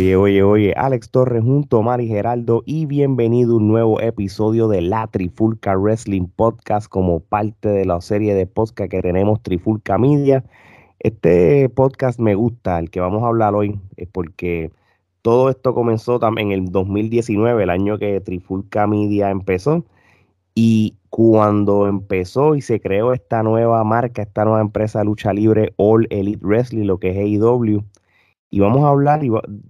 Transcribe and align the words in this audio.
Oye, 0.00 0.16
oye, 0.16 0.42
oye, 0.42 0.72
Alex 0.78 1.10
Torres 1.10 1.42
junto 1.42 1.76
a 1.76 1.82
Mari 1.82 2.08
Geraldo 2.08 2.62
y 2.64 2.86
bienvenido 2.86 3.52
a 3.52 3.56
un 3.58 3.68
nuevo 3.68 4.00
episodio 4.00 4.66
de 4.66 4.80
la 4.80 5.06
Trifulca 5.08 5.76
Wrestling 5.76 6.26
Podcast 6.26 6.88
como 6.88 7.20
parte 7.20 7.68
de 7.68 7.84
la 7.84 8.00
serie 8.00 8.34
de 8.34 8.46
podcast 8.46 8.90
que 8.90 9.02
tenemos 9.02 9.42
Trifulca 9.42 9.98
Media. 9.98 10.42
Este 11.00 11.68
podcast 11.68 12.18
me 12.18 12.34
gusta, 12.34 12.78
el 12.78 12.88
que 12.88 13.00
vamos 13.00 13.22
a 13.22 13.26
hablar 13.26 13.54
hoy, 13.54 13.78
es 13.98 14.08
porque 14.08 14.72
todo 15.20 15.50
esto 15.50 15.74
comenzó 15.74 16.18
en 16.38 16.50
el 16.50 16.72
2019, 16.72 17.62
el 17.62 17.68
año 17.68 17.98
que 17.98 18.22
Trifulca 18.22 18.86
Media 18.86 19.28
empezó. 19.28 19.84
Y 20.54 20.94
cuando 21.10 21.86
empezó 21.86 22.54
y 22.54 22.62
se 22.62 22.80
creó 22.80 23.12
esta 23.12 23.42
nueva 23.42 23.84
marca, 23.84 24.22
esta 24.22 24.46
nueva 24.46 24.62
empresa 24.62 25.00
de 25.00 25.04
lucha 25.04 25.34
libre, 25.34 25.74
All 25.76 26.06
Elite 26.08 26.40
Wrestling, 26.42 26.86
lo 26.86 26.96
que 26.96 27.10
es 27.10 27.16
AEW, 27.18 27.84
y 28.50 28.60
vamos 28.60 28.84
a 28.84 28.88
hablar 28.88 29.20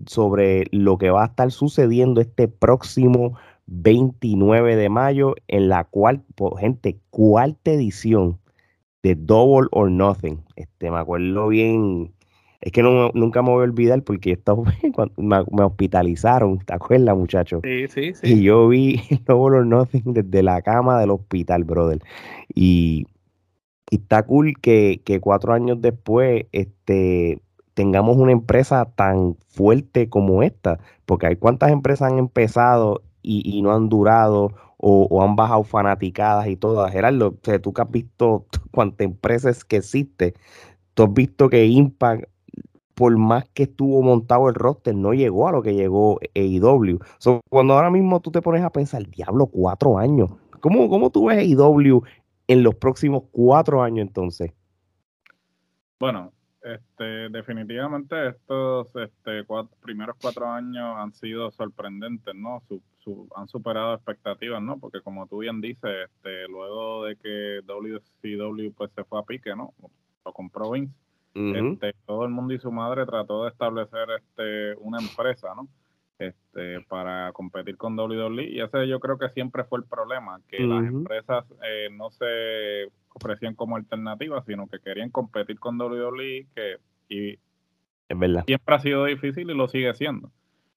sobre 0.06 0.64
lo 0.72 0.96
que 0.96 1.10
va 1.10 1.22
a 1.22 1.26
estar 1.26 1.50
sucediendo 1.50 2.20
este 2.20 2.48
próximo 2.48 3.36
29 3.66 4.74
de 4.74 4.88
mayo, 4.88 5.34
en 5.48 5.68
la 5.68 5.84
cual, 5.84 6.24
gente, 6.58 6.98
cuarta 7.10 7.70
edición 7.70 8.38
de 9.02 9.14
Double 9.14 9.68
or 9.72 9.90
Nothing. 9.90 10.42
Este, 10.56 10.90
me 10.90 10.98
acuerdo 10.98 11.48
bien, 11.48 12.12
es 12.62 12.72
que 12.72 12.82
no, 12.82 13.10
nunca 13.12 13.42
me 13.42 13.50
voy 13.50 13.60
a 13.60 13.64
olvidar 13.64 14.02
porque 14.02 14.38
me, 15.16 15.44
me, 15.50 15.62
hospitalizaron, 15.62 16.58
¿te 16.60 16.74
acuerdas, 16.74 17.16
muchachos? 17.16 17.60
Sí, 17.62 17.86
sí, 17.88 18.14
sí. 18.14 18.34
Y 18.34 18.42
yo 18.42 18.66
vi 18.68 19.00
Double 19.26 19.58
or 19.58 19.66
Nothing 19.66 20.14
desde 20.14 20.42
la 20.42 20.62
cama 20.62 20.98
del 20.98 21.10
hospital, 21.10 21.64
brother. 21.64 22.00
Y, 22.54 23.06
y 23.90 23.96
está 23.96 24.22
cool 24.22 24.54
que, 24.60 25.02
que, 25.04 25.20
cuatro 25.20 25.52
años 25.52 25.82
después 25.82 26.46
este, 26.52 27.40
tengamos 27.80 28.18
una 28.18 28.32
empresa 28.32 28.84
tan 28.94 29.36
fuerte 29.48 30.10
como 30.10 30.42
esta, 30.42 30.80
porque 31.06 31.28
hay 31.28 31.36
cuántas 31.36 31.70
empresas 31.70 32.12
han 32.12 32.18
empezado 32.18 33.00
y, 33.22 33.62
no 33.62 33.72
han 33.72 33.88
durado 33.88 34.52
o, 34.76 35.22
han 35.22 35.34
bajado 35.34 35.64
fanaticadas 35.64 36.46
y 36.48 36.56
todas. 36.56 36.92
Gerardo, 36.92 37.28
o 37.28 37.38
sea, 37.42 37.58
tú 37.58 37.72
que 37.72 37.80
has 37.80 37.90
visto 37.90 38.44
cuántas 38.70 39.06
empresas 39.06 39.64
que 39.64 39.76
existe, 39.76 40.34
tú 40.92 41.04
has 41.04 41.14
visto 41.14 41.48
que 41.48 41.64
Impact 41.64 42.24
por 42.94 43.16
más 43.16 43.48
que 43.54 43.62
estuvo 43.62 44.02
montado 44.02 44.50
el 44.50 44.54
roster, 44.54 44.94
no 44.94 45.14
llegó 45.14 45.48
a 45.48 45.52
lo 45.52 45.62
que 45.62 45.74
llegó 45.74 46.20
AEW. 46.34 46.98
cuando 47.48 47.72
ahora 47.72 47.88
mismo 47.88 48.20
tú 48.20 48.30
te 48.30 48.42
pones 48.42 48.62
a 48.62 48.68
pensar, 48.68 49.08
diablo, 49.08 49.46
cuatro 49.46 49.96
años. 49.96 50.28
¿Cómo, 50.60 50.90
cómo 50.90 51.08
tú 51.08 51.28
ves 51.28 51.38
AEW 51.38 52.02
en 52.46 52.62
los 52.62 52.74
próximos 52.74 53.22
cuatro 53.30 53.82
años 53.82 54.06
entonces? 54.06 54.52
Bueno, 55.98 56.30
este, 56.62 57.28
definitivamente 57.30 58.28
estos 58.28 58.88
este, 58.96 59.44
primeros 59.82 60.16
cuatro 60.20 60.48
años 60.48 60.96
han 60.96 61.12
sido 61.12 61.50
sorprendentes, 61.50 62.34
¿no? 62.34 62.62
han 63.34 63.48
superado 63.48 63.94
expectativas, 63.94 64.62
¿no? 64.62 64.78
Porque 64.78 65.00
como 65.00 65.26
tú 65.26 65.38
bien 65.38 65.60
dices, 65.60 66.08
este, 66.10 66.46
luego 66.48 67.04
de 67.04 67.16
que 67.16 67.60
WCW 67.64 68.72
pues 68.76 68.90
se 68.92 69.04
fue 69.04 69.18
a 69.18 69.22
pique, 69.22 69.56
¿no? 69.56 69.72
Lo 70.24 70.32
compró 70.32 70.70
Vince 70.70 70.94
este, 71.34 71.94
todo 72.06 72.24
el 72.24 72.30
mundo 72.30 72.54
y 72.54 72.58
su 72.58 72.72
madre 72.72 73.06
trató 73.06 73.44
de 73.44 73.50
establecer 73.50 74.08
este, 74.18 74.74
una 74.80 74.98
empresa, 74.98 75.54
¿no? 75.54 75.68
Este, 76.20 76.82
para 76.82 77.32
competir 77.32 77.78
con 77.78 77.98
WWE 77.98 78.44
y 78.50 78.60
ese 78.60 78.86
yo 78.86 79.00
creo 79.00 79.16
que 79.16 79.30
siempre 79.30 79.64
fue 79.64 79.78
el 79.78 79.86
problema, 79.86 80.38
que 80.48 80.60
las 80.60 80.84
empresas 80.84 81.46
eh, 81.64 81.88
no 81.90 82.10
se 82.10 82.92
ofrecían 83.14 83.54
como 83.54 83.76
alternativa, 83.76 84.44
sino 84.44 84.66
que 84.66 84.80
querían 84.80 85.08
competir 85.08 85.58
con 85.58 85.80
WWE 85.80 86.46
que 86.54 86.76
y 87.08 87.38
es 88.06 88.18
verdad. 88.18 88.44
siempre 88.44 88.74
ha 88.74 88.78
sido 88.80 89.06
difícil 89.06 89.50
y 89.50 89.54
lo 89.54 89.66
sigue 89.66 89.94
siendo. 89.94 90.30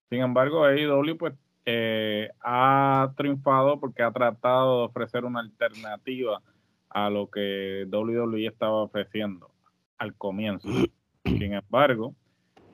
Sin 0.09 0.21
embargo, 0.21 0.63
AEW 0.63 1.17
pues 1.17 1.33
eh, 1.65 2.29
ha 2.41 3.11
triunfado 3.17 3.81
porque 3.81 4.01
ha 4.01 4.13
tratado 4.13 4.79
de 4.79 4.85
ofrecer 4.85 5.25
una 5.25 5.41
alternativa 5.41 6.41
a 6.87 7.09
lo 7.09 7.29
que 7.29 7.85
WWE 7.91 8.47
estaba 8.47 8.81
ofreciendo 8.83 9.51
al 9.97 10.15
comienzo. 10.15 10.69
Sin 11.25 11.53
embargo, 11.53 12.15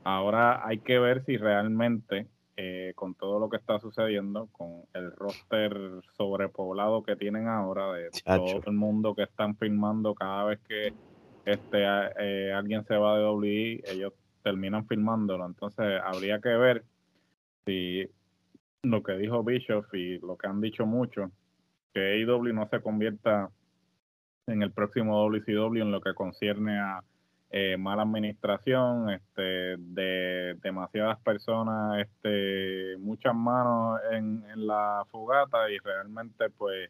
ahora 0.03 0.67
hay 0.67 0.77
que 0.77 0.99
ver 0.99 1.25
si 1.25 1.35
realmente 1.35 2.27
con 2.99 3.15
todo 3.15 3.39
lo 3.39 3.49
que 3.49 3.55
está 3.55 3.79
sucediendo, 3.79 4.49
con 4.51 4.83
el 4.93 5.13
roster 5.13 5.73
sobrepoblado 6.17 7.01
que 7.01 7.15
tienen 7.15 7.47
ahora, 7.47 7.93
de 7.93 8.09
todo 8.25 8.61
el 8.65 8.73
mundo 8.73 9.15
que 9.15 9.23
están 9.23 9.55
filmando 9.55 10.13
cada 10.13 10.43
vez 10.43 10.59
que 10.67 10.91
este 11.45 11.85
eh, 12.19 12.51
alguien 12.51 12.83
se 12.83 12.97
va 12.97 13.17
de 13.17 13.25
WWE, 13.25 13.83
ellos 13.85 14.11
terminan 14.43 14.85
filmándolo. 14.85 15.45
Entonces 15.45 16.01
habría 16.03 16.41
que 16.41 16.49
ver 16.49 16.83
si 17.65 18.05
lo 18.83 19.01
que 19.01 19.13
dijo 19.13 19.45
Bishop 19.45 19.85
y 19.95 20.17
lo 20.17 20.37
que 20.37 20.47
han 20.47 20.59
dicho 20.59 20.85
muchos, 20.85 21.31
que 21.93 22.01
AEW 22.01 22.53
no 22.53 22.67
se 22.67 22.81
convierta 22.81 23.49
en 24.45 24.61
el 24.61 24.73
próximo 24.73 25.23
WCW 25.23 25.83
en 25.83 25.91
lo 25.91 26.01
que 26.01 26.13
concierne 26.13 26.77
a 26.77 27.01
eh, 27.51 27.77
mala 27.77 28.03
administración, 28.03 29.09
este, 29.09 29.77
de 29.77 30.55
demasiadas 30.61 31.19
personas, 31.19 31.99
este, 31.99 32.97
muchas 32.99 33.33
manos 33.35 33.99
en, 34.11 34.43
la 34.55 35.05
fogata 35.09 35.69
y 35.71 35.77
realmente 35.79 36.49
pues, 36.49 36.89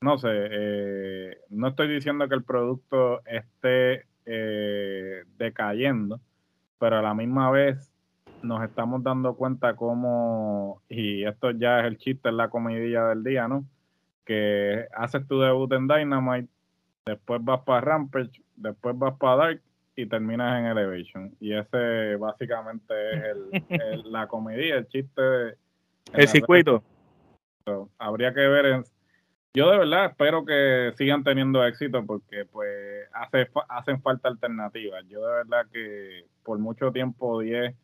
no 0.00 0.18
sé, 0.18 0.28
eh, 0.30 1.38
no 1.50 1.68
estoy 1.68 1.88
diciendo 1.88 2.28
que 2.28 2.34
el 2.34 2.44
producto 2.44 3.24
esté 3.26 4.06
eh, 4.24 5.24
decayendo, 5.36 6.20
pero 6.78 6.98
a 6.98 7.02
la 7.02 7.14
misma 7.14 7.50
vez 7.50 7.92
nos 8.42 8.62
estamos 8.64 9.02
dando 9.02 9.34
cuenta 9.34 9.76
cómo, 9.76 10.82
y 10.88 11.24
esto 11.24 11.50
ya 11.50 11.80
es 11.80 11.86
el 11.86 11.98
chiste, 11.98 12.30
en 12.30 12.38
la 12.38 12.48
comidilla 12.48 13.06
del 13.06 13.22
día, 13.22 13.48
¿no? 13.48 13.66
que 14.30 14.86
haces 14.94 15.26
tu 15.26 15.40
debut 15.40 15.72
en 15.72 15.88
Dynamite, 15.88 16.48
después 17.04 17.42
vas 17.42 17.62
para 17.62 17.80
Rampage, 17.80 18.40
después 18.60 18.96
vas 18.98 19.16
para 19.18 19.36
Dark 19.36 19.62
y 19.96 20.06
terminas 20.06 20.58
en 20.58 20.66
Elevation. 20.66 21.34
Y 21.40 21.54
ese 21.54 22.16
básicamente 22.16 22.94
es 23.10 23.24
el, 23.68 24.02
la 24.12 24.26
comedia, 24.26 24.76
el 24.76 24.88
chiste. 24.88 25.20
De, 25.20 25.56
el 26.12 26.28
circuito. 26.28 26.82
habría 27.98 28.32
que 28.32 28.40
ver. 28.40 28.84
yo 29.54 29.70
de 29.70 29.78
verdad 29.78 30.06
espero 30.06 30.44
que 30.44 30.92
sigan 30.96 31.22
teniendo 31.22 31.64
éxito 31.64 32.04
porque 32.04 32.44
pues 32.46 33.08
hace, 33.12 33.48
hacen 33.68 34.00
falta 34.02 34.28
alternativas. 34.28 35.04
Yo 35.08 35.26
de 35.26 35.34
verdad 35.34 35.66
que 35.72 36.26
por 36.42 36.58
mucho 36.58 36.92
tiempo 36.92 37.40
10 37.40 37.74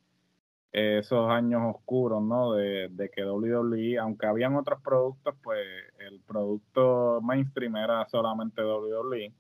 esos 0.73 1.31
años 1.31 1.75
oscuros, 1.75 2.23
¿no? 2.23 2.53
De, 2.53 2.89
de, 2.91 3.09
que 3.09 3.25
WWE, 3.25 3.99
aunque 3.99 4.27
habían 4.27 4.57
otros 4.57 4.83
productos, 4.83 5.35
pues 5.43 5.59
el 6.01 6.21
producto 6.21 7.21
mainstream 7.23 7.77
era 7.77 8.07
solamente 8.09 8.63
WWE. 8.63 9.33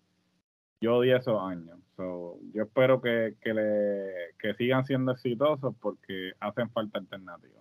Yo 0.87 0.99
odié 0.99 1.17
esos 1.17 1.43
años. 1.43 1.77
yo 1.99 2.63
espero 2.63 3.01
que, 3.01 3.35
que, 3.43 3.53
le, 3.53 4.13
que 4.39 4.55
sigan 4.55 4.85
siendo 4.85 5.11
exitosos 5.11 5.75
porque 5.81 6.31
hacen 6.39 6.71
falta 6.71 7.01
alternativas. 7.01 7.57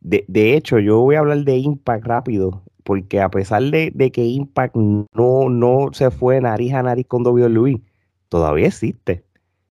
De, 0.00 0.24
de, 0.26 0.56
hecho, 0.56 0.78
yo 0.78 1.00
voy 1.00 1.16
a 1.16 1.18
hablar 1.18 1.44
de 1.44 1.58
Impact 1.58 2.06
rápido, 2.06 2.62
porque 2.82 3.20
a 3.20 3.28
pesar 3.28 3.62
de, 3.64 3.92
de 3.94 4.10
que 4.10 4.24
Impact 4.24 4.74
no, 4.74 5.50
no 5.50 5.90
se 5.92 6.10
fue 6.10 6.40
nariz 6.40 6.72
a 6.72 6.82
nariz 6.82 7.06
con 7.06 7.26
WWE, 7.26 7.82
todavía 8.30 8.68
existe. 8.68 9.22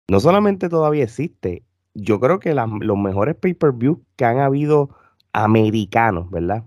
No 0.08 0.20
solamente 0.20 0.68
todavía 0.68 1.04
existe, 1.04 1.62
yo 1.94 2.20
creo 2.20 2.40
que 2.40 2.52
los 2.52 2.98
mejores 2.98 3.36
pay-per-view 3.36 4.02
que 4.16 4.26
han 4.26 4.40
habido 4.40 4.90
americanos, 5.32 6.30
¿verdad? 6.30 6.64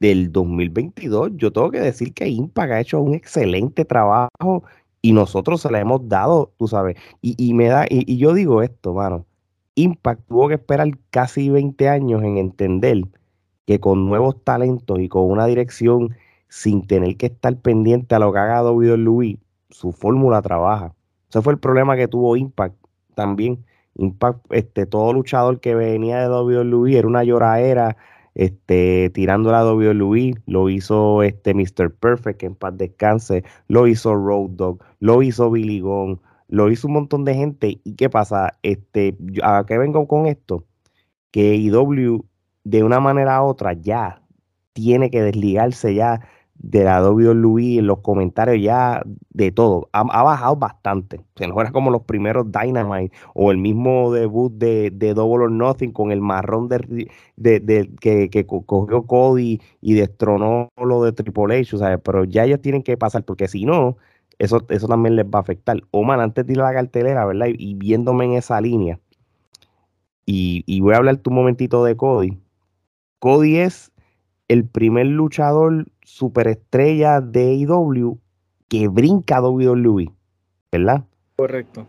Del 0.00 0.32
2022, 0.32 1.34
yo 1.36 1.52
tengo 1.52 1.70
que 1.70 1.78
decir 1.78 2.12
que 2.14 2.26
Impact 2.26 2.72
ha 2.72 2.80
hecho 2.80 3.00
un 3.00 3.14
excelente 3.14 3.84
trabajo 3.84 4.64
y 5.02 5.12
nosotros 5.12 5.60
se 5.60 5.70
le 5.70 5.78
hemos 5.80 6.08
dado, 6.08 6.52
tú 6.58 6.68
sabes. 6.68 6.96
Y, 7.20 7.54
me 7.54 7.68
da, 7.68 7.86
y, 7.88 8.16
yo 8.16 8.34
digo 8.34 8.62
esto, 8.62 8.94
mano. 8.94 9.24
Impact 9.74 10.26
tuvo 10.26 10.48
que 10.48 10.54
esperar 10.54 10.88
casi 11.10 11.50
20 11.50 11.88
años 11.88 12.22
en 12.22 12.38
entender 12.38 13.04
que 13.66 13.78
con 13.80 14.06
nuevos 14.06 14.42
talentos 14.42 15.00
y 15.00 15.08
con 15.08 15.30
una 15.30 15.46
dirección 15.46 16.16
sin 16.48 16.86
tener 16.86 17.16
que 17.16 17.26
estar 17.26 17.56
pendiente 17.56 18.14
a 18.14 18.18
lo 18.18 18.32
que 18.32 18.38
haga 18.38 18.62
WWE, 18.70 19.38
su 19.70 19.92
fórmula 19.92 20.40
trabaja. 20.42 20.94
Ese 21.28 21.42
fue 21.42 21.52
el 21.52 21.58
problema 21.58 21.96
que 21.96 22.08
tuvo 22.08 22.36
Impact 22.36 22.76
también 23.14 23.64
Impact, 23.98 24.40
este, 24.50 24.86
todo 24.86 25.12
luchador 25.12 25.60
que 25.60 25.74
venía 25.74 26.20
de 26.20 26.28
WWE 26.28 26.98
era 26.98 27.08
una 27.08 27.24
lloradera, 27.24 27.96
este, 28.36 29.10
tirando 29.14 29.50
la 29.50 29.64
WWE, 29.64 30.34
lo 30.46 30.68
hizo 30.68 31.22
este 31.22 31.54
Mr. 31.54 31.90
Perfect, 31.90 32.38
que 32.38 32.46
en 32.46 32.54
paz 32.54 32.76
descanse, 32.76 33.44
lo 33.66 33.86
hizo 33.86 34.14
Road 34.14 34.50
Dog, 34.50 34.84
lo 35.00 35.22
hizo 35.22 35.50
Billy 35.50 35.80
Gong, 35.80 36.18
lo 36.48 36.70
hizo 36.70 36.86
un 36.86 36.92
montón 36.94 37.24
de 37.24 37.34
gente. 37.34 37.80
¿Y 37.82 37.94
qué 37.94 38.10
pasa? 38.10 38.52
Este, 38.62 39.16
¿A 39.42 39.64
qué 39.66 39.78
vengo 39.78 40.06
con 40.06 40.26
esto? 40.26 40.64
Que 41.30 41.56
IW 41.56 42.26
de 42.64 42.84
una 42.84 43.00
manera 43.00 43.42
u 43.42 43.46
otra 43.46 43.72
ya 43.72 44.20
tiene 44.74 45.10
que 45.10 45.22
desligarse 45.22 45.94
ya 45.94 46.20
de 46.58 46.84
la 46.84 47.02
WWE 47.02 47.78
en 47.78 47.86
los 47.86 47.98
comentarios 47.98 48.62
ya 48.62 49.02
de 49.30 49.52
todo. 49.52 49.88
Ha, 49.92 50.22
bajado 50.22 50.56
bastante. 50.56 51.20
Se 51.36 51.46
no 51.46 51.60
era 51.60 51.70
como 51.70 51.90
los 51.90 52.02
primeros 52.02 52.46
Dynamite 52.50 53.14
o 53.34 53.50
el 53.50 53.58
mismo 53.58 54.12
debut 54.12 54.52
de, 54.52 54.90
de 54.90 55.14
Double 55.14 55.44
or 55.44 55.50
Nothing 55.50 55.92
con 55.92 56.12
el 56.12 56.20
marrón 56.20 56.68
de, 56.68 57.10
de, 57.36 57.90
que, 58.00 58.30
que, 58.30 58.46
cogió 58.46 59.06
Cody 59.06 59.60
y 59.80 59.94
destronó 59.94 60.70
lo 60.76 61.02
de 61.04 61.12
Triple 61.12 61.60
H. 61.60 61.76
Pero 61.98 62.24
ya 62.24 62.44
ellos 62.44 62.60
tienen 62.60 62.82
que 62.82 62.96
pasar 62.96 63.24
porque 63.24 63.48
si 63.48 63.64
no, 63.64 63.96
eso, 64.38 64.64
eso 64.68 64.88
también 64.88 65.16
les 65.16 65.26
va 65.26 65.38
a 65.38 65.42
afectar. 65.42 65.82
Oman, 65.90 66.20
antes 66.20 66.46
de 66.46 66.54
ir 66.54 66.60
a 66.60 66.64
la 66.64 66.74
cartelera, 66.74 67.24
¿verdad? 67.26 67.48
Y, 67.50 67.74
viéndome 67.74 68.24
en 68.24 68.32
esa 68.34 68.60
línea, 68.60 68.98
y, 70.24 70.64
y 70.66 70.80
voy 70.80 70.94
a 70.94 70.96
hablarte 70.96 71.30
un 71.30 71.36
momentito 71.36 71.84
de 71.84 71.96
Cody. 71.96 72.38
Cody 73.20 73.58
es 73.58 73.92
el 74.48 74.64
primer 74.64 75.06
luchador 75.06 75.86
superestrella 76.06 77.20
de 77.20 77.66
AEW 77.66 78.20
que 78.68 78.86
brinca 78.86 79.38
a 79.38 79.42
WWE, 79.42 80.12
¿verdad? 80.70 81.04
Correcto. 81.34 81.84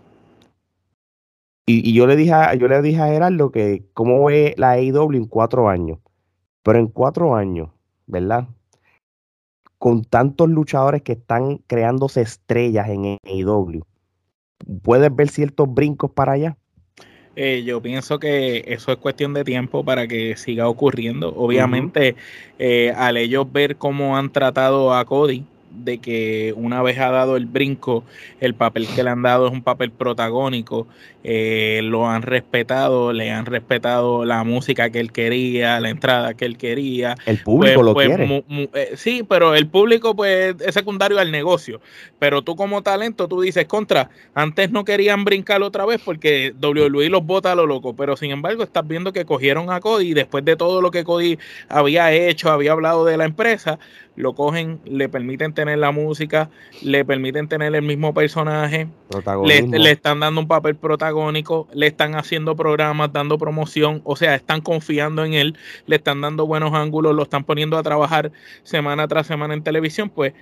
Y, 1.68 1.94
yo 1.94 2.08
le 2.08 2.16
dije 2.16 2.34
a, 2.34 2.56
yo 2.56 2.68
le 2.68 2.82
dije 2.82 3.00
a 3.00 3.08
Gerardo 3.08 3.52
que 3.52 3.86
cómo 3.94 4.26
ve 4.26 4.56
la 4.58 4.72
AEW 4.72 5.14
en 5.14 5.26
cuatro 5.28 5.70
años. 5.70 6.00
Pero 6.64 6.80
en 6.80 6.88
cuatro 6.88 7.36
años, 7.36 7.70
¿verdad? 8.08 8.48
Con 9.78 10.04
tantos 10.04 10.50
luchadores 10.50 11.04
que 11.04 11.12
están 11.14 11.60
creándose 11.68 12.22
estrellas 12.22 12.90
en 12.90 13.18
AEW, 13.24 13.86
¿puedes 14.82 15.16
ver 15.16 15.30
ciertos 15.30 15.72
brincos 15.72 16.12
para 16.12 16.32
allá? 16.32 16.58
Eh, 17.40 17.62
yo 17.64 17.80
pienso 17.84 18.18
que 18.18 18.64
eso 18.66 18.92
es 18.92 18.98
cuestión 18.98 19.36
de 19.36 19.44
tiempo 19.44 19.86
para 19.86 20.08
que 20.08 20.36
siga 20.38 20.68
ocurriendo. 20.68 21.32
Obviamente, 21.36 22.16
eh, 22.58 22.92
al 22.98 23.16
ellos 23.16 23.52
ver 23.52 23.76
cómo 23.76 24.18
han 24.18 24.32
tratado 24.32 24.92
a 24.96 25.06
Cody, 25.06 25.44
de 25.72 26.00
que 26.00 26.54
una 26.56 26.82
vez 26.82 27.00
ha 27.00 27.12
dado 27.12 27.38
el 27.38 27.46
brinco, 27.46 28.04
el 28.40 28.54
papel 28.54 28.88
que 28.88 29.04
le 29.04 29.10
han 29.10 29.22
dado 29.22 29.48
es 29.48 29.54
un 29.54 29.62
papel 29.62 29.92
protagónico, 29.92 30.88
eh, 31.24 31.82
lo 31.84 32.08
han 32.08 32.22
respetado, 32.22 33.12
le 33.12 33.32
han 33.32 33.46
respetado 33.46 34.24
la 34.24 34.44
música 34.46 34.90
que 34.90 35.00
él 35.00 35.12
quería, 35.12 35.80
la 35.80 35.90
entrada 35.90 36.34
que 36.36 36.46
él 36.46 36.58
quería. 36.58 37.16
El 37.26 37.40
público 37.40 37.76
pues, 37.76 37.86
lo 37.86 37.94
pues, 37.94 38.08
quiere. 38.08 38.46
Eh, 38.74 38.92
sí, 38.96 39.26
pero 39.28 39.54
el 39.54 39.68
público 39.68 40.16
pues 40.16 40.56
es 40.66 40.74
secundario 40.74 41.20
al 41.20 41.32
negocio. 41.32 41.82
Pero 42.18 42.44
tú 42.44 42.56
como 42.56 42.82
talento, 42.82 43.28
tú 43.28 43.42
dices, 43.42 43.66
contra, 43.66 44.10
antes 44.34 44.72
no 44.72 44.86
querían 44.86 45.26
brincar 45.26 45.62
otra 45.64 45.86
vez 45.86 46.02
porque 46.04 46.54
WWE 46.62 47.10
los 47.10 47.26
bota 47.26 47.52
a 47.52 47.56
lo 47.56 47.66
loco, 47.66 47.96
pero 47.96 48.16
sin 48.16 48.32
embargo 48.32 48.64
estás 48.64 48.88
viendo 48.88 49.12
que 49.12 49.26
cogieron 49.26 49.70
a 49.70 49.82
Cody 49.82 50.12
y 50.12 50.14
después 50.14 50.46
de 50.46 50.56
todo 50.56 50.82
lo 50.82 50.92
que 50.92 51.04
Cody 51.04 51.38
había 51.68 52.14
hecho, 52.14 52.52
había 52.52 52.72
hablado 52.72 53.04
de 53.04 53.18
la 53.18 53.26
empresa, 53.26 53.80
lo 54.18 54.34
cogen, 54.34 54.82
le 54.84 55.08
permiten 55.08 55.54
tener 55.54 55.78
la 55.78 55.92
música, 55.92 56.50
le 56.82 57.06
permiten 57.06 57.48
tener 57.48 57.74
el 57.76 57.84
mismo 57.84 58.14
personaje, 58.16 58.88
le, 59.46 59.62
le, 59.62 59.92
están 59.92 60.20
dando 60.20 60.42
un 60.42 60.48
papel 60.48 60.76
protagónico, 60.76 61.68
le 61.72 61.86
están 61.88 62.16
haciendo 62.16 62.56
programas, 62.56 63.14
dando 63.14 63.38
promoción, 63.38 64.02
o 64.04 64.16
sea, 64.16 64.34
están 64.34 64.62
confiando 64.62 65.24
en 65.24 65.36
él, 65.36 65.58
le 65.86 65.98
están 65.98 66.20
dando 66.20 66.48
buenos 66.48 66.74
ángulos, 66.74 67.16
lo 67.16 67.24
están 67.24 67.44
poniendo 67.44 67.78
a 67.78 67.84
trabajar 67.84 68.32
semana 68.64 69.08
tras 69.08 69.28
semana 69.28 69.54
en 69.54 69.62
televisión, 69.62 70.10
pues 70.10 70.34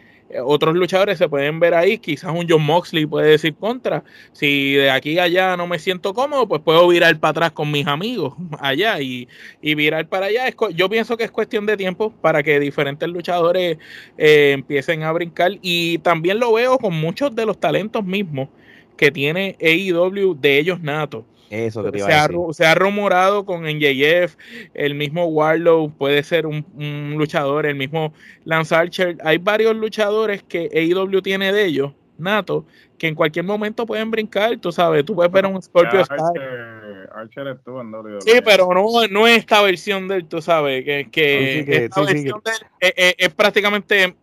otros 0.44 0.76
luchadores 0.76 1.18
se 1.18 1.30
pueden 1.30 1.60
ver 1.60 1.74
ahí, 1.74 1.98
quizás 1.98 2.32
un 2.34 2.48
John 2.50 2.64
Moxley 2.64 3.06
puede 3.06 3.32
decir 3.32 3.56
contra, 3.56 4.04
si 4.32 4.74
de 4.74 4.90
aquí 4.90 5.20
a 5.20 5.24
allá 5.26 5.58
no 5.58 5.68
me 5.68 5.80
siento 5.80 6.14
cómodo, 6.14 6.48
pues 6.48 6.62
puedo 6.62 6.88
virar 6.88 7.20
para 7.20 7.32
atrás 7.32 7.52
con 7.52 7.72
mis 7.72 7.88
amigos 7.88 8.34
allá 8.60 9.00
y, 9.02 9.28
y 9.62 9.76
virar 9.76 10.08
para 10.08 10.28
allá. 10.28 10.46
yo 10.74 10.90
pienso 10.90 11.18
que 11.18 11.24
es 11.24 11.32
cuestión 11.32 11.66
de 11.66 11.78
tiempo 11.78 12.12
para 12.22 12.44
que 12.44 12.60
diferentes 12.60 13.08
luchadores 13.10 13.78
eh, 14.18 14.52
empiecen 14.54 15.04
a 15.04 15.12
brincar 15.12 15.52
y 15.62 16.00
también 16.00 16.40
lo 16.40 16.54
veo 16.54 16.78
con 16.78 16.94
muchos 16.94 17.36
de 17.36 17.46
los 17.46 17.60
talentos 17.60 18.04
mismos 18.04 18.50
que 18.98 19.12
tiene 19.12 19.58
AEW 19.60 20.36
de 20.36 20.60
ellos 20.60 20.80
natos 20.82 21.26
eso 21.50 21.84
que 21.92 22.00
se, 22.00 22.14
ha, 22.14 22.28
se, 22.52 22.66
ha, 22.66 22.76
rumorado 22.76 23.46
con 23.46 23.64
NJF, 23.64 24.36
el 24.74 24.96
mismo 24.96 25.26
Warlow 25.26 25.92
puede 25.92 26.24
ser 26.24 26.46
un, 26.46 27.16
luchador, 27.18 27.66
el 27.66 27.76
mismo 27.76 28.14
Lance 28.44 28.76
Archer. 28.76 29.18
Hay 29.24 29.38
varios 29.38 29.76
luchadores 29.76 30.44
que 30.44 30.70
AEW 30.74 31.22
tiene 31.22 31.52
de 31.52 31.66
ellos, 31.66 31.94
nato, 32.18 32.66
que 32.98 33.08
en 33.08 33.16
cualquier 33.16 33.46
momento 33.46 33.86
pueden 33.86 34.10
brincar, 34.10 34.58
tú 34.58 34.72
sabes, 34.72 35.06
tú 35.06 35.16
puedes 35.16 35.32
ver 35.32 35.46
un 35.46 35.62
Scorpio 35.62 36.00
Archer, 36.00 37.10
Archer 37.14 37.48
estuvo 37.48 37.82
en 37.82 37.94
WWE. 37.94 38.22
Sí, 38.22 38.40
pero 38.44 38.68
no, 38.74 39.08
no 39.10 39.28
es 39.28 39.40
esta 39.40 39.62
versión 39.62 40.08
de 40.08 40.18
él, 40.18 40.26
tú 40.26 40.42
sabes, 40.42 40.84
que, 40.84 41.10
que, 41.12 41.86
esta 41.86 42.02
versión 42.02 42.42
de 42.44 42.52
él 42.80 43.16
es, 43.18 43.34
prácticamente 43.34 44.16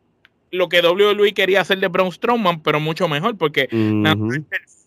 lo 0.50 0.68
que 0.68 0.80
WWE 0.80 1.32
quería 1.32 1.62
hacer 1.62 1.78
de 1.78 1.88
Braun 1.88 2.12
Strowman, 2.12 2.62
pero 2.62 2.80
mucho 2.80 3.08
mejor, 3.08 3.36
porque 3.36 3.68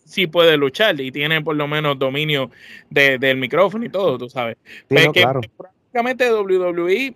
sí 0.06 0.26
puede 0.26 0.56
luchar 0.56 0.98
y 1.00 1.12
tiene 1.12 1.42
por 1.42 1.56
lo 1.56 1.68
menos 1.68 1.98
dominio 1.98 2.50
del 2.88 3.36
micrófono 3.36 3.84
y 3.84 3.90
todo, 3.90 4.16
tú 4.16 4.30
sabes. 4.30 4.56
que 4.88 5.26
prácticamente 5.56 6.32
WWE 6.32 7.14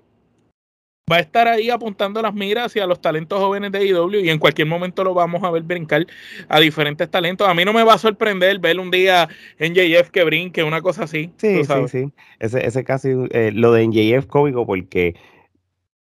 va 1.10 1.16
a 1.16 1.20
estar 1.20 1.48
ahí 1.48 1.70
apuntando 1.70 2.22
las 2.22 2.34
miras 2.34 2.66
hacia 2.66 2.86
los 2.86 3.00
talentos 3.00 3.40
jóvenes 3.40 3.72
de 3.72 3.84
IW 3.84 4.20
y 4.20 4.30
en 4.30 4.38
cualquier 4.38 4.68
momento 4.68 5.02
lo 5.02 5.14
vamos 5.14 5.42
a 5.42 5.50
ver 5.50 5.62
brincar 5.62 6.06
a 6.48 6.60
diferentes 6.60 7.10
talentos. 7.10 7.48
A 7.48 7.54
mí 7.54 7.64
no 7.64 7.72
me 7.72 7.82
va 7.82 7.94
a 7.94 7.98
sorprender 7.98 8.58
ver 8.60 8.78
un 8.78 8.90
día 8.90 9.28
NJF 9.58 10.10
que 10.10 10.24
brinque, 10.24 10.62
una 10.62 10.82
cosa 10.82 11.04
así. 11.04 11.32
Sí, 11.36 11.64
sí, 11.64 11.88
sí. 11.88 12.12
Ese, 12.38 12.64
ese 12.64 12.84
casi, 12.84 13.10
eh, 13.30 13.50
lo 13.52 13.72
de 13.72 13.86
NJF 13.86 14.26
cómico 14.26 14.66
porque 14.66 15.14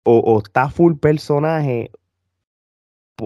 o, 0.03 0.41
está 0.43 0.69
full 0.69 0.95
personaje 0.95 1.91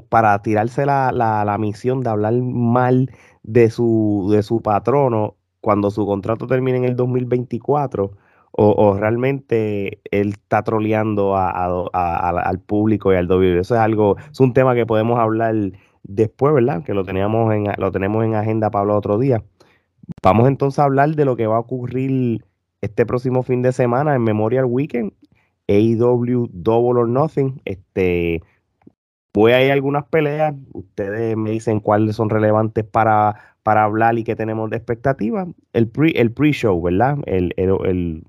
para 0.10 0.42
tirarse 0.42 0.86
la, 0.86 1.12
la, 1.12 1.45
la 1.45 1.57
misión 1.57 2.01
de 2.01 2.10
hablar 2.10 2.33
mal 2.33 3.10
de 3.43 3.69
su, 3.69 4.29
de 4.31 4.43
su 4.43 4.61
patrono 4.61 5.35
cuando 5.61 5.91
su 5.91 6.05
contrato 6.05 6.47
termine 6.47 6.77
en 6.79 6.85
el 6.85 6.95
2024 6.95 8.11
o, 8.55 8.95
realmente 8.95 9.99
él 10.11 10.29
está 10.29 10.61
troleando 10.63 11.35
al 11.35 12.59
público 12.59 13.11
y 13.11 13.15
al 13.15 13.27
WWE. 13.27 13.59
Eso 13.59 13.73
es 13.73 13.81
algo, 13.81 14.15
es 14.31 14.39
un 14.39 14.53
tema 14.53 14.75
que 14.75 14.85
podemos 14.85 15.19
hablar 15.19 15.55
después, 16.03 16.53
¿verdad? 16.53 16.83
Que 16.83 16.93
lo 16.93 17.03
teníamos 17.03 17.51
en, 17.51 17.65
lo 17.77 17.91
tenemos 17.91 18.23
en 18.23 18.35
agenda 18.35 18.69
hablar 18.69 18.95
otro 18.95 19.17
día. 19.17 19.43
Vamos 20.21 20.47
entonces 20.47 20.77
a 20.79 20.83
hablar 20.83 21.15
de 21.15 21.25
lo 21.25 21.35
que 21.35 21.47
va 21.47 21.55
a 21.55 21.62
ocurrir 21.62 22.45
este 22.81 23.07
próximo 23.07 23.41
fin 23.41 23.63
de 23.63 23.71
semana 23.71 24.13
en 24.13 24.23
Memorial 24.23 24.65
Weekend, 24.65 25.13
AEW 25.67 26.50
Double 26.51 27.00
or 27.00 27.09
Nothing. 27.09 27.59
Este, 27.65 28.43
Voy 29.33 29.51
a 29.51 29.63
ir 29.63 29.71
a 29.71 29.73
algunas 29.73 30.05
peleas, 30.05 30.53
ustedes 30.73 31.35
me 31.35 31.51
dicen 31.51 31.79
cuáles 31.79 32.15
son 32.15 32.29
relevantes 32.29 32.85
para, 32.85 33.35
para 33.63 33.83
hablar 33.83 34.17
y 34.19 34.23
qué 34.23 34.35
tenemos 34.35 34.69
de 34.69 34.77
expectativa. 34.77 35.47
El 35.73 35.87
pre, 35.87 36.11
el 36.11 36.31
pre-show, 36.31 36.79
¿verdad? 36.79 37.17
El, 37.25 37.53
el, 37.57 38.23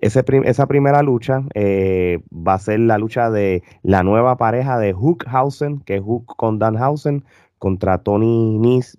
ese 0.00 0.24
esa 0.44 0.66
primera 0.66 1.02
lucha 1.02 1.42
eh, 1.54 2.20
va 2.32 2.54
a 2.54 2.58
ser 2.58 2.80
la 2.80 2.96
lucha 2.96 3.30
de 3.30 3.62
la 3.82 4.02
nueva 4.02 4.38
pareja 4.38 4.78
de 4.78 4.94
Hookhausen, 4.94 5.80
que 5.80 5.96
es 5.96 6.02
Hook 6.02 6.34
con 6.36 6.58
Danhausen, 6.58 7.22
contra 7.58 7.98
Tony 7.98 8.58
Nis 8.58 8.96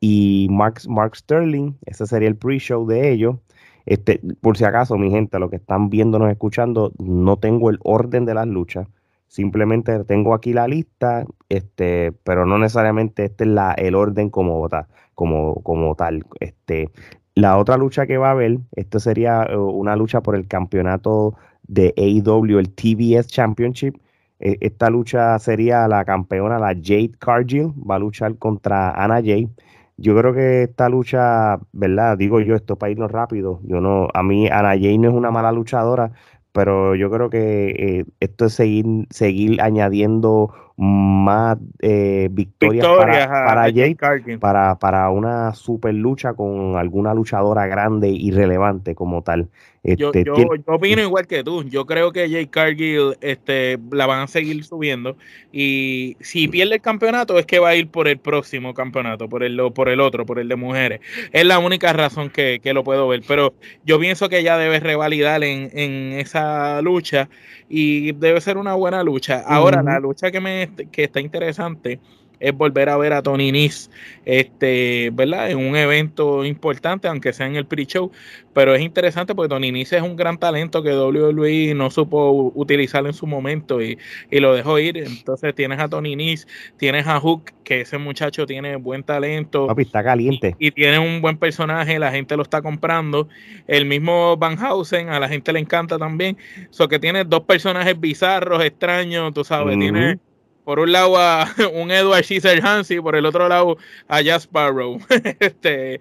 y 0.00 0.48
Mark, 0.50 0.80
Mark 0.88 1.14
Sterling. 1.14 1.74
Ese 1.84 2.06
sería 2.06 2.28
el 2.28 2.36
pre-show 2.36 2.86
de 2.86 3.12
ellos. 3.12 3.36
Este, 3.84 4.20
por 4.40 4.56
si 4.56 4.64
acaso, 4.64 4.96
mi 4.96 5.10
gente, 5.10 5.38
lo 5.38 5.50
que 5.50 5.56
están 5.56 5.90
viéndonos, 5.90 6.30
escuchando, 6.30 6.92
no 6.98 7.36
tengo 7.36 7.68
el 7.68 7.78
orden 7.82 8.24
de 8.24 8.34
las 8.34 8.46
luchas. 8.46 8.88
Simplemente 9.30 10.02
tengo 10.06 10.34
aquí 10.34 10.52
la 10.52 10.66
lista, 10.66 11.24
este, 11.48 12.10
pero 12.24 12.46
no 12.46 12.58
necesariamente 12.58 13.26
este 13.26 13.44
es 13.44 13.50
la, 13.50 13.74
el 13.74 13.94
orden 13.94 14.28
como, 14.28 14.68
como, 15.14 15.54
como 15.62 15.94
tal. 15.94 16.24
Este, 16.40 16.90
la 17.36 17.56
otra 17.56 17.76
lucha 17.76 18.08
que 18.08 18.18
va 18.18 18.30
a 18.30 18.32
haber, 18.32 18.58
esto 18.74 18.98
sería 18.98 19.44
eh, 19.44 19.56
una 19.56 19.94
lucha 19.94 20.20
por 20.20 20.34
el 20.34 20.48
campeonato 20.48 21.36
de 21.62 21.94
AEW, 21.96 22.58
el 22.58 22.74
TBS 22.74 23.28
Championship. 23.28 23.94
E, 24.40 24.58
esta 24.60 24.90
lucha 24.90 25.38
sería 25.38 25.86
la 25.86 26.04
campeona, 26.04 26.58
la 26.58 26.74
Jade 26.74 27.12
Cargill, 27.20 27.72
va 27.88 27.94
a 27.94 27.98
luchar 28.00 28.36
contra 28.36 28.90
Anna 28.90 29.22
Jay. 29.22 29.48
Yo 29.96 30.16
creo 30.18 30.34
que 30.34 30.64
esta 30.64 30.88
lucha, 30.88 31.60
¿verdad? 31.72 32.18
Digo 32.18 32.40
yo 32.40 32.56
esto 32.56 32.76
para 32.76 32.90
irnos 32.90 33.12
rápido. 33.12 33.60
Yo 33.62 33.80
no, 33.80 34.08
a 34.12 34.24
mí 34.24 34.48
Anna 34.48 34.70
Jay 34.70 34.98
no 34.98 35.08
es 35.10 35.14
una 35.14 35.30
mala 35.30 35.52
luchadora, 35.52 36.10
pero 36.52 36.94
yo 36.94 37.10
creo 37.10 37.30
que 37.30 37.70
eh, 37.70 38.04
esto 38.20 38.46
es 38.46 38.54
seguir, 38.54 39.06
seguir 39.10 39.60
añadiendo 39.60 40.52
más 40.76 41.58
eh, 41.80 42.28
victorias, 42.32 42.86
para, 42.86 43.28
para 43.28 43.62
Jade, 43.64 44.38
para, 44.40 44.78
para 44.78 45.10
una 45.10 45.52
super 45.54 45.94
lucha 45.94 46.32
con 46.32 46.76
alguna 46.76 47.12
luchadora 47.12 47.66
grande 47.66 48.08
y 48.08 48.30
relevante 48.30 48.94
como 48.94 49.22
tal. 49.22 49.50
Yo, 49.82 50.08
Este, 50.08 50.24
yo, 50.24 50.34
tiene- 50.34 50.50
yo 50.66 50.74
opino 50.74 51.00
igual 51.00 51.26
que 51.26 51.42
tú. 51.42 51.64
Yo 51.64 51.86
creo 51.86 52.12
que 52.12 52.28
Jay 52.28 52.46
Cargill 52.46 53.16
este, 53.22 53.78
la 53.90 54.04
van 54.06 54.20
a 54.20 54.26
seguir 54.26 54.62
subiendo. 54.62 55.16
Y 55.52 56.18
si 56.20 56.48
pierde 56.48 56.74
el 56.74 56.80
campeonato, 56.82 57.38
es 57.38 57.46
que 57.46 57.58
va 57.58 57.70
a 57.70 57.76
ir 57.76 57.88
por 57.88 58.06
el 58.06 58.18
próximo 58.18 58.74
campeonato, 58.74 59.28
por 59.28 59.42
el, 59.42 59.58
por 59.72 59.88
el 59.88 60.00
otro, 60.00 60.26
por 60.26 60.38
el 60.38 60.48
de 60.48 60.56
mujeres. 60.56 61.00
Es 61.32 61.46
la 61.46 61.58
única 61.58 61.94
razón 61.94 62.28
que, 62.28 62.60
que 62.62 62.74
lo 62.74 62.84
puedo 62.84 63.08
ver. 63.08 63.22
Pero 63.26 63.54
yo 63.84 63.98
pienso 63.98 64.28
que 64.28 64.40
ella 64.40 64.58
debe 64.58 64.80
revalidar 64.80 65.42
en, 65.44 65.70
en 65.72 66.12
esa 66.12 66.82
lucha 66.82 67.30
y 67.68 68.12
debe 68.12 68.40
ser 68.42 68.58
una 68.58 68.74
buena 68.74 69.02
lucha. 69.02 69.42
Ahora, 69.46 69.82
la 69.82 69.98
lucha 69.98 70.30
que, 70.30 70.40
me, 70.40 70.68
que 70.92 71.04
está 71.04 71.20
interesante 71.20 72.00
es 72.40 72.56
volver 72.56 72.88
a 72.88 72.96
ver 72.96 73.12
a 73.12 73.22
Tony 73.22 73.52
Nese, 73.52 73.90
este, 74.24 75.10
¿verdad? 75.12 75.50
En 75.50 75.58
un 75.58 75.76
evento 75.76 76.44
importante, 76.44 77.06
aunque 77.06 77.32
sea 77.32 77.46
en 77.46 77.56
el 77.56 77.66
pre-show, 77.66 78.10
pero 78.54 78.74
es 78.74 78.82
interesante 78.82 79.34
porque 79.34 79.50
Tony 79.50 79.70
Nese 79.70 79.98
es 79.98 80.02
un 80.02 80.16
gran 80.16 80.38
talento 80.38 80.82
que 80.82 80.96
WWE 80.96 81.74
no 81.74 81.90
supo 81.90 82.50
utilizar 82.54 83.06
en 83.06 83.12
su 83.12 83.26
momento 83.26 83.82
y, 83.82 83.98
y 84.30 84.40
lo 84.40 84.54
dejó 84.54 84.78
ir. 84.78 84.96
Entonces 84.96 85.54
tienes 85.54 85.78
a 85.78 85.88
Tony 85.88 86.16
Nese, 86.16 86.46
tienes 86.78 87.06
a 87.06 87.20
Hook, 87.20 87.52
que 87.62 87.82
ese 87.82 87.98
muchacho 87.98 88.46
tiene 88.46 88.76
buen 88.76 89.04
talento 89.04 89.68
papi, 89.68 89.82
está 89.82 90.02
caliente. 90.02 90.56
y 90.58 90.72
tiene 90.72 90.98
un 90.98 91.20
buen 91.20 91.36
personaje, 91.36 91.98
la 91.98 92.10
gente 92.10 92.36
lo 92.36 92.42
está 92.42 92.62
comprando. 92.62 93.28
El 93.68 93.84
mismo 93.84 94.36
Van 94.36 94.56
Housen, 94.56 95.10
a 95.10 95.20
la 95.20 95.28
gente 95.28 95.52
le 95.52 95.60
encanta 95.60 95.98
también. 95.98 96.36
So 96.70 96.88
que 96.88 96.98
tiene 96.98 97.24
dos 97.24 97.42
personajes 97.42 97.98
bizarros, 98.00 98.64
extraños, 98.64 99.32
tú 99.34 99.44
sabes, 99.44 99.78
tiene 99.78 100.18
por 100.64 100.78
un 100.78 100.92
lado 100.92 101.16
a 101.16 101.46
un 101.74 101.90
Edward 101.90 102.24
Scissorhands 102.24 102.90
y 102.90 103.00
por 103.00 103.16
el 103.16 103.26
otro 103.26 103.48
lado 103.48 103.76
a 104.08 104.20
Jack 104.20 104.40
Sparrow. 104.40 104.98
este, 105.40 105.94
eh, 105.94 106.00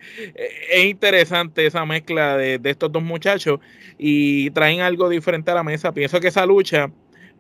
es 0.72 0.86
interesante 0.86 1.66
esa 1.66 1.86
mezcla 1.86 2.38
de, 2.38 2.60
de 2.60 2.70
estos 2.70 2.92
dos 2.92 3.04
muchachos 3.04 3.60
y 3.98 4.50
traen 4.52 4.82
algo 4.82 5.10
diferente 5.10 5.52
a 5.52 5.56
la 5.56 5.64
mesa. 5.64 5.92
Pienso 5.92 6.20
que 6.20 6.28
esa 6.30 6.46
lucha 6.46 6.92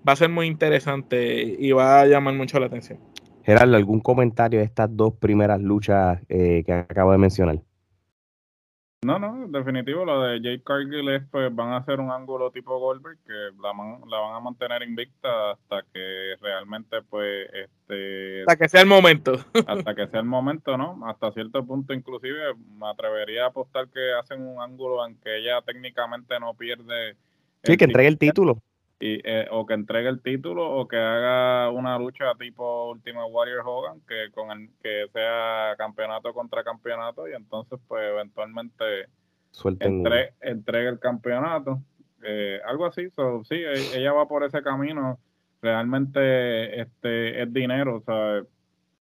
va 0.08 0.14
a 0.14 0.16
ser 0.16 0.30
muy 0.30 0.48
interesante 0.48 1.56
y 1.60 1.72
va 1.72 2.02
a 2.02 2.06
llamar 2.06 2.34
mucho 2.34 2.60
la 2.60 2.68
atención. 2.68 3.00
Gerardo, 3.44 3.76
¿algún 3.76 4.00
comentario 4.00 4.60
de 4.60 4.66
estas 4.66 4.96
dos 4.96 5.14
primeras 5.16 5.62
luchas 5.62 6.20
eh, 6.30 6.64
que 6.66 6.74
acabo 6.74 7.12
de 7.12 7.18
mencionar? 7.18 7.60
No, 9.02 9.18
no, 9.18 9.48
definitivo, 9.48 10.04
lo 10.04 10.22
de 10.24 10.42
Jake 10.42 10.62
Cargill 10.62 11.08
es, 11.08 11.24
pues 11.32 11.56
van 11.56 11.70
a 11.70 11.78
hacer 11.78 12.02
un 12.02 12.12
ángulo 12.12 12.52
tipo 12.52 12.78
Goldberg 12.78 13.18
que 13.26 13.32
la, 13.64 13.72
man- 13.72 14.02
la 14.10 14.20
van 14.20 14.36
a 14.36 14.40
mantener 14.42 14.84
invicta 14.84 15.52
hasta 15.52 15.84
que 15.94 16.36
realmente, 16.42 17.02
pues, 17.04 17.48
este, 17.54 18.42
Hasta 18.42 18.58
que 18.58 18.68
sea 18.68 18.82
el 18.82 18.88
momento. 18.88 19.34
hasta 19.66 19.96
que 19.96 20.06
sea 20.08 20.20
el 20.20 20.26
momento, 20.26 20.78
¿no? 20.78 21.00
Hasta 21.08 21.32
cierto 21.32 21.66
punto, 21.66 21.94
inclusive, 21.94 22.54
me 22.78 22.90
atrevería 22.90 23.46
a 23.46 23.48
apostar 23.48 23.88
que 23.88 24.12
hacen 24.20 24.42
un 24.46 24.62
ángulo 24.62 25.06
en 25.08 25.16
que 25.22 25.38
ella 25.38 25.62
técnicamente 25.62 26.38
no 26.42 26.54
pierde. 26.56 27.16
Sí, 27.64 27.78
que 27.78 27.86
entregue 27.86 28.10
el 28.10 28.18
título. 28.18 28.58
Y, 29.00 29.22
eh, 29.24 29.48
o 29.52 29.66
que 29.66 29.74
entregue 29.74 30.10
el 30.10 30.22
título 30.22 30.70
o 30.70 30.88
que 30.88 30.98
haga 30.98 31.70
una 31.70 31.98
lucha 31.98 32.34
tipo 32.38 32.92
Ultimate 32.92 33.32
Warrior 33.32 33.64
Hogan 33.66 34.02
que 34.08 34.30
con 34.32 34.52
el 34.52 34.70
que 34.84 35.08
sea 35.14 35.76
campeonato 35.78 36.34
contra 36.34 36.64
campeonato 36.64 37.28
y 37.28 37.34
entonces 37.34 37.80
pues 37.88 38.04
eventualmente 38.04 39.08
entre, 39.80 40.34
entregue 40.42 40.90
el 40.90 41.00
campeonato. 41.00 41.80
Eh, 42.22 42.60
algo 42.66 42.86
así 42.86 43.10
so, 43.12 43.42
sí 43.46 43.56
e- 43.56 43.98
ella 43.98 44.12
va 44.12 44.28
por 44.28 44.44
ese 44.44 44.62
camino. 44.62 45.18
Realmente 45.62 46.82
este 46.82 47.42
es 47.42 47.54
dinero 47.54 47.98
o 47.98 48.02
sea 48.02 48.44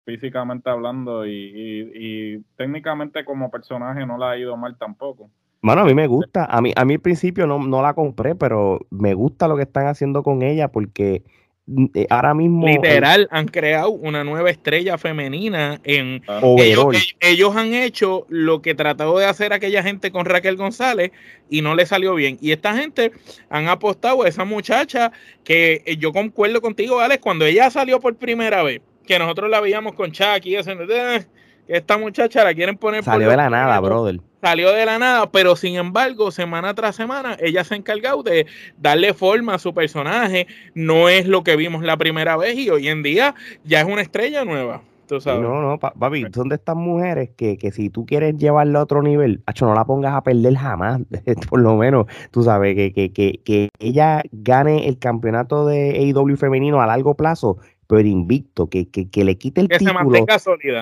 físicamente 0.04 0.68
hablando 0.70 1.26
y, 1.26 1.32
y, 1.32 1.90
y 1.94 2.38
técnicamente 2.56 3.24
como 3.24 3.50
personaje 3.50 4.06
no 4.06 4.16
la 4.18 4.30
ha 4.30 4.38
ido 4.38 4.56
mal 4.56 4.76
tampoco 4.78 5.30
Mano, 5.60 5.82
a 5.82 5.84
mí 5.84 5.94
me 5.94 6.06
gusta. 6.06 6.44
A 6.44 6.60
mí, 6.60 6.72
a 6.76 6.84
mí 6.84 6.94
al 6.94 7.00
principio 7.00 7.46
no, 7.46 7.58
no 7.58 7.82
la 7.82 7.94
compré, 7.94 8.34
pero 8.34 8.86
me 8.90 9.14
gusta 9.14 9.48
lo 9.48 9.56
que 9.56 9.62
están 9.62 9.86
haciendo 9.86 10.22
con 10.22 10.42
ella 10.42 10.68
porque 10.68 11.22
mm, 11.66 11.86
eh, 11.94 12.06
ahora 12.10 12.32
mismo. 12.32 12.66
Literal, 12.66 13.26
han 13.32 13.48
creado 13.48 13.90
una 13.90 14.22
nueva 14.22 14.50
estrella 14.50 14.98
femenina 14.98 15.80
en 15.82 16.22
ellos, 16.28 16.78
Overall. 16.84 16.96
ellos- 17.20 17.56
han 17.56 17.74
hecho 17.74 18.24
lo 18.28 18.62
que 18.62 18.76
trató 18.76 19.18
de 19.18 19.26
hacer 19.26 19.52
aquella 19.52 19.82
gente 19.82 20.12
con 20.12 20.26
Raquel 20.26 20.56
González 20.56 21.10
y 21.50 21.60
no 21.60 21.74
le 21.74 21.86
salió 21.86 22.14
bien. 22.14 22.38
Y 22.40 22.52
esta 22.52 22.76
gente 22.76 23.10
han 23.50 23.66
apostado 23.66 24.22
a 24.22 24.28
esa 24.28 24.44
muchacha 24.44 25.10
que 25.42 25.82
eh, 25.86 25.96
yo 25.96 26.12
concuerdo 26.12 26.60
contigo, 26.60 27.00
Alex, 27.00 27.20
cuando 27.20 27.44
ella 27.46 27.68
salió 27.70 27.98
por 27.98 28.14
primera 28.14 28.62
vez, 28.62 28.80
que 29.06 29.18
nosotros 29.18 29.50
la 29.50 29.60
veíamos 29.60 29.94
con 29.94 30.12
Chucky, 30.12 30.50
y 30.50 30.54
eso, 30.56 30.70
eh, 30.70 31.24
esta 31.66 31.98
muchacha 31.98 32.44
la 32.44 32.54
quieren 32.54 32.76
poner 32.76 33.00
por 33.00 33.12
Salió 33.12 33.30
de 33.30 33.36
la 33.36 33.50
nada, 33.50 33.80
brother. 33.80 34.20
Salió 34.40 34.72
de 34.72 34.86
la 34.86 34.98
nada, 34.98 35.30
pero 35.30 35.56
sin 35.56 35.76
embargo, 35.76 36.30
semana 36.30 36.74
tras 36.74 36.96
semana, 36.96 37.36
ella 37.40 37.64
se 37.64 37.74
ha 37.74 37.76
encargado 37.76 38.22
de 38.22 38.46
darle 38.76 39.14
forma 39.14 39.54
a 39.54 39.58
su 39.58 39.74
personaje. 39.74 40.46
No 40.74 41.08
es 41.08 41.26
lo 41.26 41.42
que 41.44 41.56
vimos 41.56 41.82
la 41.82 41.96
primera 41.96 42.36
vez 42.36 42.56
y 42.56 42.70
hoy 42.70 42.88
en 42.88 43.02
día 43.02 43.34
ya 43.64 43.80
es 43.80 43.86
una 43.86 44.02
estrella 44.02 44.44
nueva. 44.44 44.82
Tú 45.06 45.22
sabes. 45.22 45.40
No, 45.40 45.62
no, 45.62 45.78
pa- 45.78 45.94
papi, 45.94 46.26
son 46.34 46.50
de 46.50 46.56
estas 46.56 46.76
mujeres 46.76 47.30
que, 47.34 47.56
que 47.56 47.72
si 47.72 47.88
tú 47.88 48.04
quieres 48.04 48.36
llevarla 48.36 48.80
a 48.80 48.82
otro 48.82 49.02
nivel, 49.02 49.42
acho, 49.46 49.64
no 49.64 49.74
la 49.74 49.86
pongas 49.86 50.14
a 50.14 50.22
perder 50.22 50.54
jamás, 50.54 51.00
por 51.48 51.60
lo 51.60 51.76
menos, 51.76 52.04
tú 52.30 52.42
sabes, 52.42 52.74
que, 52.74 52.92
que, 52.92 53.10
que, 53.10 53.40
que 53.42 53.70
ella 53.78 54.22
gane 54.32 54.86
el 54.86 54.98
campeonato 54.98 55.64
de 55.66 55.92
AEW 56.12 56.36
femenino 56.36 56.82
a 56.82 56.86
largo 56.86 57.14
plazo, 57.14 57.56
pero 57.88 58.06
invicto, 58.06 58.68
que, 58.68 58.88
que, 58.90 59.08
que 59.08 59.24
le 59.24 59.38
quite 59.38 59.62
el 59.62 59.68
que 59.68 59.78
se 59.78 59.86
título, 59.86 60.26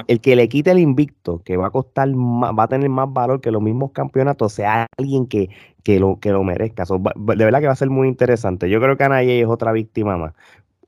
el 0.08 0.20
que 0.20 0.34
le 0.34 0.48
quite 0.48 0.72
el 0.72 0.80
invicto, 0.80 1.40
que 1.44 1.56
va 1.56 1.68
a 1.68 1.70
costar 1.70 2.08
más, 2.14 2.52
va 2.52 2.64
a 2.64 2.68
tener 2.68 2.90
más 2.90 3.10
valor 3.12 3.40
que 3.40 3.52
los 3.52 3.62
mismos 3.62 3.92
campeonatos, 3.92 4.52
sea 4.52 4.86
alguien 4.98 5.26
que, 5.26 5.48
que, 5.84 6.00
lo, 6.00 6.18
que 6.18 6.32
lo 6.32 6.42
merezca. 6.42 6.84
So, 6.84 6.98
de 6.98 7.44
verdad 7.44 7.60
que 7.60 7.68
va 7.68 7.74
a 7.74 7.76
ser 7.76 7.90
muy 7.90 8.08
interesante. 8.08 8.68
Yo 8.68 8.80
creo 8.80 8.96
que 8.96 9.04
Ana 9.04 9.16
Jay 9.16 9.40
es 9.40 9.46
otra 9.46 9.70
víctima 9.70 10.16
más. 10.16 10.34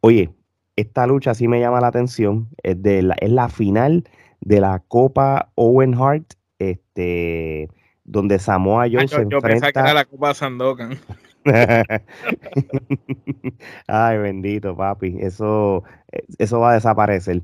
Oye, 0.01 0.31
esta 0.75 1.07
lucha 1.07 1.35
sí 1.35 1.47
me 1.47 1.61
llama 1.61 1.81
la 1.81 1.87
atención. 1.87 2.49
Es, 2.65 2.83
de 2.83 3.03
la, 3.03 3.15
es 3.21 3.31
la 3.31 3.49
final 3.49 4.03
de 4.41 4.61
la 4.61 4.83
Copa 4.89 5.53
Owen 5.55 5.95
Hart, 5.95 6.33
este, 6.59 7.69
donde 8.03 8.41
Samoa 8.41 8.87
Joe 8.91 9.05
Ah, 9.05 9.07
se 9.07 9.23
yo, 9.23 9.29
yo 9.29 9.41
pensaba 9.41 9.73
que 9.73 9.79
enfrenta. 9.79 9.81
era 9.81 9.95
la 9.95 10.05
Copa 10.05 10.35
Sandokan. 10.35 10.99
Ay, 13.87 14.19
bendito, 14.19 14.77
papi. 14.77 15.17
Eso, 15.21 15.85
eh, 16.13 16.25
eso 16.39 16.61
va 16.61 16.73
a 16.73 16.75
desaparecer. 16.75 17.43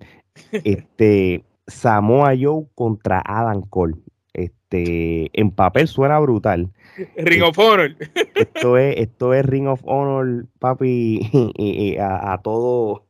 Este, 0.52 1.44
Samoa 1.66 2.32
Joe 2.38 2.66
contra 2.74 3.22
Adam 3.24 3.62
Cole. 3.62 3.94
Este, 4.32 5.30
en 5.40 5.50
papel 5.50 5.88
suena 5.88 6.18
brutal. 6.18 6.70
Ring 7.16 7.42
of 7.42 7.58
Honor. 7.58 7.96
Esto 8.34 8.76
es, 8.78 8.96
esto 8.98 9.32
es 9.34 9.46
Ring 9.46 9.68
of 9.68 9.80
Honor, 9.84 10.46
papi, 10.58 11.20
y- 11.32 11.52
y 11.92 11.96
a, 11.98 12.32
a 12.32 12.38
todo. 12.42 13.04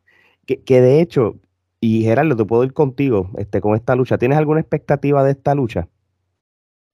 Que, 0.47 0.62
que 0.62 0.81
de 0.83 1.00
hecho, 1.00 1.37
y 1.81 2.03
Gerardo, 2.03 2.37
te 2.37 2.45
puedo 2.45 2.64
ir 2.64 2.73
contigo 2.75 3.31
este, 3.38 3.61
con 3.61 3.75
esta 3.75 3.95
lucha. 3.97 4.19
¿Tienes 4.19 4.38
alguna 4.38 4.61
expectativa 4.61 5.25
de 5.25 5.33
esta 5.33 5.55
lucha? 5.55 5.88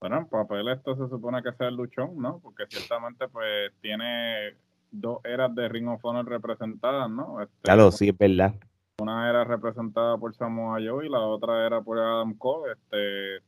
Bueno, 0.00 0.16
en 0.16 0.26
papel 0.26 0.68
esto 0.68 0.96
se 0.96 1.08
supone 1.08 1.42
que 1.42 1.52
sea 1.52 1.68
el 1.68 1.76
luchón, 1.76 2.16
¿no? 2.16 2.40
Porque 2.40 2.64
ciertamente 2.68 3.28
pues 3.28 3.70
tiene 3.82 4.54
dos 4.90 5.20
eras 5.24 5.54
de 5.54 5.68
Ring 5.68 5.88
of 5.88 6.04
Honor 6.04 6.26
representadas, 6.26 7.10
¿no? 7.10 7.42
Este, 7.42 7.54
Claro, 7.62 7.90
sí, 7.90 8.08
es 8.08 8.16
verdad. 8.16 8.54
Una 8.98 9.28
era 9.28 9.44
representada 9.44 10.16
por 10.16 10.34
Samoa 10.34 10.78
Joe 10.82 11.06
y 11.06 11.10
la 11.10 11.20
otra 11.20 11.66
era 11.66 11.82
por 11.82 11.98
Adam 11.98 12.34
Cole. 12.34 12.72
Este, 12.72 13.44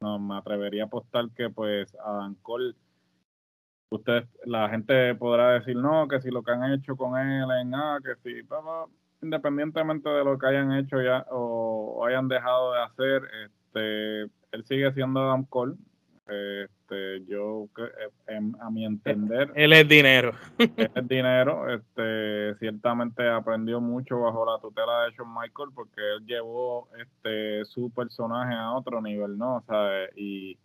no, 0.00 0.18
me 0.18 0.36
atrevería 0.36 0.84
a 0.84 0.86
apostar 0.86 1.28
que 1.36 1.50
pues 1.50 1.94
Adam 2.02 2.34
Cole, 2.40 2.74
usted, 3.90 4.24
la 4.46 4.70
gente 4.70 5.14
podrá 5.14 5.50
decir 5.52 5.76
no, 5.76 6.08
que 6.08 6.22
si 6.22 6.30
lo 6.30 6.42
que 6.42 6.52
han 6.52 6.72
hecho 6.72 6.96
con 6.96 7.18
él 7.18 7.48
en 7.60 7.74
A, 7.74 8.00
que 8.02 8.14
si, 8.22 8.40
independientemente 9.22 10.08
de 10.08 10.24
lo 10.24 10.38
que 10.38 10.46
hayan 10.46 10.72
hecho 10.72 11.02
ya 11.02 11.26
o, 11.30 11.96
o 11.98 12.06
hayan 12.06 12.28
dejado 12.28 12.72
de 12.72 12.82
hacer, 12.82 13.22
este, 13.44 14.30
él 14.56 14.64
sigue 14.66 14.92
siendo 14.92 15.20
Adam 15.20 15.44
Cole. 15.44 15.74
Este, 16.28 17.24
yo, 17.28 17.68
cre- 17.72 17.92
en- 18.26 18.56
a 18.60 18.68
mi 18.68 18.84
entender, 18.84 19.52
Él 19.54 19.72
es 19.72 19.88
dinero. 19.88 20.32
es 20.58 21.08
dinero. 21.08 21.72
Este, 21.72 22.56
ciertamente 22.58 23.28
aprendió 23.28 23.80
mucho 23.80 24.20
bajo 24.20 24.44
la 24.44 24.60
tutela 24.60 25.04
de 25.04 25.12
Shawn 25.12 25.32
Michael 25.32 25.68
porque 25.72 26.00
él 26.00 26.26
llevó 26.26 26.88
este 27.00 27.64
su 27.66 27.90
personaje 27.90 28.54
a 28.54 28.72
otro 28.72 29.00
nivel, 29.00 29.38
¿no? 29.38 29.58
O 29.58 29.64
sea, 29.68 30.08
y 30.16 30.58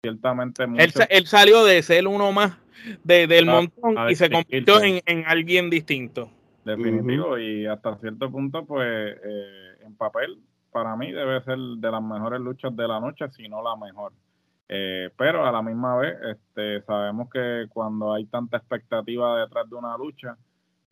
ciertamente 0.00 0.62
Él, 0.78 0.90
sa- 0.92 1.04
él 1.04 1.26
salió 1.26 1.64
de 1.64 1.82
ser 1.82 2.06
uno 2.06 2.30
más 2.30 2.56
de- 3.02 3.26
del 3.26 3.46
montón 3.46 3.98
a 3.98 4.12
y 4.12 4.14
se 4.14 4.30
convirtió 4.30 4.80
en, 4.80 5.00
en 5.06 5.24
alguien 5.26 5.70
distinto. 5.70 6.30
definitivo 6.64 7.36
y 7.36 7.66
hasta 7.66 7.96
cierto 7.98 8.30
punto, 8.30 8.64
pues 8.64 8.86
eh, 9.24 9.76
en 9.84 9.96
papel, 9.96 10.38
para 10.72 10.96
mí 10.96 11.12
debe 11.12 11.42
ser 11.42 11.58
de 11.58 11.90
las 11.90 12.02
mejores 12.02 12.40
luchas 12.40 12.74
de 12.74 12.88
la 12.88 13.00
noche, 13.00 13.28
si 13.30 13.48
no 13.48 13.62
la 13.62 13.76
mejor. 13.76 14.12
Eh, 14.68 15.10
pero 15.16 15.44
a 15.44 15.52
la 15.52 15.62
misma 15.62 15.96
vez, 15.96 16.16
este, 16.22 16.82
sabemos 16.82 17.28
que 17.30 17.66
cuando 17.70 18.12
hay 18.12 18.26
tanta 18.26 18.58
expectativa 18.58 19.40
detrás 19.40 19.68
de 19.68 19.76
una 19.76 19.96
lucha, 19.96 20.36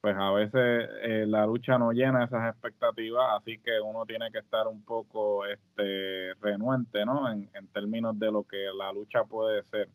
pues 0.00 0.16
a 0.16 0.32
veces 0.32 0.88
eh, 1.02 1.24
la 1.26 1.46
lucha 1.46 1.78
no 1.78 1.92
llena 1.92 2.24
esas 2.24 2.52
expectativas, 2.52 3.40
así 3.40 3.58
que 3.58 3.80
uno 3.80 4.04
tiene 4.04 4.30
que 4.30 4.38
estar 4.38 4.66
un 4.66 4.84
poco 4.84 5.46
este, 5.46 6.34
renuente, 6.40 7.04
¿no? 7.04 7.30
En, 7.30 7.48
en 7.54 7.68
términos 7.68 8.18
de 8.18 8.32
lo 8.32 8.44
que 8.44 8.66
la 8.76 8.92
lucha 8.92 9.24
puede 9.24 9.62
ser. 9.64 9.88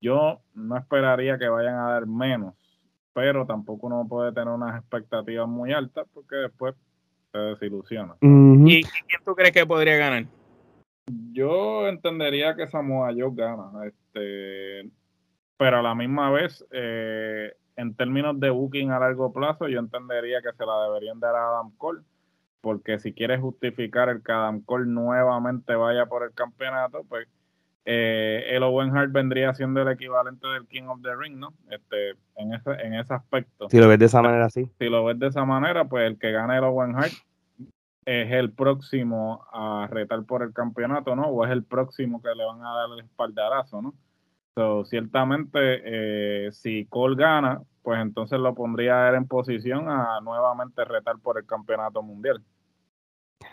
Yo 0.00 0.40
no 0.54 0.76
esperaría 0.76 1.38
que 1.38 1.48
vayan 1.48 1.76
a 1.76 1.90
dar 1.92 2.06
menos, 2.06 2.54
pero 3.12 3.46
tampoco 3.46 3.86
uno 3.86 4.06
puede 4.08 4.32
tener 4.32 4.52
unas 4.52 4.80
expectativas 4.80 5.48
muy 5.48 5.72
altas 5.72 6.06
porque 6.12 6.36
después 6.36 6.74
se 7.34 7.38
desilusiona. 7.40 8.14
¿Y 8.20 8.82
quién 8.84 9.24
tú 9.24 9.34
crees 9.34 9.52
que 9.52 9.66
podría 9.66 9.96
ganar? 9.96 10.24
Yo 11.32 11.88
entendería 11.88 12.54
que 12.54 12.68
Samoa 12.68 13.12
Joe 13.12 13.32
gana, 13.34 13.70
este, 13.86 14.88
pero 15.56 15.78
a 15.78 15.82
la 15.82 15.94
misma 15.96 16.30
vez, 16.30 16.64
eh, 16.70 17.52
en 17.76 17.94
términos 17.96 18.38
de 18.38 18.50
booking 18.50 18.92
a 18.92 19.00
largo 19.00 19.32
plazo, 19.32 19.66
yo 19.66 19.80
entendería 19.80 20.40
que 20.42 20.56
se 20.56 20.64
la 20.64 20.84
deberían 20.84 21.18
dar 21.18 21.34
a 21.34 21.48
Adam 21.48 21.72
Cole, 21.76 22.02
porque 22.60 23.00
si 23.00 23.12
quieres 23.12 23.40
justificar 23.40 24.08
el 24.08 24.22
que 24.22 24.32
Adam 24.32 24.60
Cole 24.62 24.86
nuevamente 24.86 25.74
vaya 25.74 26.06
por 26.06 26.22
el 26.22 26.32
campeonato, 26.32 27.04
pues 27.08 27.26
eh, 27.84 28.44
el 28.48 28.62
Owen 28.62 28.96
Hart 28.96 29.12
vendría 29.12 29.52
siendo 29.54 29.82
el 29.82 29.88
equivalente 29.88 30.46
del 30.48 30.66
King 30.66 30.84
of 30.84 31.02
the 31.02 31.14
Ring, 31.14 31.36
¿no? 31.36 31.52
Este, 31.70 32.10
en 32.36 32.54
ese, 32.54 32.70
en 32.82 32.94
ese 32.94 33.14
aspecto. 33.14 33.68
Si 33.68 33.78
lo 33.78 33.88
ves 33.88 33.98
de 33.98 34.06
esa 34.06 34.22
manera, 34.22 34.48
sí. 34.50 34.70
Si 34.78 34.88
lo 34.88 35.04
ves 35.04 35.18
de 35.18 35.26
esa 35.26 35.44
manera, 35.44 35.84
pues 35.84 36.06
el 36.06 36.18
que 36.18 36.32
gane 36.32 36.56
el 36.56 36.64
Owen 36.64 36.96
Hart 36.96 37.12
es 38.06 38.32
el 38.32 38.52
próximo 38.52 39.46
a 39.52 39.88
retar 39.90 40.24
por 40.24 40.42
el 40.42 40.52
campeonato, 40.52 41.16
¿no? 41.16 41.24
O 41.24 41.44
es 41.44 41.50
el 41.50 41.64
próximo 41.64 42.22
que 42.22 42.34
le 42.34 42.44
van 42.44 42.62
a 42.62 42.74
dar 42.74 42.90
el 42.92 43.04
espaldarazo, 43.04 43.82
¿no? 43.82 43.94
So, 44.54 44.84
ciertamente, 44.84 45.80
eh, 46.46 46.52
si 46.52 46.86
Cole 46.86 47.16
gana, 47.16 47.62
pues 47.82 48.00
entonces 48.00 48.38
lo 48.38 48.54
pondría 48.54 49.04
a 49.04 49.08
él 49.10 49.16
en 49.16 49.26
posición 49.26 49.88
a 49.88 50.20
nuevamente 50.22 50.84
retar 50.84 51.18
por 51.18 51.38
el 51.38 51.46
campeonato 51.46 52.02
mundial. 52.02 52.40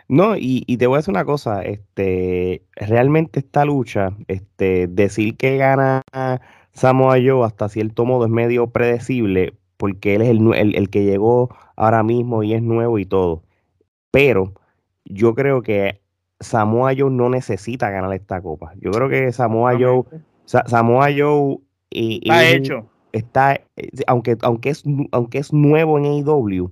No, 0.08 0.36
y, 0.36 0.64
y, 0.68 0.78
te 0.78 0.88
voy 0.88 0.96
a 0.96 1.00
decir 1.00 1.14
una 1.14 1.26
cosa, 1.26 1.62
este, 1.64 2.64
realmente 2.76 3.40
esta 3.40 3.66
lucha, 3.66 4.12
este, 4.28 4.88
decir 4.88 5.38
que 5.38 5.58
gana 5.58 6.02
Samoa 6.74 7.18
Joe 7.24 7.46
hasta 7.46 7.70
cierto 7.70 8.06
modo 8.06 8.26
es 8.26 8.32
medio 8.32 8.68
predecible, 8.68 9.54
porque 9.78 10.16
él 10.16 10.22
es 10.22 10.30
el, 10.30 10.76
el 10.76 10.90
que 10.90 11.04
llegó 11.04 11.56
ahora 11.76 12.04
mismo 12.04 12.44
y 12.44 12.54
es 12.54 12.62
nuevo 12.62 13.00
y 13.00 13.06
todo. 13.06 13.44
Pero 14.12 14.54
yo 15.06 15.34
creo 15.36 15.62
que 15.62 16.02
Samoa 16.42 16.94
Joe 16.98 17.12
no 17.12 17.30
necesita 17.30 17.90
ganar 17.90 18.14
esta 18.14 18.42
copa. 18.42 18.74
Yo 18.80 18.92
creo 18.92 19.10
que 19.10 19.32
Samoa 19.32 19.78
Joe, 19.80 20.04
Samoa 20.46 21.10
Joe 21.16 21.58
está 21.90 22.50
hecho. 22.50 22.88
Está, 23.12 23.56
eh, 23.56 23.90
aunque, 24.08 24.38
aunque, 24.42 24.70
es, 24.70 24.84
aunque 25.12 25.38
es 25.38 25.52
nuevo 25.52 25.98
en 25.98 26.06
AEW, 26.06 26.72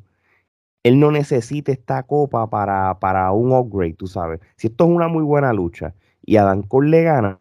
él 0.84 1.00
no 1.00 1.12
necesita 1.12 1.72
esta 1.72 2.04
copa 2.04 2.50
para, 2.50 3.00
para 3.00 3.32
un 3.32 3.52
upgrade, 3.52 3.94
tú 3.94 4.08
sabes. 4.08 4.40
Si 4.56 4.68
esto 4.68 4.86
es 4.86 4.90
una 4.92 5.08
muy 5.08 5.24
buena 5.24 5.54
lucha 5.54 5.94
y 6.26 6.38
Adam 6.38 6.64
Cole 6.64 6.90
le 6.90 7.04
gana, 7.04 7.38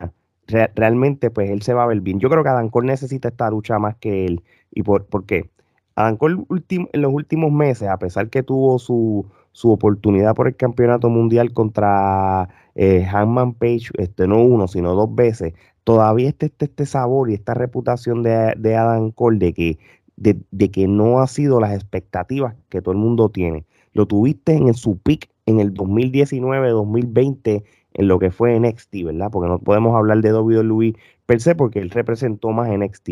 realmente 0.75 1.31
pues 1.31 1.51
él 1.51 1.63
se 1.63 1.75
va 1.75 1.85
a 1.85 1.87
ver 1.87 2.01
bien. 2.01 2.19
Yo 2.21 2.31
creo 2.31 2.43
que 2.43 2.49
Adam 2.49 2.71
Cole 2.71 2.89
necesita 2.89 3.29
esta 3.29 3.51
lucha 3.51 3.79
más 3.79 3.97
que 3.97 4.27
él. 4.27 4.43
¿Y 4.71 4.83
por, 4.83 5.07
por 5.07 5.25
qué? 5.25 5.51
Adam 5.95 6.17
Cole 6.17 6.37
en 6.69 7.03
los 7.03 7.13
últimos 7.13 7.53
meses, 7.53 7.89
a 7.89 7.99
pesar 7.99 8.31
que 8.31 8.43
tuvo 8.43 8.79
su, 8.79 9.27
su 9.53 9.73
oportunidad 9.73 10.35
por 10.35 10.47
el 10.47 10.57
campeonato 10.57 11.09
mundial 11.09 11.53
contra 11.53 12.49
eh, 12.77 13.05
Hanman 13.11 13.55
Page, 13.55 13.91
este, 13.99 14.29
no 14.29 14.43
uno, 14.43 14.69
sino 14.69 14.95
dos 14.95 15.13
veces, 15.15 15.55
todavía 15.83 16.29
está 16.29 16.47
este, 16.47 16.67
este 16.67 16.87
sabor 16.87 17.31
y 17.31 17.35
esta 17.35 17.55
reputación 17.55 18.23
de, 18.23 18.55
de 18.57 18.77
Adam 18.77 19.11
Cole 19.11 19.39
de 19.39 19.53
que, 19.53 19.79
de, 20.21 20.71
que 20.71 20.89
no 20.89 21.21
ha 21.21 21.27
sido 21.27 21.61
las 21.61 21.75
expectativas 21.75 22.55
que 22.69 22.83
todo 22.83 22.93
el 22.93 22.99
mundo 22.99 23.31
tiene. 23.31 23.65
Lo 23.93 24.07
tuviste 24.07 24.53
en 24.53 24.75
su 24.75 24.99
pick 24.99 25.31
en 25.47 25.61
el 25.61 25.75
2019-2020 25.75 27.65
en 27.95 28.09
lo 28.09 28.19
que 28.19 28.31
fue 28.31 28.59
NXT, 28.59 29.05
¿verdad? 29.05 29.31
Porque 29.33 29.49
no 29.49 29.59
podemos 29.59 29.97
hablar 29.97 30.21
de 30.21 30.33
WWE 30.33 30.95
per 31.27 31.41
se 31.41 31.55
porque 31.55 31.81
él 31.81 31.91
representó 31.91 32.51
más 32.51 32.71
NXT 32.71 33.11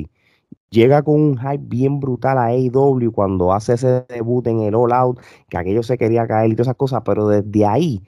llega 0.71 1.03
con 1.03 1.15
un 1.21 1.39
hype 1.39 1.65
bien 1.65 2.01
brutal 2.01 2.39
a 2.39 2.47
AEW 2.47 3.13
cuando 3.13 3.53
hace 3.53 3.75
ese 3.75 4.05
debut 4.09 4.47
en 4.47 4.61
el 4.61 4.75
All 4.75 4.93
Out, 4.93 5.21
que 5.49 5.59
aquello 5.59 5.83
se 5.83 5.99
quería 5.99 6.27
caer 6.27 6.51
y 6.51 6.55
todas 6.55 6.69
esas 6.69 6.77
cosas, 6.77 7.03
pero 7.05 7.29
desde 7.29 7.65
ahí 7.67 8.03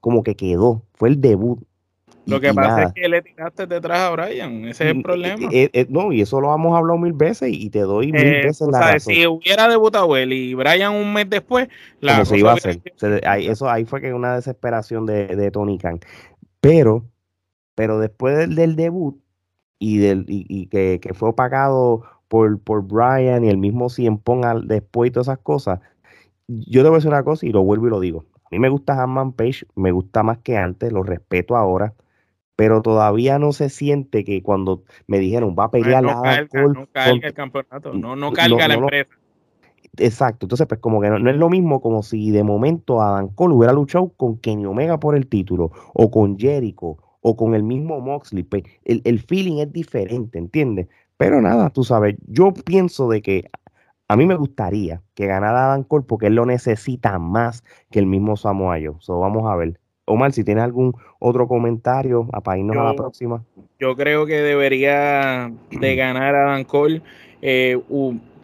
como 0.00 0.22
que 0.22 0.36
quedó, 0.36 0.82
fue 0.94 1.08
el 1.10 1.20
debut. 1.20 1.60
Lo 2.26 2.40
que 2.40 2.52
pasa 2.52 2.84
es 2.84 2.92
que 2.92 3.08
le 3.08 3.22
tiraste 3.22 3.66
detrás 3.66 4.00
a 4.00 4.10
Brian, 4.10 4.64
ese 4.66 4.84
es 4.84 4.90
el 4.90 4.98
mm, 4.98 5.02
problema. 5.02 5.48
Eh, 5.52 5.70
eh, 5.72 5.86
no, 5.88 6.12
y 6.12 6.20
eso 6.20 6.40
lo 6.40 6.52
hemos 6.54 6.76
hablado 6.76 6.98
mil 6.98 7.12
veces 7.12 7.50
y 7.52 7.70
te 7.70 7.80
doy 7.80 8.12
mil 8.12 8.20
eh, 8.20 8.42
veces 8.44 8.68
la 8.70 8.80
razón. 8.80 9.14
Si 9.14 9.26
hubiera 9.26 9.68
debutado 9.68 10.16
él 10.16 10.32
y 10.32 10.54
Brian 10.54 10.92
un 10.92 11.12
mes 11.12 11.30
después, 11.30 11.68
la 12.00 12.24
se 12.24 12.38
iba 12.38 12.52
a 12.52 12.54
hacer. 12.54 12.80
ahí, 13.26 13.46
eso 13.46 13.70
ahí 13.70 13.84
fue 13.84 14.00
que 14.00 14.12
una 14.12 14.34
desesperación 14.34 15.06
de, 15.06 15.28
de 15.28 15.50
Tony 15.50 15.78
Khan. 15.78 16.00
Pero, 16.60 17.04
pero 17.74 18.00
después 18.00 18.36
del, 18.36 18.54
del 18.56 18.74
debut, 18.74 19.16
y, 19.78 19.98
del, 19.98 20.24
y, 20.28 20.66
que, 20.66 21.00
fue 21.14 21.30
opacado 21.30 22.02
por, 22.28 22.58
por 22.60 22.82
Brian 22.82 23.44
y 23.44 23.48
el 23.48 23.58
mismo 23.58 23.88
Cien 23.88 24.18
ponga 24.18 24.54
después 24.58 25.08
y 25.08 25.10
todas 25.12 25.28
esas 25.28 25.38
cosas, 25.38 25.80
yo 26.48 26.82
debo 26.82 26.96
decir 26.96 27.10
una 27.10 27.24
cosa 27.24 27.46
y 27.46 27.50
lo 27.50 27.62
vuelvo 27.62 27.86
y 27.86 27.90
lo 27.90 28.00
digo. 28.00 28.24
A 28.44 28.48
mí 28.50 28.58
me 28.58 28.68
gusta 28.68 29.00
Hanman 29.00 29.32
Page, 29.32 29.66
me 29.74 29.90
gusta 29.90 30.22
más 30.22 30.38
que 30.38 30.56
antes, 30.56 30.92
lo 30.92 31.02
respeto 31.02 31.56
ahora, 31.56 31.94
pero 32.56 32.82
todavía 32.82 33.38
no 33.38 33.52
se 33.52 33.68
siente 33.68 34.24
que 34.24 34.42
cuando 34.42 34.82
me 35.06 35.18
dijeron 35.18 35.54
va 35.56 35.64
a 35.64 35.70
pelear 35.70 36.02
no, 36.02 36.14
no 36.14 36.86
carga 36.90 37.26
el 37.28 37.34
campeonato, 37.34 37.92
no, 37.92 38.16
no 38.16 38.32
carga 38.32 38.66
la 38.66 38.74
empresa. 38.74 39.10
Exacto, 39.98 40.46
entonces 40.46 40.66
pues 40.66 40.80
como 40.80 41.00
que 41.00 41.08
no, 41.08 41.30
es 41.30 41.36
lo 41.36 41.48
mismo 41.48 41.80
como 41.80 42.02
si 42.02 42.30
de 42.30 42.42
momento 42.42 43.00
Adam 43.00 43.28
Cole 43.28 43.54
hubiera 43.54 43.72
luchado 43.72 44.08
con 44.16 44.38
Kenny 44.38 44.66
Omega 44.66 44.98
por 44.98 45.16
el 45.16 45.26
título 45.26 45.70
o 45.94 46.10
con 46.10 46.38
Jericho 46.38 46.98
o 47.28 47.36
con 47.36 47.54
el 47.54 47.62
mismo 47.62 48.00
Moxley, 48.00 48.44
pues, 48.44 48.62
el, 48.84 49.18
feeling 49.18 49.58
es 49.58 49.72
diferente, 49.72 50.38
¿entiendes? 50.38 50.86
Pero 51.16 51.40
nada, 51.40 51.70
tú 51.70 51.82
sabes, 51.82 52.14
yo 52.28 52.52
pienso 52.52 53.08
de 53.08 53.20
que 53.20 53.50
a 54.06 54.16
mí 54.16 54.26
me 54.26 54.36
gustaría 54.36 55.02
que 55.14 55.26
ganara 55.26 55.66
Adam 55.72 55.82
Cole 55.82 56.04
porque 56.06 56.28
él 56.28 56.36
lo 56.36 56.46
necesita 56.46 57.18
más 57.18 57.64
que 57.90 57.98
el 57.98 58.06
mismo 58.06 58.36
Samoa 58.36 58.76
Joe. 58.76 58.94
So, 59.00 59.18
vamos 59.18 59.50
a 59.50 59.56
ver. 59.56 59.80
Omar, 60.06 60.32
si 60.32 60.44
tienes 60.44 60.64
algún 60.64 60.94
otro 61.18 61.46
comentario 61.48 62.26
para 62.44 62.58
irnos 62.58 62.76
a 62.76 62.84
la 62.84 62.94
próxima. 62.94 63.44
Yo 63.78 63.96
creo 63.96 64.24
que 64.24 64.40
debería 64.40 65.52
de 65.70 65.96
ganar 65.96 66.34
Adam 66.34 66.64
Cole. 66.64 67.02
Eh, 67.42 67.78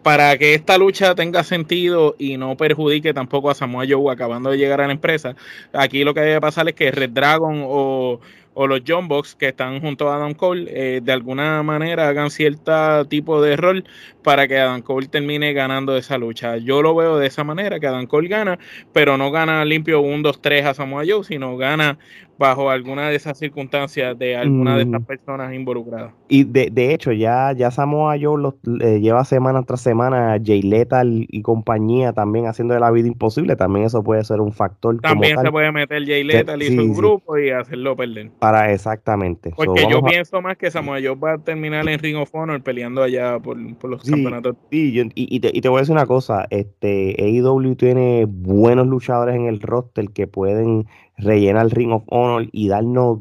para 0.03 0.37
que 0.37 0.55
esta 0.55 0.79
lucha 0.79 1.15
tenga 1.15 1.45
sentido 1.45 2.17
y 2.19 2.37
no 2.37 2.57
perjudique 2.57 3.15
tampoco 3.15 3.51
a 3.51 3.55
Samoa 3.55 3.85
Joe 3.89 4.13
acabando 4.13 4.51
de 4.51 4.59
llegar 4.59 4.81
a 4.81 4.87
la 4.87 4.93
empresa, 4.93 5.37
aquí 5.73 6.03
lo 6.05 6.13
que 6.13 6.21
debe 6.21 6.41
pasar 6.41 6.69
es 6.69 6.75
que 6.75 6.91
Red 6.91 7.11
Dragon 7.11 7.63
o 7.65 8.21
o 8.55 8.67
los 8.67 8.83
John 8.87 9.09
Box 9.09 9.35
que 9.35 9.49
están 9.49 9.81
junto 9.81 10.11
a 10.11 10.17
Adam 10.17 10.35
Cole 10.35 10.67
eh, 10.69 11.01
de 11.03 11.13
alguna 11.13 11.63
manera 11.63 12.09
hagan 12.09 12.31
cierto 12.31 13.05
tipo 13.07 13.41
de 13.41 13.57
rol 13.57 13.85
para 14.23 14.47
que 14.47 14.59
Adam 14.59 14.83
Cole 14.83 15.09
termine 15.09 15.53
ganando 15.53 15.97
esa 15.97 16.19
lucha. 16.19 16.57
Yo 16.57 16.83
lo 16.83 16.95
veo 16.95 17.19
de 17.19 17.27
esa 17.27 17.45
manera, 17.45 17.81
que 17.81 17.87
Adam 17.87 18.07
Cole 18.07 18.29
gana, 18.29 18.59
pero 18.93 19.17
no 19.17 19.31
gana 19.31 19.65
limpio 19.65 20.01
1, 20.01 20.23
2, 20.23 20.41
3 20.41 20.67
a 20.67 20.75
Samoa 20.75 21.03
Joe, 21.07 21.25
sino 21.25 21.57
gana 21.57 21.99
bajo 22.39 22.71
alguna 22.71 23.09
de 23.09 23.17
esas 23.17 23.39
circunstancias 23.39 24.19
de 24.19 24.37
alguna 24.37 24.77
de 24.77 24.83
estas 24.83 25.03
mm. 25.03 25.05
personas 25.05 25.55
involucradas. 25.55 26.13
Y 26.29 26.45
de, 26.45 26.71
de 26.71 26.93
hecho, 26.93 27.13
ya, 27.13 27.53
ya 27.53 27.71
Samoa 27.71 28.17
Joe 28.21 28.41
lo, 28.41 28.57
lleva 28.99 29.25
semana 29.25 29.63
tras 29.63 29.81
semana, 29.81 30.41
Jay 30.43 30.63
Lethal 30.63 31.27
y 31.29 31.43
compañía 31.43 32.13
también 32.13 32.47
haciendo 32.47 32.75
de 32.75 32.81
la 32.81 32.91
vida 32.91 33.07
imposible, 33.07 33.55
también 33.55 33.87
eso 33.87 34.03
puede 34.03 34.25
ser 34.25 34.41
un 34.41 34.53
factor. 34.53 35.01
También 35.01 35.39
se 35.41 35.51
puede 35.53 35.71
meter 35.71 36.05
Jay 36.05 36.25
Lethal 36.25 36.63
y 36.63 36.75
su 36.75 36.93
grupo 36.95 37.39
y 37.39 37.51
hacerlo 37.51 37.95
perder. 37.95 38.31
Para 38.43 38.73
exactamente. 38.73 39.53
Porque 39.55 39.87
yo 39.89 40.03
pienso 40.03 40.43
más 40.43 40.57
que 40.57 40.69
Samoa 40.69 40.99
Joe 41.01 41.15
va 41.15 41.35
a 41.35 41.39
terminar 41.39 41.89
en 41.89 42.01
Ring 42.01 42.17
of 42.17 42.35
Honor 42.35 42.61
peleando 42.61 43.01
allá 43.01 43.39
por, 43.39 43.57
por 43.77 43.89
los 43.89 44.03
campeonatos. 44.03 44.57
Sí, 44.69 45.01
y, 45.15 45.39
te, 45.39 45.53
y 45.55 45.61
te 45.61 45.69
voy 45.69 45.79
a 45.79 45.83
decir 45.83 45.93
una 45.93 46.07
cosa, 46.07 46.49
este 46.51 47.15
AEW 47.21 47.77
tiene 47.77 48.27
buenos 48.29 48.89
luchadores 48.89 49.37
en 49.37 49.47
el 49.47 49.61
roster 49.61 50.09
que 50.11 50.27
pueden 50.27 50.89
rellenar 51.19 51.67
el 51.67 51.71
Ring 51.71 51.93
of 51.93 52.03
Honor 52.09 52.49
y 52.51 52.67
darnos 52.67 53.21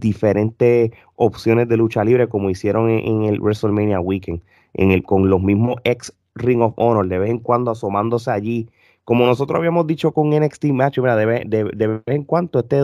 diferentes 0.00 0.90
opciones 1.14 1.68
de 1.68 1.76
lucha 1.76 2.02
libre 2.02 2.28
como 2.28 2.50
hicieron 2.50 2.90
en, 2.90 3.22
el 3.22 3.38
WrestleMania 3.38 4.00
Weekend, 4.00 4.42
en 4.74 4.90
el, 4.90 5.04
con 5.04 5.30
los 5.30 5.40
mismos 5.40 5.76
ex 5.84 6.12
Ring 6.34 6.62
of 6.62 6.74
Honor, 6.74 7.06
de 7.06 7.20
vez 7.20 7.30
en 7.30 7.38
cuando 7.38 7.70
asomándose 7.70 8.32
allí. 8.32 8.68
Como 9.04 9.26
nosotros 9.26 9.58
habíamos 9.58 9.86
dicho 9.86 10.10
con 10.10 10.30
NXT 10.30 10.64
Match, 10.72 10.98
de, 10.98 11.24
vez, 11.24 11.44
de, 11.46 11.86
vez 11.86 12.02
en 12.06 12.24
cuando 12.24 12.58
este 12.58 12.80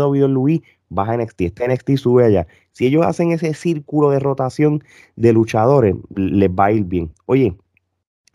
Baja 0.94 1.16
NXT, 1.16 1.40
este 1.42 1.68
NXT 1.68 1.96
sube 1.96 2.24
allá. 2.24 2.46
Si 2.72 2.86
ellos 2.86 3.04
hacen 3.06 3.32
ese 3.32 3.54
círculo 3.54 4.10
de 4.10 4.18
rotación 4.18 4.82
de 5.16 5.32
luchadores, 5.32 5.96
les 6.14 6.50
va 6.50 6.66
a 6.66 6.72
ir 6.72 6.84
bien. 6.84 7.12
Oye, 7.26 7.56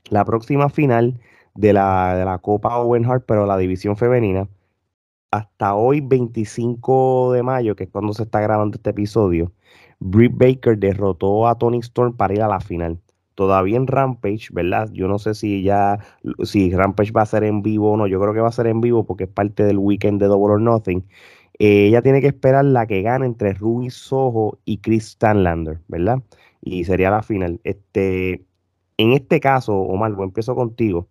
la 0.10 0.26
próxima 0.26 0.70
final 0.70 1.20
de 1.56 1.74
la, 1.74 2.16
de 2.16 2.26
la 2.26 2.38
Copa 2.40 2.78
Owen 2.78 3.06
Hart, 3.06 3.26
pero 3.28 3.46
la 3.46 3.58
división 3.58 3.98
femenina, 3.98 4.48
hasta 5.32 5.76
hoy 5.76 6.02
25 6.02 7.34
de 7.34 7.44
mayo, 7.44 7.76
que 7.76 7.86
es 7.86 7.90
cuando 7.90 8.14
se 8.14 8.24
está 8.24 8.40
grabando 8.42 8.78
este 8.78 8.92
episodio, 8.92 9.52
Britt 10.00 10.34
Baker 10.36 10.78
derrotó 10.78 11.48
a 11.48 11.58
Tony 11.58 11.80
Storm 11.80 12.16
para 12.16 12.34
ir 12.34 12.42
a 12.42 12.48
la 12.48 12.60
final. 12.60 13.00
Todavía 13.36 13.78
en 13.78 13.86
Rampage, 13.86 14.48
¿verdad? 14.52 14.90
Yo 14.94 15.08
no 15.08 15.20
sé 15.20 15.36
si 15.36 15.62
ya, 15.62 16.00
si 16.44 16.72
Rampage 16.72 17.12
va 17.12 17.22
a 17.22 17.26
ser 17.28 17.44
en 17.44 17.62
vivo 17.62 17.92
o 17.92 17.98
no. 17.98 18.08
Yo 18.08 18.20
creo 18.20 18.34
que 18.34 18.40
va 18.40 18.48
a 18.48 18.52
ser 18.52 18.66
en 18.66 18.82
vivo 18.82 19.06
porque 19.06 19.26
es 19.26 19.30
parte 19.30 19.64
del 19.64 19.78
weekend 19.78 20.20
de 20.20 20.26
Double 20.28 20.56
or 20.56 20.62
Nothing. 20.62 21.04
Eh, 21.60 21.88
ella 21.88 22.02
tiene 22.02 22.22
que 22.22 22.28
esperar 22.28 22.66
la 22.66 22.86
que 22.86 23.02
gane 23.02 23.26
entre 23.26 23.54
Ruby 23.54 23.90
Soho 23.90 24.60
y 24.66 24.78
Chris 24.78 25.12
Stanlander, 25.12 25.80
¿verdad? 25.88 26.22
y 26.62 26.84
sería 26.84 27.10
la 27.10 27.22
final. 27.22 27.60
Este, 27.64 28.46
en 28.98 29.14
este 29.14 29.40
caso, 29.40 29.76
Omar, 29.76 30.16
pues 30.16 30.28
empiezo 30.28 30.56
contigo. 30.56 31.08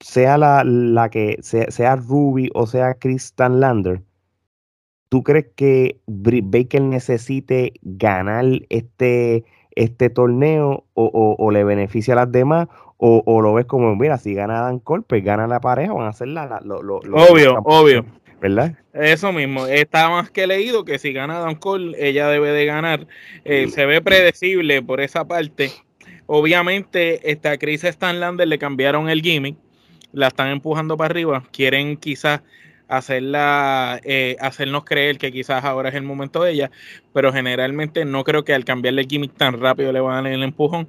Sea 0.00 0.36
la, 0.38 0.64
la 0.64 1.10
que 1.10 1.38
sea, 1.42 1.70
sea, 1.70 1.96
Ruby 1.96 2.50
o 2.54 2.66
sea 2.66 2.94
Chris 2.94 3.34
Lander, 3.38 4.02
¿tú 5.08 5.22
crees 5.22 5.46
que 5.54 6.00
Baker 6.06 6.82
necesite 6.82 7.74
ganar 7.82 8.44
este, 8.68 9.44
este 9.76 10.10
torneo 10.10 10.84
o, 10.94 11.50
le 11.52 11.62
beneficia 11.62 12.14
a 12.14 12.16
las 12.16 12.32
demás? 12.32 12.68
O, 13.04 13.40
lo 13.42 13.54
ves 13.54 13.66
como, 13.66 13.96
mira, 13.96 14.16
si 14.16 14.32
gana 14.34 14.60
Dan 14.60 14.78
Cole, 14.78 15.02
pues 15.06 15.24
gana 15.24 15.48
la 15.48 15.60
pareja, 15.60 15.92
van 15.92 16.06
a 16.06 16.10
hacer 16.10 16.28
la, 16.28 16.60
lo, 16.64 16.82
lo, 16.82 16.98
obvio, 16.98 17.58
obvio. 17.64 18.04
¿Verdad? 18.42 18.76
Eso 18.92 19.32
mismo, 19.32 19.68
está 19.68 20.10
más 20.10 20.28
que 20.28 20.48
leído 20.48 20.84
que 20.84 20.98
si 20.98 21.12
gana 21.12 21.38
Dan 21.38 21.54
Cole, 21.54 21.96
ella 21.96 22.28
debe 22.28 22.50
de 22.50 22.66
ganar. 22.66 23.06
Eh, 23.44 23.68
se 23.68 23.86
ve 23.86 24.02
predecible 24.02 24.82
por 24.82 25.00
esa 25.00 25.24
parte. 25.24 25.70
Obviamente, 26.26 27.30
esta 27.30 27.56
Chris 27.56 27.82
Stanlander 27.82 28.48
le 28.48 28.58
cambiaron 28.58 29.08
el 29.08 29.22
gimmick, 29.22 29.56
la 30.12 30.26
están 30.26 30.48
empujando 30.48 30.96
para 30.96 31.12
arriba, 31.12 31.44
quieren 31.52 31.96
quizás 31.96 32.42
hacerla, 32.88 34.00
eh, 34.02 34.36
hacernos 34.40 34.84
creer 34.84 35.18
que 35.18 35.30
quizás 35.30 35.64
ahora 35.64 35.90
es 35.90 35.94
el 35.94 36.02
momento 36.02 36.42
de 36.42 36.50
ella, 36.50 36.70
pero 37.14 37.32
generalmente 37.32 38.04
no 38.04 38.24
creo 38.24 38.44
que 38.44 38.54
al 38.54 38.64
cambiarle 38.64 39.02
el 39.02 39.08
gimmick 39.08 39.36
tan 39.36 39.60
rápido 39.60 39.92
le 39.92 40.00
van 40.00 40.14
a 40.18 40.22
dar 40.22 40.32
el 40.32 40.42
empujón. 40.42 40.88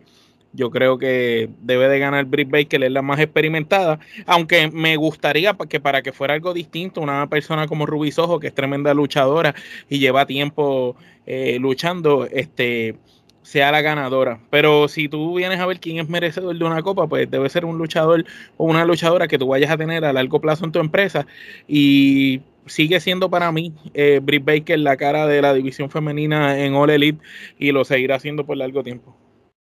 Yo 0.54 0.70
creo 0.70 0.98
que 1.00 1.50
debe 1.62 1.90
de 1.90 2.00
ganar 2.00 2.26
Britt 2.26 2.50
Baker, 2.50 2.84
es 2.84 2.92
la 2.92 3.02
más 3.02 3.20
experimentada. 3.20 4.00
Aunque 4.28 4.70
me 4.72 4.96
gustaría 4.98 5.56
que 5.70 5.80
para 5.80 6.02
que 6.04 6.14
fuera 6.14 6.36
algo 6.36 6.54
distinto, 6.54 7.02
una 7.02 7.28
persona 7.28 7.68
como 7.68 7.86
Ruby 7.86 8.12
Soho, 8.12 8.40
que 8.40 8.48
es 8.48 8.54
tremenda 8.54 8.94
luchadora 8.94 9.56
y 9.90 10.00
lleva 10.00 10.28
tiempo 10.28 10.96
eh, 11.26 11.58
luchando, 11.60 12.28
este 12.32 12.96
sea 13.44 13.72
la 13.72 13.82
ganadora. 13.82 14.40
Pero 14.50 14.88
si 14.88 15.10
tú 15.10 15.36
vienes 15.36 15.60
a 15.60 15.66
ver 15.66 15.80
quién 15.80 16.00
es 16.00 16.10
merecedor 16.10 16.58
de 16.58 16.66
una 16.66 16.82
copa, 16.82 17.08
pues 17.08 17.30
debe 17.30 17.50
ser 17.50 17.66
un 17.66 17.78
luchador 17.78 18.26
o 18.58 18.66
una 18.66 18.86
luchadora 18.86 19.28
que 19.28 19.38
tú 19.38 19.48
vayas 19.48 19.72
a 19.72 19.78
tener 19.78 20.06
a 20.06 20.14
largo 20.14 20.40
plazo 20.42 20.66
en 20.66 20.72
tu 20.72 20.80
empresa. 20.80 21.28
Y 21.68 22.42
sigue 22.66 23.00
siendo 23.00 23.30
para 23.30 23.52
mí 23.52 23.74
eh, 23.94 24.20
Britt 24.24 24.46
Baker 24.46 24.80
la 24.80 24.98
cara 24.98 25.28
de 25.28 25.42
la 25.42 25.54
división 25.54 25.90
femenina 25.90 26.60
en 26.60 26.74
All 26.76 26.90
Elite 26.90 27.22
y 27.60 27.72
lo 27.72 27.86
seguirá 27.86 28.16
haciendo 28.16 28.46
por 28.46 28.58
largo 28.58 28.84
tiempo. 28.84 29.16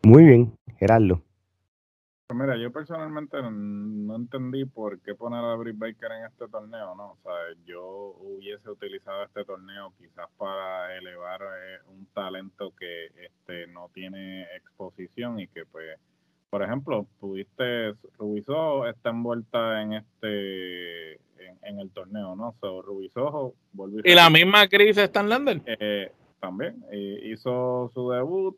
Muy 0.04 0.24
bien, 0.24 0.54
Gerardo. 0.78 1.22
Pues 2.28 2.40
mira, 2.40 2.58
yo 2.58 2.72
personalmente 2.72 3.38
no 3.42 4.16
entendí 4.16 4.66
por 4.66 5.00
qué 5.02 5.16
poner 5.16 5.44
a 5.44 5.56
Britt 5.56 5.78
Baker 5.78 6.12
en 6.12 6.26
este 6.26 6.48
torneo, 6.48 6.94
¿no? 6.96 7.14
O 7.14 7.18
sea, 7.24 7.34
yo 7.66 8.16
hubiese 8.20 8.70
utilizado 8.70 9.24
este 9.24 9.44
torneo 9.46 9.94
quizás 9.98 10.28
para 10.38 10.96
elevar 10.96 11.42
eh, 11.42 11.80
un 11.88 12.06
talento 12.14 12.72
que 12.80 13.08
este 13.26 13.68
no 13.68 13.90
tiene 13.94 14.44
exposición 14.56 15.40
y 15.40 15.48
que 15.48 15.66
pues 15.66 16.00
por 16.50 16.64
ejemplo, 16.64 17.06
tuviste 17.20 17.94
Rubisojo 18.18 18.88
está 18.88 19.10
envuelta 19.10 19.82
en 19.82 19.94
este 19.94 21.14
en, 21.62 21.80
el 21.80 21.92
torneo, 21.92 22.36
¿no? 22.36 22.56
So, 22.60 22.82
Rubisojo 22.82 23.54
volvió 23.72 24.02
Y 24.04 24.14
la 24.16 24.30
misma 24.30 24.68
Chris 24.68 24.98
Stanlander. 24.98 25.62
Eh, 25.66 26.12
también 26.40 26.84
hizo 26.92 27.92
su 27.94 28.10
debut, 28.12 28.58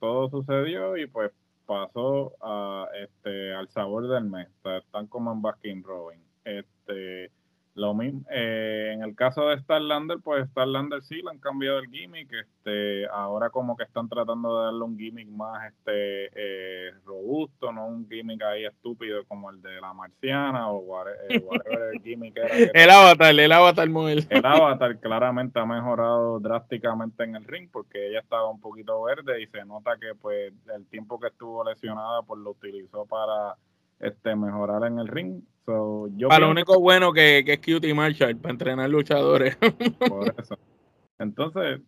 todo 0.00 0.28
sucedió 0.30 0.96
y 0.96 1.06
pues 1.06 1.32
pasó 1.66 2.32
a 2.40 2.86
este 3.02 3.54
al 3.54 3.68
sabor 3.70 4.08
del 4.08 4.24
mes. 4.24 4.48
están 4.64 5.06
como 5.06 5.32
en 5.32 5.42
Baskin 5.42 5.82
Robin. 5.82 6.20
Este 6.44 7.30
lo 7.74 7.92
mismo, 7.92 8.22
eh, 8.30 8.92
en 8.94 9.02
el 9.02 9.16
caso 9.16 9.48
de 9.48 9.58
Starlander, 9.58 10.18
pues 10.22 10.48
Starlander 10.50 11.02
sí 11.02 11.16
le 11.16 11.30
han 11.30 11.38
cambiado 11.38 11.80
el 11.80 11.90
gimmick, 11.90 12.32
este, 12.32 13.06
ahora 13.08 13.50
como 13.50 13.76
que 13.76 13.82
están 13.82 14.08
tratando 14.08 14.58
de 14.58 14.64
darle 14.66 14.82
un 14.82 14.96
gimmick 14.96 15.28
más 15.28 15.72
este 15.72 16.30
eh, 16.34 16.92
robusto, 17.04 17.72
no 17.72 17.86
un 17.86 18.08
gimmick 18.08 18.42
ahí 18.42 18.64
estúpido 18.64 19.24
como 19.26 19.50
el 19.50 19.60
de 19.60 19.80
la 19.80 19.92
marciana 19.92 20.70
o 20.70 20.82
eh, 21.28 21.42
whatever, 21.44 21.94
el 21.94 22.02
gimmick 22.02 22.36
era. 22.36 22.48
el 22.74 22.90
avatar, 22.90 23.40
el 23.40 23.52
avatar 23.52 23.88
model. 23.88 24.24
El 24.30 24.46
avatar 24.46 25.00
claramente 25.00 25.58
ha 25.58 25.66
mejorado 25.66 26.38
drásticamente 26.38 27.24
en 27.24 27.34
el 27.34 27.44
ring 27.44 27.68
porque 27.72 28.08
ella 28.08 28.20
estaba 28.20 28.48
un 28.50 28.60
poquito 28.60 29.02
verde 29.02 29.42
y 29.42 29.48
se 29.48 29.64
nota 29.64 29.96
que 30.00 30.14
pues 30.14 30.52
el 30.72 30.86
tiempo 30.86 31.18
que 31.18 31.26
estuvo 31.26 31.64
lesionada 31.64 32.22
pues 32.22 32.40
lo 32.40 32.50
utilizó 32.50 33.04
para 33.04 33.56
este 34.04 34.36
mejorar 34.36 34.84
en 34.84 34.98
el 34.98 35.08
ring 35.08 35.42
para 35.64 36.40
lo 36.40 36.50
único 36.50 36.78
bueno 36.78 37.12
que, 37.12 37.38
es 37.38 37.58
Cutie 37.58 37.94
Marshall, 37.94 38.36
para 38.36 38.52
entrenar 38.52 38.90
luchadores. 38.90 39.56
Por 40.08 40.34
eso. 40.38 40.58
Entonces, 41.18 41.80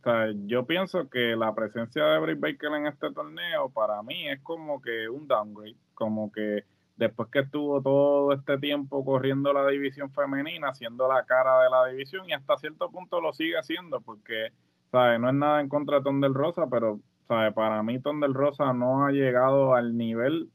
yo 0.47 0.67
pienso 0.67 1.11
que 1.11 1.37
la 1.37 1.55
presencia 1.55 2.05
de 2.05 2.19
Britt 2.21 2.41
Baker 2.41 2.73
en 2.73 2.87
este 2.87 3.13
torneo 3.13 3.69
para 3.71 4.03
mí 4.03 4.29
es 4.29 4.41
como 4.41 4.81
que 4.81 5.09
un 5.09 5.27
downgrade, 5.27 5.77
como 5.95 6.31
que 6.31 6.65
después 6.97 7.29
que 7.31 7.41
estuvo 7.41 7.83
todo 7.83 8.33
este 8.33 8.57
tiempo 8.59 9.05
corriendo 9.05 9.53
la 9.53 9.67
división 9.67 10.11
femenina, 10.13 10.73
siendo 10.75 11.09
la 11.09 11.25
cara 11.25 11.61
de 11.63 11.71
la 11.71 11.87
división 11.87 12.29
y 12.29 12.33
hasta 12.33 12.57
cierto 12.57 12.91
punto 12.91 13.21
lo 13.21 13.33
sigue 13.33 13.59
haciendo 13.59 14.01
porque, 14.01 14.53
¿sabes? 14.93 15.21
No 15.21 15.29
es 15.29 15.35
nada 15.35 15.61
en 15.61 15.69
contra 15.69 15.99
de 15.99 16.05
Ton 16.05 16.21
del 16.21 16.33
Rosa, 16.33 16.69
pero, 16.71 17.01
¿sabes? 17.27 17.53
Para 17.53 17.83
mí 17.83 17.99
Ton 17.99 18.21
del 18.21 18.33
Rosa 18.33 18.73
no 18.73 19.05
ha 19.05 19.11
llegado 19.11 19.75
al 19.75 19.99
nivel 19.99 20.49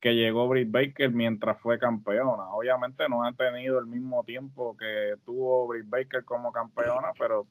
que 0.00 0.14
llegó 0.14 0.48
Britt 0.48 0.70
Baker 0.70 1.10
mientras 1.10 1.58
fue 1.60 1.78
campeona. 1.78 2.50
Obviamente 2.52 3.08
no 3.08 3.24
ha 3.24 3.32
tenido 3.32 3.78
el 3.78 3.86
mismo 3.86 4.22
tiempo 4.24 4.76
que 4.76 5.14
tuvo 5.24 5.66
Britt 5.66 5.88
Baker 5.88 6.24
como 6.24 6.52
campeona, 6.52 7.08
pero 7.18 7.46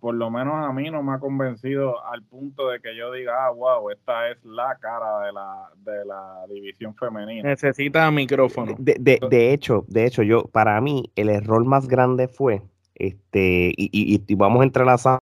por 0.00 0.14
lo 0.14 0.30
menos 0.30 0.66
a 0.66 0.72
mí 0.72 0.90
no 0.90 1.02
me 1.02 1.12
ha 1.12 1.18
convencido 1.18 2.02
al 2.06 2.22
punto 2.22 2.68
de 2.68 2.80
que 2.80 2.96
yo 2.96 3.12
diga, 3.12 3.46
ah, 3.46 3.50
wow, 3.50 3.90
esta 3.90 4.30
es 4.30 4.42
la 4.42 4.78
cara 4.80 5.26
de 5.26 5.32
la, 5.32 5.68
de 5.76 6.04
la 6.06 6.46
división 6.48 6.94
femenina. 6.94 7.46
Necesita 7.46 8.10
micrófono. 8.10 8.74
De, 8.78 8.96
de, 8.98 9.20
de 9.28 9.52
hecho, 9.52 9.84
de 9.86 10.06
hecho, 10.06 10.22
yo, 10.22 10.44
para 10.44 10.80
mí, 10.80 11.12
el 11.16 11.28
error 11.28 11.64
más 11.66 11.86
grande 11.86 12.28
fue, 12.28 12.62
este, 12.94 13.74
y, 13.76 13.90
y, 13.92 14.24
y 14.26 14.34
vamos 14.36 14.62
a 14.62 14.64
entrelazar 14.64 15.18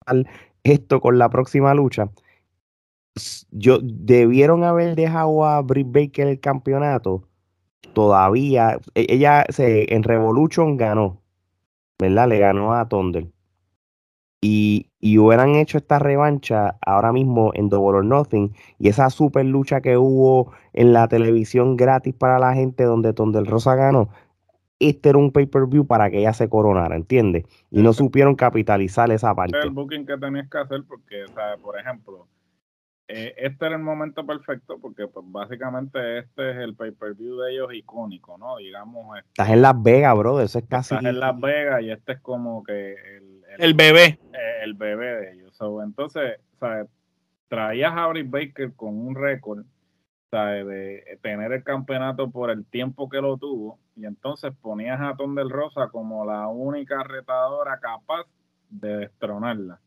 esto 0.64 1.02
con 1.02 1.18
la 1.18 1.30
próxima 1.30 1.74
lucha, 1.74 2.10
yo 3.52 3.80
debieron 3.82 4.64
haber 4.64 4.96
dejado 4.96 5.46
a 5.46 5.62
Britt 5.62 5.88
Baker 5.92 6.28
el 6.28 6.40
campeonato. 6.40 7.28
Todavía, 7.94 8.80
e, 8.94 9.06
ella 9.10 9.46
se, 9.50 9.94
en 9.94 10.04
Revolution 10.04 10.78
ganó, 10.78 11.22
¿verdad? 12.00 12.28
Le 12.28 12.40
ganó 12.40 12.74
a 12.74 12.88
Thunder. 12.90 13.28
Y, 14.42 14.92
y, 15.00 15.18
hubieran 15.18 15.56
hecho 15.56 15.78
esta 15.78 15.98
revancha 15.98 16.78
ahora 16.86 17.12
mismo 17.12 17.52
en 17.56 17.70
Double 17.70 18.00
or 18.00 18.06
Nothing 18.06 18.54
y 18.78 18.90
esa 18.90 19.10
super 19.10 19.44
lucha 19.44 19.82
que 19.82 19.98
hubo 19.98 20.52
en 20.74 20.94
la 20.94 21.08
televisión 21.08 21.76
gratis 21.78 22.14
para 22.14 22.38
la 22.38 22.54
gente 22.54 22.84
donde 22.84 23.14
Thunder 23.14 23.44
Rosa 23.44 23.76
ganó, 23.76 24.10
este 24.80 25.10
era 25.10 25.18
un 25.18 25.32
pay-per-view 25.32 25.88
para 25.88 26.12
que 26.12 26.20
ella 26.20 26.34
se 26.34 26.50
coronara, 26.50 26.96
¿entiendes? 26.96 27.46
Y 27.72 27.82
no 27.82 27.94
supieron 27.94 28.36
capitalizar 28.36 29.10
esa 29.12 29.34
parte. 29.34 29.58
El 29.58 29.72
booking 29.72 30.06
que 30.06 30.18
tenías 30.18 30.50
que 30.50 30.58
hacer 30.58 30.84
porque, 30.88 31.24
o 31.24 31.34
sea, 31.34 31.58
por 31.62 31.80
ejemplo, 31.80 32.28
eh, 33.08 33.36
este 33.38 33.66
era 33.66 33.76
el 33.76 33.84
momento 33.84 34.26
perfecto 34.26 34.80
porque 34.80 35.08
pues 35.08 35.26
básicamente 35.30 36.20
este 36.20 36.52
es 36.52 36.58
el 36.58 36.76
pay-per-view 36.76 37.38
de 37.38 37.54
ellos 37.54 37.74
icónico, 37.74 38.38
¿no? 38.38 38.58
Digamos. 38.58 39.18
Este, 39.18 39.30
estás 39.30 39.50
en 39.50 39.62
Las 39.62 39.82
Vegas, 39.82 40.18
bro, 40.18 40.42
eso 40.42 40.60
es 40.60 40.66
casi... 40.66 40.96
Estás 40.96 41.10
en 41.10 41.20
Las 41.20 41.40
Vegas 41.40 41.82
y 41.84 41.92
este 41.92 42.14
es 42.14 42.22
como 42.22 42.64
que 42.64 42.94
el... 42.94 43.44
El, 43.60 43.74
bebé. 43.74 44.20
Eh, 44.34 44.64
el 44.64 44.74
bebé 44.74 45.06
de 45.06 45.34
ellos. 45.34 45.58
entonces, 45.84 46.40
¿sabes? 46.60 46.88
Traías 47.48 47.94
a 47.96 48.08
Britt 48.08 48.30
Baker 48.30 48.74
con 48.76 48.98
un 48.98 49.16
récord, 49.16 49.66
¿sabes? 50.32 50.66
De 50.66 51.20
tener 51.22 51.52
el 51.52 51.64
campeonato 51.64 52.32
por 52.32 52.50
el 52.50 52.66
tiempo 52.66 53.08
que 53.08 53.22
lo 53.22 53.38
tuvo 53.38 53.80
y 53.96 54.06
entonces 54.06 54.52
ponías 54.62 55.00
a 55.00 55.16
Ton 55.16 55.36
del 55.36 55.50
Rosa 55.50 55.88
como 55.90 56.26
la 56.26 56.48
única 56.48 57.04
retadora 57.04 57.80
capaz 57.80 58.26
de 58.70 58.98
destronarla. 58.98 59.80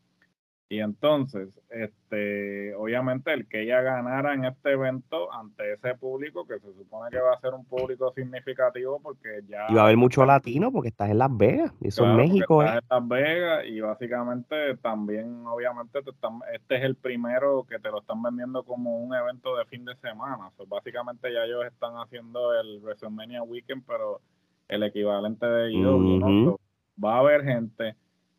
Y 0.71 0.81
entonces, 0.81 1.49
este, 1.71 2.75
obviamente 2.75 3.33
el 3.33 3.49
que 3.49 3.63
ella 3.63 3.81
ganara 3.81 4.35
en 4.35 4.45
este 4.45 4.73
evento 4.73 5.33
ante 5.33 5.73
ese 5.73 5.95
público, 5.95 6.47
que 6.47 6.59
se 6.61 6.75
supone 6.75 7.11
que 7.11 7.19
va 7.19 7.33
a 7.33 7.41
ser 7.41 7.55
un 7.55 7.65
público 7.65 8.13
significativo 8.13 9.01
porque 9.03 9.41
ya... 9.49 9.67
Y 9.71 9.75
va 9.75 9.83
a 9.83 9.85
haber 9.85 9.97
mucho 9.97 10.27
latino 10.27 10.71
porque 10.71 10.89
estás 10.89 11.09
en 11.09 11.19
Las 11.19 11.35
Vegas, 11.35 11.73
y 11.81 11.89
eso 11.89 12.05
es 12.05 12.15
México. 12.15 12.63
Estás 12.63 12.77
¿eh? 12.77 12.87
en 12.91 12.99
Las 12.99 13.09
Vegas 13.09 13.65
y 13.67 13.81
básicamente 13.81 14.77
también, 14.77 15.47
obviamente, 15.47 16.01
este 16.53 16.77
es 16.77 16.83
el 16.83 16.97
primero 16.97 17.65
que 17.67 17.79
te 17.79 17.91
lo 17.91 18.01
están 18.01 18.23
vendiendo 18.23 18.63
como 18.63 18.99
un 18.99 19.15
evento 19.15 19.57
de 19.57 19.65
fin 19.65 19.87
de 19.87 19.97
semana. 19.97 20.51
básicamente 20.67 21.33
ya 21.33 21.45
ellos 21.45 21.65
están 21.65 21.95
haciendo 21.95 22.53
el 22.61 22.81
WrestleMania 22.83 23.43
Weekend, 23.43 23.85
pero 23.87 24.21
el 24.69 24.83
equivalente 24.83 25.47
de 25.47 25.71
ellos, 25.71 26.59
Va 27.03 27.15
a 27.15 27.19
haber 27.21 27.45
gente 27.45 27.95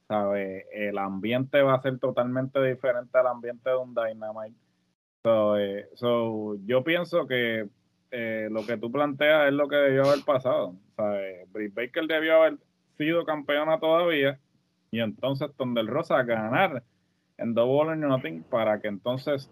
¿sabes? 0.09 0.65
El 0.73 0.97
ambiente 0.97 1.61
va 1.61 1.75
a 1.75 1.81
ser 1.81 1.99
totalmente 1.99 2.61
diferente 2.61 3.15
al 3.17 3.27
ambiente 3.27 3.69
de 3.69 3.77
un 3.77 3.93
Dynamite. 3.93 4.57
So, 5.23 5.57
eh, 5.57 5.87
yo 6.65 6.83
pienso 6.83 7.27
que 7.27 7.69
eh, 8.11 8.47
lo 8.49 8.65
que 8.65 8.77
tú 8.77 8.91
planteas 8.91 9.47
es 9.47 9.53
lo 9.53 9.67
que 9.67 9.75
debió 9.75 10.05
haber 10.05 10.25
pasado. 10.25 10.73
¿sabes? 10.97 11.51
Britt 11.53 11.75
Baker 11.75 12.07
debió 12.07 12.41
haber 12.41 12.57
sido 12.97 13.23
campeona 13.23 13.79
todavía 13.79 14.39
y 14.91 14.99
entonces 14.99 15.51
Tondel 15.55 15.87
Rosa 15.87 16.23
ganar 16.23 16.83
en 17.37 17.53
Double 17.53 17.91
or 17.91 17.97
Nothing 17.97 18.43
para 18.43 18.81
que 18.81 18.87
entonces 18.87 19.51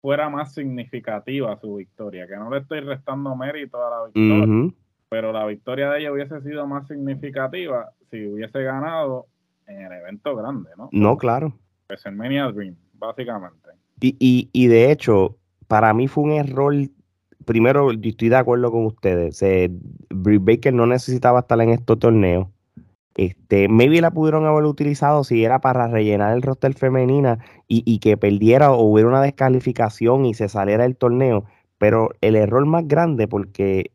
fuera 0.00 0.30
más 0.30 0.54
significativa 0.54 1.58
su 1.58 1.74
victoria, 1.74 2.28
que 2.28 2.36
no 2.36 2.50
le 2.50 2.58
estoy 2.58 2.80
restando 2.80 3.34
mérito 3.34 3.84
a 3.84 3.90
la 3.90 4.04
victoria, 4.06 4.72
pero 5.08 5.32
la 5.32 5.44
victoria 5.44 5.90
de 5.90 6.00
ella 6.00 6.12
hubiese 6.12 6.40
sido 6.42 6.66
más 6.68 6.86
significativa 6.86 7.90
si 8.10 8.24
hubiese 8.26 8.62
ganado 8.62 9.26
en 9.68 9.82
el 9.82 9.92
evento 9.92 10.34
grande, 10.34 10.70
¿no? 10.76 10.88
No, 10.92 11.16
claro. 11.16 11.52
WrestleMania 11.88 12.50
Dream, 12.50 12.76
básicamente. 12.94 13.70
Y, 14.00 14.16
y, 14.18 14.50
y 14.52 14.66
de 14.66 14.90
hecho, 14.90 15.36
para 15.68 15.94
mí 15.94 16.08
fue 16.08 16.24
un 16.24 16.32
error 16.32 16.74
primero, 17.48 17.90
estoy 17.90 18.28
de 18.28 18.36
acuerdo 18.36 18.70
con 18.70 18.84
ustedes. 18.84 19.42
Eh, 19.42 19.70
Baker 20.10 20.74
no 20.74 20.86
necesitaba 20.86 21.40
estar 21.40 21.58
en 21.62 21.70
estos 21.70 21.98
torneos. 21.98 22.48
Este, 23.14 23.68
maybe 23.68 24.00
la 24.02 24.12
pudieron 24.12 24.44
haber 24.44 24.64
utilizado 24.64 25.24
si 25.24 25.44
era 25.44 25.60
para 25.60 25.88
rellenar 25.88 26.34
el 26.36 26.42
roster 26.42 26.74
femenina 26.74 27.38
y, 27.66 27.98
que 27.98 28.16
perdiera 28.16 28.70
o 28.70 28.82
hubiera 28.82 29.08
una 29.08 29.22
descalificación 29.22 30.26
y 30.26 30.34
se 30.34 30.48
saliera 30.48 30.84
del 30.84 30.96
torneo. 30.96 31.46
Pero 31.78 32.10
el 32.20 32.36
error 32.36 32.64
más 32.66 32.86
grande, 32.86 33.26
porque, 33.26 33.92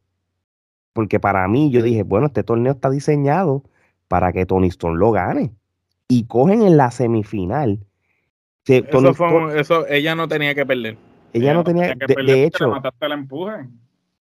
porque 0.92 1.20
para 1.20 1.48
mí 1.48 1.70
yo 1.70 1.84
dije, 1.84 2.02
bueno, 2.04 2.28
este 2.28 2.44
torneo 2.44 2.74
está 2.74 2.90
diseñado 2.90 3.64
para 4.08 4.34
que 4.34 4.48
Tony 4.48 4.68
Storm 4.68 4.96
lo 4.96 5.12
gane. 5.12 5.52
Y 6.14 6.26
cogen 6.26 6.62
en 6.62 6.78
la 6.78 6.92
semifinal. 6.92 7.80
eso, 8.68 9.88
ella 9.88 10.14
no 10.14 10.28
tenía 10.28 10.54
que 10.54 10.64
perder. 10.64 10.96
Ella, 11.34 11.56
no 11.56 11.64
tenía, 11.64 11.96
que 11.96 12.06
de, 12.06 12.24
de 12.24 12.44
hecho, 12.46 12.70
mataste 12.70 13.06
el 13.08 13.14
empuje. 13.14 13.68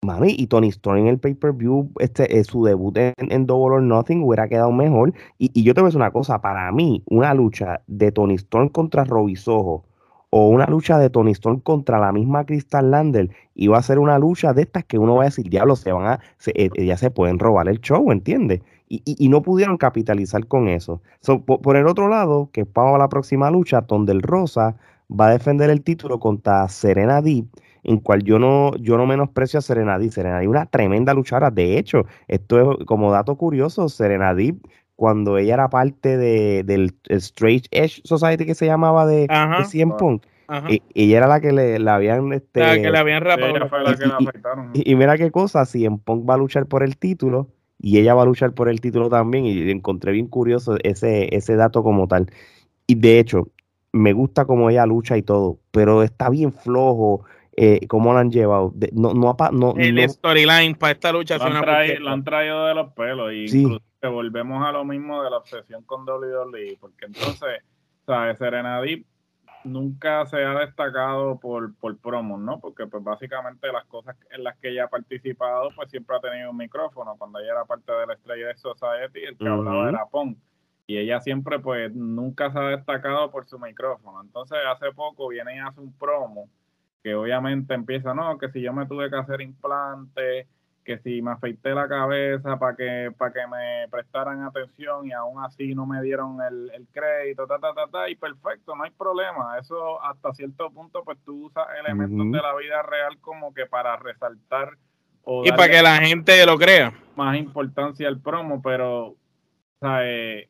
Mami, 0.03 0.35
y 0.37 0.45
Tony 0.45 0.67
Storm 0.69 0.99
en 0.99 1.07
el 1.07 1.19
pay-per-view, 1.19 1.91
este, 1.99 2.43
su 2.43 2.63
debut 2.63 2.95
en, 2.95 3.45
Double 3.47 3.77
or 3.77 3.81
Nothing 3.81 4.23
hubiera 4.23 4.47
quedado 4.47 4.71
mejor. 4.71 5.13
Y, 5.39 5.63
yo 5.63 5.73
te 5.73 5.81
voy 5.81 5.87
a 5.87 5.89
decir 5.89 5.97
una 5.97 6.11
cosa, 6.11 6.39
para 6.39 6.71
mí, 6.71 7.01
una 7.07 7.33
lucha 7.33 7.81
de 7.87 8.11
Tony 8.11 8.35
Storm 8.35 8.69
contra 8.69 9.03
Robbie 9.03 9.35
Soho 9.35 9.83
o 10.29 10.47
una 10.49 10.67
lucha 10.67 10.99
de 10.99 11.09
Tony 11.09 11.31
Storm 11.31 11.59
contra 11.59 11.99
la 11.99 12.11
misma 12.11 12.45
Crystal 12.45 12.91
Lander 12.91 13.31
iba 13.55 13.79
a 13.79 13.81
ser 13.81 13.97
una 13.97 14.19
lucha 14.19 14.53
de 14.53 14.61
estas 14.61 14.85
que 14.85 14.99
uno 14.99 15.15
va 15.15 15.23
a 15.23 15.25
decir, 15.25 15.49
diablo, 15.49 15.75
se 15.75 15.91
van 15.91 16.05
a, 16.05 16.19
se, 16.37 16.51
eh, 16.55 16.69
ya 16.85 16.97
se 16.97 17.09
pueden 17.09 17.39
robar 17.39 17.67
el 17.67 17.81
show, 17.81 18.11
¿entiendes? 18.11 18.61
Y, 18.91 19.03
y, 19.05 19.29
no 19.29 19.43
pudieron 19.43 19.77
capitalizar 19.77 20.47
con 20.47 20.67
eso. 20.67 21.01
por, 21.45 21.77
el 21.77 21.85
otro 21.85 22.07
lado, 22.09 22.49
que 22.51 22.65
para 22.65 22.97
la 22.97 23.07
próxima 23.07 23.51
lucha, 23.51 23.83
Tondel 23.83 24.23
Rosa 24.23 24.77
va 25.11 25.27
a 25.27 25.31
defender 25.31 25.69
el 25.69 25.83
título 25.83 26.19
contra 26.19 26.67
Serena 26.69 27.21
Deep 27.21 27.45
en 27.83 27.99
cual 27.99 28.23
yo 28.23 28.39
no, 28.39 28.75
yo 28.77 28.97
no 28.97 29.05
menosprecio 29.05 29.59
a 29.59 29.61
Serenadí. 29.61 30.09
Serenadí 30.09 30.45
es 30.45 30.49
una 30.49 30.65
tremenda 30.65 31.13
luchadora. 31.13 31.51
De 31.51 31.77
hecho, 31.77 32.05
esto 32.27 32.73
es 32.79 32.85
como 32.85 33.11
dato 33.11 33.35
curioso, 33.35 33.89
Serenadí, 33.89 34.59
cuando 34.95 35.37
ella 35.37 35.53
era 35.53 35.69
parte 35.69 36.17
de, 36.17 36.63
del 36.63 36.93
Straight 37.09 37.67
Edge 37.71 38.01
Society 38.03 38.45
que 38.45 38.55
se 38.55 38.65
llamaba 38.65 39.05
de, 39.05 39.21
de 39.21 39.65
CM 39.69 39.93
Punk, 39.97 40.23
e, 40.67 40.81
ella 40.93 41.17
era 41.17 41.27
la 41.27 41.39
que 41.39 41.53
le 41.53 41.79
la 41.79 41.95
habían 41.95 42.33
este, 42.33 42.59
que 42.81 42.91
le 42.91 42.97
habían 42.97 43.23
rapado. 43.23 43.53
y, 44.73 44.95
mira 44.95 45.17
qué 45.17 45.31
cosa, 45.31 45.65
CM 45.65 45.99
Punk 46.03 46.29
va 46.29 46.33
a 46.33 46.37
luchar 46.37 46.65
por 46.65 46.83
el 46.83 46.97
título 46.97 47.47
y 47.79 47.97
ella 47.97 48.13
va 48.13 48.23
a 48.23 48.25
luchar 48.25 48.53
por 48.53 48.69
el 48.69 48.81
título 48.81 49.09
también 49.09 49.45
y 49.45 49.71
encontré 49.71 50.11
bien 50.11 50.27
curioso 50.27 50.77
ese, 50.83 51.33
ese 51.35 51.55
dato 51.55 51.81
como 51.81 52.07
tal. 52.07 52.27
Y 52.85 52.95
de 52.95 53.19
hecho, 53.19 53.47
me 53.91 54.13
gusta 54.13 54.45
cómo 54.45 54.69
ella 54.69 54.85
lucha 54.85 55.17
y 55.17 55.23
todo, 55.23 55.59
pero 55.71 56.03
está 56.03 56.29
bien 56.29 56.51
flojo 56.53 57.25
eh, 57.55 57.87
cómo 57.87 58.13
lo 58.13 58.19
han 58.19 58.31
llevado. 58.31 58.73
no, 58.93 59.13
no, 59.13 59.35
no, 59.51 59.73
el 59.77 60.09
storyline 60.09 60.75
para 60.75 60.93
esta 60.93 61.11
lucha 61.11 61.37
lo 61.37 61.43
han, 61.45 62.03
lo 62.03 62.09
han, 62.09 62.23
traído 62.23 62.65
de 62.67 62.73
los 62.73 62.93
pelos 62.93 63.33
y 63.33 63.45
incluso 63.45 63.81
volvemos 64.03 64.65
a 64.65 64.71
lo 64.71 64.85
mismo 64.85 65.21
de 65.23 65.29
la 65.29 65.37
obsesión 65.37 65.83
con 65.83 66.07
WWE, 66.07 66.77
porque 66.79 67.07
entonces, 67.07 67.61
¿sabes? 68.05 68.37
Serena 68.37 68.81
Deep 68.81 69.05
nunca 69.63 70.25
se 70.25 70.43
ha 70.43 70.59
destacado 70.59 71.39
por, 71.39 71.75
por 71.75 71.97
promos, 71.97 72.39
¿no? 72.39 72.59
Porque 72.59 72.87
pues 72.87 73.03
básicamente 73.03 73.71
las 73.71 73.85
cosas 73.85 74.15
en 74.31 74.43
las 74.43 74.57
que 74.57 74.69
ella 74.69 74.85
ha 74.85 74.89
participado, 74.89 75.69
pues 75.75 75.89
siempre 75.89 76.15
ha 76.17 76.19
tenido 76.19 76.51
un 76.51 76.57
micrófono. 76.57 77.15
Cuando 77.17 77.39
ella 77.39 77.51
era 77.51 77.65
parte 77.65 77.91
de 77.91 78.07
la 78.07 78.13
estrella 78.13 78.47
de 78.47 78.57
Society, 78.57 79.19
el 79.23 79.37
que 79.37 79.47
hablaba 79.47 79.89
era 79.89 80.05
Punk. 80.05 80.37
Y 80.87 80.97
ella 80.97 81.21
siempre, 81.21 81.59
pues, 81.59 81.93
nunca 81.93 82.51
se 82.51 82.57
ha 82.57 82.63
destacado 82.63 83.29
por 83.29 83.45
su 83.45 83.59
micrófono. 83.59 84.21
Entonces, 84.21 84.57
hace 84.67 84.91
poco 84.91 85.27
viene 85.27 85.57
y 85.57 85.59
hace 85.59 85.79
un 85.79 85.93
promo 85.93 86.49
que 87.03 87.15
obviamente 87.15 87.73
empieza, 87.73 88.13
no, 88.13 88.37
que 88.37 88.49
si 88.49 88.61
yo 88.61 88.73
me 88.73 88.85
tuve 88.85 89.09
que 89.09 89.15
hacer 89.15 89.41
implante, 89.41 90.47
que 90.89 90.97
si 91.03 91.21
me 91.21 91.29
afeité 91.29 91.75
la 91.75 91.87
cabeza 91.87 92.57
para 92.57 92.75
que, 92.75 93.11
para 93.15 93.31
que 93.31 93.45
me 93.45 93.87
prestaran 93.91 94.41
atención 94.41 95.05
y 95.05 95.11
aún 95.11 95.39
así 95.43 95.75
no 95.75 95.85
me 95.85 96.01
dieron 96.01 96.39
el, 96.41 96.87
crédito, 96.91 97.45
ta, 97.45 97.59
ta, 97.59 97.75
ta, 97.75 97.85
ta, 97.91 98.09
y 98.09 98.15
perfecto, 98.15 98.75
no 98.75 98.85
hay 98.85 98.89
problema. 98.89 99.59
Eso 99.59 100.03
hasta 100.03 100.33
cierto 100.33 100.71
punto, 100.71 101.03
pues 101.03 101.19
tú 101.23 101.45
usas 101.45 101.67
elementos 101.79 102.31
de 102.31 102.41
la 102.41 102.55
vida 102.55 102.81
real 102.81 103.19
como 103.21 103.53
que 103.53 103.67
para 103.67 103.97
resaltar 103.97 104.77
o 105.25 105.45
y 105.45 105.51
para 105.51 105.69
que 105.69 105.83
la 105.83 105.97
gente 105.97 106.43
lo 106.43 106.57
crea. 106.57 106.91
Más 107.15 107.37
importancia 107.37 108.07
al 108.07 108.19
promo, 108.19 108.59
pero 108.59 109.13
eh, 110.01 110.49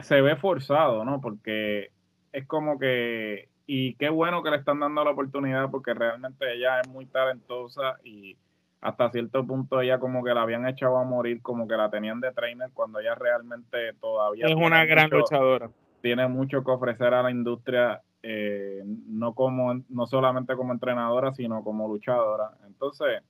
se 0.00 0.20
ve 0.22 0.34
forzado, 0.36 1.04
¿no? 1.04 1.20
Porque 1.20 1.90
es 2.32 2.46
como 2.46 2.78
que 2.78 3.50
y 3.66 3.96
qué 3.96 4.08
bueno 4.08 4.42
que 4.42 4.50
le 4.50 4.56
están 4.56 4.80
dando 4.80 5.04
la 5.04 5.10
oportunidad 5.10 5.70
porque 5.70 5.92
realmente 5.92 6.54
ella 6.54 6.80
es 6.80 6.88
muy 6.88 7.04
talentosa 7.04 7.98
y 8.02 8.38
hasta 8.82 9.10
cierto 9.10 9.46
punto 9.46 9.80
ella 9.80 9.98
como 10.00 10.24
que 10.24 10.34
la 10.34 10.42
habían 10.42 10.66
echado 10.66 10.98
a 10.98 11.04
morir, 11.04 11.40
como 11.40 11.68
que 11.68 11.76
la 11.76 11.88
tenían 11.88 12.20
de 12.20 12.32
trainer 12.32 12.68
cuando 12.74 12.98
ella 12.98 13.14
realmente 13.14 13.94
todavía 13.94 14.46
es 14.46 14.54
una 14.54 14.84
gran 14.84 15.08
luchadora. 15.08 15.70
Tiene 16.02 16.26
mucho 16.26 16.64
que 16.64 16.70
ofrecer 16.72 17.14
a 17.14 17.22
la 17.22 17.30
industria, 17.30 18.02
eh, 18.24 18.82
no 18.84 19.34
como 19.34 19.74
no 19.88 20.06
solamente 20.06 20.56
como 20.56 20.72
entrenadora, 20.72 21.32
sino 21.32 21.62
como 21.62 21.86
luchadora. 21.86 22.50
Entonces, 22.66 23.22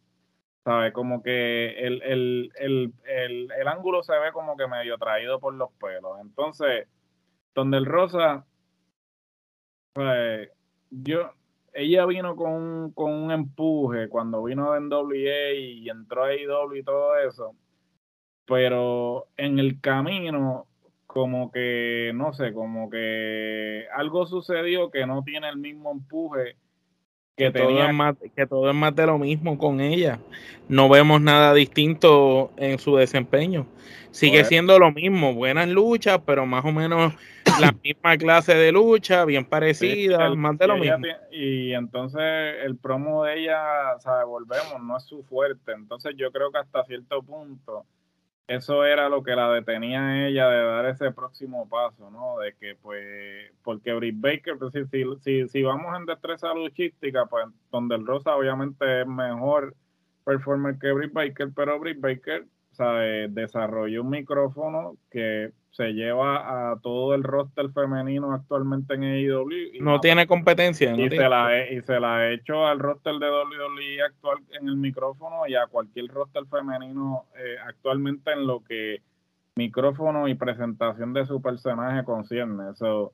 sabe 0.65 0.95
como 0.95 1.23
que 1.23 1.79
el, 1.87 2.03
el, 2.03 2.53
el, 2.59 2.95
el, 3.05 3.69
ángulo 3.69 4.03
se 4.03 4.19
ve 4.19 4.33
como 4.33 4.57
que 4.57 4.67
medio 4.67 4.97
traído 4.97 5.39
por 5.39 5.53
los 5.53 5.71
pelos. 5.73 6.19
Entonces, 6.23 6.89
donde 7.55 7.77
el 7.77 7.85
Rosa 7.85 8.47
pues, 9.93 10.49
yo, 10.91 11.31
ella 11.73 12.07
vino 12.07 12.37
con 12.37 12.53
un, 12.53 12.93
con 12.93 13.13
un 13.13 13.31
empuje 13.31 14.09
cuando 14.09 14.43
vino 14.43 14.73
de 14.73 14.81
NWA 14.81 15.53
y 15.55 15.89
entró 15.89 16.25
a 16.25 16.35
IW 16.35 16.77
y 16.77 16.83
todo 16.83 17.19
eso, 17.19 17.55
pero 18.47 19.27
en 19.37 19.59
el 19.59 19.81
camino 19.81 20.67
como 21.07 21.51
que, 21.53 22.13
no 22.15 22.33
sé, 22.33 22.53
como 22.53 22.89
que 22.89 23.87
algo 23.95 24.27
sucedió 24.27 24.91
que 24.91 25.07
no 25.07 25.23
tiene 25.23 25.49
el 25.49 25.59
mismo 25.59 25.91
empuje 25.93 26.57
que, 27.37 27.51
todo 27.51 27.83
es 27.83 27.95
más, 27.95 28.15
que 28.37 28.47
todo 28.47 28.69
es 28.69 28.77
más 28.77 28.95
de 28.95 29.07
lo 29.07 29.19
mismo 29.19 29.57
con 29.59 29.81
ella. 29.81 30.19
No 30.69 30.89
vemos 30.89 31.21
nada 31.21 31.55
distinto 31.55 32.51
en 32.57 32.79
su 32.79 32.97
desempeño. 32.97 33.67
Sigue 34.11 34.45
siendo 34.45 34.79
lo 34.79 34.93
mismo, 34.93 35.35
buenas 35.35 35.69
luchas, 35.69 36.21
pero 36.27 36.45
más 36.45 36.65
o 36.65 36.73
menos 36.73 37.15
la 37.61 37.73
misma 37.83 38.17
clase 38.17 38.55
de 38.55 38.73
lucha, 38.73 39.25
bien 39.25 39.45
parecida, 39.45 40.35
más 40.35 40.59
de 40.59 40.67
lo 40.67 40.77
mismo. 40.77 41.07
y 41.31 41.73
entonces 41.73 42.21
el 42.65 42.77
promo 42.77 43.25
de 43.25 43.41
ella, 43.41 43.95
o 43.97 44.01
sea, 44.01 44.25
volvemos, 44.25 44.83
no 44.83 44.97
es 44.97 45.05
su 45.05 45.23
fuerte. 45.25 45.73
Entonces 45.73 46.15
yo 46.17 46.31
creo 46.33 46.51
que 46.51 46.59
hasta 46.59 46.85
cierto 46.85 47.23
punto 47.23 47.87
eso 48.49 48.85
era 48.85 49.09
lo 49.09 49.23
que 49.23 49.35
la 49.35 49.51
detenía 49.51 50.01
a 50.01 50.27
ella 50.27 50.49
de 50.49 50.63
dar 50.63 50.87
ese 50.87 51.11
próximo 51.13 51.69
paso, 51.69 52.11
¿no? 52.11 52.39
De 52.39 52.55
que, 52.55 52.75
pues, 52.75 53.51
porque 53.63 53.95
Britt 53.95 54.21
Baker, 54.21 54.59
pues, 54.59 54.73
si, 54.91 55.05
si, 55.23 55.49
si 55.49 55.63
vamos 55.63 55.97
en 55.97 56.07
destreza 56.07 56.53
luchística, 56.53 57.27
pues, 57.27 57.47
donde 57.71 57.95
el 57.95 58.07
Rosa 58.07 58.37
obviamente 58.37 59.03
es 59.03 59.07
mejor 59.07 59.75
performer 60.25 60.79
que 60.79 60.93
Britt 60.93 61.13
Baker, 61.13 61.51
pero 61.55 61.79
Britt 61.79 62.01
Baker, 62.01 62.47
o 62.73 62.75
sea, 62.75 62.93
desarrolló 63.29 64.03
un 64.03 64.11
micrófono 64.11 64.97
que 65.11 65.53
se 65.73 65.93
lleva 65.95 66.71
a 66.73 66.79
todo 66.81 67.15
el 67.15 67.23
roster 67.23 67.71
femenino 67.73 68.33
actualmente 68.33 68.95
en 68.95 69.05
AEW. 69.05 69.81
no 69.81 70.01
tiene 70.01 70.27
competencia. 70.27 70.95
y, 70.95 71.09
se 71.09 71.29
la 71.29 71.71
y 71.71 71.81
se 71.81 71.99
la 71.99 72.17
ha 72.17 72.31
hecho 72.31 72.67
al 72.67 72.79
roster 72.79 73.15
de 73.15 73.31
WWE 73.31 74.03
actual 74.03 74.39
en 74.61 74.69
el 74.69 74.77
micrófono 74.77 75.47
y 75.49 75.55
a 75.55 75.67
cualquier 75.67 76.09
roster 76.09 76.45
femenino 76.47 77.25
eh, 77.37 77.57
actualmente 77.67 78.33
en 78.33 78.47
lo 78.47 78.63
que 78.63 79.01
micrófono 79.57 80.29
y 80.29 80.35
presentación 80.35 81.15
de 81.15 81.27
su 81.27 81.41
personaje 81.41 82.05
concierne. 82.05 82.71
eso 82.71 83.13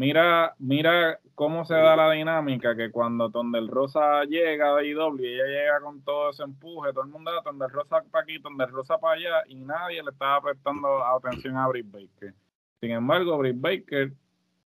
Mira, 0.00 0.54
mira 0.58 1.20
cómo 1.34 1.66
se 1.66 1.74
da 1.74 1.94
la 1.94 2.10
dinámica 2.12 2.74
que 2.74 2.90
cuando 2.90 3.28
Tondel 3.28 3.68
Rosa 3.68 4.24
llega 4.24 4.74
de 4.76 4.88
IW, 4.88 5.18
ella 5.18 5.44
llega 5.44 5.80
con 5.82 6.02
todo 6.02 6.30
ese 6.30 6.42
empuje, 6.42 6.90
todo 6.94 7.04
el 7.04 7.10
mundo 7.10 7.30
da 7.30 7.42
Tondel 7.42 7.68
Rosa 7.68 8.02
para 8.10 8.22
aquí, 8.22 8.40
Tondel 8.40 8.70
Rosa 8.70 8.96
para 8.96 9.16
allá, 9.16 9.42
y 9.46 9.56
nadie 9.56 10.02
le 10.02 10.10
estaba 10.10 10.40
prestando 10.40 11.04
atención 11.04 11.58
a 11.58 11.68
Britt 11.68 11.90
Baker. 11.90 12.32
Sin 12.80 12.92
embargo, 12.92 13.36
Britt 13.36 13.60
Baker, 13.60 14.10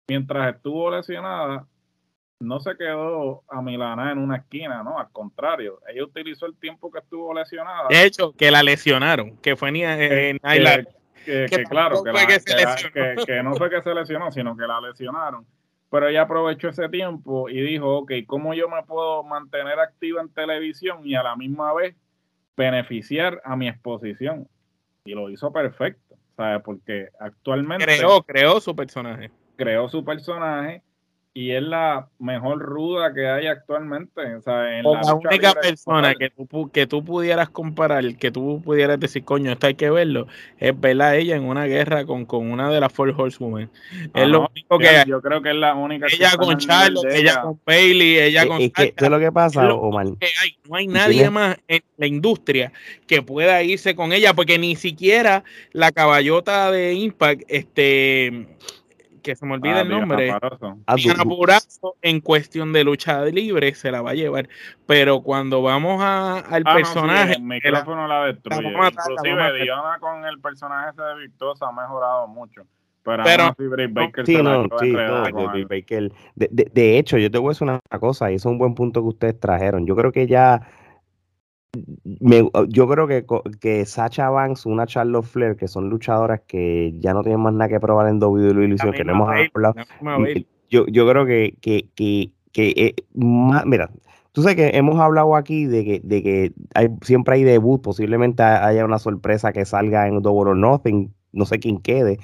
mientras 0.08 0.56
estuvo 0.56 0.90
lesionada, 0.90 1.68
no 2.40 2.60
se 2.60 2.76
quedó 2.76 3.44
a 3.50 3.62
Milana 3.62 4.12
en 4.12 4.18
una 4.18 4.38
esquina, 4.38 4.82
¿no? 4.82 4.98
Al 4.98 5.12
contrario, 5.12 5.80
ella 5.88 6.06
utilizó 6.06 6.48
el 6.48 6.56
tiempo 6.56 6.92
que 6.92 6.98
estuvo 6.98 7.36
lesionada. 7.36 7.88
De 7.88 8.04
hecho, 8.04 8.32
que 8.32 8.50
la 8.50 8.64
lesionaron, 8.64 9.38
que 9.38 9.56
fue 9.56 9.70
en, 9.70 9.76
en, 9.76 10.40
que, 10.40 10.88
claro, 11.70 12.04
que, 12.04 13.16
que, 13.26 13.44
no 13.44 13.56
fue 13.56 13.70
que 13.70 13.82
se 13.82 13.94
lesionó, 13.94 14.32
sino 14.32 14.56
que 14.56 14.66
la 14.66 14.82
lesionaron. 14.82 15.46
Pero 15.90 16.08
ella 16.08 16.24
aprovechó 16.24 16.70
ese 16.70 16.88
tiempo 16.90 17.50
y 17.50 17.62
dijo, 17.62 18.00
ok, 18.00 18.12
¿cómo 18.28 18.54
yo 18.54 18.70
me 18.70 18.84
puedo 18.84 19.24
mantener 19.24 19.80
activa 19.80 20.22
en 20.22 20.30
televisión 20.30 21.02
y 21.04 21.16
a 21.16 21.24
la 21.24 21.36
misma 21.36 21.74
vez 21.74 21.96
beneficiar 22.56 23.42
a 23.44 23.56
mi 23.56 23.68
exposición? 23.68 24.48
Y 25.04 25.14
lo 25.14 25.30
hizo 25.30 25.52
perfecto, 25.52 26.16
¿sabes? 26.38 26.62
Porque 26.64 27.10
actualmente... 27.20 27.86
Creó, 27.86 28.22
creó 28.22 28.60
su 28.60 28.76
personaje. 28.76 29.32
Creó 29.56 29.90
su 29.90 30.06
personaje 30.06 30.84
y 31.34 31.52
es 31.52 31.62
la 31.62 32.08
mejor 32.18 32.60
ruda 32.60 33.14
que 33.14 33.28
hay 33.28 33.48
actualmente. 33.48 34.36
O 34.36 34.42
sea, 34.42 34.78
en 34.78 34.84
la, 34.84 35.14
única 35.14 35.54
persona 35.54 36.16
que 36.16 36.32
tú, 36.32 36.70
que 36.72 36.88
tú 36.88 37.04
pudieras 37.04 37.50
comparar, 37.50 38.16
que 38.18 38.32
tú 38.32 38.62
pudieras 38.64 39.00
decir, 39.00 39.24
coño, 39.24 39.52
esto 39.52 39.68
hay 39.68 39.76
que 39.76 39.90
verlo, 39.90 40.28
es 40.58 40.80
verla 40.80 41.10
a 41.10 41.16
ella 41.16 41.36
en 41.36 41.44
una 41.44 41.66
guerra 41.66 42.06
con, 42.06 42.26
con 42.26 42.52
una 42.52 42.70
de 42.72 42.80
las 42.80 42.92
Four 42.92 43.14
Horsewomen. 43.16 43.70
es 44.14 44.28
lo 44.28 44.48
único 44.50 44.80
que 44.80 45.04
yo 45.08 45.22
creo 45.22 45.42
que 45.42 45.50
es 45.52 45.56
la 45.56 45.76
única. 45.76 46.08
Ella 46.12 46.32
con 46.36 46.58
Charlotte, 46.58 47.12
ella. 47.12 47.42
con 47.42 47.60
Bailey, 47.66 48.18
ella 48.18 48.48
con. 48.48 48.58
¿Qué 48.58 48.94
es 48.98 49.10
lo 49.10 49.20
que 49.20 49.32
pasa, 49.32 49.72
Omar? 49.74 50.08
hay. 50.42 50.58
No 50.68 50.76
hay 50.76 50.88
nadie 50.88 51.30
más 51.30 51.58
en 51.68 51.82
la 51.98 52.06
industria 52.06 52.72
que 53.08 53.22
pueda 53.22 53.64
irse 53.64 53.96
con 53.96 54.14
ella, 54.14 54.34
porque 54.34 54.60
ni 54.60 54.76
siquiera 54.76 55.44
la 55.72 55.92
caballota 55.92 56.72
de 56.72 56.94
Impact, 56.94 57.44
este 57.48 58.48
que 59.22 59.36
se 59.36 59.46
me 59.46 59.54
olvida 59.54 59.78
ah, 59.78 59.82
el 59.82 59.90
nombre, 59.90 60.32
ah, 60.32 60.98
en 62.02 62.22
cuestión 62.22 62.74
de 62.74 62.84
lucha 62.84 63.26
libre 63.26 63.74
se 63.76 63.92
la 63.92 64.02
va 64.02 64.12
a 64.12 64.16
llevar, 64.16 64.50
pero 64.86 65.22
cuando 65.22 65.62
vamos 65.62 66.02
a, 66.02 66.40
al 66.40 66.64
ah, 66.66 66.74
personaje, 66.74 67.34
el 67.34 67.44
micrófono 67.44 68.08
la, 68.08 68.26
destruye. 68.26 68.68
Inclusive 68.68 69.64
Diana 69.64 69.98
con 70.00 70.26
el 70.26 70.40
personaje 70.40 70.90
ese 70.92 71.02
de 71.02 71.16
Victosa 71.22 71.68
ha 71.68 71.72
mejorado 71.72 72.28
mucho. 72.28 72.64
Pero, 73.04 73.56
Baker 73.92 74.26
sí, 74.26 74.38
no, 74.42 74.68
sí, 74.80 74.94
Baker. 74.94 76.12
De, 76.36 76.48
de, 76.52 76.70
de, 76.72 76.98
hecho, 77.00 77.18
yo 77.18 77.32
te 77.32 77.38
voy 77.38 77.48
a 77.48 77.52
decir 77.52 77.64
una 77.64 77.80
cosa, 78.00 78.32
y 78.32 78.36
es 78.36 78.46
un 78.46 78.58
buen 78.58 78.76
punto 78.76 79.02
que 79.02 79.08
ustedes 79.08 79.40
trajeron. 79.40 79.88
Yo 79.88 79.96
creo 79.96 80.12
que 80.12 80.28
ya 80.28 80.62
yo 82.68 82.88
creo 82.88 83.08
que, 83.08 83.26
que 83.60 83.86
Sacha 83.86 84.30
Banks, 84.30 84.66
una 84.66 84.88
Charlotte 84.88 85.26
Flair, 85.26 85.56
que 85.56 85.68
son 85.68 85.90
luchadoras 85.90 86.42
que 86.48 86.94
ya 87.00 87.14
no 87.14 87.22
tienen 87.22 87.42
más 87.42 87.54
nada 87.54 87.70
que 87.70 87.80
probar 87.80 88.10
en 88.10 88.22
WWE, 88.22 88.76
que 88.94 89.04
no 89.04 89.14
hemos 89.14 89.30
hablado. 89.30 89.76
Yo, 90.70 90.86
yo 90.88 91.10
creo 91.10 91.26
que, 91.26 91.56
que, 91.62 91.90
que, 91.96 92.32
que 92.52 92.74
eh, 92.76 92.96
mira, 93.14 93.90
tú 94.32 94.42
sabes 94.42 94.56
que 94.56 94.78
hemos 94.78 95.00
hablado 95.00 95.36
aquí 95.36 95.66
de 95.66 95.84
que, 95.84 96.02
de 96.04 96.24
que 96.24 96.54
hay, 96.76 96.90
siempre 97.02 97.36
hay 97.36 97.44
debut, 97.44 97.82
posiblemente 97.82 98.44
haya 98.44 98.86
una 98.86 99.00
sorpresa 99.00 99.52
que 99.52 99.66
salga 99.66 100.08
en 100.08 100.22
Double 100.22 100.52
or 100.52 100.58
Nothing, 100.58 101.14
no 101.32 101.46
sé 101.46 101.60
quién 101.60 101.80
quede, 101.80 102.20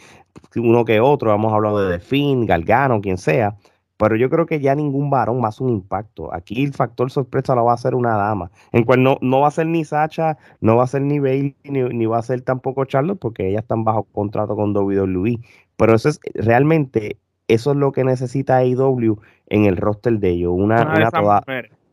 uno 0.56 0.86
que 0.86 1.00
otro, 1.00 1.34
hemos 1.34 1.54
hablado 1.54 1.88
de 1.88 1.98
The 1.98 2.04
Finn, 2.04 2.46
Galgano, 2.46 3.02
quien 3.02 3.18
sea 3.18 3.56
pero 3.98 4.16
yo 4.16 4.30
creo 4.30 4.46
que 4.46 4.60
ya 4.60 4.76
ningún 4.76 5.10
varón 5.10 5.40
más 5.40 5.62
un 5.62 5.70
impacto. 5.70 6.34
Aquí 6.34 6.64
el 6.64 6.74
factor 6.74 7.12
sorpresa 7.12 7.56
lo 7.56 7.66
va 7.66 7.72
a 7.72 7.76
hacer 7.76 7.96
una 7.96 8.16
dama, 8.18 8.52
en 8.72 8.84
cual 8.84 9.04
no, 9.04 9.18
no 9.22 9.42
va 9.42 9.48
a 9.48 9.52
ser 9.52 9.68
ni 9.68 9.86
Sacha, 9.86 10.38
no 10.62 10.76
va 10.76 10.84
a 10.84 10.88
ser 10.88 11.02
ni 11.02 11.20
Bailey, 11.20 11.56
ni, 11.64 12.06
va 12.06 12.20
a 12.20 12.22
ser 12.22 12.42
tampoco 12.42 12.86
Charlotte, 12.86 13.20
porque 13.20 13.48
ellas 13.48 13.64
están 13.64 13.84
bajo 13.84 14.04
contrato 14.04 14.56
con 14.56 14.76
WWE. 14.76 15.40
Pero 15.78 15.96
eso 15.96 16.10
es 16.10 16.20
realmente, 16.34 17.18
eso 17.48 17.72
es 17.72 17.78
lo 17.78 17.92
que 17.92 18.04
necesita 18.04 18.58
AEW 18.58 19.20
en 19.48 19.66
el 19.66 19.78
roster 19.78 20.20
de 20.20 20.30
ellos, 20.30 20.54
una, 20.56 20.82
una, 20.96 21.12
toda, 21.12 21.44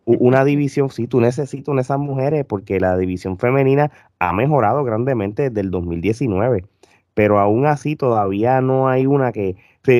una 0.05 0.45
división, 0.45 0.91
sí, 0.91 1.07
tú 1.07 1.21
necesitas 1.21 1.77
esas 1.79 1.99
mujeres, 1.99 2.45
porque 2.45 2.81
la 2.81 2.97
división 2.97 3.39
femenina 3.39 3.91
ha 4.19 4.33
mejorado 4.33 4.83
grandemente 4.85 5.51
desde 5.51 5.61
el 5.61 5.71
2019 5.71 6.65
pero 7.15 7.39
aún 7.39 7.67
así 7.67 7.97
todavía 7.97 8.61
no 8.61 8.89
hay 8.89 9.07
una 9.07 9.33
que... 9.33 9.57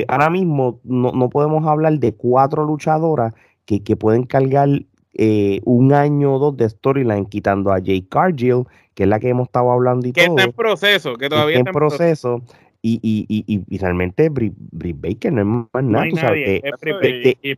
ahora 0.07 0.29
mismo 0.29 0.79
no, 0.83 1.29
podemos 1.29 1.65
hablar 1.67 1.93
de 1.99 2.13
cuatro 2.13 2.65
luchadoras 2.65 3.33
que, 3.65 3.81
pueden 3.95 4.23
cargar 4.23 4.69
eh, 5.13 5.61
un 5.63 5.93
año 5.93 6.35
o 6.35 6.39
dos 6.39 6.57
de 6.57 6.69
storyline 6.69 7.25
quitando 7.25 7.71
a 7.71 7.79
Jay 7.83 8.01
Cargill, 8.01 8.63
que 8.93 9.03
es 9.03 9.09
la 9.09 9.19
que 9.19 9.29
hemos 9.29 9.47
estado 9.47 9.71
hablando 9.71 10.07
y 10.07 10.13
que 10.13 10.25
todo. 10.25 10.37
está 10.37 10.49
en 10.49 10.53
proceso, 10.53 11.15
que 11.15 11.29
todavía 11.29 11.57
está 11.57 11.69
en 11.69 11.73
proceso. 11.73 12.41
Y, 12.85 12.99
y, 13.01 13.25
y, 13.29 13.63
y, 13.69 13.77
realmente 13.77 14.27
Britt, 14.27 14.55
Baker 14.73 15.31
no 15.31 15.39
es 15.39 15.47
más 15.47 15.83
nada. 15.85 16.05
No 16.05 16.17
sabes, 16.17 16.61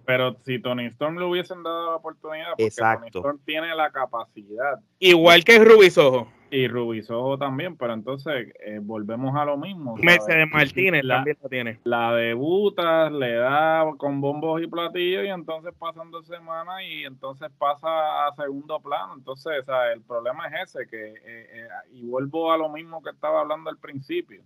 pero 0.05 0.35
si 0.45 0.59
Tony 0.59 0.85
Storm 0.85 1.17
le 1.17 1.25
hubiesen 1.25 1.63
dado 1.63 1.89
la 1.89 1.95
oportunidad, 1.95 2.49
porque 2.55 2.69
Tony 2.69 3.07
Storm 3.07 3.39
tiene 3.43 3.73
la 3.73 3.89
capacidad. 3.89 4.79
Igual 4.99 5.43
que 5.43 5.57
Rubisojo. 5.57 6.27
Y 6.55 6.67
Rubisojo 6.67 7.37
también, 7.37 7.75
pero 7.75 7.93
entonces 7.93 8.53
eh, 8.65 8.79
volvemos 8.81 9.35
a 9.35 9.43
lo 9.43 9.57
mismo. 9.57 9.95
Mercedes 9.97 10.47
Martínez 10.51 11.03
la, 11.03 11.15
también 11.15 11.37
lo 11.41 11.49
tiene. 11.49 11.79
La 11.83 12.13
debuta, 12.13 13.09
le 13.09 13.33
da 13.33 13.85
con 13.97 14.21
bombos 14.21 14.61
y 14.61 14.67
platillos 14.67 15.25
y 15.25 15.27
entonces 15.27 15.73
pasan 15.77 16.11
dos 16.11 16.25
semanas 16.27 16.81
y 16.87 17.03
entonces 17.03 17.49
pasa 17.57 18.27
a 18.27 18.35
segundo 18.35 18.79
plano. 18.79 19.15
Entonces, 19.17 19.65
el 19.93 20.01
problema 20.03 20.47
es 20.47 20.75
ese, 20.75 20.87
que 20.87 21.09
eh, 21.09 21.15
eh, 21.25 21.67
y 21.91 22.05
vuelvo 22.05 22.51
a 22.51 22.57
lo 22.57 22.69
mismo 22.69 23.03
que 23.03 23.09
estaba 23.09 23.41
hablando 23.41 23.69
al 23.69 23.77
principio 23.77 24.41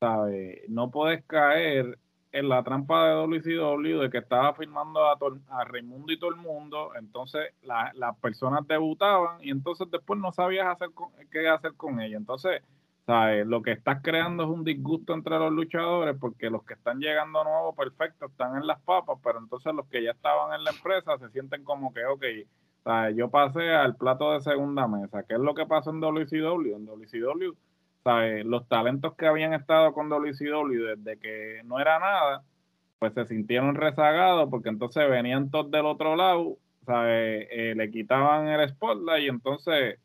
¿sabes? 0.00 0.60
No 0.68 0.90
puedes 0.90 1.24
caer 1.24 1.98
en 2.32 2.48
la 2.48 2.62
trampa 2.62 3.08
de 3.08 3.14
WCW 3.14 4.00
de 4.02 4.10
que 4.10 4.18
estaba 4.18 4.52
firmando 4.54 5.00
a, 5.06 5.64
Raimundo 5.64 6.12
y 6.12 6.18
todo 6.18 6.30
el 6.30 6.36
mundo, 6.36 6.92
entonces 6.98 7.54
las 7.62 8.16
personas 8.18 8.66
debutaban 8.66 9.42
y 9.42 9.50
entonces 9.50 9.88
después 9.90 10.20
no 10.20 10.32
sabías 10.32 10.66
hacer 10.66 10.90
qué 11.30 11.48
hacer 11.48 11.74
con 11.74 12.00
ella. 12.00 12.16
Entonces, 12.16 12.62
¿sabes? 13.06 13.46
Lo 13.46 13.62
que 13.62 13.72
estás 13.72 14.02
creando 14.02 14.44
es 14.44 14.50
un 14.50 14.64
disgusto 14.64 15.14
entre 15.14 15.38
los 15.38 15.52
luchadores 15.52 16.16
porque 16.20 16.50
los 16.50 16.64
que 16.64 16.74
están 16.74 17.00
llegando 17.00 17.42
nuevos, 17.44 17.74
perfecto, 17.74 18.26
están 18.26 18.56
en 18.56 18.66
las 18.66 18.80
papas, 18.80 19.18
pero 19.24 19.38
entonces 19.38 19.72
los 19.74 19.86
que 19.86 20.02
ya 20.02 20.10
estaban 20.10 20.54
en 20.54 20.64
la 20.64 20.70
empresa 20.70 21.16
se 21.18 21.30
sienten 21.30 21.64
como 21.64 21.92
que, 21.94 22.04
ok, 22.04 22.24
¿sabes? 22.84 23.16
yo 23.16 23.30
pasé 23.30 23.70
al 23.70 23.96
plato 23.96 24.32
de 24.32 24.40
segunda 24.42 24.86
mesa. 24.86 25.22
¿Qué 25.22 25.34
es 25.34 25.40
lo 25.40 25.54
que 25.54 25.64
pasó 25.64 25.90
en 25.90 26.00
WCW? 26.00 26.76
En 26.76 26.86
WCW 26.86 27.54
los 28.44 28.68
talentos 28.68 29.14
que 29.16 29.26
habían 29.26 29.52
estado 29.54 29.92
con 29.92 30.08
WCW 30.08 30.96
desde 30.96 31.18
que 31.18 31.62
no 31.64 31.78
era 31.80 31.98
nada, 31.98 32.42
pues 32.98 33.14
se 33.14 33.26
sintieron 33.26 33.74
rezagados 33.74 34.48
porque 34.50 34.68
entonces 34.68 35.08
venían 35.08 35.50
todos 35.50 35.70
del 35.70 35.86
otro 35.86 36.16
lado, 36.16 36.58
Eh, 36.90 37.74
le 37.76 37.90
quitaban 37.90 38.48
el 38.48 38.66
spotlight 38.70 39.24
y 39.24 39.28
entonces, 39.28 39.98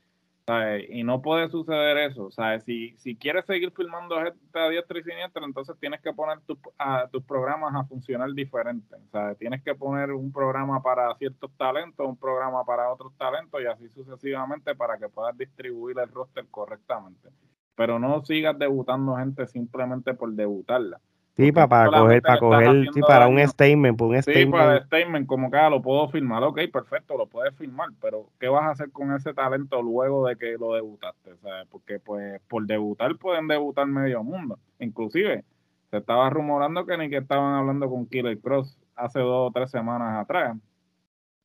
Y 0.89 1.03
no 1.03 1.21
puede 1.21 1.47
suceder 1.49 1.97
eso, 1.97 2.29
¿sabes? 2.31 2.65
Si, 2.65 2.97
si 2.97 3.15
quieres 3.15 3.45
seguir 3.45 3.71
filmando 3.71 4.21
gente 4.21 4.59
a 4.59 4.67
diestra 4.67 4.99
y 4.99 5.03
siniestra, 5.03 5.45
entonces 5.45 5.77
tienes 5.79 6.01
que 6.01 6.11
poner 6.13 6.39
a, 6.77 7.07
tus 7.07 7.23
programas 7.23 7.73
a 7.75 7.85
funcionar 7.85 8.33
diferente, 8.33 8.97
¿sabes? 9.11 9.37
Tienes 9.37 9.63
que 9.63 9.73
poner 9.75 10.11
un 10.11 10.33
programa 10.33 10.81
para 10.83 11.15
ciertos 11.15 11.49
talentos, 11.57 12.05
un 12.05 12.17
programa 12.17 12.65
para 12.65 12.91
otros 12.91 13.13
talentos 13.17 13.61
y 13.61 13.67
así 13.67 13.87
sucesivamente 13.89 14.75
para 14.75 14.97
que 14.97 15.07
puedas 15.07 15.37
distribuir 15.37 15.97
el 15.99 16.09
roster 16.09 16.45
correctamente 16.51 17.29
pero 17.75 17.99
no 17.99 18.23
sigas 18.23 18.57
debutando 18.57 19.15
gente 19.15 19.47
simplemente 19.47 20.13
por 20.13 20.31
debutarla. 20.33 20.99
Sí, 21.35 21.51
para, 21.51 21.87
coger, 21.87 22.21
para 22.21 22.39
coger, 22.39 22.87
sí, 22.93 23.01
para 23.01 23.27
un 23.27 23.39
statement, 23.39 23.97
para 23.97 24.07
un 24.07 24.21
sí, 24.21 24.45
para 24.45 24.83
statement, 24.85 25.25
como 25.25 25.49
que 25.49 25.57
ah, 25.57 25.67
lo 25.67 25.81
puedo 25.81 26.07
firmar, 26.09 26.43
ok, 26.43 26.59
perfecto, 26.71 27.17
lo 27.17 27.25
puedes 27.25 27.55
firmar, 27.55 27.89
pero 27.99 28.27
¿qué 28.39 28.47
vas 28.47 28.65
a 28.65 28.69
hacer 28.69 28.91
con 28.91 29.11
ese 29.15 29.33
talento 29.33 29.81
luego 29.81 30.27
de 30.27 30.35
que 30.35 30.57
lo 30.59 30.75
debutaste? 30.75 31.35
¿sabes? 31.41 31.67
Porque 31.71 31.99
pues 31.99 32.39
por 32.47 32.67
debutar 32.67 33.15
pueden 33.15 33.47
debutar 33.47 33.87
medio 33.87 34.23
mundo, 34.23 34.59
inclusive 34.77 35.43
se 35.89 35.97
estaba 35.97 36.29
rumorando 36.29 36.85
que 36.85 36.97
ni 36.99 37.09
que 37.09 37.17
estaban 37.17 37.55
hablando 37.55 37.89
con 37.89 38.05
Killer 38.05 38.37
Cross 38.39 38.77
hace 38.95 39.19
dos 39.19 39.49
o 39.49 39.51
tres 39.51 39.71
semanas 39.71 40.21
atrás, 40.21 40.55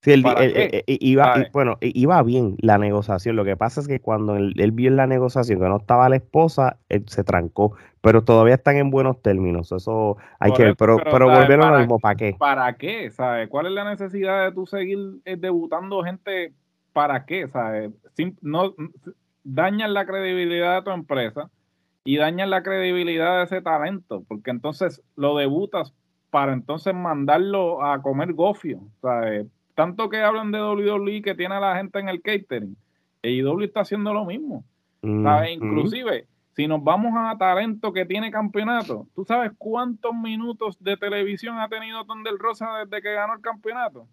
Sí, 0.01 0.23
iba, 0.87 1.35
bueno, 1.53 1.77
iba 1.81 2.23
bien 2.23 2.57
la 2.61 2.79
negociación. 2.79 3.35
Lo 3.35 3.45
que 3.45 3.57
pasa 3.57 3.81
es 3.81 3.89
que 3.89 4.01
cuando 4.01 4.37
él, 4.37 4.71
vio 4.73 4.89
en 4.89 4.97
la 4.97 5.09
negociación 5.09 5.59
que 5.59 5.69
no 5.69 5.79
estaba 5.79 6.09
la 6.09 6.17
esposa, 6.17 6.79
él 6.89 7.05
se 7.09 7.25
trancó. 7.25 7.77
Pero 8.01 8.23
todavía 8.23 8.55
están 8.55 8.77
en 8.77 8.91
buenos 8.91 9.21
términos. 9.23 9.73
Eso 9.73 10.17
hay 10.39 10.53
que 10.53 10.63
ver. 10.63 10.77
Pero, 10.77 10.99
pero, 10.99 11.29
volvieron 11.29 11.67
a 11.67 11.73
lo 11.73 11.79
mismo. 11.81 11.99
¿Para 11.99 12.15
qué? 12.15 12.37
¿Para 12.39 12.77
qué? 12.77 13.11
¿Sabes? 13.11 13.49
¿Cuál 13.49 13.67
es 13.67 13.73
la 13.73 13.91
necesidad 13.91 14.45
de 14.45 14.53
tú 14.53 14.67
seguir 14.67 14.99
eh, 15.25 15.37
debutando 15.37 16.05
gente? 16.05 16.55
¿Para 16.93 17.27
qué? 17.27 17.49
¿Sabes? 17.49 17.91
no, 18.41 18.75
dañan 19.43 19.95
la 19.95 20.07
credibilidad 20.07 20.77
de 20.77 20.83
tu 20.83 20.91
empresa 20.93 21.51
y 22.05 22.19
dañan 22.19 22.51
la 22.51 22.63
credibilidad 22.63 23.39
de 23.39 23.45
ese 23.45 23.63
talento. 23.63 24.23
Porque 24.29 24.53
entonces 24.53 25.03
lo 25.17 25.37
debutas 25.37 25.93
para 26.31 26.53
entonces 26.53 26.95
mandarlo 26.95 27.85
a 27.85 28.01
comer 28.01 28.33
gofio. 28.33 28.81
¿sabes? 29.03 29.49
Tanto 29.79 30.09
que 30.09 30.21
hablan 30.21 30.51
de 30.51 30.61
WWE 30.61 31.23
que 31.23 31.37
tiene 31.37 31.55
a 31.55 31.61
la 31.61 31.77
gente 31.77 32.01
en 32.01 32.09
el 32.09 32.21
catering, 32.21 32.77
AEW 33.23 33.61
está 33.61 33.83
haciendo 33.83 34.13
lo 34.13 34.25
mismo. 34.25 34.65
Inclusive, 35.03 36.27
si 36.57 36.67
nos 36.67 36.83
vamos 36.83 37.13
a 37.17 37.39
talento 37.39 37.93
que 37.93 38.05
tiene 38.05 38.33
campeonato, 38.33 39.07
¿tú 39.15 39.25
sabes 39.25 39.53
cuántos 39.57 40.13
minutos 40.17 40.83
de 40.83 40.97
televisión 40.97 41.61
ha 41.61 41.69
tenido 41.69 42.05
Tondel 42.07 42.41
Rosa 42.41 42.85
desde 42.85 43.01
que 43.01 43.13
ganó 43.13 43.35
el 43.35 43.41
campeonato? 43.41 44.09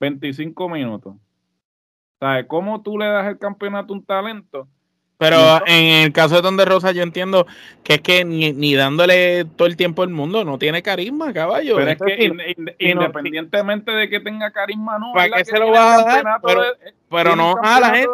25 0.00 0.68
minutos. 0.68 1.16
¿Sabes 2.20 2.44
cómo 2.46 2.82
tú 2.82 2.98
le 2.98 3.06
das 3.06 3.26
el 3.26 3.38
campeonato 3.38 3.94
a 3.94 3.96
un 3.96 4.04
talento 4.04 4.68
Pero 5.16 5.64
en 5.66 6.04
el 6.04 6.12
caso 6.12 6.36
de 6.36 6.42
Donde 6.42 6.64
Rosa 6.64 6.92
yo 6.92 7.02
entiendo 7.02 7.46
que 7.82 7.94
es 7.94 8.00
que 8.00 8.24
ni, 8.24 8.74
dándole 8.74 9.44
todo 9.44 9.66
el 9.66 9.76
tiempo 9.76 10.02
el 10.02 10.10
mundo 10.10 10.44
no 10.44 10.58
tiene 10.58 10.82
carisma, 10.82 11.32
caballo. 11.32 11.76
Pero 11.76 11.90
es 11.90 11.98
que 11.98 12.32
independientemente 12.78 13.92
de 13.92 14.08
que 14.08 14.20
tenga 14.20 14.50
carisma, 14.50 14.98
no. 14.98 15.12
¿Para 15.14 15.36
qué 15.36 15.44
se 15.44 15.58
lo 15.58 15.70
vas 15.70 16.00
a 16.00 16.04
dar? 16.04 16.40
Pero, 16.44 16.62
no 17.10 17.54
a 17.62 17.80
la 17.80 17.94
gente. 17.94 18.10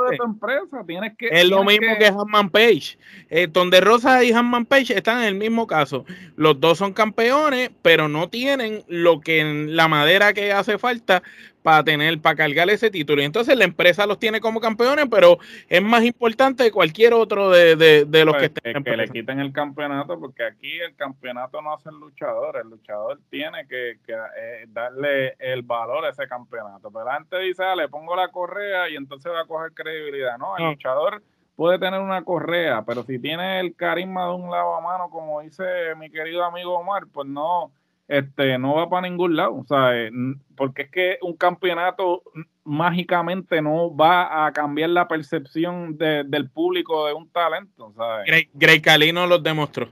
es 1.20 1.48
lo 1.48 1.64
mismo 1.64 1.96
que, 1.98 2.06
Hanman 2.06 2.50
Page. 2.50 2.98
Eh, 3.28 3.46
donde 3.50 3.80
Rosa 3.80 4.22
y 4.24 4.32
Hanman 4.32 4.66
Page 4.66 4.96
están 4.96 5.18
en 5.20 5.24
el 5.24 5.34
mismo 5.34 5.66
caso. 5.66 6.04
Los 6.36 6.60
dos 6.60 6.78
son 6.78 6.92
campeones, 6.92 7.70
pero 7.82 8.08
no 8.08 8.28
tienen 8.28 8.82
lo 8.88 9.20
que 9.20 9.40
en 9.40 9.76
la 9.76 9.88
madera 9.88 10.32
que 10.32 10.52
hace 10.52 10.78
falta 10.78 11.22
para 11.62 11.84
tener, 11.84 12.18
para 12.20 12.36
cargar 12.36 12.70
ese 12.70 12.90
título. 12.90 13.22
Y 13.22 13.24
entonces 13.24 13.56
la 13.56 13.64
empresa 13.64 14.06
los 14.06 14.18
tiene 14.18 14.40
como 14.40 14.60
campeones, 14.60 15.06
pero 15.10 15.38
es 15.68 15.82
más 15.82 16.04
importante 16.04 16.64
que 16.64 16.70
cualquier 16.70 17.12
otro 17.12 17.50
de, 17.50 17.76
de, 17.76 18.24
los 18.24 18.34
pues, 18.34 18.50
que 18.50 18.68
estén. 18.68 18.84
Que, 18.84 18.96
le 18.96 19.08
quiten 19.08 19.40
el 19.40 19.52
campeonato, 19.52 20.18
porque 20.18 20.44
aquí 20.44 20.78
el 20.80 20.94
campeonato 20.96 21.60
no 21.62 21.74
hace 21.74 21.90
el 21.90 21.96
luchador, 21.96 22.56
el 22.62 22.70
luchador 22.70 23.18
tiene 23.30 23.66
que, 23.66 23.90
eh, 23.90 24.66
darle 24.68 25.34
el 25.38 25.62
valor 25.62 26.04
a 26.04 26.10
ese 26.10 26.26
campeonato. 26.26 26.90
Pero 26.90 27.10
antes 27.10 27.40
dice, 27.40 27.64
ah, 27.64 27.76
le 27.76 27.88
pongo 27.88 28.16
la 28.16 28.28
correa 28.28 28.79
y 28.88 28.96
entonces 28.96 29.30
va 29.32 29.40
a 29.40 29.46
coger 29.46 29.72
credibilidad. 29.72 30.38
No, 30.38 30.56
el 30.56 30.70
luchador 30.70 31.22
puede 31.56 31.78
tener 31.78 32.00
una 32.00 32.24
correa, 32.24 32.82
pero 32.86 33.02
si 33.02 33.18
tiene 33.18 33.60
el 33.60 33.74
carisma 33.74 34.26
de 34.26 34.32
un 34.32 34.50
lado 34.50 34.74
a 34.76 34.80
mano, 34.80 35.10
como 35.10 35.40
dice 35.40 35.64
mi 35.96 36.10
querido 36.10 36.44
amigo 36.44 36.78
Omar, 36.78 37.04
pues 37.12 37.28
no 37.28 37.72
este, 38.10 38.58
no 38.58 38.74
va 38.74 38.90
para 38.90 39.08
ningún 39.08 39.36
lado, 39.36 39.54
o 39.54 39.64
sea, 39.64 39.96
eh, 39.96 40.10
porque 40.56 40.82
es 40.82 40.90
que 40.90 41.18
un 41.22 41.36
campeonato 41.36 42.24
mágicamente 42.64 43.62
no 43.62 43.94
va 43.94 44.46
a 44.46 44.52
cambiar 44.52 44.90
la 44.90 45.06
percepción 45.06 45.96
del 45.96 46.50
público 46.50 47.06
de 47.06 47.12
un 47.12 47.30
talento, 47.30 47.92
¿sabes? 47.96 48.26
Grey, 48.26 48.48
Grey 48.52 48.80
Calino 48.80 49.28
los 49.28 49.40
demostró. 49.42 49.88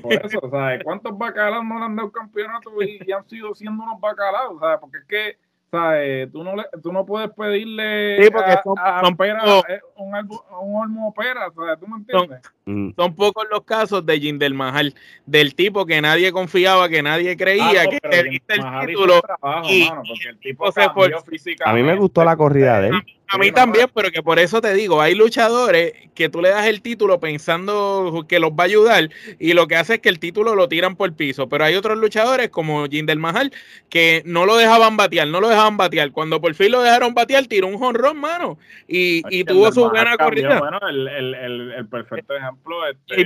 Por 0.00 0.12
eso, 0.12 0.48
¿sabes? 0.48 0.84
¿Cuántos 0.84 1.18
bacalaos 1.18 1.64
no 1.64 1.80
le 1.80 1.86
han 1.86 1.96
dado 1.96 2.12
campeonato 2.12 2.70
y, 2.82 3.00
y, 3.04 3.10
han 3.10 3.28
sido 3.28 3.52
siendo 3.52 3.82
unos 3.82 4.00
bacalaos? 4.00 4.60
¿sabes? 4.60 4.78
Porque 4.80 4.98
es 4.98 5.04
que 5.04 5.45
¿sabes? 5.70 6.30
Tú 6.32 6.44
no, 6.44 6.56
le, 6.56 6.64
tú 6.82 6.92
no 6.92 7.04
puedes 7.04 7.30
pedirle 7.30 8.22
sí, 8.22 8.30
porque 8.30 8.54
son, 8.62 8.74
a, 8.78 9.00
son 9.00 9.16
pocos, 9.16 9.64
eh, 9.68 9.80
un, 9.96 10.14
un 10.14 10.80
olmo 10.82 11.08
opera, 11.08 11.50
¿sabes? 11.54 11.78
¿Tú 11.80 11.86
me 11.86 11.96
entiendes? 11.96 12.40
Son, 12.64 12.94
son, 12.96 13.14
pocos 13.14 13.46
los 13.50 13.62
casos 13.64 14.04
de 14.04 14.18
Jindel 14.18 14.54
Mahal, 14.54 14.94
del 15.26 15.54
tipo 15.54 15.86
que 15.86 16.00
nadie 16.00 16.32
confiaba, 16.32 16.88
que 16.88 17.02
nadie 17.02 17.36
creía, 17.36 17.82
ah, 17.82 17.84
no, 17.84 17.90
que 17.90 18.00
te 18.00 18.22
diste 18.24 18.54
el 18.54 18.86
título. 18.86 19.20
Trabajo, 19.20 19.68
y, 19.70 19.88
mano, 19.88 20.02
porque 20.08 20.28
el 20.28 20.38
tipo 20.38 20.72
se 20.72 20.88
fue, 20.90 21.10
A 21.64 21.72
mí 21.72 21.82
me 21.82 21.96
gustó 21.96 22.24
la 22.24 22.36
corrida 22.36 22.80
de 22.80 22.88
él. 22.88 22.94
A 23.28 23.38
mí 23.38 23.50
también, 23.50 23.90
pero 23.92 24.10
que 24.10 24.22
por 24.22 24.38
eso 24.38 24.60
te 24.60 24.72
digo, 24.72 25.00
hay 25.00 25.14
luchadores 25.14 25.92
que 26.14 26.28
tú 26.28 26.40
le 26.40 26.50
das 26.50 26.66
el 26.66 26.80
título 26.80 27.18
pensando 27.18 28.24
que 28.28 28.38
los 28.38 28.52
va 28.52 28.62
a 28.62 28.66
ayudar 28.66 29.10
y 29.38 29.52
lo 29.52 29.66
que 29.66 29.76
hace 29.76 29.94
es 29.94 30.00
que 30.00 30.08
el 30.08 30.18
título 30.20 30.54
lo 30.54 30.68
tiran 30.68 30.94
por 30.94 31.12
piso. 31.14 31.48
Pero 31.48 31.64
hay 31.64 31.74
otros 31.74 31.98
luchadores 31.98 32.50
como 32.50 32.86
Jinder 32.86 33.18
Mahal 33.18 33.52
que 33.88 34.22
no 34.24 34.46
lo 34.46 34.56
dejaban 34.56 34.96
batear, 34.96 35.26
no 35.28 35.40
lo 35.40 35.48
dejaban 35.48 35.76
batear. 35.76 36.12
Cuando 36.12 36.40
por 36.40 36.54
fin 36.54 36.70
lo 36.70 36.82
dejaron 36.82 37.14
batear, 37.14 37.46
tiró 37.46 37.66
un 37.66 37.78
jonrón, 37.78 38.16
mano, 38.18 38.58
y, 38.86 39.22
y 39.36 39.44
tuvo 39.44 39.72
su 39.72 39.88
buena 39.88 40.16
corrida. 40.16 40.60
Bueno, 40.60 40.78
el, 40.88 41.08
el, 41.08 41.34
el, 41.34 41.72
el 41.72 41.88
perfecto 41.88 42.36
ejemplo 42.36 42.86
este, 42.88 43.20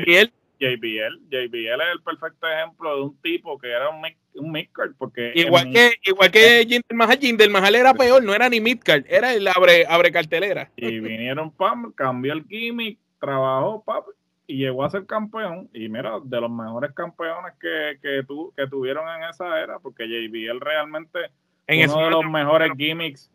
JBL. 0.61 1.21
JBL 1.31 1.81
es 1.81 1.93
el 1.93 2.03
perfecto 2.05 2.47
ejemplo 2.47 2.95
de 2.95 3.03
un 3.03 3.17
tipo 3.23 3.59
que 3.59 3.71
era 3.71 3.89
un, 3.89 4.03
un 4.35 4.53
midcard. 4.53 4.93
Porque 4.99 5.33
igual 5.35 5.73
que, 5.73 5.93
igual 6.05 6.31
que 6.31 6.67
Jinder 6.69 6.95
Mahal, 6.95 7.19
Jinder 7.19 7.51
Mahal 7.51 7.75
era 7.75 7.95
peor, 7.95 8.23
no 8.23 8.35
era 8.35 8.49
ni 8.49 8.61
midcard, 8.61 9.05
era 9.09 9.35
el 9.35 9.49
abre, 9.49 9.87
abre 9.89 10.13
cartelera. 10.13 10.71
Y 10.77 11.01
vinieron, 11.01 11.51
pam, 11.51 11.93
cambió 11.93 12.35
el 12.35 12.45
gimmick, 12.47 12.99
trabajó, 13.19 13.83
pap, 13.83 14.05
y 14.47 14.59
llegó 14.59 14.85
a 14.85 14.91
ser 14.91 15.07
campeón. 15.07 15.71
Y 15.73 15.89
mira, 15.89 16.19
de 16.23 16.41
los 16.41 16.51
mejores 16.51 16.93
campeones 16.93 17.55
que, 17.61 17.99
que, 18.03 18.23
tu, 18.25 18.53
que 18.57 18.67
tuvieron 18.67 19.09
en 19.09 19.29
esa 19.29 19.61
era, 19.61 19.79
porque 19.79 20.07
JBL 20.07 20.61
realmente 20.61 21.31
en 21.67 21.91
uno 21.91 22.05
de 22.05 22.11
los 22.11 22.25
mejores 22.25 22.73
gimmicks 22.77 23.31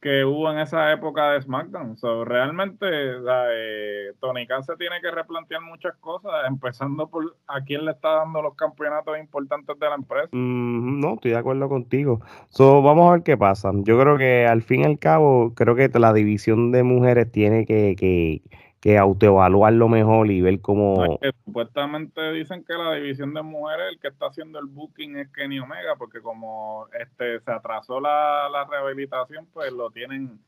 que 0.00 0.24
hubo 0.24 0.50
en 0.52 0.58
esa 0.58 0.92
época 0.92 1.32
de 1.32 1.42
SmackDown. 1.42 1.96
So, 1.96 2.24
realmente 2.24 2.86
eh, 2.86 4.12
Tony 4.20 4.46
Khan 4.46 4.62
se 4.62 4.76
tiene 4.76 5.00
que 5.00 5.10
replantear 5.10 5.60
muchas 5.60 5.96
cosas, 5.96 6.32
empezando 6.46 7.08
por 7.08 7.36
a 7.48 7.60
quién 7.62 7.84
le 7.84 7.92
está 7.92 8.10
dando 8.10 8.40
los 8.42 8.54
campeonatos 8.54 9.18
importantes 9.18 9.78
de 9.78 9.88
la 9.88 9.96
empresa. 9.96 10.28
no, 10.32 11.14
estoy 11.14 11.32
de 11.32 11.38
acuerdo 11.38 11.68
contigo. 11.68 12.20
So, 12.50 12.82
vamos 12.82 13.08
a 13.08 13.12
ver 13.14 13.22
qué 13.22 13.36
pasa. 13.36 13.72
Yo 13.74 13.98
creo 13.98 14.16
que 14.16 14.46
al 14.46 14.62
fin 14.62 14.82
y 14.82 14.84
al 14.84 14.98
cabo, 14.98 15.52
creo 15.54 15.74
que 15.74 15.88
la 15.98 16.12
división 16.12 16.70
de 16.70 16.84
mujeres 16.84 17.30
tiene 17.32 17.66
que, 17.66 17.96
que 17.98 18.42
que 18.88 18.96
autoevaluarlo 18.96 19.86
mejor 19.88 20.30
y 20.30 20.40
ver 20.40 20.62
cómo... 20.62 21.18
supuestamente 21.44 22.32
dicen 22.32 22.64
que 22.64 22.72
la 22.72 22.94
división 22.94 23.34
de 23.34 23.42
mujeres, 23.42 23.92
el 23.92 24.00
que 24.00 24.08
está 24.08 24.28
haciendo 24.28 24.58
el 24.58 24.64
booking 24.64 25.18
es 25.18 25.28
Kenny 25.28 25.58
Omega, 25.58 25.96
porque 25.98 26.22
como 26.22 26.86
este 26.98 27.38
se 27.40 27.50
atrasó 27.50 28.00
la, 28.00 28.48
la 28.50 28.64
rehabilitación, 28.64 29.46
pues 29.52 29.72
lo 29.72 29.90
tienen 29.90 30.38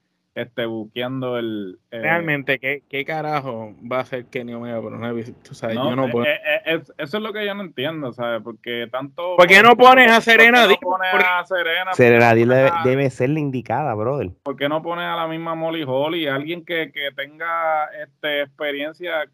este, 0.40 0.64
buqueando 0.64 1.38
el... 1.38 1.78
Eh, 1.90 2.00
Realmente, 2.00 2.58
¿qué, 2.58 2.82
¿qué, 2.88 3.04
carajo 3.04 3.74
va 3.90 3.98
a 3.98 4.00
hacer 4.00 4.26
Kenny 4.26 4.54
Omega? 4.54 4.80
Pero 4.82 4.98
no 4.98 5.08
he 5.08 5.12
visto, 5.12 5.52
yo 5.72 5.96
no 5.96 6.06
eh, 6.06 6.10
puedo... 6.10 6.26
Eh, 6.26 6.82
eso 6.98 7.16
es 7.16 7.22
lo 7.22 7.32
que 7.32 7.44
yo 7.44 7.54
no 7.54 7.62
entiendo, 7.62 8.12
¿sabes? 8.12 8.42
Porque 8.42 8.88
tanto... 8.90 9.36
¿Por 9.36 9.46
qué 9.46 9.62
no 9.62 9.76
pones 9.76 10.10
a 10.10 10.20
Serena 10.20 10.66
Díaz? 10.66 10.80
No 10.82 10.96
a 10.96 11.44
Serena, 11.44 11.92
Serena 11.92 12.34
debe, 12.34 12.70
debe, 12.84 13.10
ser 13.10 13.30
la 13.30 13.40
indicada, 13.40 13.94
brother. 13.94 14.30
¿Por 14.42 14.56
qué 14.56 14.68
no 14.68 14.82
pones 14.82 15.04
a 15.04 15.16
la 15.16 15.28
misma 15.28 15.54
Molly 15.54 15.84
Holly? 15.86 16.26
Alguien 16.26 16.64
que, 16.64 16.90
que 16.92 17.10
tenga 17.14 17.86
este, 18.02 18.42
experiencia 18.42 19.28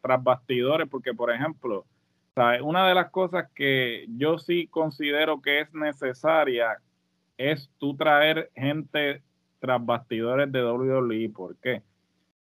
tras 0.00 0.22
bastidores, 0.22 0.88
porque, 0.88 1.14
por 1.14 1.30
ejemplo... 1.32 1.84
¿sabes? 2.34 2.62
Una 2.62 2.88
de 2.88 2.94
las 2.94 3.10
cosas 3.10 3.50
que 3.54 4.06
yo 4.16 4.38
sí 4.38 4.66
considero 4.66 5.42
que 5.42 5.60
es 5.60 5.74
necesaria 5.74 6.78
es 7.36 7.70
tú 7.78 7.94
traer 7.96 8.50
gente 8.54 9.22
tras 9.62 9.84
bastidores 9.84 10.50
de 10.50 10.64
WWE. 10.64 11.30
¿Por 11.30 11.56
qué? 11.56 11.82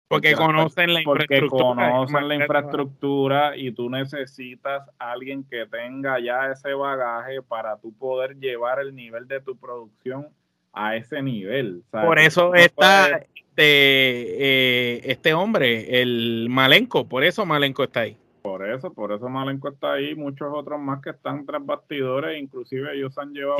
Porque, 0.07 0.35
conocen 0.35 0.93
la 0.93 1.01
infraestructura. 1.01 1.91
conocen 1.91 2.27
la 2.29 2.35
infraestructura 2.35 3.57
y 3.57 3.71
tú 3.71 3.89
necesitas 3.89 4.87
alguien 4.99 5.43
que 5.43 5.65
tenga 5.65 6.19
ya 6.19 6.51
ese 6.51 6.73
bagaje 6.73 7.41
para 7.41 7.75
tú 7.77 7.91
poder 7.91 8.37
llevar 8.37 8.79
el 8.79 8.95
nivel 8.95 9.27
de 9.27 9.41
tu 9.41 9.57
producción 9.57 10.27
a 10.71 10.95
ese 10.95 11.21
nivel. 11.21 11.83
Por 11.91 12.19
eso 12.19 12.53
está 12.53 13.17
este, 13.17 13.57
eh, 13.57 15.01
este 15.11 15.33
hombre, 15.33 16.01
el 16.01 16.47
Malenco, 16.49 17.09
por 17.09 17.23
eso 17.23 17.45
Malenco 17.45 17.83
está 17.83 18.01
ahí. 18.01 18.15
Por 18.43 18.65
eso, 18.65 18.93
por 18.93 19.11
eso 19.11 19.27
Malenco 19.27 19.67
está 19.67 19.93
ahí, 19.93 20.15
muchos 20.15 20.47
otros 20.53 20.79
más 20.79 21.01
que 21.01 21.09
están 21.09 21.45
tras 21.45 21.65
bastidores, 21.65 22.39
inclusive 22.39 22.95
ellos 22.95 23.17
han 23.17 23.33
llevado 23.33 23.57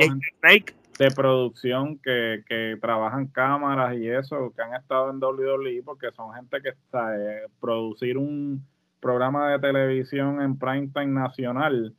de 0.98 1.10
producción 1.10 1.98
que, 1.98 2.42
que 2.46 2.76
trabajan 2.80 3.28
cámaras 3.28 3.96
y 3.96 4.08
eso, 4.08 4.52
que 4.54 4.62
han 4.62 4.74
estado 4.74 5.10
en 5.10 5.22
WWE, 5.22 5.82
porque 5.84 6.10
son 6.12 6.34
gente 6.34 6.60
que 6.60 6.70
está 6.70 7.16
eh, 7.16 7.46
producir 7.60 8.18
un 8.18 8.66
programa 9.00 9.52
de 9.52 9.58
televisión 9.60 10.42
en 10.42 10.58
prime 10.58 10.88
time 10.88 11.06
nacional, 11.06 11.94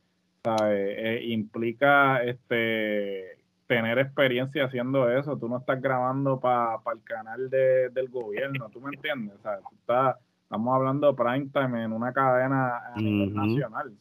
eh, 0.63 1.21
implica 1.27 2.23
este 2.23 3.37
tener 3.67 3.99
experiencia 3.99 4.65
haciendo 4.65 5.09
eso. 5.11 5.37
Tú 5.37 5.47
no 5.47 5.57
estás 5.57 5.81
grabando 5.81 6.39
para 6.39 6.79
el 6.93 7.03
canal 7.03 7.49
del 7.49 8.09
gobierno, 8.09 8.69
¿tú 8.69 8.81
me 8.81 8.89
entiendes? 8.93 9.35
O 9.37 9.41
sea, 9.41 9.59
tú 9.59 9.75
estás 9.75 10.15
Estamos 10.49 10.75
hablando 10.75 11.05
de 11.05 11.13
prime 11.13 11.45
time 11.53 11.83
en 11.83 11.93
una 11.93 12.11
cadena 12.11 12.81
nacional. 12.95 13.93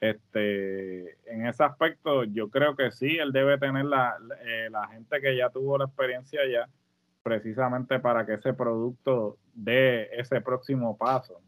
Este, 0.00 1.18
en 1.30 1.46
ese 1.46 1.62
aspecto, 1.62 2.24
yo 2.24 2.48
creo 2.48 2.74
que 2.74 2.90
sí, 2.90 3.18
él 3.18 3.32
debe 3.32 3.58
tener 3.58 3.84
la, 3.84 4.16
eh, 4.44 4.68
la 4.70 4.88
gente 4.88 5.20
que 5.20 5.36
ya 5.36 5.50
tuvo 5.50 5.76
la 5.76 5.84
experiencia 5.84 6.40
ya, 6.50 6.68
precisamente 7.22 7.98
para 7.98 8.24
que 8.24 8.34
ese 8.34 8.54
producto 8.54 9.36
dé 9.54 10.08
ese 10.18 10.40
próximo 10.40 10.96
paso. 10.96 11.40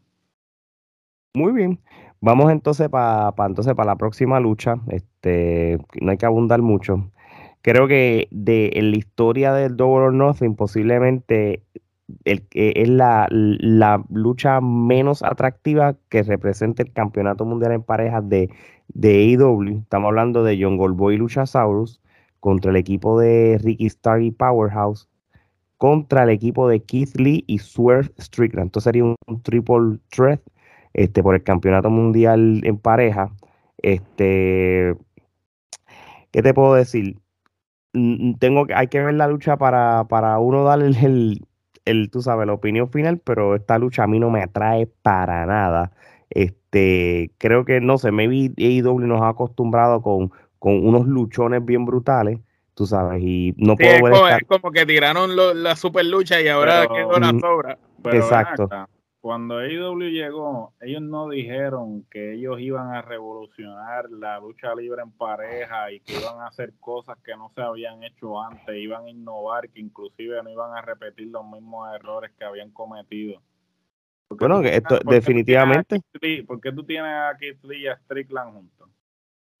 Muy 1.35 1.51
bien. 1.51 1.79
Vamos 2.21 2.51
entonces 2.51 2.89
para 2.89 3.33
entonces 3.47 3.73
para 3.73 3.91
la 3.91 3.95
próxima 3.95 4.39
lucha. 4.39 4.75
Este, 4.89 5.79
no 5.99 6.11
hay 6.11 6.17
que 6.17 6.27
abundar 6.27 6.61
mucho. 6.61 7.11
Creo 7.63 7.87
que 7.87 8.27
de 8.29 8.71
en 8.75 8.91
la 8.91 8.97
historia 8.97 9.53
del 9.53 9.75
Double 9.75 10.05
or 10.05 10.13
Nothing, 10.13 10.55
posiblemente 10.55 11.63
el, 12.25 12.47
es 12.53 12.89
la, 12.89 13.27
la, 13.31 14.03
lucha 14.09 14.61
menos 14.61 15.23
atractiva 15.23 15.95
que 16.09 16.23
representa 16.23 16.83
el 16.83 16.91
campeonato 16.91 17.45
mundial 17.45 17.73
en 17.73 17.83
parejas 17.83 18.27
de, 18.27 18.49
de 18.89 19.35
AEW. 19.35 19.79
Estamos 19.79 20.09
hablando 20.09 20.43
de 20.43 20.57
John 20.61 20.77
Goldboy 20.77 21.15
y 21.15 21.17
Luchasaurus 21.17 22.01
contra 22.39 22.71
el 22.71 22.77
equipo 22.77 23.19
de 23.19 23.59
Ricky 23.63 23.85
Starr 23.87 24.21
y 24.21 24.31
Powerhouse 24.31 25.07
contra 25.77 26.23
el 26.23 26.29
equipo 26.29 26.69
de 26.69 26.81
Keith 26.81 27.15
Lee 27.17 27.43
y 27.47 27.59
Swerve 27.59 28.09
Strickland. 28.17 28.67
Entonces 28.67 28.85
sería 28.85 29.03
un, 29.03 29.41
triple 29.43 29.99
threat 30.09 30.41
este, 30.93 31.21
por 31.21 31.35
el 31.35 31.43
campeonato 31.43 31.89
mundial 31.89 32.61
en 32.63 32.77
pareja. 32.77 33.31
Este, 33.77 34.95
¿Qué 36.31 36.41
te 36.41 36.53
puedo 36.53 36.73
decir? 36.75 37.19
Tengo, 38.39 38.65
hay 38.73 38.87
que 38.87 39.03
ver 39.03 39.13
la 39.15 39.27
lucha 39.27 39.57
para, 39.57 40.05
para 40.07 40.39
uno 40.39 40.63
darle 40.63 40.97
el, 41.01 41.45
el, 41.85 42.09
tú 42.09 42.21
sabes, 42.21 42.47
la 42.47 42.53
opinión 42.53 42.89
final, 42.89 43.19
pero 43.23 43.55
esta 43.55 43.77
lucha 43.77 44.03
a 44.03 44.07
mí 44.07 44.19
no 44.19 44.29
me 44.29 44.41
atrae 44.41 44.87
para 45.01 45.45
nada. 45.45 45.91
Este, 46.29 47.31
creo 47.37 47.65
que, 47.65 47.81
no 47.81 47.97
sé, 47.97 48.11
maybe 48.11 48.51
AEW 48.57 48.99
nos 48.99 49.21
ha 49.21 49.29
acostumbrado 49.29 50.01
con, 50.01 50.31
con 50.59 50.85
unos 50.85 51.05
luchones 51.05 51.63
bien 51.63 51.85
brutales, 51.85 52.39
tú 52.73 52.85
sabes, 52.85 53.21
y 53.21 53.53
no 53.57 53.75
puedo 53.75 54.03
ver. 54.03 54.13
Como, 54.13 54.27
es 54.27 54.43
como 54.47 54.71
que 54.71 54.85
tiraron 54.85 55.35
la 55.35 55.75
super 55.75 56.05
lucha 56.05 56.41
y 56.41 56.47
ahora 56.47 56.87
quedó 56.87 57.19
la 57.19 57.29
sobra. 57.39 57.77
exacto 58.11 58.69
cuando 59.23 59.59
AEW 59.59 60.09
llegó, 60.09 60.73
ellos 60.81 61.01
no 61.01 61.29
dijeron 61.29 62.03
que 62.11 62.33
ellos 62.33 62.59
iban 62.59 62.93
a 62.93 63.01
revolucionar 63.01 64.09
la 64.09 64.37
lucha 64.37 64.75
libre 64.75 65.01
en 65.01 65.11
pareja 65.11 65.93
y 65.93 66.01
que 66.01 66.19
iban 66.19 66.41
a 66.41 66.47
hacer 66.47 66.73
cosas 66.81 67.17
que 67.23 67.33
no 67.37 67.49
se 67.55 67.61
habían 67.61 68.03
hecho 68.03 68.43
antes, 68.43 68.75
iban 68.75 69.05
a 69.05 69.09
innovar, 69.09 69.69
que 69.69 69.79
inclusive 69.79 70.43
no 70.43 70.49
iban 70.49 70.75
a 70.75 70.81
repetir 70.81 71.27
los 71.27 71.45
mismos 71.49 71.87
errores 71.95 72.31
que 72.37 72.43
habían 72.43 72.71
cometido. 72.71 73.41
Bueno, 74.27 74.59
esto 74.59 74.99
definitivamente. 75.05 76.01
¿Por 76.45 76.59
qué 76.59 76.73
tú 76.73 76.83
tienes 76.83 77.13
a 77.13 77.37
Keith 77.39 77.63
Lee 77.63 77.83
y 77.83 77.87
a 77.87 77.95
Strickland 77.95 78.51
juntos? 78.51 78.89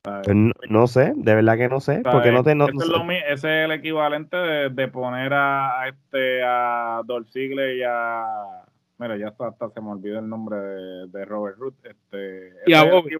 Pues 0.03 0.35
no, 0.69 0.87
sé, 0.87 1.13
de 1.15 1.35
verdad 1.35 1.55
que 1.55 1.69
no 1.69 1.79
sé. 1.79 2.01
Porque 2.03 2.33
no 2.33 2.43
te, 2.43 2.53
no, 2.53 2.67
ese, 2.67 3.31
es 3.31 3.43
el 3.45 3.71
equivalente 3.71 4.35
de, 4.35 4.87
poner 4.89 5.33
a, 5.33 5.87
este 5.87 6.43
a 6.43 7.01
Dolph 7.05 7.29
Ziggler 7.29 7.77
y 7.77 7.83
a 7.83 8.62
Mira, 9.03 9.17
ya 9.17 9.33
hasta, 9.37 9.69
se 9.69 9.81
me 9.81 9.89
olvidó 9.89 10.19
el 10.19 10.29
nombre 10.29 10.55
de, 10.55 11.25
Robert 11.25 11.57
Root. 11.57 11.75
Este, 11.83 12.53
y 12.65 12.71
a 12.71 12.85
Bobby. 12.85 13.17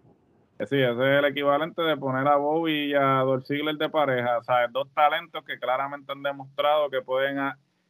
ese 0.58 0.80
es 0.80 0.98
el 0.98 1.26
equivalente 1.26 1.82
de 1.82 1.98
poner 1.98 2.26
a 2.26 2.36
Bobby 2.36 2.92
y 2.92 2.94
a 2.94 3.18
Dolph 3.18 3.44
Ziggler 3.44 3.76
de 3.76 3.90
pareja. 3.90 4.38
O 4.38 4.44
sea, 4.44 4.66
dos 4.68 4.88
talentos 4.94 5.44
que 5.44 5.58
claramente 5.58 6.10
han 6.10 6.22
demostrado 6.22 6.88
que 6.88 7.02
pueden 7.02 7.36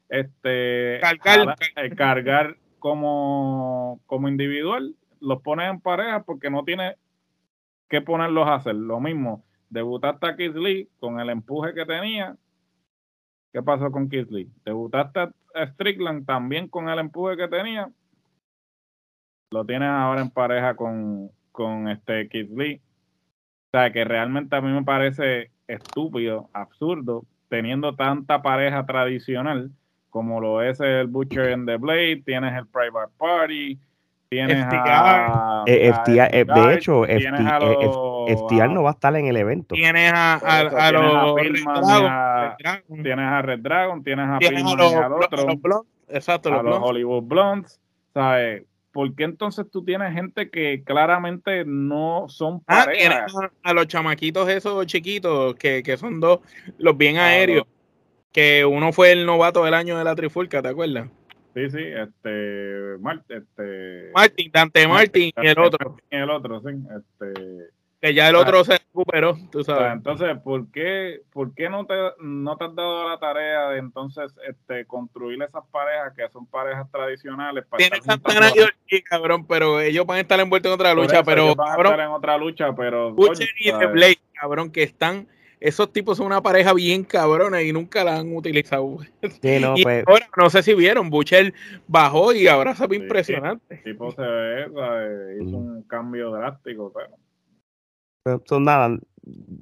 este, 0.08 0.98
cargar, 1.00 1.56
eh, 1.76 1.94
cargar 1.94 2.56
como, 2.80 4.00
como 4.06 4.28
individual. 4.28 4.96
Los 5.20 5.40
pones 5.42 5.70
en 5.70 5.80
pareja 5.80 6.24
porque 6.24 6.50
no 6.50 6.64
tiene 6.64 6.96
que 7.88 8.00
ponerlos 8.00 8.48
a 8.48 8.54
hacer. 8.54 8.74
Lo 8.74 8.98
mismo, 8.98 9.44
debutaste 9.70 10.26
a 10.26 10.34
Keith 10.34 10.56
Lee 10.56 10.88
con 10.98 11.20
el 11.20 11.30
empuje 11.30 11.74
que 11.74 11.86
tenía. 11.86 12.36
¿Qué 13.52 13.62
pasó 13.62 13.92
con 13.92 14.08
Keith 14.08 14.32
Lee? 14.32 14.50
Debutaste 14.64 15.28
Strickland 15.54 16.26
también 16.26 16.68
con 16.68 16.88
el 16.88 16.98
empuje 16.98 17.36
que 17.36 17.48
tenía. 17.48 17.88
Lo 19.50 19.64
tienes 19.64 19.88
ahora 19.88 20.20
en 20.20 20.30
pareja 20.30 20.74
con, 20.74 21.30
con 21.52 21.88
este 21.88 22.28
Kid 22.28 22.50
Lee. 22.56 22.80
O 23.72 23.78
sea, 23.78 23.92
que 23.92 24.04
realmente 24.04 24.56
a 24.56 24.60
mí 24.60 24.72
me 24.72 24.82
parece 24.82 25.50
estúpido, 25.66 26.48
absurdo, 26.52 27.24
teniendo 27.48 27.94
tanta 27.94 28.42
pareja 28.42 28.84
tradicional 28.86 29.70
como 30.14 30.40
lo 30.40 30.62
es 30.62 30.78
el 30.78 31.08
Butcher 31.08 31.52
and 31.52 31.66
the 31.66 31.76
Blade, 31.76 32.22
tienes 32.24 32.56
el 32.56 32.68
Private 32.68 33.12
Party, 33.18 33.76
tienes 34.28 34.64
a, 34.70 35.64
eh, 35.66 35.92
eh, 36.06 36.44
de 36.44 36.74
hecho, 36.74 37.02
FTR, 37.02 38.68
no 38.72 38.84
va 38.84 38.90
a 38.90 38.92
estar 38.92 39.16
en 39.16 39.26
el 39.26 39.36
evento. 39.36 39.74
Tienes 39.74 40.12
a, 40.14 40.34
a, 40.34 40.92
los 40.92 41.34
tienes 42.86 43.26
a 43.26 43.42
Red 43.42 43.60
Dragon, 43.60 44.02
tienes 44.02 44.26
a 44.28 44.38
Pillman 44.38 44.78
y 44.78 44.94
al 44.94 45.12
otro. 45.12 45.86
exacto, 46.08 46.52
a 46.52 46.62
los, 46.62 46.78
Hollywood 46.80 47.22
Blondes. 47.22 47.80
¿Sabes? 48.12 48.64
¿Por 48.92 49.12
qué 49.16 49.24
entonces 49.24 49.66
tú 49.70 49.84
tienes 49.84 50.12
gente 50.12 50.50
que 50.50 50.84
claramente 50.84 51.64
no 51.66 52.26
son 52.28 52.62
ah, 52.68 52.84
parejas? 52.84 53.34
a, 53.64 53.74
los 53.74 53.88
chamaquitos 53.88 54.48
esos 54.48 54.86
chiquitos 54.86 55.56
que, 55.56 55.82
que 55.82 55.96
son 55.96 56.20
dos, 56.20 56.40
los 56.78 56.96
bien 56.96 57.16
aéreos, 57.16 57.66
que 58.30 58.64
uno 58.64 58.92
fue 58.92 59.10
el 59.10 59.26
novato 59.26 59.64
del 59.64 59.74
año 59.74 59.98
de 59.98 60.04
la 60.04 60.14
trifulca, 60.14 60.62
¿te 60.62 60.68
acuerdas? 60.68 61.08
Sí, 61.54 61.70
sí, 61.70 61.78
este, 61.78 62.94
este 63.28 64.10
Martin, 64.12 64.50
Dante 64.52 64.88
Martin 64.88 65.32
y 65.40 65.46
el 65.46 65.58
otro. 65.58 65.96
Y 66.10 66.16
el 66.16 66.30
otro, 66.30 66.60
sí, 66.60 66.68
este 66.96 67.70
que 68.04 68.12
ya 68.12 68.28
el 68.28 68.36
otro 68.36 68.62
se 68.64 68.72
recuperó, 68.72 69.34
tú 69.50 69.64
sabes. 69.64 69.94
Entonces, 69.94 70.36
¿por 70.44 70.70
qué, 70.70 71.22
por 71.32 71.54
qué 71.54 71.70
no, 71.70 71.86
te, 71.86 71.94
no 72.20 72.54
te 72.58 72.64
has 72.66 72.74
dado 72.74 73.08
la 73.08 73.18
tarea 73.18 73.70
de 73.70 73.78
entonces 73.78 74.30
este, 74.46 74.84
construir 74.84 75.40
esas 75.42 75.64
parejas 75.70 76.12
que 76.14 76.28
son 76.28 76.44
parejas 76.46 76.90
tradicionales? 76.92 77.64
Para 77.64 77.78
Tiene 77.78 78.02
Santana 78.02 78.50
y 78.54 78.60
Ortiz, 78.60 79.04
cabrón, 79.04 79.46
pero 79.46 79.80
ellos 79.80 80.04
van 80.04 80.18
a 80.18 80.20
estar 80.20 80.38
envueltos 80.38 80.68
en 80.68 80.74
otra 80.74 80.92
lucha, 80.92 81.22
pero... 81.22 81.54
Van 81.54 81.66
a 81.66 81.82
estar 81.82 82.00
en 82.00 82.08
otra 82.08 82.36
lucha, 82.36 82.74
pero... 82.76 83.16
y 83.58 83.72
The 83.72 83.86
Blade, 83.86 84.18
cabrón, 84.34 84.70
que 84.70 84.82
están... 84.82 85.26
Esos 85.58 85.90
tipos 85.90 86.18
son 86.18 86.26
una 86.26 86.42
pareja 86.42 86.74
bien 86.74 87.04
cabrona 87.04 87.62
y 87.62 87.72
nunca 87.72 88.04
la 88.04 88.18
han 88.18 88.36
utilizado. 88.36 88.98
Sí, 89.40 89.60
no, 89.60 89.76
pues... 89.82 90.04
ahora, 90.06 90.28
no 90.36 90.50
sé 90.50 90.62
si 90.62 90.74
vieron, 90.74 91.08
Butcher 91.08 91.54
bajó 91.86 92.34
y 92.34 92.48
ahora 92.48 92.74
se 92.74 92.86
ve 92.86 92.96
impresionante. 92.96 93.76
El 93.76 93.82
tipo 93.82 94.12
se 94.12 94.20
ve, 94.20 94.66
hizo 95.40 95.56
un 95.56 95.82
cambio 95.84 96.32
drástico, 96.32 96.92
pero 96.94 97.16
son 98.46 98.64
nada, 98.64 98.96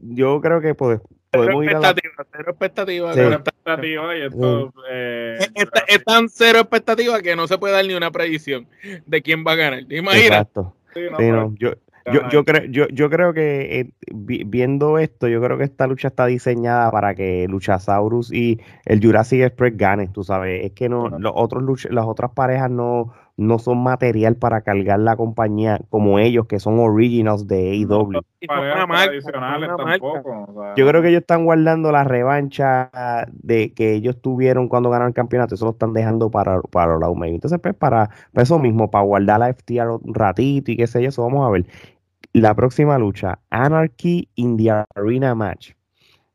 yo 0.03 0.41
creo 0.41 0.61
que 0.61 0.75
pues, 0.75 1.01
podemos 1.31 1.65
ir 1.65 1.77
a 1.77 1.81
la... 1.81 1.95
Cero 1.95 2.51
expectativa, 2.51 3.13
cero 3.15 3.35
expectativa 3.35 4.17
y 4.17 4.23
esto, 4.23 4.73
eh, 4.91 5.39
es, 5.89 6.05
tan 6.05 6.29
cero 6.29 6.61
expectativa 6.61 7.21
que 7.21 7.37
no 7.37 7.47
se 7.47 7.59
puede 7.59 7.75
dar 7.75 7.87
ni 7.87 7.95
una 7.95 8.11
predicción 8.11 8.67
de 9.07 9.23
quién 9.23 9.45
va 9.47 9.53
a 9.53 9.57
ganar. 9.57 9.85
¿Te 9.87 9.97
imaginas? 9.97 10.27
Exacto. 10.27 10.75
Sí, 10.95 11.01
no, 11.11 11.55
yo, 11.59 11.73
yo, 12.13 12.29
yo, 12.31 12.45
creo, 12.45 12.65
yo, 12.65 12.89
yo 12.89 13.09
creo 13.09 13.33
que 13.33 13.81
eh, 13.81 13.93
viendo 14.13 14.99
esto, 14.99 15.29
yo 15.29 15.41
creo 15.41 15.57
que 15.57 15.65
esta 15.65 15.87
lucha 15.87 16.09
está 16.09 16.27
diseñada 16.27 16.91
para 16.91 17.15
que 17.15 17.47
Luchasaurus 17.49 18.33
y 18.33 18.61
el 18.85 19.01
Jurassic 19.01 19.43
Express 19.43 19.77
ganen, 19.77 20.13
tú 20.13 20.25
sabes. 20.25 20.65
Es 20.65 20.73
que 20.73 20.89
no, 20.89 21.09
los 21.09 21.33
otros 21.35 21.85
las 21.91 22.07
otras 22.07 22.33
parejas 22.33 22.71
no, 22.71 23.13
no 23.37 23.59
son 23.59 23.83
material 23.83 24.37
para 24.37 24.61
cargar 24.61 25.01
la 25.01 25.17
compañía 25.17 25.81
como 25.89 26.19
ellos, 26.19 26.47
que 26.47 26.61
son 26.61 26.79
originals 26.79 27.47
de 27.47 27.71
AEW. 27.71 28.21
Yo 30.77 30.89
creo 30.89 31.03
que 31.03 31.09
ellos 31.09 31.21
están 31.23 31.45
guardando 31.45 31.93
la 31.93 32.05
revancha 32.05 32.91
de 33.33 33.73
que 33.73 33.95
ellos 33.95 34.21
tuvieron 34.21 34.69
cuando 34.69 34.91
ganaron 34.91 35.09
el 35.09 35.15
campeonato, 35.15 35.55
eso 35.55 35.65
lo 35.65 35.73
están 35.73 35.93
dejando 35.93 36.31
para, 36.31 36.61
para 36.61 36.99
la 36.99 37.09
UME. 37.09 37.29
Entonces, 37.29 37.59
pues, 37.61 37.75
para, 37.75 38.11
eso 38.35 38.59
mismo, 38.59 38.91
para 38.91 39.05
guardar 39.05 39.41
la 39.41 39.53
FTR 39.53 39.89
un 40.03 40.15
ratito 40.15 40.71
y 40.71 40.77
qué 40.77 40.87
sé 40.87 41.03
yo, 41.03 41.09
eso 41.09 41.23
vamos 41.23 41.47
a 41.47 41.51
ver. 41.51 41.67
La 42.33 42.55
próxima 42.55 42.99
lucha, 42.99 43.39
Anarchy 43.51 44.29
in 44.37 44.57
the 44.57 44.85
Arena 44.95 45.35
Match. 45.35 45.73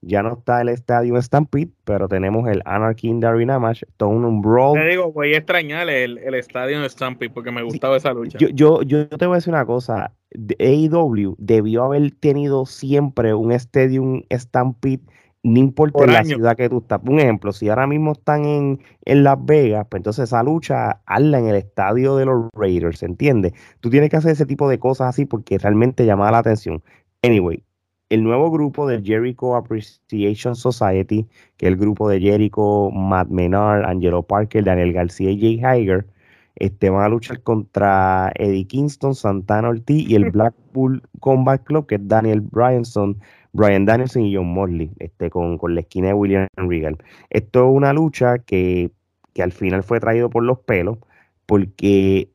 Ya 0.01 0.21
no 0.21 0.33
está 0.33 0.61
el 0.61 0.69
estadio 0.69 1.19
Stampede, 1.21 1.69
pero 1.83 2.07
tenemos 2.07 2.47
el 2.47 2.61
Anarchy 2.65 3.07
in 3.07 3.19
the 3.19 3.27
Arena 3.27 3.57
Match, 3.57 3.83
un, 3.99 4.41
brawl. 4.41 4.79
Te 4.79 4.87
digo, 4.87 5.11
voy 5.11 5.33
a 5.33 5.37
extrañar 5.37 5.89
el, 5.89 6.19
el 6.19 6.35
estadio 6.35 6.87
Stampede 6.87 7.31
porque 7.31 7.51
me 7.51 7.63
gustaba 7.63 7.97
esa 7.97 8.13
lucha. 8.13 8.37
Yo, 8.37 8.49
yo, 8.49 8.83
yo 8.83 9.07
te 9.09 9.25
voy 9.25 9.35
a 9.35 9.37
decir 9.37 9.53
una 9.53 9.65
cosa. 9.65 10.13
AEW 10.59 11.35
debió 11.39 11.83
haber 11.83 12.11
tenido 12.11 12.65
siempre 12.65 13.33
un 13.33 13.51
Stadium 13.53 14.21
Stampede, 14.31 15.01
no 15.43 15.59
importa 15.59 16.05
la 16.05 16.23
ciudad 16.23 16.55
que 16.55 16.69
tú 16.69 16.79
estás. 16.79 16.99
Un 17.05 17.19
ejemplo, 17.19 17.51
si 17.53 17.69
ahora 17.69 17.87
mismo 17.87 18.11
están 18.11 18.45
en, 18.45 18.79
en 19.05 19.23
Las 19.23 19.43
Vegas, 19.43 19.87
pues 19.89 19.99
entonces 20.01 20.25
esa 20.25 20.43
lucha 20.43 21.01
hazla 21.05 21.39
en 21.39 21.47
el 21.47 21.55
estadio 21.55 22.17
de 22.17 22.25
los 22.25 22.49
Raiders, 22.53 23.01
¿entiendes? 23.03 23.53
Tú 23.79 23.89
tienes 23.89 24.09
que 24.09 24.17
hacer 24.17 24.31
ese 24.31 24.45
tipo 24.45 24.69
de 24.69 24.79
cosas 24.79 25.07
así 25.07 25.25
porque 25.25 25.57
realmente 25.57 26.05
llama 26.05 26.29
la 26.31 26.39
atención. 26.39 26.83
Anyway, 27.23 27.63
el 28.10 28.24
nuevo 28.24 28.51
grupo 28.51 28.88
de 28.88 29.01
Jericho 29.01 29.55
Appreciation 29.55 30.55
Society, 30.55 31.28
que 31.58 31.68
es 31.68 31.74
el 31.74 31.78
grupo 31.78 32.10
de 32.10 32.20
Jericho, 32.20 32.89
Matt 32.91 33.30
Menard, 33.30 33.86
Angelo 33.86 34.24
Parker, 34.24 34.64
Daniel 34.64 34.93
García 34.93 35.32
y 35.32 35.39
Jay 35.39 35.64
Hager, 35.64 36.08
este, 36.55 36.89
van 36.89 37.03
a 37.03 37.10
luchar 37.10 37.41
contra 37.41 38.32
Eddie 38.36 38.66
Kingston, 38.66 39.14
Santana 39.14 39.70
Ortiz 39.70 40.10
y 40.10 40.16
el 40.16 40.32
Blackpool 40.32 41.03
Combat 41.20 41.64
Club, 41.64 41.86
que 41.88 41.95
es 41.95 42.08
Daniel 42.08 42.41
Bryanson, 42.41 43.18
Brian 43.53 43.86
Danielson 43.86 44.24
y 44.24 44.36
John 44.36 44.47
Morley, 44.47 44.91
este, 44.99 45.30
con, 45.30 45.58
con 45.58 45.76
la 45.76 45.82
esquina 45.82 46.08
de 46.08 46.14
William 46.14 46.47
Regal. 46.55 46.97
Esto 47.30 47.70
es 47.70 47.76
una 47.76 47.93
lucha 47.93 48.39
que, 48.39 48.91
que 49.34 49.43
al 49.43 49.51
final 49.51 49.84
fue 49.84 49.99
traído 49.99 50.30
por 50.30 50.43
los 50.43 50.60
pelos, 50.60 50.97
porque, 51.45 52.30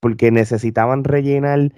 porque 0.00 0.30
necesitaban 0.30 1.04
rellenar 1.04 1.72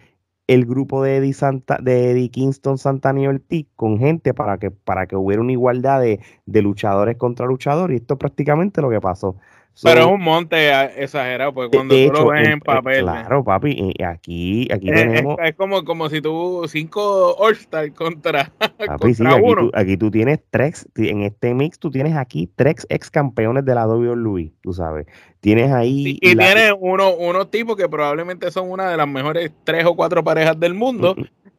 el 0.49 0.67
grupo 0.67 1.03
de 1.03 1.19
Eddie, 1.19 1.35
Santa, 1.35 1.79
de 1.81 2.11
Eddie 2.11 2.31
Kingston, 2.31 2.79
Santana 2.79 3.21
y 3.21 3.27
Ortiz 3.29 3.67
con 3.77 3.99
gente 3.99 4.35
para 4.35 4.59
que, 4.59 4.71
para 4.71 5.07
que 5.07 5.15
hubiera 5.15 5.43
una 5.43 5.53
igualdad 5.53 6.01
de, 6.01 6.21
de 6.47 6.63
luchadores 6.63 7.17
contra 7.17 7.47
luchadores. 7.47 7.99
Y 7.99 8.01
esto 8.01 8.15
es 8.15 8.19
prácticamente 8.19 8.81
lo 8.81 8.91
que 8.91 9.01
pasó. 9.01 9.37
Pero 9.83 10.01
es 10.01 10.07
un 10.07 10.21
monte 10.21 11.03
exagerado, 11.03 11.55
porque 11.55 11.77
cuando 11.77 11.95
tú 11.95 12.13
lo 12.13 12.27
ves 12.29 12.49
en 12.49 12.61
papel. 12.61 13.03
claro, 13.03 13.45
papi, 13.45 13.95
aquí, 14.05 14.69
aquí 14.73 14.87
tenemos. 14.87 15.37
Es, 15.43 15.55
como, 15.55 15.85
como 15.85 16.09
si 16.09 16.21
tú 16.21 16.65
cinco 16.69 17.37
All-Star 17.37 17.93
contra, 17.93 18.53
papi, 18.87 19.15
sí, 19.15 19.25
aquí 19.27 19.43
Tú, 19.59 19.71
aquí 19.75 19.97
tú 19.97 20.11
tienes 20.11 20.41
tres, 20.51 20.89
en 20.97 21.23
este 21.23 21.55
mix 21.55 21.79
tú 21.79 21.91
tienes 21.91 22.17
aquí 22.17 22.51
tres 22.57 22.87
ex 22.89 23.11
campeones 23.11 23.65
de 23.65 23.75
la 23.75 23.87
WWE, 23.87 24.53
tú 24.63 24.73
sabes. 24.73 25.07
Tienes 25.41 25.71
ahí. 25.71 26.19
y 26.21 26.37
tienes 26.37 26.75
uno, 26.79 27.15
unos 27.15 27.51
tipos 27.51 27.77
que 27.77 27.89
probablemente 27.89 28.51
son 28.51 28.71
una 28.71 28.91
de 28.91 28.97
las 28.97 29.07
mejores 29.07 29.53
tres 29.65 29.85
o 29.85 29.95
cuatro 29.95 30.25
parejas 30.25 30.59
del 30.59 30.75
mundo. 30.75 31.15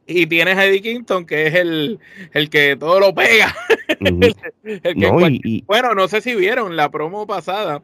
Y 0.06 0.26
tienes 0.26 0.58
a 0.58 0.66
Eddie 0.66 0.82
Kingston, 0.82 1.24
que 1.24 1.46
es 1.46 1.54
el, 1.54 2.00
el 2.32 2.50
que 2.50 2.76
todo 2.76 3.00
lo 3.00 3.14
pega. 3.14 3.54
Bueno, 5.66 5.94
no 5.94 6.08
sé 6.08 6.22
si 6.22 6.34
vieron 6.34 6.74
la 6.74 6.90
promo 6.90 7.26
pasada 7.26 7.82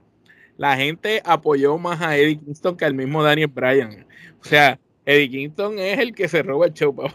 la 0.56 0.76
gente 0.76 1.22
apoyó 1.24 1.78
más 1.78 2.00
a 2.00 2.16
Eddie 2.16 2.38
Kingston 2.38 2.76
que 2.76 2.84
al 2.84 2.94
mismo 2.94 3.22
Daniel 3.22 3.50
Bryan. 3.52 4.06
O 4.40 4.44
sea, 4.44 4.78
Eddie 5.04 5.30
Kingston 5.30 5.78
es 5.78 5.98
el 5.98 6.14
que 6.14 6.28
se 6.28 6.42
roba 6.42 6.66
el 6.66 6.72
show, 6.72 6.94
papá. 6.94 7.14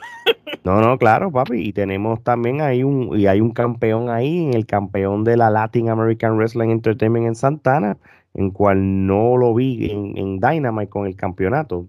No, 0.63 0.79
no, 0.79 0.97
claro, 0.97 1.31
papi. 1.31 1.69
Y 1.69 1.73
tenemos 1.73 2.23
también 2.23 2.61
ahí 2.61 2.83
un, 2.83 3.17
y 3.17 3.25
hay 3.25 3.41
un 3.41 3.51
campeón 3.51 4.09
ahí, 4.09 4.51
el 4.53 4.65
campeón 4.65 5.23
de 5.23 5.35
la 5.37 5.49
Latin 5.49 5.89
American 5.89 6.37
Wrestling 6.37 6.69
Entertainment 6.69 7.25
en 7.25 7.35
Santana, 7.35 7.97
en 8.35 8.51
cual 8.51 9.07
no 9.07 9.37
lo 9.37 9.53
vi 9.55 9.89
en, 9.91 10.17
en 10.17 10.39
Dynamite 10.39 10.89
con 10.89 11.07
el 11.07 11.15
campeonato. 11.15 11.87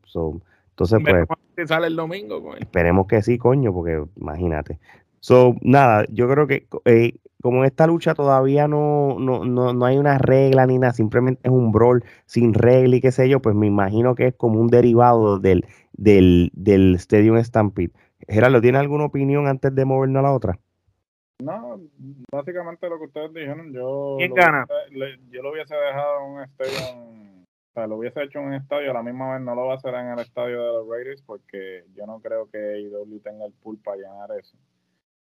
entonces, 0.70 1.00
pues. 1.04 1.68
sale 1.68 1.86
el 1.88 1.96
domingo, 1.96 2.54
Esperemos 2.58 3.06
que 3.06 3.22
sí, 3.22 3.36
coño, 3.36 3.72
porque 3.72 4.02
imagínate. 4.16 4.78
So, 5.20 5.54
nada, 5.60 6.04
yo 6.08 6.28
creo 6.28 6.46
que 6.46 6.66
eh, 6.84 7.14
como 7.42 7.58
en 7.58 7.64
esta 7.64 7.86
lucha 7.86 8.14
todavía 8.14 8.68
no, 8.68 9.18
no, 9.18 9.44
no, 9.44 9.74
no, 9.74 9.84
hay 9.84 9.98
una 9.98 10.16
regla 10.16 10.64
ni 10.66 10.78
nada, 10.78 10.92
simplemente 10.92 11.40
es 11.44 11.50
un 11.50 11.72
brawl 11.72 12.04
sin 12.24 12.54
regla 12.54 12.96
y 12.96 13.00
qué 13.00 13.10
sé 13.10 13.28
yo, 13.28 13.42
pues 13.42 13.54
me 13.54 13.66
imagino 13.66 14.14
que 14.14 14.28
es 14.28 14.34
como 14.34 14.60
un 14.60 14.68
derivado 14.68 15.38
del, 15.38 15.66
del, 15.92 16.50
del 16.54 16.94
Stadium 16.94 17.42
Stampede. 17.42 17.90
Gerardo, 18.28 18.60
¿tiene 18.60 18.78
alguna 18.78 19.06
opinión 19.06 19.48
antes 19.48 19.74
de 19.74 19.84
movernos 19.84 20.20
a 20.20 20.22
la 20.22 20.32
otra? 20.32 20.58
No, 21.42 21.80
básicamente 22.30 22.88
lo 22.88 22.98
que 22.98 23.06
ustedes 23.06 23.34
dijeron, 23.34 23.72
yo, 23.72 24.14
¿Quién 24.18 24.32
gana? 24.32 24.64
yo 25.30 25.42
lo 25.42 25.50
hubiese 25.50 25.74
dejado 25.74 26.24
en 26.24 26.32
un 26.34 26.42
estadio, 26.42 26.72
o 26.92 27.72
sea, 27.74 27.86
lo 27.88 27.96
hubiese 27.96 28.22
hecho 28.22 28.38
en 28.38 28.46
un 28.46 28.54
estadio, 28.54 28.92
a 28.92 28.94
la 28.94 29.02
misma 29.02 29.32
vez 29.32 29.42
no 29.42 29.56
lo 29.56 29.66
va 29.66 29.72
a 29.72 29.76
hacer 29.76 29.92
en 29.94 30.06
el 30.06 30.20
estadio 30.20 30.62
de 30.62 30.72
los 30.74 30.88
Raiders 30.88 31.22
porque 31.22 31.84
yo 31.96 32.06
no 32.06 32.20
creo 32.20 32.48
que 32.48 32.80
IW 32.82 33.18
tenga 33.18 33.46
el 33.46 33.52
pool 33.54 33.78
para 33.82 33.96
llenar 33.96 34.30
eso. 34.38 34.56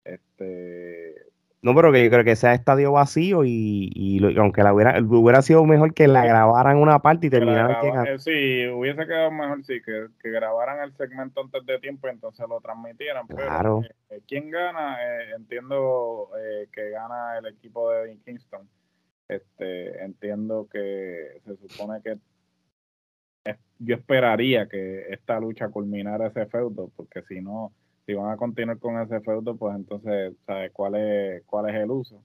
Este, 0.04 1.16
no, 1.64 1.74
pero 1.74 1.90
que 1.92 2.04
yo 2.04 2.10
creo 2.10 2.24
que 2.24 2.36
sea 2.36 2.52
estadio 2.52 2.92
vacío 2.92 3.42
y, 3.42 4.20
aunque 4.36 4.62
la 4.62 4.74
hubiera, 4.74 5.00
hubiera 5.00 5.40
sido 5.40 5.64
mejor 5.64 5.94
que 5.94 6.06
la 6.06 6.26
grabaran 6.26 6.76
una 6.76 6.98
parte 6.98 7.28
y 7.28 7.30
terminaran 7.30 7.80
que 7.80 8.12
eh, 8.12 8.18
Sí, 8.18 8.68
hubiese 8.68 9.06
quedado 9.06 9.30
mejor, 9.30 9.64
sí, 9.64 9.80
que, 9.80 10.30
grabaran 10.30 10.84
el 10.84 10.94
segmento 10.94 11.40
antes 11.40 11.64
de 11.64 11.78
tiempo 11.78 12.06
y 12.06 12.10
entonces 12.10 12.46
lo 12.46 12.60
transmitieran. 12.60 13.26
Claro. 13.28 13.80
Pero, 13.80 13.94
eh, 14.10 14.22
¿quién 14.28 14.50
gana? 14.50 14.98
Eh, 15.02 15.30
entiendo 15.36 16.28
que 16.70 16.90
gana 16.90 17.38
el 17.38 17.46
equipo 17.46 17.90
de 17.92 18.14
Kingston. 18.26 18.68
Este, 19.26 20.04
entiendo 20.04 20.68
que 20.70 21.40
se 21.46 21.56
supone 21.56 22.02
que 22.02 22.18
yo 23.78 23.94
esperaría 23.94 24.68
que 24.68 25.06
esta 25.08 25.40
lucha 25.40 25.70
culminara 25.70 26.26
ese 26.26 26.44
feudo, 26.44 26.90
porque 26.94 27.22
si 27.22 27.40
no 27.40 27.72
si 28.06 28.14
van 28.14 28.30
a 28.30 28.36
continuar 28.36 28.78
con 28.78 29.00
ese 29.00 29.20
feudo, 29.20 29.56
pues 29.56 29.74
entonces, 29.76 30.34
¿sabes 30.46 30.70
cuál 30.72 30.94
es, 30.96 31.42
cuál 31.46 31.70
es 31.70 31.76
el 31.76 31.90
uso? 31.90 32.22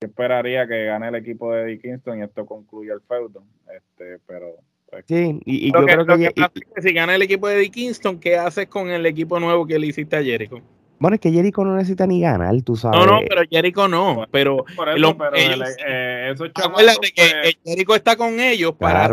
Yo 0.00 0.08
esperaría 0.08 0.66
que 0.66 0.84
gane 0.84 1.08
el 1.08 1.14
equipo 1.16 1.52
de 1.52 1.62
Eddie 1.62 1.80
Kingston 1.80 2.18
y 2.18 2.22
esto 2.22 2.46
concluya 2.46 2.94
el 2.94 3.00
feudo. 3.00 3.42
Este, 3.74 4.18
pero. 4.26 4.56
Pues, 4.90 5.04
sí, 5.06 5.40
y, 5.44 5.72
yo 5.72 5.84
creo 5.84 6.06
que, 6.06 6.32
si 6.80 6.92
gana 6.94 7.14
el 7.14 7.22
equipo 7.22 7.48
de 7.48 7.56
Eddie 7.56 7.70
Kingston, 7.70 8.18
¿qué 8.18 8.36
haces 8.36 8.68
con 8.68 8.88
el 8.90 9.04
equipo 9.04 9.38
nuevo 9.38 9.66
que 9.66 9.78
le 9.78 9.88
hiciste 9.88 10.16
a 10.16 10.22
Jericho? 10.22 10.62
Bueno, 10.98 11.14
es 11.14 11.20
que 11.20 11.30
Jericho 11.30 11.64
no 11.64 11.76
necesita 11.76 12.06
ni 12.06 12.20
ganar, 12.20 12.60
tú 12.62 12.76
sabes. 12.76 12.98
No, 12.98 13.06
no, 13.06 13.20
pero 13.28 13.42
Jericho 13.48 13.88
no. 13.88 14.26
pero, 14.30 14.64
eso, 14.96 15.16
pero 15.16 15.36
eh, 15.36 16.34
acuérdate 16.54 17.12
que 17.12 17.22
pues 17.42 17.58
Jericho 17.64 17.94
está 17.94 18.16
con 18.16 18.40
ellos 18.40 18.74
para 18.78 19.08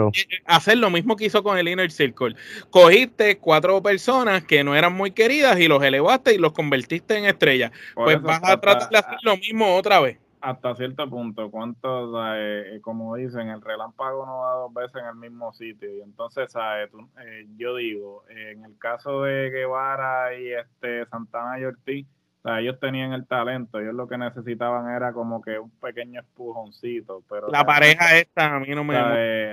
hacer 0.45 0.77
lo 0.77 0.89
mismo 0.89 1.15
que 1.15 1.25
hizo 1.25 1.43
con 1.43 1.57
el 1.57 1.67
Inner 1.67 1.91
Circle. 1.91 2.35
Cogiste 2.69 3.37
cuatro 3.37 3.81
personas 3.83 4.43
que 4.43 4.63
no 4.63 4.75
eran 4.75 4.93
muy 4.93 5.11
queridas 5.11 5.59
y 5.59 5.67
los 5.67 5.83
elevaste 5.83 6.33
y 6.33 6.37
los 6.37 6.53
convertiste 6.53 7.17
en 7.17 7.25
estrellas. 7.25 7.71
pues 7.93 8.21
vas 8.21 8.41
a 8.43 8.59
tratar 8.59 8.89
de 8.89 8.97
hacer 8.97 9.17
lo 9.23 9.37
mismo 9.37 9.75
otra 9.75 9.99
vez 9.99 10.17
hasta 10.45 10.75
cierto 10.75 11.09
punto. 11.09 11.49
¿Cuántos, 11.49 12.15
eh, 12.35 12.79
como 12.83 13.15
dicen, 13.15 13.49
el 13.49 13.61
relámpago 13.61 14.25
no 14.27 14.43
da 14.43 14.53
dos 14.53 14.73
veces 14.73 15.01
en 15.01 15.07
el 15.07 15.15
mismo 15.15 15.51
sitio? 15.53 15.91
Y 15.91 16.01
entonces, 16.01 16.51
¿sabes? 16.51 16.91
Eh, 17.25 17.47
yo 17.57 17.75
digo, 17.75 18.23
en 18.29 18.63
el 18.63 18.77
caso 18.77 19.23
de 19.23 19.49
Guevara 19.49 20.37
y 20.37 20.51
este 20.51 21.07
Santana 21.07 21.59
y 21.59 21.65
Ortiz, 21.65 22.07
ellos 22.45 22.79
tenían 22.79 23.13
el 23.13 23.25
talento, 23.25 23.79
ellos 23.79 23.95
lo 23.95 24.07
que 24.07 24.17
necesitaban 24.17 24.89
era 24.95 25.13
como 25.13 25.41
que 25.41 25.57
un 25.57 25.71
pequeño 25.71 26.21
espujoncito. 26.21 27.23
Pero 27.29 27.47
la 27.49 27.65
pareja 27.65 28.17
esta 28.17 28.55
a 28.55 28.59
mí 28.59 28.69
no 28.69 28.83
me... 28.83 28.95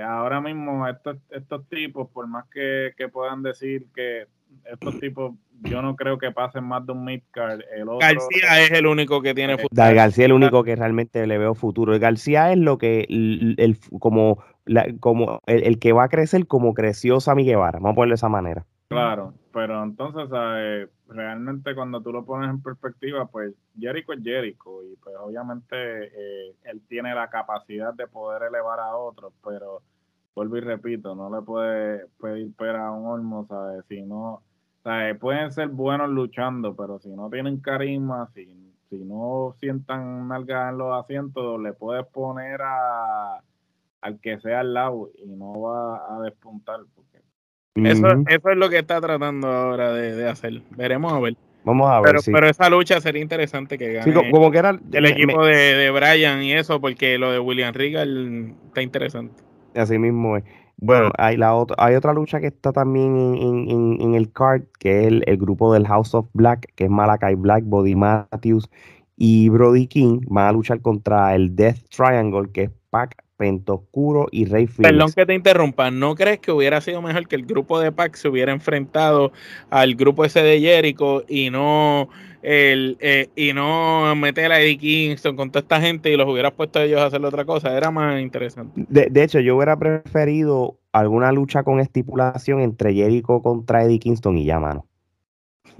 ahora 0.03 0.39
mismo 0.41 0.87
estos, 0.87 1.17
estos 1.31 1.67
tipos, 1.69 2.09
por 2.09 2.27
más 2.27 2.45
que, 2.49 2.93
que 2.95 3.09
puedan 3.09 3.41
decir 3.41 3.87
que 3.95 4.27
estos 4.71 4.99
tipos 4.99 5.33
yo 5.61 5.81
no 5.81 5.95
creo 5.95 6.17
que 6.17 6.31
pasen 6.31 6.63
más 6.65 6.85
de 6.85 6.91
un 6.91 7.05
midcard. 7.05 7.61
El 7.73 7.89
otro, 7.89 7.99
García 7.99 8.61
es 8.61 8.71
el 8.71 8.85
único 8.85 9.21
que 9.21 9.33
tiene 9.33 9.57
futuro. 9.57 9.69
García 9.73 10.25
es 10.25 10.29
el 10.29 10.33
único 10.33 10.63
que 10.63 10.75
realmente 10.75 11.25
le 11.25 11.37
veo 11.37 11.55
futuro. 11.55 11.97
García 11.99 12.51
es 12.51 12.57
lo 12.57 12.77
que, 12.77 13.05
el, 13.09 13.77
como, 13.99 14.43
como 14.99 15.39
el, 15.45 15.79
que 15.79 15.93
va 15.93 16.05
a 16.05 16.09
crecer 16.09 16.47
como 16.47 16.73
creció 16.73 17.19
Sammy 17.19 17.45
Guevara. 17.45 17.79
Vamos 17.79 17.93
a 17.93 17.95
ponerlo 17.95 18.13
de 18.13 18.15
esa 18.15 18.29
manera. 18.29 18.65
Claro, 18.89 19.33
pero 19.53 19.83
entonces, 19.83 20.29
realmente 21.07 21.75
cuando 21.75 22.01
tú 22.01 22.11
lo 22.11 22.25
pones 22.25 22.49
en 22.49 22.61
perspectiva, 22.61 23.27
pues 23.27 23.53
Jericho 23.79 24.13
es 24.13 24.23
Jericho 24.23 24.83
y 24.83 24.95
pues 24.97 25.15
obviamente 25.19 25.75
eh, 25.75 26.55
él 26.63 26.81
tiene 26.89 27.13
la 27.15 27.29
capacidad 27.29 27.93
de 27.93 28.07
poder 28.07 28.43
elevar 28.43 28.79
a 28.79 28.97
otros, 28.97 29.31
pero 29.43 29.81
vuelvo 30.35 30.57
y 30.57 30.61
repito, 30.61 31.15
no 31.15 31.33
le 31.33 31.45
puede 31.45 32.07
pedir 32.19 32.53
pera 32.55 32.87
a 32.87 32.91
un 32.91 33.05
Olmo, 33.05 33.45
¿sabes? 33.47 33.85
Si 33.87 34.01
no 34.01 34.41
sea, 34.83 35.17
pueden 35.17 35.51
ser 35.51 35.69
buenos 35.69 36.09
luchando, 36.09 36.75
pero 36.75 36.99
si 36.99 37.09
no 37.09 37.29
tienen 37.29 37.59
carisma, 37.59 38.29
si, 38.33 38.73
si 38.89 38.97
no 38.97 39.55
sientan 39.59 40.27
nalgas 40.27 40.71
en 40.71 40.77
los 40.77 41.03
asientos, 41.03 41.61
le 41.61 41.73
puedes 41.73 42.05
poner 42.07 42.61
a 42.61 43.41
al 44.01 44.19
que 44.19 44.37
sea 44.41 44.59
al 44.59 44.73
lado 44.73 45.11
y 45.17 45.25
no 45.27 45.61
va 45.61 46.17
a 46.17 46.21
despuntar. 46.21 46.81
Porque... 46.93 47.21
Eso, 47.75 48.07
eso 48.27 48.49
es 48.49 48.57
lo 48.57 48.69
que 48.69 48.79
está 48.79 49.01
tratando 49.01 49.47
ahora 49.47 49.93
de, 49.93 50.29
hacer. 50.29 50.61
Veremos 50.71 51.11
a 51.11 51.19
ver. 51.19 51.35
Vamos 51.63 51.89
a 51.89 52.01
ver. 52.01 52.11
Pero, 52.11 52.21
pero 52.25 52.49
esa 52.49 52.69
lucha 52.69 53.01
sería 53.01 53.21
interesante 53.21 53.77
que 53.77 53.93
gane 53.93 54.13
como 54.31 54.51
que 54.51 54.57
era, 54.57 54.77
el 54.91 55.05
equipo 55.05 55.43
de, 55.45 55.55
de 55.55 55.89
Brian 55.89 56.43
y 56.43 56.53
eso, 56.53 56.79
porque 56.79 57.17
lo 57.17 57.31
de 57.31 57.39
William 57.39 57.73
Regal 57.73 58.53
está 58.67 58.81
interesante. 58.81 59.41
Así 59.75 59.97
mismo 59.97 60.37
es. 60.37 60.43
Bueno, 60.77 61.11
hay, 61.17 61.37
la 61.37 61.55
otra, 61.55 61.75
hay 61.79 61.95
otra 61.95 62.13
lucha 62.13 62.41
que 62.41 62.47
está 62.47 62.73
también 62.73 63.15
en, 63.15 64.15
el 64.15 64.31
card, 64.31 64.63
que 64.79 65.01
es 65.01 65.07
el, 65.25 65.37
grupo 65.37 65.73
del 65.73 65.87
House 65.87 66.13
of 66.13 66.27
Black, 66.33 66.73
que 66.75 66.85
es 66.85 66.89
Malakai 66.89 67.35
Black, 67.35 67.63
Body 67.65 67.95
Matthews 67.95 68.69
y 69.15 69.49
Brody 69.49 69.87
King. 69.87 70.21
Van 70.27 70.47
a 70.47 70.51
luchar 70.51 70.81
contra 70.81 71.35
el 71.35 71.55
Death 71.55 71.77
Triangle, 71.89 72.51
que 72.51 72.63
es 72.63 72.71
Pac, 72.89 73.15
Pentoscuro 73.43 74.27
y 74.31 74.45
Rey 74.45 74.67
Phoenix. 74.67 74.89
Perdón 74.89 75.11
que 75.11 75.25
te 75.25 75.33
interrumpa, 75.33 75.91
¿no 75.91 76.15
crees 76.15 76.39
que 76.39 76.53
hubiera 76.53 76.79
sido 76.79 77.01
mejor 77.01 77.27
que 77.27 77.35
el 77.35 77.45
grupo 77.45 77.77
de 77.77 77.91
Pac 77.91 78.15
se 78.15 78.29
hubiera 78.29 78.53
enfrentado 78.53 79.33
al 79.69 79.95
grupo 79.95 80.23
ese 80.23 80.41
de 80.41 80.61
Jericho 80.61 81.25
y 81.27 81.49
no 81.49 82.07
el, 82.41 82.95
eh, 83.01 83.27
y 83.35 83.51
no 83.51 84.15
meter 84.15 84.53
a 84.53 84.61
Eddie 84.61 84.77
Kingston 84.77 85.35
con 85.35 85.51
toda 85.51 85.59
esta 85.59 85.81
gente 85.81 86.09
y 86.09 86.15
los 86.15 86.25
hubieras 86.29 86.53
puesto 86.53 86.79
a 86.79 86.83
ellos 86.83 87.01
a 87.01 87.07
hacer 87.07 87.23
otra 87.25 87.43
cosa, 87.43 87.75
era 87.75 87.91
más 87.91 88.21
interesante. 88.21 88.85
De, 88.87 89.23
hecho, 89.23 89.41
yo 89.41 89.57
hubiera 89.57 89.75
preferido 89.77 90.77
alguna 90.93 91.33
lucha 91.33 91.63
con 91.63 91.81
estipulación 91.81 92.61
entre 92.61 92.93
Jericho 92.93 93.41
contra 93.41 93.83
Eddie 93.83 93.99
Kingston 93.99 94.37
y 94.37 94.45
ya, 94.45 94.61
mano. 94.61 94.85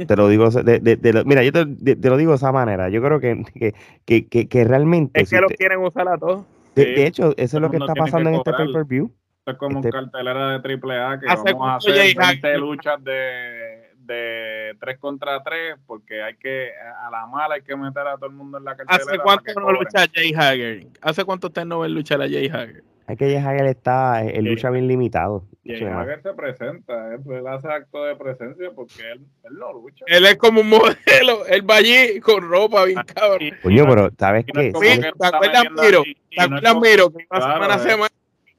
Te 0.05 0.17
lo 0.17 0.27
digo, 0.27 0.49
de, 0.49 1.23
mira, 1.25 1.43
yo 1.43 1.53
te, 1.53 2.09
lo 2.09 2.17
digo 2.17 2.31
de 2.31 2.37
esa 2.37 2.51
manera. 2.51 2.89
Yo 2.89 3.01
creo 3.01 3.21
que, 3.21 3.73
que, 4.05 4.27
que, 4.27 4.47
que 4.47 4.63
realmente. 4.65 5.21
Es 5.21 5.29
que 5.29 5.39
lo 5.39 5.47
quieren 5.47 5.79
usar 5.79 6.09
a 6.09 6.17
todos. 6.17 6.43
De, 6.75 7.05
hecho, 7.05 7.33
eso 7.37 7.57
es 7.57 7.61
lo 7.61 7.69
que 7.69 7.77
está 7.77 7.93
pasando 7.93 8.29
en 8.29 8.35
este 8.35 8.51
pay-per-view. 8.51 9.13
es 9.45 9.57
como 9.57 9.79
un 9.79 9.85
este 9.85 9.91
cartelera 9.91 10.57
de 10.57 10.77
AAA 10.77 11.19
que 11.19 11.27
vamos 11.27 11.67
a 11.67 11.75
hacer 11.75 12.15
20 12.15 12.57
luchas 12.57 13.03
de 13.03 13.73
de 14.05 14.75
3 14.79 14.97
contra 14.99 15.41
3 15.43 15.75
porque 15.85 16.21
hay 16.23 16.35
que, 16.35 16.71
a 17.05 17.09
la 17.09 17.25
mala 17.25 17.55
hay 17.55 17.61
que 17.61 17.75
meter 17.75 18.07
a 18.07 18.15
todo 18.15 18.27
el 18.27 18.33
mundo 18.33 18.57
en 18.57 18.65
la 18.65 18.75
cartelera. 18.75 19.03
¿Hace 19.03 19.19
cuánto 19.19 19.59
no 19.59 19.71
lucha 19.71 20.05
Jay 20.13 20.33
Hager? 20.33 20.87
¿Hace 21.01 21.23
cuánto 21.23 21.47
usted 21.47 21.65
no 21.65 21.79
ve 21.79 21.89
luchar 21.89 22.21
a 22.21 22.27
Jay 22.27 22.47
Hager? 22.47 22.83
Es 23.07 23.17
que 23.17 23.25
Jay 23.25 23.35
Hager 23.35 23.65
está, 23.65 24.21
en 24.21 24.45
lucha 24.45 24.69
bien 24.69 24.87
limitado. 24.87 25.45
Jay 25.65 25.83
Hager 25.83 26.21
se 26.21 26.33
presenta, 26.33 27.13
él, 27.13 27.47
hace 27.47 27.67
acto 27.67 28.03
de 28.05 28.15
presencia 28.15 28.71
porque 28.75 29.01
él, 29.11 29.21
él 29.43 29.53
no 29.53 29.73
lucha. 29.73 30.05
Él 30.07 30.25
es 30.25 30.37
como 30.37 30.61
un 30.61 30.69
modelo, 30.69 31.45
él 31.47 31.69
va 31.69 31.77
allí 31.77 32.19
con 32.19 32.47
ropa 32.49 32.85
bien 32.85 33.01
cabrón. 33.05 33.51
Coño, 33.61 33.85
pero 33.87 34.09
¿sabes 34.17 34.45
qué? 34.45 34.71
Sí, 34.71 35.01
¿Te 35.19 35.27
acuerdas, 35.27 35.63
Miro? 35.81 36.03
¿Te 36.03 36.41
acuerdas, 36.41 36.75
Miro? 36.75 37.09
Que 37.11 37.27
una 37.29 37.41
semana 37.41 37.79
se 37.79 38.13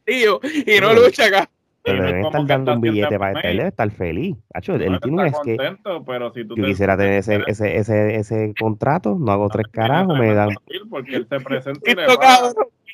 tío, 0.04 0.40
y 0.42 0.80
no 0.80 0.92
lucha 0.92 1.26
acá. 1.26 1.48
Pero 1.84 2.02
debe 2.02 2.22
estar 2.22 2.46
dando 2.46 2.72
un 2.72 2.80
billete 2.80 3.18
para 3.18 3.38
él, 3.40 3.58
debe 3.58 3.68
estar 3.68 3.90
feliz. 3.90 4.36
Hacho, 4.54 4.74
él 4.76 4.98
tiene 5.02 5.22
un 5.22 5.32
que. 5.44 5.56
Pero 6.06 6.32
si 6.32 6.46
tú 6.46 6.56
yo 6.56 6.64
quisiera 6.64 6.96
tener 6.96 7.18
ese, 7.18 7.42
ese, 7.46 7.76
ese, 7.76 8.16
ese 8.16 8.54
contrato, 8.58 9.16
no 9.20 9.30
hago 9.30 9.50
tres 9.50 9.66
carajos, 9.70 10.18
me 10.18 10.32
dan. 10.32 10.48
Porque 10.88 11.16
él 11.16 11.26
se 11.28 11.40
presenta 11.40 11.90
y 11.90 11.94
le 11.94 12.04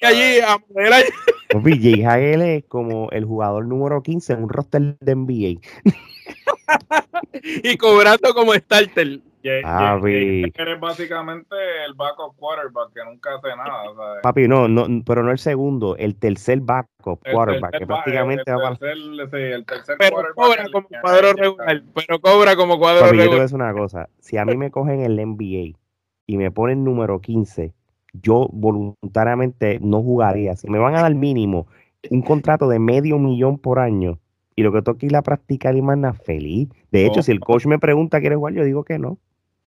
allí 0.03 0.41
a 0.41 0.55
allí. 0.55 1.09
BJ 1.55 2.07
Hagel 2.07 2.43
es 2.43 2.65
como 2.65 3.11
el 3.11 3.25
jugador 3.25 3.67
número 3.67 4.03
15 4.03 4.33
en 4.33 4.43
un 4.45 4.49
roster 4.49 4.97
de 4.99 5.15
NBA. 5.15 5.61
y 7.63 7.77
cobrando 7.77 8.35
como 8.35 8.55
starter. 8.55 9.21
Papi. 9.63 10.53
Eres 10.55 10.81
básicamente 10.81 11.57
el 11.87 11.95
backup 11.95 12.37
quarterback 12.37 12.93
que 12.93 13.05
nunca 13.05 13.35
hace 13.35 13.49
nada. 13.49 13.95
¿sabes? 13.95 14.23
Papi, 14.23 14.49
no, 14.49 14.69
no, 14.69 14.87
pero 15.05 15.23
no 15.23 15.31
el 15.31 15.39
segundo, 15.39 15.97
el 15.97 16.17
tercer 16.17 16.61
backup 16.61 17.21
quarterback, 17.31 17.79
que 17.79 17.87
prácticamente 17.87 18.53
va 18.53 18.75
para. 18.75 18.93
El 18.93 19.65
tercer 19.65 19.97
pero 19.99 20.17
cobra 20.35 20.65
como 20.73 20.89
cuadro 21.01 21.33
regular. 21.33 21.83
Pero 21.95 22.21
cobra 22.21 22.57
como 22.57 22.79
cuadro 22.79 23.01
Papi, 23.01 23.11
regular. 23.11 23.27
Yo 23.27 23.31
te 23.31 23.37
voy 23.37 23.41
a 23.41 23.43
decir 23.43 23.57
una 23.57 23.73
cosa. 23.73 24.09
Si 24.19 24.37
a 24.37 24.45
mí 24.45 24.57
me 24.57 24.71
cogen 24.71 25.01
el 25.01 25.17
NBA 25.17 25.79
y 26.27 26.37
me 26.37 26.51
ponen 26.51 26.85
número 26.85 27.21
15, 27.21 27.73
yo 28.13 28.49
voluntariamente 28.53 29.79
no 29.81 30.03
jugaría. 30.03 30.57
Si 30.57 30.69
me 30.69 30.79
van 30.79 30.97
a 30.97 31.03
dar 31.03 31.15
mínimo 31.15 31.67
un 32.11 32.23
contrato 32.23 32.69
de 32.69 32.79
medio 32.79 33.19
millón 33.19 33.59
por 33.59 33.79
año 33.79 34.19
y 34.57 34.63
lo 34.63 34.73
que 34.73 34.83
toque 34.83 35.07
ir 35.07 35.17
a 35.17 35.23
practicar 35.23 35.77
y 35.77 35.83
más 35.83 36.19
feliz. 36.19 36.69
De 36.91 37.07
hecho, 37.07 37.23
si 37.23 37.33
el 37.33 37.41
coach 37.41 37.67
me 37.67 37.79
pregunta, 37.79 38.21
¿quieres 38.21 38.37
jugar? 38.37 38.55
Yo 38.55 38.65
digo 38.65 38.85
que 38.85 38.99
no. 38.99 39.19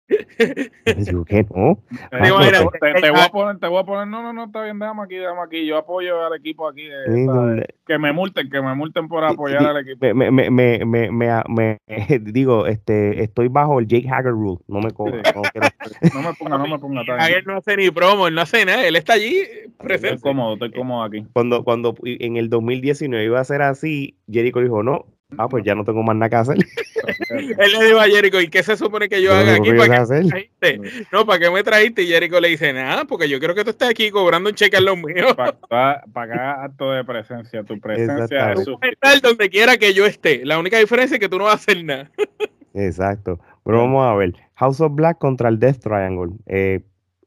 Digo 0.07 1.25
que 1.25 1.45
no. 1.53 1.79
te, 2.11 3.01
te, 3.01 3.11
voy 3.11 3.19
a 3.19 3.29
poner, 3.29 3.59
te 3.59 3.67
voy 3.67 3.79
a 3.79 3.83
poner, 3.83 4.07
no, 4.07 4.23
no, 4.23 4.31
no, 4.31 4.45
está 4.45 4.63
bien, 4.63 4.79
déjame 4.79 5.03
aquí, 5.03 5.15
déjame 5.15 5.41
aquí. 5.41 5.65
Yo 5.65 5.77
apoyo 5.77 6.25
al 6.25 6.35
equipo 6.35 6.67
aquí. 6.67 6.87
que 7.85 7.99
me 7.99 8.13
multen, 8.13 8.49
que 8.49 8.61
me 8.61 8.73
multen 8.73 9.07
por 9.07 9.25
apoyar 9.25 9.65
al 9.65 9.77
equipo. 9.77 9.99
Me, 10.13 10.31
me, 10.31 10.49
me, 10.49 10.85
me, 10.85 11.11
me, 11.11 11.77
digo, 12.21 12.67
este, 12.67 13.21
estoy 13.21 13.49
bajo 13.49 13.79
el 13.79 13.87
Jake 13.87 14.07
Hager 14.09 14.31
rule. 14.31 14.59
No 14.67 14.79
me 14.79 14.91
cobra. 14.91 15.21
No, 15.35 15.41
no, 16.13 16.21
me 16.21 16.33
ponga, 16.35 16.57
no 16.57 16.67
me 16.67 16.79
ponga. 16.79 17.01
Hager 17.19 17.45
no 17.45 17.57
hace 17.57 17.75
ni 17.75 17.91
promo, 17.91 18.27
él 18.27 18.35
no 18.35 18.41
hace 18.41 18.65
nada. 18.65 18.87
Él 18.87 18.95
está 18.95 19.13
allí 19.13 19.43
presente. 19.77 20.15
Estoy 20.15 20.31
cómodo, 20.31 20.53
estoy 20.53 20.71
cómodo 20.71 21.03
aquí. 21.03 21.25
Cuando, 21.33 21.63
cuando 21.63 21.95
en 22.03 22.37
el 22.37 22.49
2019 22.49 23.25
iba 23.25 23.39
a 23.39 23.43
ser 23.43 23.61
así, 23.61 24.17
Jericho 24.31 24.61
dijo, 24.61 24.83
no, 24.83 25.05
Ah, 25.37 25.49
pues 25.49 25.65
ya 25.65 25.75
no 25.75 25.83
tengo 25.83 26.03
más 26.03 26.15
nada 26.15 26.29
que 26.29 26.35
hacer. 26.37 26.57
Él 27.29 27.71
le 27.77 27.85
dijo 27.85 27.99
a 27.99 28.05
Jericho, 28.05 28.39
¿y 28.39 28.47
qué 28.47 28.63
se 28.63 28.77
supone 28.77 29.09
que 29.09 29.21
yo 29.21 29.33
haga 29.33 29.55
aquí? 29.55 29.71
¿Para 29.73 30.05
qué 30.05 30.13
me 30.13 30.29
trajiste? 30.29 30.81
No, 31.11 31.25
¿para 31.25 31.39
qué 31.39 31.51
me 31.51 31.63
trajiste? 31.63 32.03
Y 32.03 32.07
Jericho 32.07 32.39
le 32.39 32.47
dice, 32.47 32.71
nada, 32.71 33.03
porque 33.03 33.27
yo 33.27 33.37
creo 33.39 33.53
que 33.53 33.65
tú 33.65 33.71
estés 33.71 33.89
aquí 33.89 34.09
cobrando 34.09 34.49
un 34.49 34.55
cheque 34.55 34.77
en 34.77 34.85
los 34.85 34.97
míos. 34.97 35.35
Para 35.35 36.01
pagar 36.13 36.65
acto 36.65 36.91
de 36.91 37.03
presencia. 37.03 37.63
Tu 37.63 37.77
presencia 37.79 38.53
es 38.53 38.59
estar 38.59 39.21
donde 39.21 39.49
quiera 39.49 39.75
que 39.75 39.93
yo 39.93 40.05
esté. 40.05 40.45
La 40.45 40.57
única 40.57 40.77
diferencia 40.77 41.15
es 41.15 41.19
que 41.19 41.29
tú 41.29 41.37
no 41.37 41.43
vas 41.43 41.53
a 41.53 41.57
hacer 41.57 41.83
nada. 41.83 42.09
Exacto. 42.73 43.39
Pero 43.65 43.79
vamos 43.79 44.05
a 44.05 44.15
ver. 44.15 44.33
House 44.55 44.79
of 44.79 44.95
Black 44.95 45.17
contra 45.17 45.49
el 45.49 45.59
Death 45.59 45.79
Triangle. 45.79 46.31
Eh, 46.45 46.83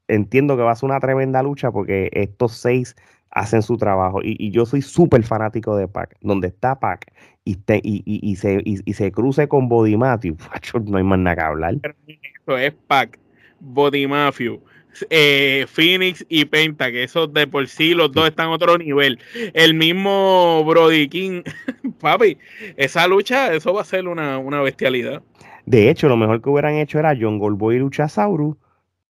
entiendo 0.08 0.56
que 0.56 0.62
va 0.62 0.72
a 0.72 0.76
ser 0.76 0.88
una 0.88 1.00
tremenda 1.00 1.42
lucha 1.42 1.70
porque 1.70 2.08
estos 2.12 2.54
seis 2.56 2.96
hacen 3.30 3.62
su 3.62 3.76
trabajo. 3.76 4.20
Y, 4.22 4.50
yo 4.50 4.66
soy 4.66 4.82
súper 4.82 5.22
fanático 5.22 5.76
de 5.76 5.88
Pac. 5.88 6.16
Donde 6.20 6.48
está 6.48 6.78
Pac 6.80 7.12
y, 7.44 7.58
y, 7.68 8.02
y, 8.04 8.36
se, 8.36 8.60
y, 8.64 8.92
se 8.92 9.12
cruce 9.12 9.48
con 9.48 9.68
Body 9.68 9.96
Matthew, 9.96 10.36
no 10.86 10.98
hay 10.98 11.04
más 11.04 11.18
nada 11.18 11.36
que 11.36 11.42
hablar. 11.42 11.74
Eso 12.06 12.58
es 12.58 12.72
Pac, 12.86 13.18
Body 13.60 14.06
Matthew. 14.06 14.60
Eh, 15.08 15.66
Phoenix 15.68 16.26
y 16.28 16.44
Penta, 16.46 16.90
que 16.90 17.04
esos 17.04 17.32
de 17.32 17.46
por 17.46 17.68
sí 17.68 17.94
los 17.94 18.10
dos 18.10 18.28
están 18.28 18.48
a 18.48 18.50
otro 18.50 18.76
nivel. 18.76 19.20
El 19.54 19.74
mismo 19.74 20.64
Brody 20.64 21.08
King, 21.08 21.42
papi, 22.00 22.36
esa 22.76 23.06
lucha, 23.06 23.54
eso 23.54 23.72
va 23.72 23.82
a 23.82 23.84
ser 23.84 24.08
una, 24.08 24.38
una 24.38 24.60
bestialidad. 24.62 25.22
De 25.64 25.88
hecho, 25.88 26.08
lo 26.08 26.16
mejor 26.16 26.42
que 26.42 26.50
hubieran 26.50 26.74
hecho 26.74 26.98
era 26.98 27.16
John 27.18 27.38
Goldboy 27.38 27.76
y 27.76 27.78
Luchasaurus 27.78 28.56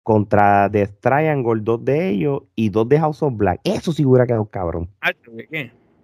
contra 0.03 0.71
The 0.71 0.87
Triangle, 0.87 1.61
dos 1.63 1.85
de 1.85 2.11
ellos 2.11 2.43
y 2.55 2.69
dos 2.69 2.89
de 2.89 2.99
House 2.99 3.23
of 3.23 3.37
Black. 3.37 3.61
Eso 3.65 3.93
sí 3.93 4.05
hubiera 4.05 4.27
quedado 4.27 4.45
cabrón. 4.47 4.89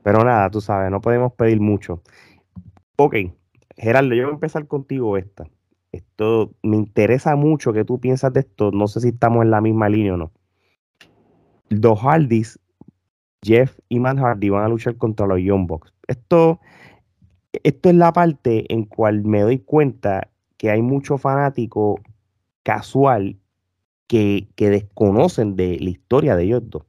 Pero 0.07 0.22
nada, 0.22 0.48
tú 0.52 0.61
sabes, 0.61 0.88
no 0.88 1.00
podemos 1.00 1.32
pedir 1.32 1.61
mucho. 1.61 2.00
Ok, 2.94 3.16
Gerardo, 3.76 4.14
yo 4.14 4.22
voy 4.22 4.30
a 4.30 4.34
empezar 4.34 4.68
contigo 4.68 5.16
esta. 5.16 5.48
Esto 5.90 6.52
me 6.62 6.76
interesa 6.76 7.34
mucho 7.34 7.72
que 7.72 7.84
tú 7.84 7.98
piensas 7.98 8.32
de 8.32 8.38
esto. 8.38 8.70
No 8.70 8.86
sé 8.86 9.00
si 9.00 9.09
estamos 9.09 9.42
en 9.42 9.50
la 9.50 9.61
misma 9.61 9.88
línea 9.88 10.14
o 10.14 10.16
no. 10.16 10.30
Los 11.70 11.98
Hardys, 11.98 12.61
Jeff 13.42 13.76
y 13.88 13.98
Man 13.98 14.18
Hardy 14.18 14.48
van 14.48 14.66
a 14.66 14.68
luchar 14.68 14.96
contra 14.96 15.26
los 15.26 15.40
Young 15.40 15.66
Bucks. 15.66 15.92
Esto, 16.07 16.61
esto 17.64 17.88
es 17.88 17.96
la 17.96 18.12
parte 18.12 18.72
en 18.72 18.84
cual 18.84 19.24
me 19.24 19.40
doy 19.40 19.59
cuenta 19.59 20.30
que 20.57 20.70
hay 20.70 20.82
mucho 20.82 21.18
fanático 21.18 21.98
casual 22.62 23.40
que, 24.07 24.46
desconocen 24.57 25.57
de 25.57 25.80
la 25.80 25.90
historia 25.90 26.36
de 26.36 26.44
ellos 26.44 26.62
dos. 26.64 26.84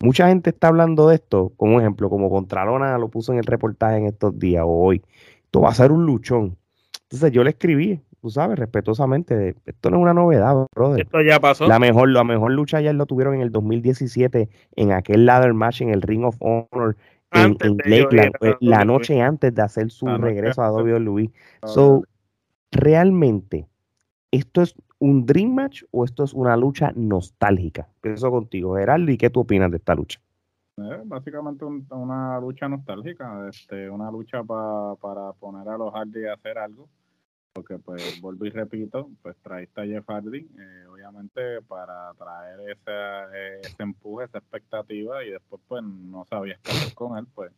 Mucha 0.00 0.28
gente 0.28 0.50
está 0.50 0.68
hablando 0.68 1.08
de 1.08 1.16
esto, 1.16 1.52
como 1.56 1.80
ejemplo, 1.80 2.10
como 2.10 2.28
Contralona 2.28 2.98
lo 2.98 3.08
puso 3.08 3.32
en 3.32 3.38
el 3.38 3.44
reportaje 3.44 3.96
en 3.96 4.06
estos 4.06 4.38
días 4.38 4.64
o 4.64 4.70
hoy. 4.70 5.02
Esto 5.44 5.62
va 5.62 5.70
a 5.70 5.74
ser 5.74 5.90
un 5.90 6.04
luchón. 6.04 6.56
Entonces 7.04 7.32
yo 7.32 7.42
le 7.42 7.50
escribí, 7.50 8.00
tú 8.20 8.28
sabes, 8.28 8.58
respetuosamente, 8.58 9.54
esto 9.64 9.90
no 9.90 9.96
es 9.96 10.02
una 10.02 10.12
novedad, 10.12 10.66
brother. 10.74 11.02
Esto 11.02 11.22
ya 11.22 11.40
pasó. 11.40 11.66
La 11.66 11.78
mejor, 11.78 12.10
la 12.10 12.24
mejor 12.24 12.52
lucha 12.52 12.80
ya 12.80 12.92
lo 12.92 13.06
tuvieron 13.06 13.36
en 13.36 13.40
el 13.40 13.52
2017 13.52 14.50
en 14.76 14.92
aquel 14.92 15.24
ladder 15.24 15.54
match 15.54 15.80
en 15.80 15.90
el 15.90 16.02
Ring 16.02 16.24
of 16.24 16.36
Honor 16.40 16.96
en, 17.32 17.56
Lakeland, 17.84 18.32
la 18.60 18.84
noche 18.84 19.20
antes 19.20 19.54
de 19.54 19.62
hacer 19.62 19.90
su 19.90 20.06
regreso 20.06 20.62
a 20.62 20.72
WWE. 20.72 21.30
So, 21.64 22.02
realmente, 22.70 23.66
esto 24.30 24.62
es 24.62 24.74
un 24.98 25.26
dream 25.26 25.54
match 25.54 25.82
o 25.90 26.04
esto 26.04 26.24
es 26.24 26.32
una 26.32 26.56
lucha 26.56 26.92
nostálgica? 26.94 27.88
Pienso 28.00 28.30
contigo, 28.30 28.76
Geraldo, 28.76 29.10
¿y 29.10 29.18
qué 29.18 29.30
tú 29.30 29.40
opinas 29.40 29.70
de 29.70 29.76
esta 29.78 29.94
lucha? 29.94 30.20
Eh, 30.78 31.02
básicamente 31.04 31.64
una 31.64 32.38
lucha 32.38 32.68
nostálgica, 32.68 33.48
este, 33.48 33.88
una 33.88 34.10
lucha 34.10 34.42
para 34.44 35.32
poner 35.32 35.68
a 35.68 35.78
los 35.78 35.92
Hardy 35.92 36.26
a 36.26 36.34
hacer 36.34 36.58
algo, 36.58 36.88
porque 37.54 37.78
pues 37.78 38.20
vuelvo 38.20 38.44
y 38.44 38.50
repito, 38.50 39.08
pues 39.22 39.36
traíste 39.38 39.80
a 39.80 39.86
Jeff 39.86 40.04
Hardy, 40.06 40.40
eh, 40.40 40.86
obviamente 40.90 41.62
para 41.62 42.12
traer 42.14 42.60
ese, 42.70 42.90
eh, 42.90 43.60
ese 43.62 43.82
empuje, 43.82 44.26
esa 44.26 44.38
expectativa 44.38 45.24
y 45.24 45.30
después 45.30 45.62
pues 45.66 45.82
no 45.82 46.26
sabías 46.26 46.60
qué 46.60 46.72
hacer 46.72 46.94
con 46.94 47.16
él, 47.16 47.26
pues 47.34 47.52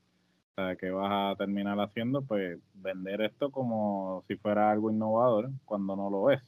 ¿qué 0.79 0.91
vas 0.91 1.11
a 1.11 1.37
terminar 1.37 1.79
haciendo? 1.81 2.23
Pues 2.23 2.59
vender 2.75 3.21
esto 3.23 3.51
como 3.51 4.25
si 4.29 4.37
fuera 4.37 4.71
algo 4.71 4.91
innovador 4.91 5.51
cuando 5.65 5.95
no 5.97 6.11
lo 6.11 6.31
es 6.31 6.41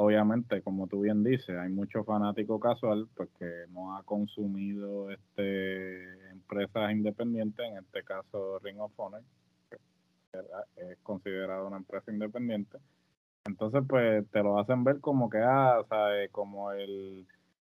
obviamente, 0.00 0.62
como 0.62 0.86
tú 0.86 1.02
bien 1.02 1.22
dices, 1.22 1.50
hay 1.50 1.68
mucho 1.68 2.04
fanático 2.04 2.58
casual 2.58 3.06
porque 3.14 3.36
pues, 3.38 3.70
no 3.70 3.96
ha 3.96 4.02
consumido 4.02 5.10
este 5.10 6.30
empresas 6.30 6.90
independientes, 6.90 7.66
en 7.66 7.76
este 7.76 8.02
caso 8.02 8.58
Ring 8.60 8.80
of 8.80 8.92
Honor, 8.96 9.22
que 9.68 9.76
es 10.76 10.98
considerado 11.02 11.66
una 11.66 11.76
empresa 11.76 12.10
independiente. 12.10 12.78
Entonces, 13.44 13.82
pues 13.86 14.26
te 14.30 14.42
lo 14.42 14.58
hacen 14.58 14.84
ver 14.84 15.00
como 15.00 15.28
que, 15.28 15.38
ah, 15.38 15.82
¿sabes? 15.86 16.30
Como 16.30 16.72
el 16.72 17.26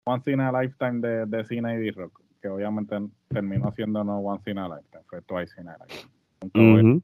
Once 0.05 0.31
in 0.31 0.41
a 0.41 0.53
Lifetime 0.61 1.01
de, 1.01 1.25
de 1.25 1.45
Cine 1.47 1.75
y 1.75 1.79
D-Rock, 1.79 2.21
que 2.43 2.49
obviamente 2.49 2.97
terminó 3.29 3.73
siendo 3.73 4.05
no 4.05 4.19
Once 4.19 4.51
in 4.51 4.59
a 4.59 4.69
Lifetime, 4.69 5.05
fue 5.09 5.23
Twice 5.23 5.59
in 5.59 5.69
a 5.69 5.79
Lifetime. 5.79 7.01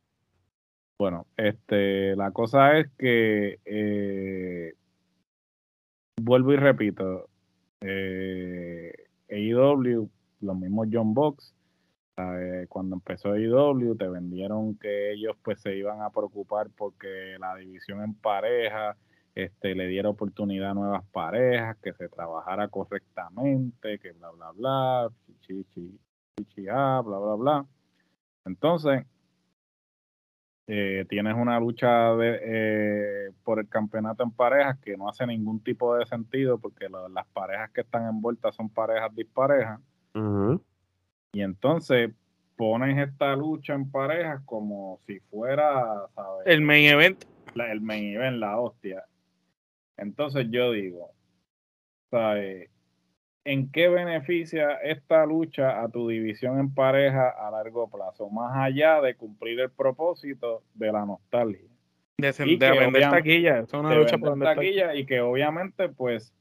Bueno, 0.99 1.27
este, 1.37 2.17
la 2.17 2.31
cosa 2.31 2.79
es 2.79 2.89
que 2.99 3.61
eh, 3.67 4.75
vuelvo 6.21 6.53
y 6.53 6.57
repito, 6.57 7.29
eh, 7.81 8.93
AEW, 9.31 10.11
los 10.41 10.57
mismos 10.57 10.89
John 10.93 11.14
Box, 11.14 11.55
cuando 12.69 12.97
empezó 12.97 13.33
AEW 13.33 13.95
te 13.97 14.09
vendieron 14.09 14.79
que 14.79 15.12
ellos 15.12 15.37
pues 15.43 15.61
se 15.61 15.77
iban 15.77 16.01
a 16.01 16.09
preocupar 16.09 16.69
porque 16.75 17.37
la 17.39 17.55
división 17.57 18.03
en 18.03 18.14
pareja 18.14 18.97
este, 19.35 19.75
le 19.75 19.87
diera 19.87 20.09
oportunidad 20.09 20.71
a 20.71 20.75
nuevas 20.75 21.05
parejas, 21.12 21.77
que 21.83 21.93
se 21.93 22.09
trabajara 22.09 22.69
correctamente, 22.69 23.99
que 23.99 24.12
bla, 24.12 24.31
bla, 24.31 24.51
bla, 24.53 25.11
chichi, 25.43 26.01
chichi, 26.37 26.67
ah, 26.71 27.03
bla, 27.05 27.19
bla, 27.19 27.35
bla. 27.35 27.67
Entonces, 28.47 29.05
eh, 30.69 31.07
tienes 31.09 31.35
una 31.35 31.61
lucha 31.61 32.14
de, 32.17 32.41
eh, 32.43 33.31
por 33.45 33.61
el 33.61 33.69
campeonato 33.69 34.25
en 34.25 34.33
parejas 34.33 34.79
que 34.79 34.97
no 34.97 35.09
hace 35.09 35.25
ningún 35.27 35.62
tipo 35.62 35.95
de 35.97 36.05
sentido 36.07 36.59
porque 36.59 36.89
las 36.89 37.27
parejas 37.29 37.71
que 37.71 37.83
están 37.83 38.09
envueltas 38.09 38.55
son 38.57 38.69
parejas 38.69 39.14
disparejas. 39.14 39.81
Y 41.33 41.43
entonces 41.43 42.11
pones 42.57 42.99
esta 42.99 43.37
lucha 43.37 43.75
en 43.75 43.91
parejas 43.91 44.43
como 44.45 44.99
si 45.07 45.21
fuera 45.21 46.09
el 46.45 46.62
main 46.62 46.89
event. 46.89 47.25
el 47.55 47.81
main 47.81 48.14
event, 48.14 48.39
la 48.39 48.59
hostia. 48.59 49.05
Entonces 49.97 50.47
yo 50.51 50.73
digo, 50.73 51.11
¿sabes? 52.11 52.71
¿En 53.47 53.70
qué 53.70 53.88
beneficia 53.88 54.72
esta 54.82 55.24
lucha 55.24 55.80
a 55.80 55.88
tu 55.88 56.09
división 56.09 56.59
en 56.59 56.74
pareja 56.74 57.30
a 57.30 57.51
largo 57.51 57.88
plazo? 57.88 58.28
Más 58.28 58.57
allá 58.57 59.01
de 59.01 59.14
cumplir 59.14 59.61
el 59.61 59.70
propósito 59.70 60.62
de 60.74 60.92
la 60.92 61.07
nostalgia. 61.07 61.70
De, 62.18 62.32
vender 62.59 63.11
taquilla, 63.11 63.59
es 63.61 63.72
una 63.72 63.94
lucha 63.94 64.18
por 64.18 64.30
vender 64.30 64.55
taquilla, 64.55 64.94
y 64.94 65.07
que 65.07 65.20
obviamente 65.20 65.88
pues 65.88 66.32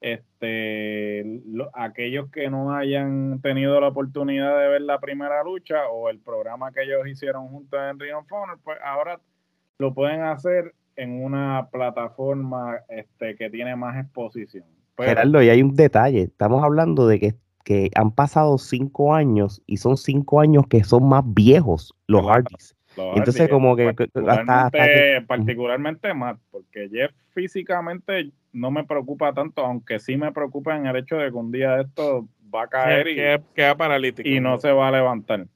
este 0.00 1.40
aquellos 1.72 2.30
que 2.30 2.48
no 2.50 2.74
hayan 2.74 3.40
tenido 3.40 3.80
la 3.80 3.88
oportunidad 3.88 4.58
de 4.58 4.68
ver 4.68 4.82
la 4.82 5.00
primera 5.00 5.42
lucha 5.42 5.88
o 5.88 6.08
el 6.08 6.18
programa 6.20 6.72
que 6.72 6.82
ellos 6.82 7.06
hicieron 7.06 7.48
juntos 7.48 7.80
en 7.90 7.98
Ring 7.98 8.14
of 8.14 8.30
Honor, 8.30 8.58
pues 8.62 8.78
ahora 8.84 9.20
lo 9.78 9.92
pueden 9.92 10.22
hacer 10.22 10.72
en 10.96 11.24
una 11.24 11.68
plataforma 11.70 12.78
este, 12.88 13.34
que 13.34 13.50
tiene 13.50 13.74
más 13.76 13.96
exposición. 13.96 14.64
Gerardo, 14.98 15.42
y 15.42 15.48
hay 15.48 15.62
un 15.62 15.74
detalle. 15.74 16.22
Estamos 16.22 16.62
hablando 16.62 17.06
de 17.06 17.20
que, 17.20 17.34
que, 17.64 17.90
han 17.94 18.12
pasado 18.12 18.58
cinco 18.58 19.14
años 19.14 19.62
y 19.66 19.78
son 19.78 19.96
cinco 19.96 20.40
años 20.40 20.66
que 20.68 20.84
son 20.84 21.08
más 21.08 21.24
viejos 21.26 21.94
los 22.06 22.26
Hardys. 22.26 22.76
Entonces, 22.96 23.48
como 23.48 23.74
que 23.76 23.92
particularmente, 23.92 25.22
particularmente 25.26 26.14
más, 26.14 26.38
porque 26.50 26.88
Jeff 26.90 27.10
físicamente 27.30 28.30
no 28.52 28.70
me 28.70 28.84
preocupa 28.84 29.32
tanto, 29.32 29.64
aunque 29.64 29.98
sí 29.98 30.16
me 30.16 30.32
preocupa 30.32 30.76
en 30.76 30.86
el 30.86 30.96
hecho 30.96 31.16
de 31.16 31.30
que 31.30 31.36
un 31.36 31.50
día 31.50 31.80
esto 31.80 32.28
va 32.54 32.62
a 32.62 32.68
caer 32.68 33.08
y 33.08 33.16
queda 33.54 33.76
paralítico 33.76 34.28
y 34.28 34.40
no 34.40 34.58
se 34.58 34.70
va 34.70 34.88
a 34.88 34.92
levantar. 34.92 35.46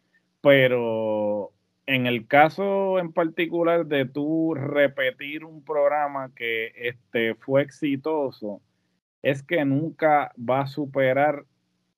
Pero 0.41 1.53
en 1.87 2.07
el 2.07 2.27
caso 2.27 2.99
en 2.99 3.13
particular 3.13 3.87
de 3.87 4.05
tú 4.05 4.55
repetir 4.55 5.45
un 5.45 5.65
programa 5.65 6.31
que 6.35 6.73
este, 6.77 7.35
fue 7.37 7.63
exitoso, 7.63 8.61
es 9.23 9.43
que 9.43 9.65
nunca 9.65 10.33
va 10.39 10.61
a 10.61 10.67
superar 10.67 11.45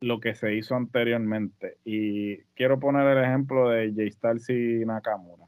lo 0.01 0.21
que 0.21 0.35
se 0.35 0.55
hizo 0.55 0.75
anteriormente. 0.75 1.77
Y 1.85 2.39
quiero 2.55 2.81
poner 2.81 3.07
el 3.17 3.25
ejemplo 3.25 3.69
de 3.69 3.93
Jay 3.95 4.11
Styles 4.11 4.49
y 4.49 4.85
Nakamura. 4.87 5.45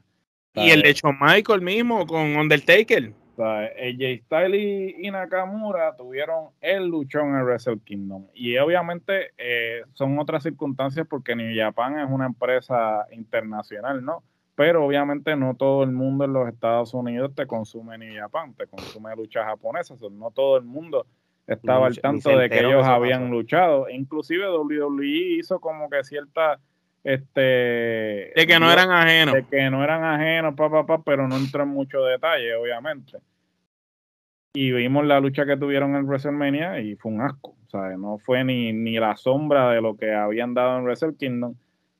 Y 0.55 0.69
el 0.69 0.83
de 0.83 0.93
Shawn 0.93 1.17
Michael 1.19 1.61
mismo 1.61 2.05
con 2.05 2.35
Undertaker. 2.35 3.13
Sea, 3.35 3.71
Jay 3.75 4.19
Styles 4.19 4.95
y, 4.99 5.09
Nakamura 5.09 5.95
tuvieron 5.95 6.49
el 6.61 6.85
luchón 6.85 7.29
en 7.35 7.43
Wrestle 7.43 7.79
Kingdom. 7.83 8.27
Y 8.35 8.57
obviamente 8.57 9.31
eh, 9.39 9.81
son 9.93 10.19
otras 10.19 10.43
circunstancias 10.43 11.07
porque 11.09 11.35
New 11.35 11.51
Japan 11.57 11.99
es 11.99 12.07
una 12.11 12.27
empresa 12.27 13.07
internacional, 13.11 14.05
¿no? 14.05 14.23
pero 14.55 14.85
obviamente 14.85 15.35
no 15.35 15.55
todo 15.55 15.83
el 15.83 15.91
mundo 15.91 16.25
en 16.25 16.33
los 16.33 16.47
Estados 16.47 16.93
Unidos 16.93 17.33
te 17.35 17.47
consume 17.47 17.97
New 17.97 18.15
Japan, 18.15 18.53
te 18.53 18.67
consume 18.67 19.15
lucha 19.15 19.43
japonesa, 19.43 19.95
no 20.11 20.31
todo 20.31 20.57
el 20.57 20.63
mundo 20.63 21.07
estaba 21.47 21.87
al 21.87 21.99
tanto 21.99 22.37
de 22.37 22.49
que 22.49 22.59
ellos 22.59 22.85
habían 22.85 23.29
luchado, 23.29 23.89
inclusive 23.89 24.49
WWE 24.49 25.37
hizo 25.39 25.59
como 25.59 25.89
que 25.89 26.03
cierta 26.03 26.59
este 27.03 27.41
de 27.41 28.45
que 28.47 28.59
no 28.59 28.71
eran 28.71 28.91
ajenos, 28.91 29.35
de 29.35 29.45
que 29.45 29.69
no 29.69 29.83
eran 29.83 30.03
ajenos, 30.03 30.55
papá, 30.55 31.01
pero 31.03 31.27
no 31.27 31.35
entró 31.35 31.63
en 31.63 31.69
mucho 31.69 32.01
detalle, 32.03 32.55
obviamente. 32.55 33.17
Y 34.55 34.71
vimos 34.71 35.05
la 35.05 35.19
lucha 35.19 35.45
que 35.45 35.57
tuvieron 35.57 35.95
en 35.95 36.05
WrestleMania 36.05 36.79
y 36.79 36.95
fue 36.95 37.11
un 37.11 37.21
asco, 37.21 37.57
o 37.65 37.69
sea, 37.69 37.97
no 37.97 38.19
fue 38.19 38.43
ni, 38.43 38.71
ni 38.71 38.99
la 38.99 39.17
sombra 39.17 39.71
de 39.71 39.81
lo 39.81 39.97
que 39.97 40.13
habían 40.13 40.53
dado 40.53 40.77
en 40.77 40.85
Wrestle 40.85 41.15
Kingdom. 41.17 41.55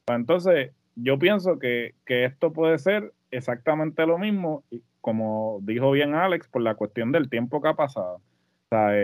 Pues 0.06 0.20
entonces, 0.20 0.72
yo 0.96 1.18
pienso 1.18 1.60
que, 1.60 1.96
esto 2.06 2.54
puede 2.54 2.78
ser 2.78 3.14
exactamente 3.32 4.06
lo 4.06 4.18
mismo, 4.18 4.64
como 5.02 5.60
dijo 5.64 5.91
bien 5.91 6.14
Alex, 6.14 6.48
por 6.48 6.62
la 6.62 6.76
cuestión 6.76 7.12
del 7.12 7.30
tiempo 7.30 7.62
que 7.62 7.70
ha 7.70 7.74
pasado. 7.74 8.22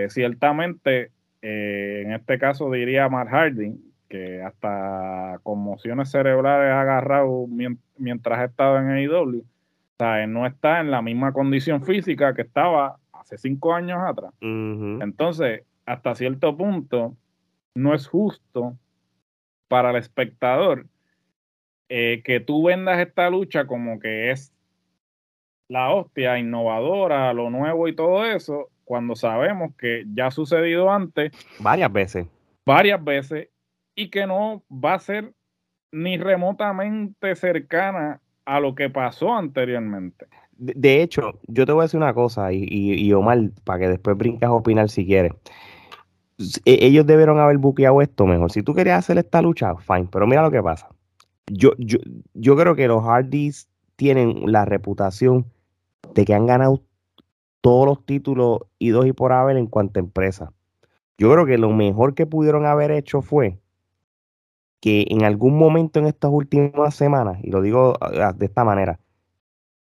Ciertamente, 0.10 1.12
eh, 1.42 2.04
en 2.06 2.14
este 2.14 2.38
caso 2.40 2.72
diría 2.72 3.10
Mark 3.10 3.30
Harding, 3.30 3.78
que 4.08 4.42
hasta 4.42 5.40
conmociones 5.44 6.10
cerebrales 6.10 6.72
ha 6.72 6.82
agarrado 6.82 7.46
mientras 7.98 8.40
ha 8.40 8.46
estado 8.46 8.80
en 8.80 8.90
AEW. 8.90 9.46
No 10.28 10.46
está 10.46 10.80
en 10.80 10.92
la 10.92 11.02
misma 11.02 11.34
condición 11.34 11.84
física 11.84 12.34
que 12.34 12.42
estaba 12.42 12.98
hace 13.12 13.38
cinco 13.38 13.74
años 13.74 14.00
atrás. 14.02 14.34
Entonces, 14.42 15.64
hasta 15.86 16.16
cierto 16.16 16.56
punto, 16.56 17.16
no 17.76 17.94
es 17.94 18.08
justo 18.08 18.78
para 19.68 19.92
el 19.92 19.98
espectador 19.98 20.88
eh, 21.90 22.22
que 22.24 22.40
tú 22.40 22.64
vendas 22.64 23.00
esta 23.00 23.30
lucha 23.30 23.66
como 23.66 24.00
que 24.00 24.32
es 24.32 24.54
la 25.70 25.92
hostia 25.92 26.40
innovadora, 26.40 27.34
lo 27.34 27.50
nuevo 27.50 27.88
y 27.88 27.96
todo 27.96 28.26
eso, 28.26 28.70
cuando 28.90 29.16
sabemos 29.16 29.76
que 29.78 30.04
ya 30.16 30.28
ha 30.28 30.32
sucedido 30.32 30.92
antes. 30.92 31.32
Varias 31.60 31.94
veces. 31.94 32.28
Varias 32.66 33.04
veces 33.04 33.50
y 33.94 34.10
que 34.10 34.26
no 34.26 34.64
va 34.72 34.96
a 34.96 35.00
ser 35.00 35.34
ni 35.92 36.18
remotamente 36.18 37.36
cercana 37.36 38.20
a 38.46 38.60
lo 38.60 38.74
que 38.74 38.90
pasó 38.90 39.36
anteriormente. 39.36 40.26
De, 40.58 41.04
hecho, 41.04 41.40
yo 41.48 41.68
te 41.68 41.72
voy 41.72 41.82
a 41.82 41.84
decir 41.84 42.00
una 42.00 42.14
cosa, 42.14 42.52
y, 42.52 42.66
y, 42.70 43.14
Omar, 43.14 43.52
para 43.64 43.80
que 43.80 43.88
después 43.90 44.18
brinques 44.18 44.50
a 44.50 44.52
opinar 44.52 44.90
si 44.90 45.06
quieres. 45.06 45.34
E, 46.66 46.86
ellos 46.86 47.06
debieron 47.06 47.40
haber 47.40 47.60
buqueado 47.60 48.02
esto 48.02 48.26
mejor. 48.26 48.52
Si 48.52 48.64
tú 48.64 48.74
querías 48.74 49.00
hacer 49.00 49.20
esta 49.20 49.42
lucha, 49.42 49.76
fine, 49.76 50.10
pero 50.12 50.26
mira 50.26 50.42
lo 50.42 50.52
que 50.52 50.64
pasa 50.64 50.90
yo, 51.52 51.72
yo, 51.78 51.98
yo 52.34 52.56
creo 52.56 52.76
que 52.76 52.88
los 52.88 53.04
Hardys 53.04 53.70
tienen 53.96 54.52
la 54.52 54.66
reputación 54.66 55.46
de 56.14 56.26
que 56.26 56.34
han 56.34 56.46
ganado 56.46 56.84
todos 57.62 57.86
los 57.86 58.06
títulos 58.06 58.62
y 58.78 58.90
dos 58.90 59.06
y 59.06 59.14
por 59.14 59.34
haber 59.34 59.58
en 59.58 59.68
cuanto 59.68 60.00
a 60.00 60.04
empresa. 60.04 60.54
Yo 61.18 61.32
creo 61.32 61.46
que 61.46 61.58
lo 61.58 61.72
mejor 61.72 62.14
que 62.14 62.26
pudieron 62.26 62.66
haber 62.66 62.92
hecho 62.92 63.22
fue 63.22 63.60
que 64.82 65.06
en 65.10 65.24
algún 65.24 65.58
momento 65.58 66.00
en 66.00 66.06
estas 66.06 66.32
últimas 66.32 66.96
semanas, 66.96 67.40
y 67.44 67.52
lo 67.52 67.62
digo 67.62 67.96
ah, 68.00 68.34
de 68.34 68.46
esta 68.46 68.64
manera, 68.64 69.00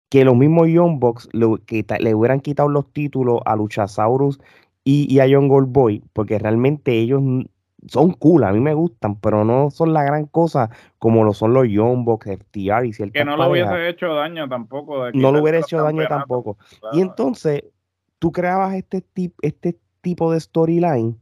que 0.09 0.25
los 0.25 0.35
mismos 0.35 0.67
Young 0.67 0.99
Bucks 0.99 1.29
le, 1.31 1.45
hubieran 2.15 2.41
quitado 2.41 2.67
los 2.67 2.91
títulos 2.91 3.39
a 3.45 3.55
Luchasaurus 3.55 4.39
y, 4.83 5.13
y 5.13 5.19
a 5.19 5.27
Young 5.27 5.47
Gold 5.47 5.71
Boy, 5.71 6.03
porque 6.13 6.39
realmente 6.39 6.93
ellos 6.93 7.21
son 7.87 8.11
cool, 8.13 8.43
a 8.43 8.51
mí 8.51 8.59
me 8.59 8.73
gustan, 8.73 9.15
pero 9.15 9.45
no 9.45 9.69
son 9.71 9.93
la 9.93 10.03
gran 10.03 10.25
cosa 10.25 10.69
como 10.97 11.23
lo 11.23 11.33
son 11.33 11.53
los 11.53 11.67
Young 11.67 12.03
Bucks, 12.03 12.27
FTR 12.27 12.85
y 12.85 12.93
ciertas 12.93 13.13
Que 13.13 13.25
no 13.25 13.37
lo 13.37 13.49
hubiese 13.49 13.89
hecho 13.89 14.13
daño 14.13 14.47
tampoco. 14.49 15.11
no 15.13 15.31
lo 15.31 15.41
hubiera 15.41 15.59
hecho 15.59 15.81
daño 15.81 16.05
tampoco. 16.07 16.57
Y 16.93 17.01
entonces, 17.01 17.63
tú 18.19 18.31
creabas 18.31 18.75
este, 18.75 19.03
este 19.41 19.79
tipo 20.01 20.31
de 20.31 20.39
storyline 20.39 21.17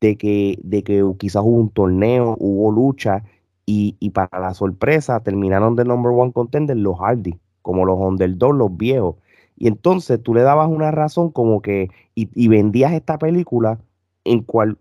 de 0.00 0.16
que, 0.16 0.58
de 0.62 0.82
que 0.82 1.04
quizás 1.18 1.42
hubo 1.42 1.58
un 1.58 1.70
torneo, 1.70 2.36
hubo 2.38 2.70
lucha, 2.70 3.24
y, 3.68 3.96
y, 3.98 4.10
para 4.10 4.38
la 4.38 4.54
sorpresa 4.54 5.20
terminaron 5.20 5.74
de 5.74 5.84
number 5.84 6.12
one 6.12 6.32
contender 6.32 6.76
los 6.76 7.00
Hardy, 7.00 7.34
como 7.62 7.84
los 7.84 7.98
underdogs, 7.98 8.56
los 8.56 8.76
viejos. 8.76 9.16
Y 9.56 9.66
entonces 9.66 10.22
tú 10.22 10.34
le 10.34 10.42
dabas 10.42 10.68
una 10.68 10.92
razón 10.92 11.32
como 11.32 11.60
que, 11.62 11.90
y, 12.14 12.28
y 12.34 12.46
vendías 12.46 12.92
esta 12.92 13.18
película 13.18 13.80
en 14.22 14.42
cual 14.42 14.78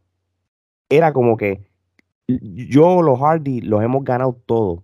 era 0.89 1.13
como 1.13 1.37
que 1.37 1.61
yo, 2.27 3.01
los 3.01 3.19
Hardy, 3.19 3.61
los 3.61 3.83
hemos 3.83 4.03
ganado 4.03 4.37
todos, 4.45 4.79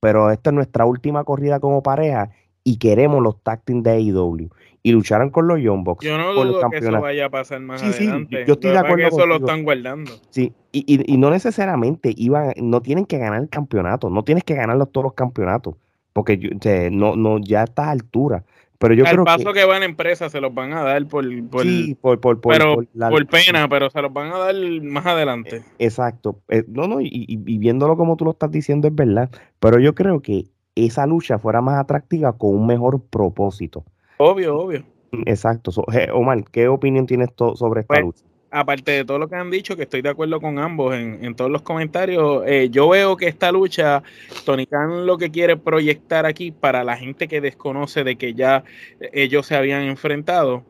pero 0.00 0.30
esta 0.30 0.50
es 0.50 0.54
nuestra 0.54 0.84
última 0.84 1.24
corrida 1.24 1.60
como 1.60 1.82
pareja 1.82 2.30
y 2.62 2.76
queremos 2.78 3.22
los 3.22 3.42
tag 3.42 3.62
de 3.64 3.90
AEW. 3.90 4.50
Y 4.82 4.92
lucharon 4.92 5.30
con 5.30 5.48
los 5.48 5.60
Young 5.60 5.82
Bucks. 5.84 6.06
Yo 6.06 6.16
no 6.16 6.32
dudo 6.32 6.70
que 6.70 6.78
eso 6.78 7.00
vaya 7.00 7.26
a 7.26 7.30
pasar 7.30 7.60
más 7.60 7.82
adelante. 7.82 8.38
Sí, 8.38 8.44
yo 8.46 8.54
estoy 8.54 8.70
de 8.70 8.78
acuerdo. 8.78 8.96
Que 8.96 9.06
eso 9.06 9.26
lo 9.26 9.36
están 9.36 9.64
guardando. 9.64 10.12
Sí, 10.30 10.52
y, 10.70 10.84
y, 10.86 11.12
y, 11.12 11.16
no 11.16 11.30
necesariamente 11.30 12.12
iban, 12.16 12.52
no 12.58 12.80
tienen 12.80 13.04
que 13.04 13.18
ganar 13.18 13.42
el 13.42 13.48
campeonato, 13.48 14.08
no 14.08 14.22
tienes 14.22 14.44
que 14.44 14.54
ganar 14.54 14.86
todos 14.86 15.04
los 15.04 15.14
campeonatos, 15.14 15.74
porque 16.12 16.38
yo, 16.38 16.50
no, 16.90 17.16
no, 17.16 17.38
ya 17.38 17.62
a 17.62 17.64
estas 17.64 17.88
alturas 17.88 18.44
pero 18.78 18.94
yo 18.94 19.04
Al 19.06 19.24
paso 19.24 19.52
que, 19.52 19.64
van 19.64 19.82
empresas 19.82 20.30
se 20.30 20.40
los 20.40 20.54
van 20.54 20.72
a 20.72 20.82
dar 20.82 21.04
por, 21.06 21.24
por, 21.48 21.66
por, 22.00 22.20
por, 22.20 22.40
por, 22.40 23.26
pena, 23.26 23.68
pero 23.68 23.90
se 23.90 24.00
los 24.00 24.12
van 24.12 24.32
a 24.32 24.38
dar 24.38 24.54
más 24.82 25.04
adelante. 25.04 25.56
Eh, 25.56 25.64
exacto. 25.80 26.40
Eh, 26.48 26.64
no, 26.68 26.86
no, 26.86 27.00
y, 27.00 27.36
viéndolo 27.36 27.96
como 27.96 28.16
tú 28.16 28.24
lo 28.24 28.30
estás 28.30 28.52
diciendo 28.52 28.86
es 28.86 28.94
verdad. 28.94 29.30
Pero 29.58 29.80
yo 29.80 29.96
creo 29.96 30.22
que 30.22 30.44
esa 30.76 31.06
lucha 31.06 31.40
fuera 31.40 31.60
más 31.60 31.80
atractiva 31.80 32.38
con 32.38 32.54
un 32.54 32.66
mejor 32.68 33.02
propósito. 33.02 33.84
Obvio, 34.18 34.56
obvio. 34.56 34.84
Exacto. 35.26 35.72
Omar, 36.12 36.44
¿qué 36.44 36.68
opinión 36.68 37.06
tienes 37.06 37.30
sobre 37.54 37.80
esta 37.80 37.94
pues, 37.94 38.04
lucha? 38.04 38.24
Aparte 38.50 38.92
de 38.92 39.04
todo 39.04 39.18
lo 39.18 39.28
que 39.28 39.36
han 39.36 39.50
dicho, 39.50 39.76
que 39.76 39.82
estoy 39.82 40.02
de 40.02 40.08
acuerdo 40.08 40.40
con 40.40 40.58
ambos 40.58 40.94
en, 40.94 41.34
todos 41.34 41.50
los 41.50 41.62
comentarios, 41.62 42.42
eh, 42.46 42.68
yo 42.70 42.88
veo 42.88 43.16
que 43.16 43.26
esta 43.28 43.52
lucha, 43.52 44.02
Tony 44.44 44.66
Khan 44.66 45.06
lo 45.06 45.18
que 45.18 45.30
quiere 45.30 45.56
proyectar 45.56 46.26
aquí 46.26 46.50
para 46.50 46.84
la 46.84 46.96
gente 46.96 47.28
que 47.28 47.40
desconoce 47.40 48.04
de 48.04 48.16
que 48.16 48.34
ya 48.34 48.64
ellos 49.12 49.46
se 49.46 49.56
habían 49.56 49.82
enfrentado, 49.82 50.64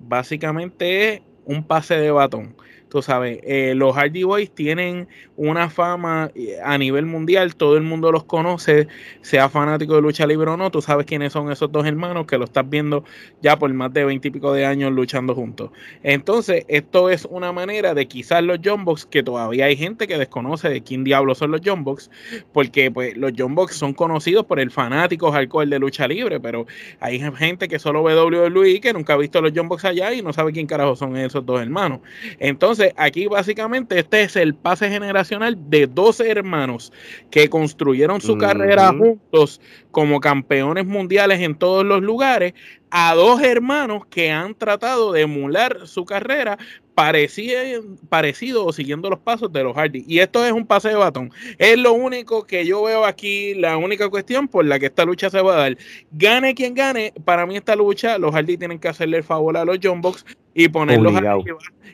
básicamente 0.00 1.14
es 1.14 1.22
un 1.44 1.64
pase 1.64 1.96
de 1.96 2.10
batón. 2.10 2.54
Tú 2.88 3.02
sabes, 3.02 3.40
eh, 3.42 3.74
los 3.74 3.94
Hardy 3.94 4.22
Boys 4.22 4.50
tienen 4.50 5.08
una 5.36 5.68
fama 5.68 6.30
eh, 6.34 6.56
a 6.64 6.78
nivel 6.78 7.04
mundial, 7.04 7.54
todo 7.54 7.76
el 7.76 7.82
mundo 7.82 8.10
los 8.10 8.24
conoce, 8.24 8.88
sea 9.20 9.48
fanático 9.48 9.94
de 9.94 10.02
lucha 10.02 10.26
libre 10.26 10.50
o 10.50 10.56
no, 10.56 10.70
tú 10.70 10.80
sabes 10.80 11.04
quiénes 11.04 11.32
son 11.32 11.52
esos 11.52 11.70
dos 11.70 11.86
hermanos 11.86 12.26
que 12.26 12.38
lo 12.38 12.44
estás 12.44 12.68
viendo 12.68 13.04
ya 13.42 13.58
por 13.58 13.72
más 13.74 13.92
de 13.92 14.04
veintipico 14.04 14.52
de 14.52 14.64
años 14.64 14.92
luchando 14.92 15.34
juntos. 15.34 15.70
Entonces, 16.02 16.64
esto 16.68 17.10
es 17.10 17.26
una 17.26 17.52
manera 17.52 17.92
de 17.92 18.08
quizás 18.08 18.42
los 18.42 18.58
John 18.64 18.84
Box, 18.84 19.04
que 19.04 19.22
todavía 19.22 19.66
hay 19.66 19.76
gente 19.76 20.08
que 20.08 20.16
desconoce 20.16 20.70
de 20.70 20.82
quién 20.82 21.04
diablos 21.04 21.38
son 21.38 21.50
los 21.50 21.60
John 21.62 21.84
Box, 21.84 22.10
porque 22.52 22.90
pues 22.90 23.16
los 23.16 23.32
John 23.36 23.54
Box 23.54 23.76
son 23.76 23.92
conocidos 23.92 24.46
por 24.46 24.60
el 24.60 24.70
fanático 24.70 25.30
hardcore 25.30 25.66
de 25.66 25.78
lucha 25.78 26.08
libre, 26.08 26.40
pero 26.40 26.66
hay 27.00 27.20
gente 27.36 27.68
que 27.68 27.78
solo 27.78 28.02
ve 28.02 28.14
WWE 28.14 28.80
que 28.80 28.92
nunca 28.92 29.12
ha 29.12 29.16
visto 29.18 29.42
los 29.42 29.52
John 29.54 29.68
Box 29.68 29.84
allá 29.84 30.12
y 30.14 30.22
no 30.22 30.32
sabe 30.32 30.52
quién 30.52 30.66
carajo 30.66 30.96
son 30.96 31.16
esos 31.16 31.44
dos 31.44 31.60
hermanos. 31.60 32.00
Entonces, 32.38 32.77
Entonces, 32.78 32.94
aquí 32.96 33.26
básicamente 33.26 33.98
este 33.98 34.22
es 34.22 34.36
el 34.36 34.54
pase 34.54 34.88
generacional 34.88 35.56
de 35.68 35.88
dos 35.88 36.20
hermanos 36.20 36.92
que 37.28 37.50
construyeron 37.50 38.20
su 38.20 38.38
carrera 38.38 38.90
juntos 38.96 39.60
como 39.90 40.20
campeones 40.20 40.86
mundiales 40.86 41.40
en 41.40 41.56
todos 41.56 41.84
los 41.84 42.02
lugares, 42.02 42.54
a 42.92 43.16
dos 43.16 43.42
hermanos 43.42 44.06
que 44.06 44.30
han 44.30 44.54
tratado 44.54 45.10
de 45.10 45.22
emular 45.22 45.88
su 45.88 46.04
carrera 46.04 46.56
parecido, 46.98 47.60
parecido 48.08 48.66
o 48.66 48.72
siguiendo 48.72 49.08
los 49.08 49.20
pasos 49.20 49.52
de 49.52 49.62
los 49.62 49.76
Hardy. 49.76 50.04
Y 50.08 50.18
esto 50.18 50.44
es 50.44 50.50
un 50.50 50.66
pase 50.66 50.88
de 50.88 50.96
batón. 50.96 51.30
Es 51.56 51.78
lo 51.78 51.92
único 51.92 52.44
que 52.44 52.66
yo 52.66 52.82
veo 52.82 53.04
aquí, 53.04 53.54
la 53.54 53.76
única 53.76 54.08
cuestión 54.08 54.48
por 54.48 54.64
la 54.64 54.80
que 54.80 54.86
esta 54.86 55.04
lucha 55.04 55.30
se 55.30 55.40
va 55.40 55.54
a 55.54 55.58
dar. 55.58 55.78
Gane 56.10 56.56
quien 56.56 56.74
gane, 56.74 57.12
para 57.24 57.46
mí 57.46 57.56
esta 57.56 57.76
lucha, 57.76 58.18
los 58.18 58.34
Hardy 58.34 58.58
tienen 58.58 58.80
que 58.80 58.88
hacerle 58.88 59.18
el 59.18 59.22
favor 59.22 59.56
a 59.56 59.64
los 59.64 59.78
John 59.80 60.00
Box 60.00 60.26
y 60.54 60.68
ponerlos 60.70 61.14
arriba. 61.14 61.38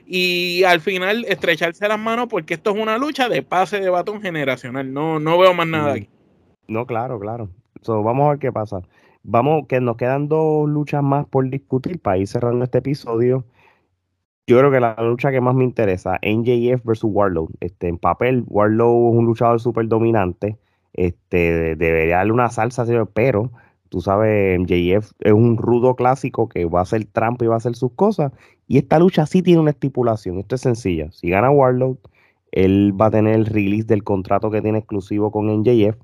Y 0.06 0.64
al 0.64 0.80
final 0.80 1.26
estrecharse 1.28 1.86
las 1.86 1.98
manos 1.98 2.28
porque 2.30 2.54
esto 2.54 2.70
es 2.70 2.76
una 2.80 2.96
lucha 2.96 3.28
de 3.28 3.42
pase 3.42 3.80
de 3.80 3.90
batón 3.90 4.22
generacional. 4.22 4.90
No, 4.90 5.20
no 5.20 5.36
veo 5.36 5.52
más 5.52 5.66
nada 5.66 5.92
aquí. 5.92 6.08
No, 6.66 6.86
claro, 6.86 7.20
claro. 7.20 7.50
vamos 7.86 8.26
a 8.26 8.30
ver 8.30 8.38
qué 8.38 8.50
pasa. 8.50 8.80
Vamos, 9.22 9.66
que 9.68 9.82
nos 9.82 9.98
quedan 9.98 10.28
dos 10.28 10.66
luchas 10.66 11.02
más 11.02 11.26
por 11.26 11.50
discutir 11.50 11.98
para 12.00 12.16
ir 12.16 12.26
cerrando 12.26 12.64
este 12.64 12.78
episodio 12.78 13.44
yo 14.46 14.58
creo 14.58 14.70
que 14.70 14.80
la 14.80 14.94
lucha 15.00 15.30
que 15.30 15.40
más 15.40 15.54
me 15.54 15.64
interesa, 15.64 16.18
NJF 16.22 16.84
versus 16.84 17.10
Warlow. 17.12 17.48
Este, 17.60 17.88
en 17.88 17.98
papel, 17.98 18.44
Warlow 18.46 19.12
es 19.12 19.18
un 19.18 19.26
luchador 19.26 19.60
súper 19.60 19.88
dominante. 19.88 20.58
Este, 20.92 21.76
debería 21.76 22.18
darle 22.18 22.32
una 22.32 22.50
salsa, 22.50 22.84
pero 23.14 23.50
tú 23.88 24.00
sabes, 24.00 24.58
MJF 24.60 25.12
es 25.20 25.32
un 25.32 25.56
rudo 25.56 25.96
clásico 25.96 26.48
que 26.48 26.66
va 26.66 26.80
a 26.80 26.82
hacer 26.82 27.04
trampa 27.06 27.44
y 27.44 27.48
va 27.48 27.54
a 27.54 27.58
hacer 27.58 27.74
sus 27.76 27.92
cosas. 27.92 28.32
Y 28.66 28.78
esta 28.78 28.98
lucha 28.98 29.26
sí 29.26 29.42
tiene 29.42 29.60
una 29.60 29.70
estipulación. 29.70 30.38
Esto 30.38 30.56
es 30.56 30.60
sencilla. 30.62 31.10
Si 31.12 31.30
gana 31.30 31.50
Warlow, 31.50 31.98
él 32.52 32.94
va 33.00 33.06
a 33.06 33.10
tener 33.10 33.34
el 33.34 33.46
release 33.46 33.86
del 33.86 34.04
contrato 34.04 34.50
que 34.50 34.62
tiene 34.62 34.78
exclusivo 34.78 35.30
con 35.32 35.46
NJF. 35.48 35.96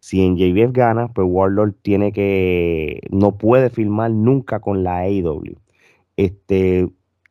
Si 0.00 0.26
NJF 0.28 0.72
gana, 0.72 1.08
pues 1.08 1.26
Warlord 1.30 1.74
tiene 1.82 2.12
que. 2.12 3.00
no 3.10 3.36
puede 3.36 3.70
firmar 3.70 4.10
nunca 4.10 4.60
con 4.60 4.82
la 4.84 4.98
AEW. 4.98 5.56
Este, 6.16 6.88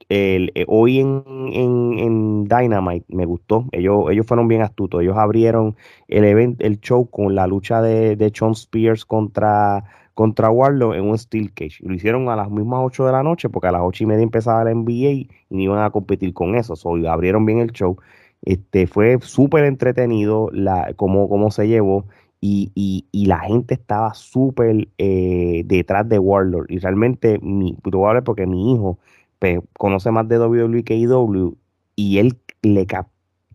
el, 0.10 0.52
eh, 0.56 0.66
hoy 0.68 1.00
en, 1.00 1.24
en, 1.54 2.46
Dynamite 2.46 3.06
me 3.10 3.26
gustó. 3.26 3.66
Ellos, 3.72 4.06
ellos 4.12 4.26
fueron 4.26 4.48
bien 4.48 4.64
astutos. 4.64 5.02
Ellos 5.02 5.16
abrieron 5.18 5.76
el, 6.08 6.24
event, 6.26 6.62
el 6.62 6.80
show 6.80 7.08
con 7.10 7.36
la 7.36 7.46
lucha 7.46 7.82
de, 7.82 8.16
de 8.16 8.32
Sean 8.34 8.54
Spears 8.54 9.06
contra, 9.06 9.84
contra 10.16 10.50
en 10.50 11.06
un 11.06 11.18
Steel 11.18 11.54
Cage. 11.54 11.78
lo 11.82 11.94
hicieron 11.94 12.28
a 12.30 12.36
las 12.36 12.50
mismas 12.50 12.82
8 12.84 13.06
de 13.06 13.12
la 13.12 13.24
noche 13.24 13.50
porque 13.50 13.68
a 13.68 13.72
las 13.72 13.82
8 13.84 14.04
y 14.04 14.08
media 14.08 14.24
empezaba 14.24 14.64
la 14.64 14.74
NBA 14.74 15.12
y 15.12 15.30
no 15.52 15.62
iban 15.62 15.84
a 15.84 15.92
competir 15.92 16.34
con 16.34 16.56
eso. 16.56 16.76
So, 16.76 16.96
abrieron 17.08 17.46
bien 17.46 17.60
el 17.60 17.72
show. 17.72 17.98
Este, 18.42 18.88
fue 18.88 19.20
súper 19.22 19.66
entretenido 19.66 20.50
la, 20.52 20.94
cómo, 20.96 21.52
se 21.52 21.68
llevó. 21.68 22.06
Y, 22.42 22.72
y, 22.74 23.06
y, 23.12 23.26
la 23.26 23.40
gente 23.40 23.74
estaba 23.74 24.14
súper 24.14 24.88
eh, 24.98 25.64
detrás 25.66 26.08
de 26.08 26.20
Warlord. 26.20 26.72
Y 26.72 26.80
realmente, 26.80 27.38
mi, 27.42 27.76
te 27.84 28.22
porque 28.24 28.48
mi 28.48 28.74
hijo 28.74 28.98
conoce 29.78 30.12
más 30.12 30.28
de 30.28 30.40
WWE 30.40 30.84
que 30.84 30.96
IW 30.96 31.58
y 31.96 32.18
él 32.20 32.38
le, 32.62 32.88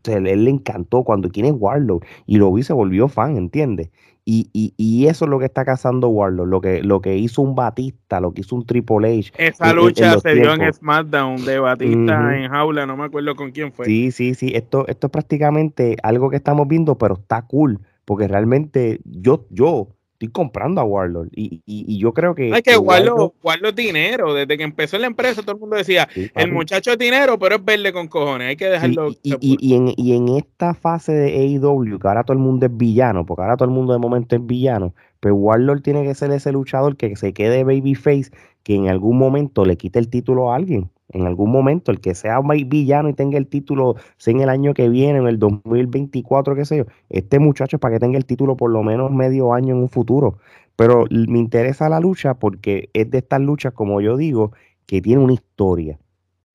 él 0.07 0.45
le 0.45 0.51
encantó 0.51 1.05
cuando 1.05 1.29
tiene 1.29 1.51
Warlock 1.51 2.05
y 2.27 2.37
lo 2.37 2.53
vi 2.53 2.63
se 2.63 2.73
volvió 2.73 3.09
fan, 3.09 3.37
¿entiendes? 3.37 3.91
Y, 4.27 4.49
y, 4.55 4.73
y, 4.79 5.07
eso 5.07 5.27
es 5.27 5.31
lo 5.31 5.39
que 5.39 5.45
está 5.45 5.67
cazando 5.67 6.09
Warlock, 6.09 6.47
lo 6.47 6.61
que, 6.63 6.83
lo 6.83 7.03
que 7.03 7.19
hizo 7.19 7.43
un 7.43 7.55
Batista, 7.55 8.21
lo 8.21 8.33
que 8.33 8.41
hizo 8.41 8.57
un 8.57 8.65
Triple 8.65 9.19
H. 9.19 9.33
Esa 9.37 9.75
lucha 9.75 10.19
se 10.19 10.35
dio 10.35 10.55
en 10.55 10.73
SmackDown 10.73 11.45
de 11.45 11.59
Batista 11.59 12.35
en 12.35 12.49
jaula, 12.49 12.87
no 12.87 12.97
me 12.97 13.05
acuerdo 13.05 13.37
con 13.37 13.51
quién 13.51 13.71
fue. 13.71 13.85
Sí, 13.85 14.13
sí, 14.13 14.35
sí, 14.35 14.53
esto, 14.55 14.87
esto 14.89 15.09
es 15.09 15.11
prácticamente 15.11 15.99
algo 16.03 16.31
que 16.31 16.37
estamos 16.37 16.67
viendo, 16.67 16.97
pero 16.97 17.17
está 17.17 17.43
cool, 17.43 17.81
porque 18.07 18.27
realmente 18.27 19.01
yo, 19.05 19.47
yo 19.51 19.89
estoy 20.25 20.33
comprando 20.33 20.81
a 20.81 20.85
Warlord. 20.85 21.29
Y, 21.33 21.63
y, 21.67 21.99
yo 21.99 22.13
creo 22.13 22.35
que. 22.35 22.53
Hay 22.53 22.63
que, 22.63 22.77
Warlord, 22.77 23.33
es 23.65 23.75
dinero. 23.75 24.35
Desde 24.35 24.57
que 24.57 24.65
empezó 24.65 24.99
la 24.99 25.07
empresa, 25.07 25.43
todo 25.43 25.53
el 25.53 25.61
mundo 25.61 25.77
decía: 25.77 26.09
el 26.35 26.53
muchacho 26.53 26.93
es 26.93 26.99
dinero, 26.99 27.39
pero 27.39 27.57
es 27.57 27.65
verde 27.65 27.93
con 27.93 28.09
cojones. 28.09 28.49
Hay 28.49 28.57
que 28.57 28.67
dejarlo. 28.67 29.13
y, 29.23 29.75
en, 29.75 29.93
y 29.97 30.17
en 30.17 30.29
esta 30.29 30.75
fase 30.75 31.13
de 31.13 31.35
AEW, 31.35 31.99
que 31.99 32.09
ahora 32.09 32.25
todo 32.25 32.37
el 32.37 32.43
mundo 32.43 32.67
es 32.67 32.77
villano, 32.77 33.27
porque 33.27 33.43
ahora 33.43 33.57
todo 33.57 33.69
el 33.69 33.75
mundo 33.75 33.93
de 33.93 33.99
momento 33.99 34.37
es 34.37 34.47
villano, 34.47 34.95
pues 35.21 35.35
Warlord 35.37 35.83
tiene 35.83 36.03
que 36.05 36.15
ser 36.15 36.31
ese 36.31 36.53
luchador 36.53 36.97
que 36.97 37.17
se 37.17 37.33
quede 37.33 37.65
babyface, 37.65 38.31
que 38.63 38.75
en 38.75 38.89
algún 38.89 39.19
momento 39.19 39.65
le 39.65 39.77
quite 39.77 39.99
el 39.99 40.09
título 40.09 40.53
a 40.53 40.57
alguien 40.57 40.91
en 41.15 41.27
algún 41.27 41.51
momento, 41.51 41.93
el 41.93 42.01
que 42.01 42.15
sea 42.15 42.41
villano 42.41 43.09
y 43.09 43.15
tenga 43.15 43.39
el 43.39 43.47
título, 43.47 43.95
sea 44.17 44.33
en 44.33 44.41
el 44.41 44.49
año 44.49 44.75
que 44.75 44.89
viene, 44.89 45.21
en 45.21 45.29
el 45.29 45.39
2024, 45.39 46.57
qué 46.57 46.65
sé 46.65 46.79
yo, 46.79 46.85
este 47.09 47.39
muchacho 47.39 47.77
es 47.77 47.81
para 47.81 47.95
que 47.95 48.01
tenga 48.01 48.19
el 48.19 48.27
título 48.27 48.57
por 48.57 48.71
lo 48.71 48.83
menos 48.83 49.13
medio 49.13 49.55
año 49.55 49.75
en 49.75 49.81
un 49.81 49.89
futuro. 49.89 50.39
Pero 50.77 51.05
me 51.11 51.39
interesa 51.39 51.89
la 51.89 52.01
lucha 52.01 52.35
porque 52.35 52.91
es 52.95 53.09
de 53.11 53.19
estas 53.19 53.41
luchas, 53.41 53.73
como 53.73 54.01
yo 54.01 54.17
digo, 54.17 54.53
que 54.87 55.01
tiene 55.01 55.23
una 55.23 55.35
historia. 55.35 56.01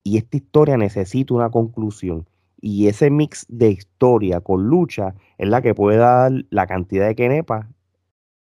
Y 0.04 0.18
esta 0.18 0.36
historia 0.36 0.76
necesita 0.76 1.32
una 1.34 1.50
conclusión. 1.50 2.28
Y 2.60 2.88
ese 2.88 3.10
mix 3.10 3.46
de 3.48 3.70
historia 3.70 4.42
con 4.42 4.66
lucha 4.66 5.14
es 5.38 5.48
la 5.48 5.62
que 5.62 5.74
puede 5.74 5.96
dar 5.96 6.32
la 6.50 6.66
cantidad 6.66 7.06
de 7.06 7.14
kenepa 7.14 7.70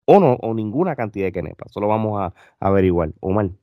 o 0.04 0.20
no, 0.20 0.34
o 0.34 0.52
ninguna 0.52 0.94
cantidad 0.94 1.26
de 1.26 1.32
kenepa. 1.32 1.64
Solo 1.70 1.88
vamos 1.88 2.20
a, 2.20 2.26
a 2.26 2.34
averiguar. 2.68 3.12
mal 3.22 3.56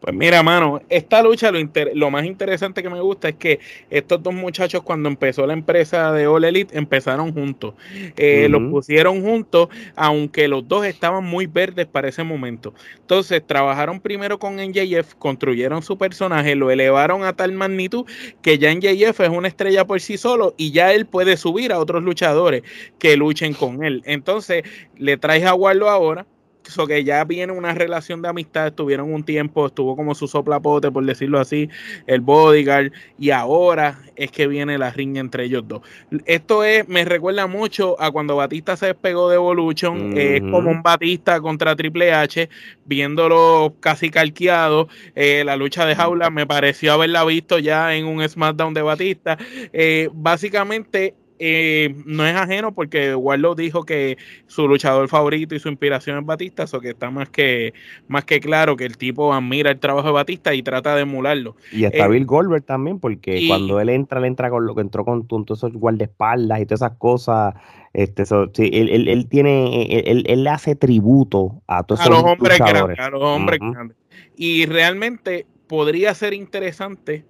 pues 0.00 0.14
mira, 0.14 0.42
mano, 0.42 0.80
esta 0.88 1.22
lucha 1.22 1.52
lo, 1.52 1.58
lo, 1.94 2.10
más 2.10 2.24
interesante 2.24 2.82
que 2.82 2.88
me 2.88 3.00
gusta 3.00 3.28
es 3.28 3.34
que 3.34 3.60
estos 3.90 4.22
dos 4.22 4.32
muchachos 4.32 4.82
cuando 4.82 5.10
empezó 5.10 5.46
la 5.46 5.52
empresa 5.52 6.10
de 6.12 6.26
All 6.26 6.44
Elite 6.44 6.76
empezaron 6.76 7.34
juntos. 7.34 7.74
Eh, 8.16 8.48
los 8.48 8.62
pusieron 8.70 9.22
juntos, 9.22 9.68
aunque 9.96 10.48
los 10.48 10.66
dos 10.66 10.86
estaban 10.86 11.24
muy 11.24 11.46
verdes 11.46 11.86
para 11.86 12.08
ese 12.08 12.24
momento. 12.24 12.72
Entonces 12.98 13.46
trabajaron 13.46 14.00
primero 14.00 14.38
con 14.38 14.56
NJF, 14.56 15.14
construyeron 15.16 15.82
su 15.82 15.98
personaje, 15.98 16.54
lo 16.54 16.70
elevaron 16.70 17.24
a 17.24 17.34
tal 17.34 17.52
magnitud 17.52 18.06
que 18.40 18.58
ya 18.58 18.74
NJF 18.74 19.20
es 19.20 19.28
una 19.28 19.48
estrella 19.48 19.86
por 19.86 20.00
sí 20.00 20.16
solo 20.16 20.54
y 20.56 20.72
ya 20.72 20.94
él 20.94 21.04
puede 21.04 21.36
subir 21.36 21.72
a 21.72 21.78
otros 21.78 22.02
luchadores 22.02 22.62
que 22.98 23.18
luchen 23.18 23.52
con 23.52 23.84
él. 23.84 24.02
Entonces 24.06 24.64
le 24.96 25.18
traes 25.18 25.44
a 25.44 25.54
Warlo 25.54 25.90
ahora 25.90 26.26
So 26.70 26.86
que 26.86 27.04
ya 27.04 27.24
viene 27.24 27.52
una 27.52 27.74
relación 27.74 28.22
de 28.22 28.28
amistad, 28.28 28.68
estuvieron 28.68 29.12
un 29.12 29.24
tiempo, 29.24 29.66
estuvo 29.66 29.96
como 29.96 30.14
su 30.14 30.28
soplapote, 30.28 30.90
por 30.90 31.04
decirlo 31.04 31.40
así, 31.40 31.68
el 32.06 32.20
bodyguard, 32.20 32.92
y 33.18 33.30
ahora 33.30 33.98
es 34.16 34.30
que 34.30 34.46
viene 34.46 34.78
la 34.78 34.90
riña 34.90 35.20
entre 35.20 35.44
ellos 35.44 35.66
dos. 35.66 35.82
Esto 36.26 36.64
es, 36.64 36.88
me 36.88 37.04
recuerda 37.04 37.46
mucho 37.46 38.00
a 38.00 38.10
cuando 38.10 38.36
Batista 38.36 38.76
se 38.76 38.86
despegó 38.86 39.28
de 39.28 39.36
Evolution, 39.36 40.16
es 40.16 40.40
como 40.40 40.70
un 40.70 40.82
Batista 40.82 41.40
contra 41.40 41.76
Triple 41.76 42.12
H, 42.12 42.48
viéndolo 42.84 43.74
casi 43.80 44.10
calqueado, 44.10 44.88
eh, 45.14 45.42
la 45.44 45.56
lucha 45.56 45.86
de 45.86 45.96
jaula 45.96 46.30
me 46.30 46.46
pareció 46.46 46.92
haberla 46.92 47.24
visto 47.24 47.58
ya 47.58 47.94
en 47.94 48.06
un 48.06 48.26
SmackDown 48.26 48.74
de 48.74 48.82
Batista. 48.82 49.38
Eh, 49.72 50.08
básicamente 50.12 51.14
eh, 51.42 51.94
no 52.04 52.26
es 52.26 52.36
ajeno 52.36 52.74
porque 52.74 53.14
Warlock 53.14 53.56
dijo 53.56 53.84
que 53.84 54.18
su 54.46 54.68
luchador 54.68 55.08
favorito 55.08 55.54
y 55.54 55.58
su 55.58 55.70
inspiración 55.70 56.18
es 56.18 56.26
Batista, 56.26 56.64
eso 56.64 56.82
que 56.82 56.90
está 56.90 57.10
más 57.10 57.30
que, 57.30 57.72
más 58.08 58.26
que 58.26 58.40
claro 58.40 58.76
que 58.76 58.84
el 58.84 58.98
tipo 58.98 59.32
admira 59.32 59.70
el 59.70 59.78
trabajo 59.78 60.08
de 60.08 60.12
Batista 60.12 60.52
y 60.54 60.62
trata 60.62 60.94
de 60.94 61.00
emularlo. 61.00 61.56
Y 61.72 61.84
está 61.84 62.04
eh, 62.04 62.08
Bill 62.10 62.26
Goldberg 62.26 62.64
también, 62.64 63.00
porque 63.00 63.46
cuando 63.48 63.80
él 63.80 63.88
entra, 63.88 64.18
él 64.18 64.26
entra 64.26 64.50
con 64.50 64.66
lo 64.66 64.74
que 64.74 64.82
entró 64.82 65.02
con, 65.06 65.26
todos 65.26 65.60
esos 65.60 65.72
guardaespaldas 65.72 66.60
y 66.60 66.66
todas 66.66 66.82
esas 66.82 66.98
cosas. 66.98 67.54
Este, 67.94 68.22
él, 68.58 69.26
tiene, 69.30 69.86
él, 70.06 70.24
él, 70.26 70.44
le 70.44 70.50
hace 70.50 70.76
tributo 70.76 71.62
a 71.66 71.84
todos 71.84 72.02
a 72.02 72.10
los 72.10 72.22
hombres 72.22 72.58
grandes, 72.58 72.98
a 72.98 73.08
los 73.08 73.22
hombres 73.22 73.60
grandes. 73.60 73.96
Y 74.36 74.66
realmente 74.66 75.46
podría 75.66 76.12
ser 76.14 76.34
interesante 76.34 77.24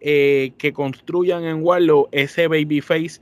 eh, 0.00 0.50
que 0.58 0.72
construyan 0.72 1.44
en 1.44 1.62
Warlock 1.62 2.08
ese 2.10 2.48
babyface 2.48 3.20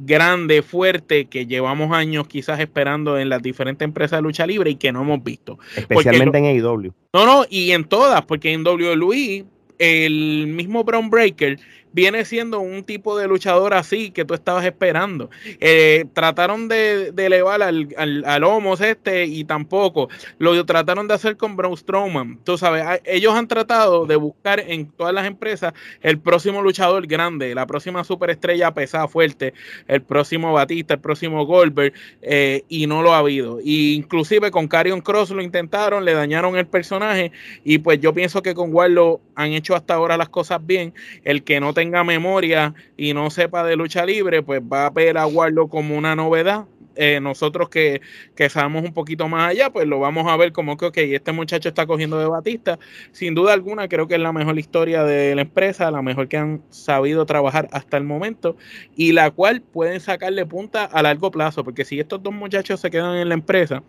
grande, 0.00 0.62
fuerte, 0.62 1.26
que 1.26 1.46
llevamos 1.46 1.92
años 1.92 2.26
quizás 2.26 2.60
esperando 2.60 3.18
en 3.18 3.28
las 3.28 3.42
diferentes 3.42 3.84
empresas 3.84 4.18
de 4.18 4.22
lucha 4.22 4.46
libre 4.46 4.70
y 4.70 4.76
que 4.76 4.92
no 4.92 5.02
hemos 5.02 5.22
visto. 5.22 5.58
Especialmente 5.76 6.38
en 6.38 6.46
AEW. 6.46 6.92
No, 7.12 7.26
no, 7.26 7.44
y 7.48 7.72
en 7.72 7.84
todas, 7.84 8.22
porque 8.22 8.52
en 8.52 8.66
WWE 8.66 9.44
el 9.80 10.46
mismo 10.46 10.84
Brown 10.84 11.08
Breaker 11.08 11.58
viene 11.92 12.24
siendo 12.24 12.60
un 12.60 12.84
tipo 12.84 13.18
de 13.18 13.26
luchador 13.26 13.74
así 13.74 14.10
que 14.10 14.24
tú 14.24 14.34
estabas 14.34 14.64
esperando. 14.64 15.30
Eh, 15.60 16.06
trataron 16.12 16.68
de, 16.68 17.12
elevar 17.16 17.62
al, 17.62 17.88
al, 17.96 18.44
Homos 18.44 18.80
este 18.80 19.26
y 19.26 19.44
tampoco. 19.44 20.08
Lo 20.38 20.64
trataron 20.64 21.08
de 21.08 21.14
hacer 21.14 21.36
con 21.36 21.56
Braun 21.56 21.76
Strowman. 21.76 22.38
Tú 22.44 22.58
sabes, 22.58 22.84
ellos 23.04 23.34
han 23.34 23.48
tratado 23.48 24.06
de 24.06 24.16
buscar 24.16 24.60
en 24.60 24.90
todas 24.90 25.14
las 25.14 25.26
empresas 25.26 25.72
el 26.00 26.18
próximo 26.18 26.62
luchador 26.62 27.06
grande, 27.06 27.54
la 27.54 27.66
próxima 27.66 28.04
superestrella 28.04 28.72
pesada, 28.72 29.08
fuerte, 29.08 29.54
el 29.88 30.02
próximo 30.02 30.52
Batista, 30.52 30.94
el 30.94 31.00
próximo 31.00 31.44
Goldberg, 31.46 31.92
eh, 32.22 32.64
y 32.68 32.86
no 32.86 33.02
lo 33.02 33.14
ha 33.14 33.18
habido. 33.18 33.58
Y 33.62 33.94
inclusive 33.94 34.50
con 34.50 34.68
Carion 34.68 35.00
Cross 35.00 35.30
lo 35.30 35.42
intentaron, 35.42 36.04
le 36.04 36.14
dañaron 36.14 36.56
el 36.56 36.66
personaje, 36.66 37.32
y 37.64 37.78
pues 37.78 38.00
yo 38.00 38.12
pienso 38.14 38.42
que 38.42 38.54
con 38.54 38.72
Warlock 38.72 39.20
han 39.34 39.52
hecho 39.52 39.74
hasta 39.74 39.94
ahora 39.94 40.16
las 40.16 40.28
cosas 40.28 40.64
bien. 40.64 40.94
El 41.24 41.42
que 41.44 41.60
no 41.60 41.72
te 41.74 41.79
tenga 41.80 42.04
memoria 42.04 42.74
y 42.98 43.14
no 43.14 43.30
sepa 43.30 43.64
de 43.64 43.74
lucha 43.74 44.04
libre, 44.04 44.42
pues 44.42 44.60
va 44.60 44.84
a 44.84 44.90
ver 44.90 45.16
a 45.16 45.26
Warlock 45.26 45.70
como 45.70 45.96
una 45.96 46.14
novedad 46.14 46.66
eh, 46.94 47.20
nosotros 47.22 47.70
que, 47.70 48.02
que, 48.34 48.50
sabemos 48.50 48.82
un 48.82 48.92
poquito 48.92 49.26
más 49.28 49.52
allá, 49.52 49.70
pues 49.72 49.86
lo 49.86 49.98
vamos 49.98 50.26
a 50.30 50.36
ver 50.36 50.52
como 50.52 50.76
que, 50.76 50.84
ok, 50.84 50.98
este 50.98 51.32
muchacho 51.32 51.70
está 51.70 51.86
cogiendo 51.86 52.18
de 52.18 52.26
Batista. 52.26 52.78
Sin 53.12 53.34
duda 53.34 53.54
alguna, 53.54 53.88
creo 53.88 54.06
que 54.08 54.16
es 54.16 54.20
la 54.20 54.34
mejor 54.34 54.58
historia 54.58 55.04
de 55.04 55.34
la 55.34 55.40
empresa, 55.40 55.90
la 55.90 56.02
mejor 56.02 56.28
que 56.28 56.36
han 56.36 56.62
sabido 56.68 57.24
trabajar 57.24 57.66
hasta 57.72 57.96
el 57.96 58.04
momento 58.04 58.56
y 58.94 59.12
la 59.12 59.30
cual 59.30 59.62
pueden 59.62 60.00
sacarle 60.00 60.44
punta 60.44 60.84
a 60.84 61.02
largo 61.02 61.30
plazo, 61.30 61.64
porque 61.64 61.86
si 61.86 61.98
estos 61.98 62.22
dos 62.22 62.34
muchachos 62.34 62.78
se 62.80 62.90
quedan 62.90 63.16
en 63.16 63.30
la 63.30 63.34
empresa, 63.34 63.82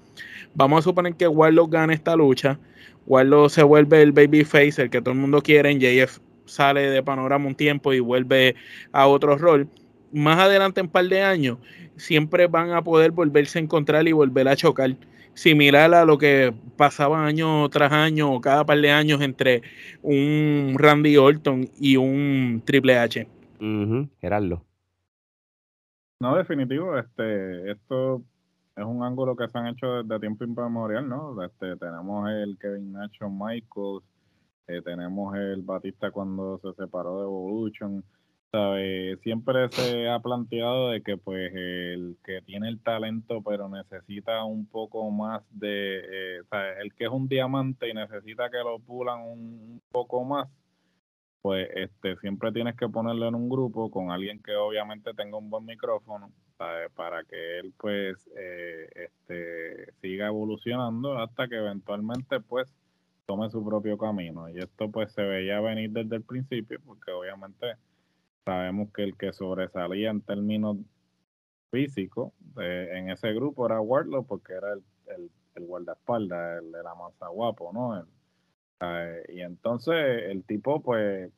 vamos 0.53 0.79
a 0.79 0.83
suponer 0.83 1.15
que 1.15 1.27
Warlock 1.27 1.73
gane 1.73 1.93
esta 1.93 2.15
lucha, 2.15 2.57
Warlock 3.07 3.49
se 3.49 3.63
vuelve 3.63 4.01
el 4.01 4.13
babyface, 4.13 4.83
el 4.83 4.89
que 4.89 5.01
todo 5.01 5.11
el 5.13 5.19
mundo 5.19 5.41
quiere, 5.41 5.71
en 5.71 5.81
JF 5.81 6.30
sale 6.51 6.89
de 6.89 7.01
panorama 7.01 7.47
un 7.47 7.55
tiempo 7.55 7.93
y 7.93 7.99
vuelve 7.99 8.55
a 8.91 9.07
otro 9.07 9.37
rol. 9.37 9.67
Más 10.11 10.37
adelante, 10.39 10.81
en 10.81 10.87
un 10.87 10.91
par 10.91 11.05
de 11.05 11.21
años, 11.21 11.57
siempre 11.95 12.47
van 12.47 12.71
a 12.71 12.83
poder 12.83 13.11
volverse 13.11 13.59
a 13.59 13.61
encontrar 13.61 14.07
y 14.07 14.11
volver 14.11 14.47
a 14.47 14.55
chocar. 14.55 14.95
Similar 15.33 15.93
a 15.93 16.03
lo 16.03 16.17
que 16.17 16.53
pasaba 16.75 17.25
año 17.25 17.69
tras 17.69 17.93
año 17.93 18.33
o 18.33 18.41
cada 18.41 18.65
par 18.65 18.79
de 18.81 18.91
años 18.91 19.21
entre 19.21 19.61
un 20.01 20.75
Randy 20.77 21.15
Orton 21.15 21.69
y 21.79 21.95
un 21.95 22.61
Triple 22.65 22.97
H. 22.97 23.27
Gerardo. 24.19 24.65
No, 26.19 26.35
definitivo, 26.35 26.97
este, 26.97 27.71
esto 27.71 28.21
es 28.75 28.83
un 28.85 29.03
ángulo 29.03 29.35
que 29.35 29.47
se 29.47 29.57
han 29.57 29.67
hecho 29.67 30.03
desde 30.03 30.19
tiempo 30.19 30.43
inmemorial, 30.43 31.07
¿no? 31.07 31.41
Este, 31.43 31.75
tenemos 31.77 32.29
el 32.29 32.57
Kevin 32.59 32.91
Nacho 32.91 33.29
Michaels, 33.29 34.03
eh, 34.67 34.81
tenemos 34.83 35.35
el 35.35 35.61
Batista 35.63 36.11
cuando 36.11 36.59
se 36.59 36.73
separó 36.73 37.17
de 37.17 37.23
Evolution, 37.23 38.03
¿sabe? 38.51 39.17
Siempre 39.23 39.69
se 39.69 40.09
ha 40.09 40.19
planteado 40.19 40.89
de 40.89 41.01
que 41.01 41.17
pues 41.17 41.51
el 41.53 42.17
que 42.23 42.41
tiene 42.41 42.69
el 42.69 42.81
talento 42.81 43.41
pero 43.41 43.69
necesita 43.69 44.43
un 44.43 44.65
poco 44.67 45.09
más 45.09 45.43
de, 45.51 45.99
eh, 45.99 46.41
el 46.81 46.93
que 46.93 47.05
es 47.05 47.09
un 47.09 47.27
diamante 47.27 47.89
y 47.89 47.93
necesita 47.93 48.49
que 48.49 48.57
lo 48.57 48.79
pulan 48.79 49.21
un, 49.21 49.81
poco 49.91 50.23
más, 50.23 50.49
pues 51.41 51.69
este 51.75 52.17
siempre 52.17 52.51
tienes 52.51 52.75
que 52.75 52.89
ponerlo 52.89 53.27
en 53.27 53.35
un 53.35 53.49
grupo 53.49 53.89
con 53.89 54.11
alguien 54.11 54.41
que 54.43 54.55
obviamente 54.55 55.13
tenga 55.13 55.37
un 55.37 55.49
buen 55.49 55.65
micrófono 55.65 56.31
para 56.95 57.23
que 57.23 57.59
él 57.59 57.73
pues 57.77 58.29
eh, 58.37 58.87
este 58.93 59.91
siga 60.01 60.27
evolucionando 60.27 61.17
hasta 61.17 61.47
que 61.47 61.55
eventualmente 61.55 62.39
pues 62.39 62.71
tome 63.31 63.49
su 63.49 63.63
propio 63.63 63.97
camino 63.97 64.49
y 64.49 64.57
esto 64.57 64.91
pues 64.91 65.13
se 65.13 65.21
veía 65.21 65.61
venir 65.61 65.91
desde 65.91 66.17
el 66.17 66.21
principio 66.21 66.81
porque 66.85 67.13
obviamente 67.13 67.77
sabemos 68.43 68.91
que 68.91 69.03
el 69.03 69.15
que 69.15 69.31
sobresalía 69.31 70.09
en 70.09 70.19
términos 70.19 70.75
físicos 71.71 72.33
en 72.57 73.09
ese 73.09 73.31
grupo 73.31 73.65
era 73.65 73.79
Wardlow 73.79 74.25
porque 74.25 74.51
era 74.51 74.73
el, 74.73 75.31
el, 75.55 75.65
guardaespaldas, 75.65 76.61
el 76.61 76.73
de 76.73 76.83
la 76.83 76.93
masa 76.93 77.29
guapo, 77.29 77.71
¿no? 77.71 78.05
y 79.29 79.39
entonces 79.39 80.23
el 80.25 80.43
tipo 80.43 80.81
pues 80.81 81.31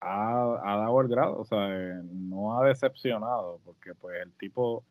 ha, 0.00 0.54
ha, 0.64 0.76
dado 0.78 1.00
el 1.02 1.08
grado, 1.08 1.38
o 1.38 1.44
sea, 1.44 1.68
no 2.02 2.58
ha 2.58 2.66
decepcionado 2.66 3.60
porque 3.62 3.94
pues 3.94 4.22
el 4.22 4.32
tipo 4.38 4.84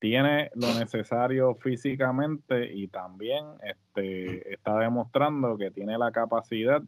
tiene 0.00 0.50
lo 0.54 0.66
necesario 0.78 1.54
físicamente 1.56 2.72
y 2.72 2.88
también 2.88 3.44
este, 3.62 4.52
está 4.52 4.78
demostrando 4.78 5.56
que 5.56 5.70
tiene 5.70 5.96
la 5.98 6.10
capacidad 6.10 6.82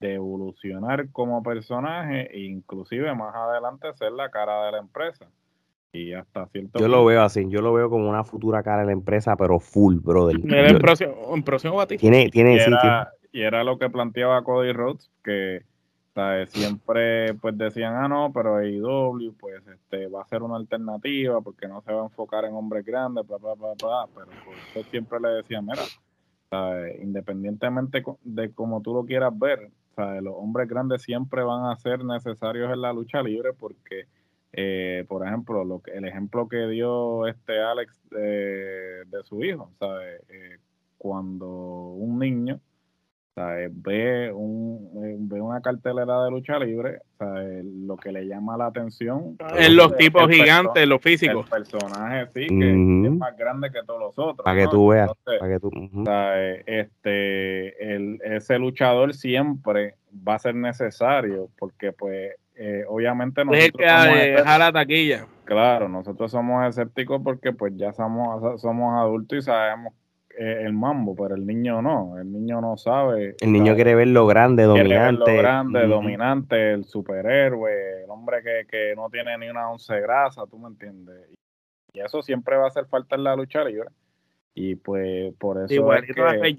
de 0.00 0.14
evolucionar 0.14 1.10
como 1.10 1.42
personaje 1.42 2.30
e 2.32 2.44
inclusive 2.44 3.12
más 3.14 3.34
adelante 3.34 3.92
ser 3.94 4.12
la 4.12 4.30
cara 4.30 4.66
de 4.66 4.72
la 4.72 4.78
empresa. 4.78 5.26
Y 5.92 6.12
hasta 6.12 6.46
cierto 6.46 6.78
Yo 6.78 6.88
lo 6.88 7.04
veo 7.04 7.22
así, 7.22 7.48
yo 7.48 7.60
lo 7.60 7.72
veo 7.72 7.90
como 7.90 8.08
una 8.08 8.24
futura 8.24 8.62
cara 8.62 8.80
de 8.80 8.86
la 8.86 8.92
empresa, 8.92 9.36
pero 9.36 9.58
full, 9.60 9.96
brother. 9.96 10.36
En 10.36 10.78
próximo, 10.78 11.14
próximo 11.44 11.86
Tiene, 11.86 12.30
tiene, 12.30 12.56
y, 12.56 12.58
era, 12.58 13.12
y 13.32 13.42
era 13.42 13.64
lo 13.64 13.78
que 13.78 13.90
planteaba 13.90 14.42
Cody 14.42 14.72
Rhodes, 14.72 15.10
que 15.22 15.62
siempre 16.46 17.34
pues 17.34 17.58
decían, 17.58 17.94
ah, 17.96 18.08
no, 18.08 18.32
pero 18.32 18.56
AEW 18.56 19.34
pues 19.38 19.66
este 19.66 20.06
va 20.06 20.22
a 20.22 20.26
ser 20.26 20.42
una 20.42 20.56
alternativa 20.56 21.40
porque 21.40 21.66
no 21.66 21.82
se 21.82 21.92
va 21.92 22.02
a 22.02 22.04
enfocar 22.04 22.44
en 22.44 22.54
hombres 22.54 22.84
grandes, 22.84 23.26
bla, 23.26 23.36
bla, 23.38 23.54
bla, 23.54 23.72
bla. 23.80 24.08
Pero 24.14 24.84
siempre 24.90 25.18
le 25.20 25.28
decían, 25.28 25.66
mira, 25.66 25.82
independientemente 27.00 28.04
de 28.22 28.52
cómo 28.52 28.80
tú 28.80 28.94
lo 28.94 29.04
quieras 29.04 29.36
ver, 29.36 29.70
los 29.96 30.34
hombres 30.36 30.68
grandes 30.68 31.02
siempre 31.02 31.42
van 31.42 31.70
a 31.70 31.76
ser 31.76 32.04
necesarios 32.04 32.72
en 32.72 32.80
la 32.80 32.92
lucha 32.92 33.22
libre 33.22 33.52
porque, 33.52 34.06
eh, 34.52 35.04
por 35.08 35.26
ejemplo, 35.26 35.64
lo 35.64 35.80
que, 35.80 35.92
el 35.92 36.04
ejemplo 36.04 36.48
que 36.48 36.66
dio 36.68 37.26
este 37.26 37.60
Alex 37.60 38.00
de, 38.10 39.22
su 39.24 39.42
hijo, 39.42 39.70
¿sabes? 39.78 40.22
Eh, 40.28 40.58
cuando 40.98 41.46
un 41.46 42.18
niño 42.18 42.60
ve, 43.36 44.32
un, 44.32 44.90
eh, 45.04 45.16
ve 45.18 45.40
una 45.40 45.60
cartelera 45.60 46.24
de 46.24 46.30
lucha 46.30 46.58
libre, 46.58 47.00
lo 47.18 47.96
que 47.96 48.12
le 48.12 48.26
llama 48.26 48.56
la 48.56 48.66
atención 48.66 49.36
en 49.56 49.76
los 49.76 49.96
tipos 49.96 50.28
gigantes, 50.28 50.86
los 50.86 51.00
físicos. 51.00 51.46
El 51.46 51.50
personaje, 51.50 52.26
sí, 52.34 52.46
que 52.46 52.70
es 52.70 53.12
más 53.12 53.36
grande 53.36 53.70
que 53.70 53.82
todos 53.84 54.00
los 54.00 54.18
otros. 54.18 54.44
Para 54.44 54.60
que 54.60 54.68
tú 54.68 54.88
veas. 54.88 55.10
para 55.24 55.48
que 55.48 55.60
tú, 55.60 55.70
este, 56.66 57.94
el, 57.94 58.20
ese 58.22 58.58
luchador 58.58 59.14
siempre 59.14 59.96
va 60.26 60.34
a 60.34 60.38
ser 60.38 60.54
necesario, 60.54 61.48
porque 61.58 61.92
pues 61.92 62.34
eh, 62.56 62.84
obviamente 62.88 63.44
nosotros 63.44 63.72
que 63.76 64.30
dejar 64.30 64.60
la 64.60 64.72
taquilla. 64.72 65.26
Claro, 65.44 65.88
nosotros 65.88 66.30
somos 66.30 66.66
escépticos 66.66 67.20
porque 67.22 67.52
pues 67.52 67.72
ya 67.76 67.92
somos, 67.92 68.60
somos 68.60 68.94
adultos 68.96 69.38
y 69.38 69.42
sabemos 69.42 69.92
el 70.36 70.72
mambo, 70.72 71.14
pero 71.14 71.34
el 71.34 71.46
niño 71.46 71.80
no, 71.82 72.18
el 72.18 72.30
niño 72.32 72.60
no 72.60 72.76
sabe. 72.76 73.36
El 73.40 73.52
niño 73.52 73.74
quiere 73.74 73.94
ver 73.94 74.08
lo 74.08 74.26
grande, 74.26 74.64
dominante. 74.64 75.36
lo 75.36 75.38
grande, 75.42 75.86
dominante, 75.86 76.72
el 76.72 76.84
superhéroe, 76.84 78.04
el 78.04 78.10
hombre 78.10 78.42
que, 78.68 78.94
no 78.96 79.10
tiene 79.10 79.36
ni 79.38 79.48
una 79.48 79.70
once 79.70 80.00
grasa, 80.00 80.46
tú 80.46 80.58
me 80.58 80.68
entiendes. 80.68 81.28
Y 81.92 82.00
eso 82.00 82.22
siempre 82.22 82.56
va 82.56 82.64
a 82.64 82.68
hacer 82.68 82.86
falta 82.86 83.16
en 83.16 83.24
la 83.24 83.36
lucha 83.36 83.64
libre. 83.64 83.88
Y 84.54 84.76
pues 84.76 85.34
por 85.34 85.62
eso 85.62 85.74
igualito 85.74 86.26
es 86.28 86.40
que, 86.40 86.56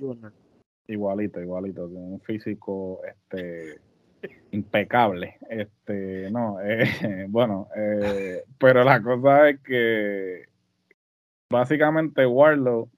igualito, 0.88 1.42
igualito, 1.42 1.86
un 1.86 2.20
físico 2.22 3.02
este 3.06 3.80
impecable. 4.52 5.38
Este, 5.50 6.30
no, 6.32 6.60
eh, 6.62 6.86
bueno, 7.30 7.68
eh, 7.76 8.44
pero 8.58 8.84
la 8.84 9.02
cosa 9.02 9.50
es 9.50 9.60
que 9.62 10.46
básicamente 11.50 12.26
Warlow 12.26 12.90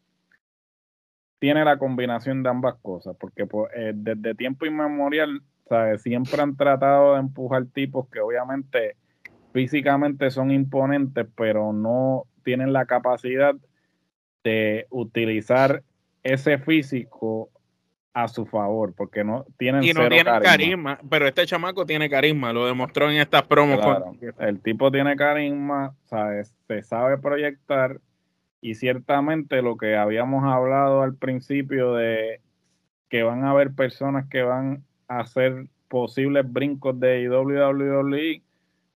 tiene 1.40 1.64
la 1.64 1.78
combinación 1.78 2.44
de 2.44 2.50
ambas 2.50 2.76
cosas, 2.82 3.16
porque 3.20 3.46
pues, 3.46 3.72
eh, 3.76 3.92
desde 3.94 4.36
tiempo 4.36 4.66
inmemorial, 4.66 5.42
¿sabes? 5.70 6.02
siempre 6.02 6.42
han 6.42 6.56
tratado 6.56 7.14
de 7.14 7.20
empujar 7.20 7.66
tipos 7.68 8.08
que 8.10 8.20
obviamente 8.20 8.96
físicamente 9.54 10.32
son 10.32 10.52
imponentes, 10.52 11.28
pero 11.36 11.74
no 11.74 12.24
tienen 12.44 12.74
la 12.74 12.86
capacidad 12.86 13.56
de 14.44 14.88
utilizar 14.90 15.84
ese 16.24 16.58
físico 16.58 17.50
a 18.14 18.28
su 18.28 18.48
favor, 18.48 18.94
porque 18.96 19.24
no 19.24 19.46
tienen 19.58 19.84
y 19.84 19.94
no 19.94 20.08
tienen 20.10 20.42
carisma. 20.42 21.00
pero 21.08 21.28
este 21.28 21.46
chamaco 21.46 21.86
tiene 21.86 22.10
carisma, 22.10 22.52
lo 22.52 22.66
demostró 22.66 23.12
en 23.12 23.18
estas 23.18 23.44
promos. 23.44 23.80
El 24.40 24.60
tipo 24.62 24.92
tiene 24.92 25.16
carisma, 25.16 25.96
¿sabes? 26.06 26.56
se 26.68 26.82
sabe 26.82 27.20
proyectar 27.20 28.00
y 28.62 28.76
ciertamente 28.76 29.62
lo 29.62 29.78
que 29.78 29.96
habíamos 29.96 30.44
hablado 30.44 31.02
al 31.02 31.16
principio 31.16 31.94
de 31.94 32.42
que 33.10 33.24
van 33.24 33.44
a 33.44 33.52
haber 33.52 33.74
personas 33.74 34.28
que 34.30 34.42
van 34.42 34.84
a 35.08 35.20
hacer 35.20 35.68
posibles 35.88 36.52
brincos 36.52 37.00
de 37.00 37.30
WWE, 37.30 38.42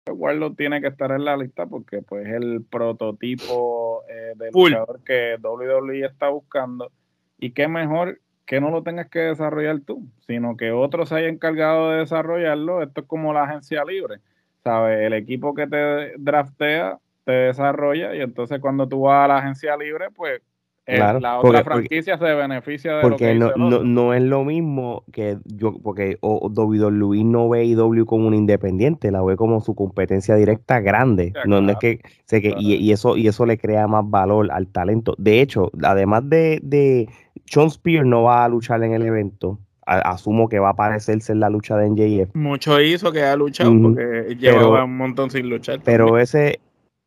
pues 0.04 0.38
lo 0.38 0.54
tiene 0.54 0.82
que 0.82 0.88
estar 0.88 1.12
en 1.12 1.26
la 1.26 1.38
lista 1.38 1.66
porque 1.68 2.02
pues 2.02 2.28
es 2.28 2.34
el 2.34 2.66
prototipo 2.70 4.04
eh, 4.10 4.34
de 4.36 4.52
luchador 4.52 5.02
que 5.06 5.38
WWE 5.42 6.06
está 6.06 6.30
buscando 6.30 6.92
y 7.38 7.52
qué 7.52 7.68
mejor 7.68 8.20
que 8.46 8.60
no 8.60 8.70
lo 8.70 8.84
tengas 8.84 9.08
que 9.10 9.20
desarrollar 9.20 9.80
tú, 9.82 10.06
sino 10.28 10.58
que 10.58 10.72
otro 10.72 11.06
se 11.06 11.16
haya 11.16 11.30
encargado 11.30 11.92
de 11.92 12.00
desarrollarlo. 12.00 12.82
Esto 12.84 13.02
es 13.02 13.08
como 13.08 13.32
la 13.32 13.44
agencia 13.44 13.86
libre, 13.86 14.18
¿sabes? 14.64 15.00
El 15.00 15.14
equipo 15.14 15.54
que 15.54 15.68
te 15.68 16.18
draftea 16.18 17.00
te 17.23 17.31
desarrolla 17.31 18.15
y 18.15 18.22
entonces 18.22 18.60
cuando 18.60 18.88
tú 18.88 19.02
vas 19.02 19.26
a 19.26 19.27
la 19.27 19.38
agencia 19.38 19.77
libre, 19.77 20.07
pues 20.15 20.41
eh, 20.88 20.98
la 20.98 21.39
otra 21.39 21.64
franquicia 21.64 22.18
se 22.18 22.34
beneficia 22.34 22.95
de 22.95 23.02
porque 23.03 23.35
lo 23.35 23.53
que 23.53 23.60
no, 23.60 23.69
no, 23.69 23.84
no, 23.84 24.14
es 24.15 24.23
lo 24.23 24.43
mismo 24.43 25.03
que 25.11 25.38
yo, 25.45 25.77
porque 25.81 26.18
o, 26.22 26.49
Luis 26.89 27.23
no 27.23 27.48
ve 27.49 27.65
IW 27.65 28.06
como 28.06 28.27
un 28.27 28.34
independiente, 28.34 29.11
la 29.11 29.22
ve 29.22 29.35
como 29.35 29.61
su 29.61 29.76
competencia 29.76 30.35
directa 30.35 30.80
grande. 30.80 31.34
no, 31.45 31.60
es 31.69 31.77
que, 31.77 31.99
sé 32.26 32.41
que 32.41 32.56
y, 32.57 32.76
y, 32.76 32.91
eso, 32.91 33.15
y 33.15 33.27
eso 33.27 33.45
le 33.45 33.60
crea 33.60 33.88
más 33.88 34.10
valor 34.10 34.52
al 34.52 34.68
talento. 34.68 35.14
De 35.19 35.41
hecho, 35.41 35.72
además 35.84 36.27
de, 36.27 36.60
de 36.64 37.07
Sean 37.45 37.68
Spears 37.68 38.06
no 38.06 38.23
va 38.23 38.43
a 38.43 38.49
luchar 38.49 38.84
en 38.84 38.93
el 38.93 39.03
evento, 39.03 39.60
asumo 39.85 40.49
que 40.49 40.57
va 40.57 40.69
a 40.69 40.72
aparecerse 40.72 41.31
en 41.31 41.41
la 41.41 41.52
lucha 41.52 41.77
de 41.77 41.89
NJF. 41.89 42.35
Mucho 42.35 42.81
hizo 42.81 43.11
que 43.11 43.22
ha 43.22 43.35
luchado 43.35 43.72
porque 43.81 44.35
llevaba 44.39 44.84
un 44.84 44.98
montón 44.98 45.30
sin 45.30 45.48
luchar. 45.49 45.80
Pero 45.84 46.18
ese, 46.18 46.48
e, 46.49 46.60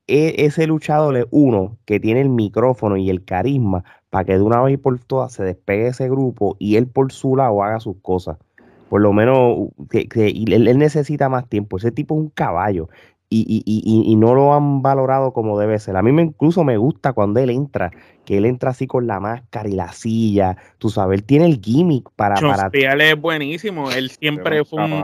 ese 0.07 0.67
luchador 0.67 1.17
es 1.17 1.27
uno 1.31 1.79
que 1.87 1.99
tiene 2.01 2.21
el 2.21 2.29
micrófono 2.29 2.97
y 2.97 3.11
el 3.11 3.25
carisma 3.25 3.85
para 4.11 4.25
que 4.25 4.35
de 4.35 4.43
una 4.43 4.61
vez 4.63 4.75
y 4.75 4.77
por 4.77 4.99
todas 4.99 5.33
se 5.33 5.45
despegue 5.45 5.89
ese 5.89 6.09
grupo 6.09 6.57
y 6.59 6.77
él 6.77 6.87
por 6.87 7.13
su 7.13 7.37
lado 7.37 7.63
haga 7.63 7.81
sus 7.81 7.97
cosas. 8.03 8.37
Por 8.89 9.01
lo 9.01 9.13
menos 9.13 9.71
que, 9.91 10.07
él, 10.15 10.79
necesita 10.79 11.29
más 11.29 11.49
tiempo. 11.49 11.79
Ese 11.79 11.91
tipo 11.91 12.15
es 12.15 12.21
un 12.21 12.29
caballo 12.29 12.89
y, 13.31 14.15
no 14.17 14.35
lo 14.35 14.55
han 14.55 14.83
valorado 14.83 15.33
como 15.33 15.59
debe 15.59 15.79
ser. 15.79 15.97
A 15.97 16.03
mí 16.03 16.13
me, 16.13 16.23
incluso 16.23 16.63
me 16.63 16.77
gusta 16.77 17.13
cuando 17.13 17.41
él 17.41 17.51
entra, 17.51 17.91
que 18.25 18.37
él 18.37 18.45
entra 18.45 18.71
así 18.71 18.87
con 18.87 19.07
la 19.07 19.19
máscara 19.19 19.69
y 19.69 19.73
la 19.73 19.91
silla. 19.93 20.57
Tú 20.79 20.91
sabes, 20.91 21.19
él 21.19 21.25
tiene 21.25 21.47
el 21.47 21.61
gimmick 21.61 22.11
para... 22.15 22.37
para... 22.37 22.71
es 22.73 23.21
buenísimo. 23.21 23.91
Él 23.91 24.11
siempre 24.11 24.65
fue 24.65 24.85
un... 24.85 25.03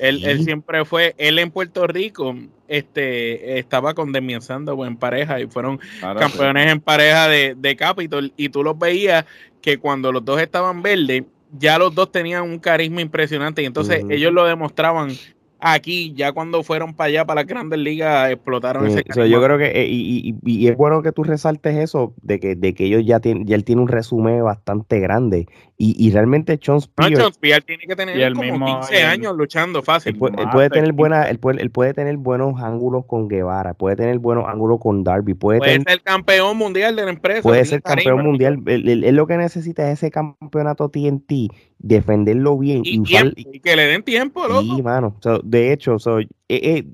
Él, 0.00 0.44
siempre 0.44 0.84
fue, 0.84 1.14
él 1.18 1.38
en 1.38 1.50
Puerto 1.50 1.86
Rico, 1.86 2.34
este, 2.68 3.58
estaba 3.58 3.94
con 3.94 4.12
Demian 4.12 4.40
en 4.86 4.96
pareja 4.96 5.40
y 5.40 5.46
fueron 5.46 5.78
campeones 6.00 6.72
en 6.72 6.80
pareja 6.80 7.28
de, 7.28 7.54
de 7.56 7.76
Capitol. 7.76 8.32
Y 8.36 8.48
tú 8.48 8.64
los 8.64 8.78
veías 8.78 9.24
que 9.60 9.78
cuando 9.78 10.10
los 10.10 10.24
dos 10.24 10.40
estaban 10.40 10.82
verdes, 10.82 11.24
ya 11.58 11.78
los 11.78 11.94
dos 11.94 12.10
tenían 12.10 12.42
un 12.42 12.58
carisma 12.58 13.00
impresionante. 13.00 13.62
Y 13.62 13.66
entonces 13.66 14.04
ellos 14.08 14.32
lo 14.32 14.44
demostraban 14.46 15.10
aquí, 15.60 16.12
ya 16.14 16.32
cuando 16.32 16.62
fueron 16.62 16.94
para 16.94 17.08
allá, 17.08 17.24
para 17.24 17.42
las 17.42 17.46
grandes 17.46 17.78
ligas, 17.78 18.30
explotaron 18.30 18.86
ese 18.86 19.04
Yo 19.28 19.42
creo 19.42 19.58
que, 19.58 19.66
eh, 19.66 19.86
y, 19.88 20.68
es 20.68 20.76
bueno 20.76 21.02
que 21.02 21.12
tú 21.12 21.24
resaltes 21.24 21.76
eso, 21.76 22.14
de 22.22 22.40
que, 22.40 22.54
de 22.54 22.74
que 22.74 22.84
ellos 22.86 23.02
ya 23.04 23.20
tienen, 23.20 23.46
ya 23.46 23.56
él 23.56 23.64
tiene 23.64 23.82
un 23.82 23.88
resumen 23.88 24.42
bastante 24.44 25.00
grande. 25.00 25.46
Y, 25.82 26.10
realmente 26.10 26.58
Sean 26.60 26.76
Spears... 26.76 27.18
No, 27.18 27.28
Spears 27.28 27.64
tiene 27.64 27.84
que 27.86 27.96
tener 27.96 28.34
como 28.34 28.80
15 28.80 29.02
años 29.02 29.34
luchando 29.34 29.82
fácil. 29.82 30.12
Él 30.12 30.48
puede, 30.52 30.68
tener 30.68 30.92
buena, 30.92 31.22
él 31.22 31.38
puede, 31.38 31.62
él 31.62 31.70
puede 31.70 31.94
tener 31.94 32.18
buenos 32.18 32.60
ángulos 32.60 33.06
con 33.06 33.28
Guevara, 33.28 33.72
puede 33.72 33.96
tener 33.96 34.18
buenos 34.18 34.44
ángulos 34.46 34.78
con 34.78 35.04
Darby, 35.04 35.32
puede, 35.32 35.60
ser 35.82 36.02
campeón 36.02 36.58
mundial 36.58 36.96
de 36.96 37.04
la 37.04 37.10
empresa. 37.10 37.40
Puede 37.40 37.64
ser 37.64 37.80
campeón 37.80 38.22
mundial. 38.22 38.62
Él, 38.66 39.16
lo 39.16 39.26
que 39.26 39.38
necesita 39.38 39.90
es 39.90 40.00
ese 40.00 40.10
campeonato 40.10 40.90
TNT, 40.90 41.50
defenderlo 41.78 42.58
bien 42.58 42.82
y, 42.84 43.02
que 43.60 43.74
le 43.74 43.86
den 43.86 44.02
tiempo, 44.02 44.46
loco. 44.46 44.60
Sí, 44.60 44.82
mano. 44.82 45.16
De 45.50 45.72
hecho, 45.72 45.96
eh, 46.16 46.28
eh, 46.48 46.86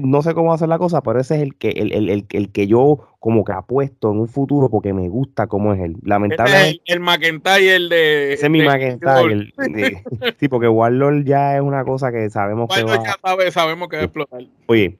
no 0.00 0.22
sé 0.22 0.34
cómo 0.34 0.52
hacer 0.52 0.68
la 0.68 0.78
cosa, 0.78 1.02
pero 1.02 1.20
ese 1.20 1.36
es 1.36 1.42
el 1.42 1.56
que, 1.56 1.70
el, 1.70 1.92
el, 1.92 2.26
el, 2.28 2.52
que 2.52 2.66
yo 2.66 3.16
como 3.20 3.44
que 3.44 3.52
apuesto 3.52 4.10
en 4.10 4.18
un 4.18 4.28
futuro 4.28 4.68
porque 4.68 4.92
me 4.92 5.08
gusta 5.08 5.46
cómo 5.46 5.72
es 5.72 5.80
él. 5.80 5.96
Lamentablemente. 6.02 6.82
el, 6.86 6.94
el 6.94 7.00
McIntyre, 7.00 7.76
el 7.76 7.88
de. 7.88 8.32
Ese 8.32 8.46
es 8.46 8.50
mi 8.50 8.62
McIntyre. 8.62 9.52
sí, 10.40 10.48
porque 10.48 10.68
Warlord 10.68 11.24
ya 11.24 11.56
es 11.56 11.62
una 11.62 11.84
cosa 11.84 12.10
que 12.10 12.28
sabemos 12.28 12.68
que. 12.74 12.82
Va, 12.82 13.02
ya 13.02 13.16
sabe, 13.22 13.50
sabemos 13.52 13.88
que 13.88 13.96
va 13.96 14.02
a 14.02 14.06
explotar. 14.06 14.42
Oye, 14.66 14.98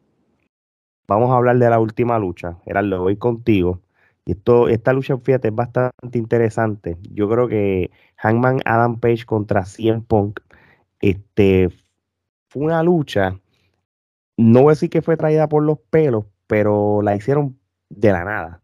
vamos 1.09 1.31
a 1.31 1.37
hablar 1.37 1.59
de 1.59 1.71
la 1.71 1.81
última 1.81 2.19
lucha. 2.21 2.59
Era 2.67 2.83
lo 2.83 3.03
voy 3.03 3.17
contigo. 3.17 3.81
Y 4.27 4.33
esto, 4.33 4.69
esta 4.69 4.93
lucha, 4.93 5.19
fíjate, 5.19 5.49
es 5.49 5.55
bastante 5.55 6.19
interesante. 6.19 6.97
Yo 7.13 7.29
creo 7.29 7.49
que 7.49 7.91
Hangman 8.17 8.61
Adam 8.65 8.99
Page 8.99 9.25
contra 9.27 9.65
CM 9.65 10.01
Punk 10.01 10.41
este, 11.05 11.69
fue 12.55 12.63
una 12.63 12.85
lucha, 12.85 13.41
no 14.37 14.63
voy 14.63 14.71
a 14.71 14.75
decir 14.75 14.89
que 14.89 15.03
fue 15.03 15.17
traída 15.17 15.49
por 15.49 15.65
los 15.65 15.79
pelos, 15.91 16.25
pero 16.47 17.03
la 17.03 17.17
hicieron 17.17 17.59
de 17.91 18.13
la 18.13 18.25
nada. 18.25 18.63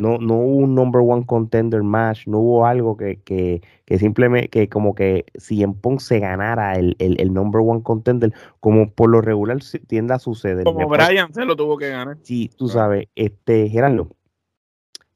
No, 0.00 0.18
no 0.18 0.34
hubo 0.36 0.58
un 0.58 0.76
number 0.76 1.02
one 1.04 1.26
contender 1.26 1.82
match, 1.82 2.28
no 2.28 2.38
hubo 2.38 2.66
algo 2.66 2.96
que, 2.96 3.20
que, 3.22 3.60
que 3.84 3.98
simplemente, 3.98 4.48
que 4.48 4.68
como 4.68 4.94
que 4.94 5.26
si 5.34 5.64
en 5.64 5.74
Punk 5.74 5.98
se 5.98 6.20
ganara 6.20 6.74
el, 6.74 6.94
el, 7.00 7.34
number 7.34 7.62
one 7.64 7.82
contender, 7.82 8.32
como 8.60 8.90
por 8.92 9.10
lo 9.10 9.20
regular 9.20 9.58
tiende 9.88 10.14
a 10.14 10.20
suceder. 10.20 10.62
Como 10.62 10.88
Brian 10.88 11.34
se 11.34 11.44
lo 11.44 11.56
tuvo 11.56 11.76
que 11.76 11.88
ganar. 11.88 12.18
Sí, 12.22 12.48
tú 12.56 12.68
sabes, 12.68 13.08
este, 13.16 13.68
Gerardo, 13.68 14.08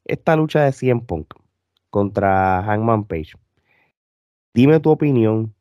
esta 0.04 0.34
lucha 0.34 0.64
de 0.64 0.72
100 0.72 1.00
Punk 1.02 1.34
contra 1.90 2.62
Hangman 2.64 3.04
Page, 3.04 3.34
dime 4.52 4.80
tu 4.80 4.90
opinión 4.90 5.55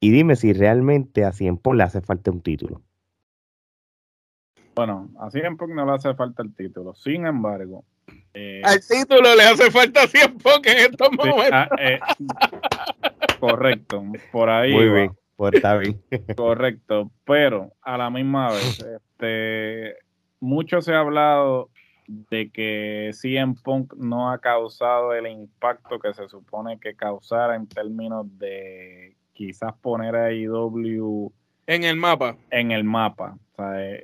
y 0.00 0.10
dime 0.10 0.36
si 0.36 0.52
realmente 0.52 1.24
a 1.24 1.32
Punk 1.32 1.74
le 1.74 1.82
hace 1.82 2.00
falta 2.00 2.30
un 2.30 2.40
título. 2.40 2.82
Bueno, 4.74 5.10
a 5.18 5.28
Punk 5.28 5.70
no 5.70 5.86
le 5.86 5.92
hace 5.92 6.14
falta 6.14 6.42
el 6.42 6.54
título. 6.54 6.94
Sin 6.94 7.26
embargo, 7.26 7.84
eh, 8.32 8.62
al 8.64 8.80
título 8.80 9.34
le 9.34 9.42
hace 9.42 9.70
falta 9.70 10.06
100 10.06 10.38
Punk 10.38 10.66
en 10.66 10.78
estos 10.78 11.08
momentos. 11.12 11.50
Ah, 11.52 11.68
eh, 11.80 11.98
correcto, 13.40 14.04
por 14.30 14.50
ahí. 14.50 14.72
Muy 14.72 14.88
bien, 14.88 15.12
por 15.34 15.56
está 15.56 15.76
bien. 15.76 16.00
Correcto, 16.36 17.10
pero 17.24 17.72
a 17.82 17.98
la 17.98 18.10
misma 18.10 18.50
vez, 18.50 18.78
este, 18.80 19.96
mucho 20.38 20.80
se 20.80 20.94
ha 20.94 21.00
hablado 21.00 21.70
de 22.06 22.50
que 22.50 23.10
CM 23.12 23.54
Punk 23.62 23.94
no 23.94 24.30
ha 24.30 24.38
causado 24.38 25.12
el 25.12 25.26
impacto 25.26 25.98
que 25.98 26.14
se 26.14 26.28
supone 26.28 26.78
que 26.78 26.94
causara 26.94 27.56
en 27.56 27.66
términos 27.66 28.26
de 28.38 29.17
quizás 29.38 29.72
poner 29.80 30.16
a 30.16 30.32
IW 30.32 31.32
en 31.68 31.84
el 31.84 31.96
mapa. 31.96 32.36
En 32.50 32.72
el 32.72 32.82
mapa. 32.82 33.38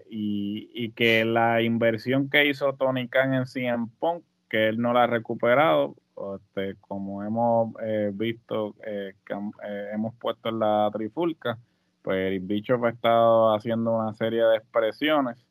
Y, 0.09 0.91
que 0.91 1.25
la 1.25 1.63
inversión 1.63 2.29
que 2.29 2.47
hizo 2.47 2.75
Tony 2.75 3.09
Khan 3.09 3.35
en 3.35 3.47
CM 3.47 3.89
Punk, 3.99 4.23
que 4.49 4.69
él 4.69 4.79
no 4.79 4.93
la 4.93 5.05
ha 5.05 5.07
recuperado, 5.07 5.97
este, 6.37 6.77
como 6.81 7.25
hemos 7.25 7.75
eh, 7.83 8.11
visto, 8.13 8.77
eh, 8.87 9.15
que, 9.27 9.35
eh, 9.35 9.89
hemos 9.93 10.15
puesto 10.17 10.51
en 10.51 10.61
la 10.61 10.91
trifulca, 10.93 11.59
pues 12.03 12.33
el 12.33 12.41
bicho 12.41 12.79
ha 12.85 12.91
estado 12.91 13.55
haciendo 13.55 13.93
una 13.93 14.13
serie 14.13 14.45
de 14.45 14.57
expresiones 14.57 15.44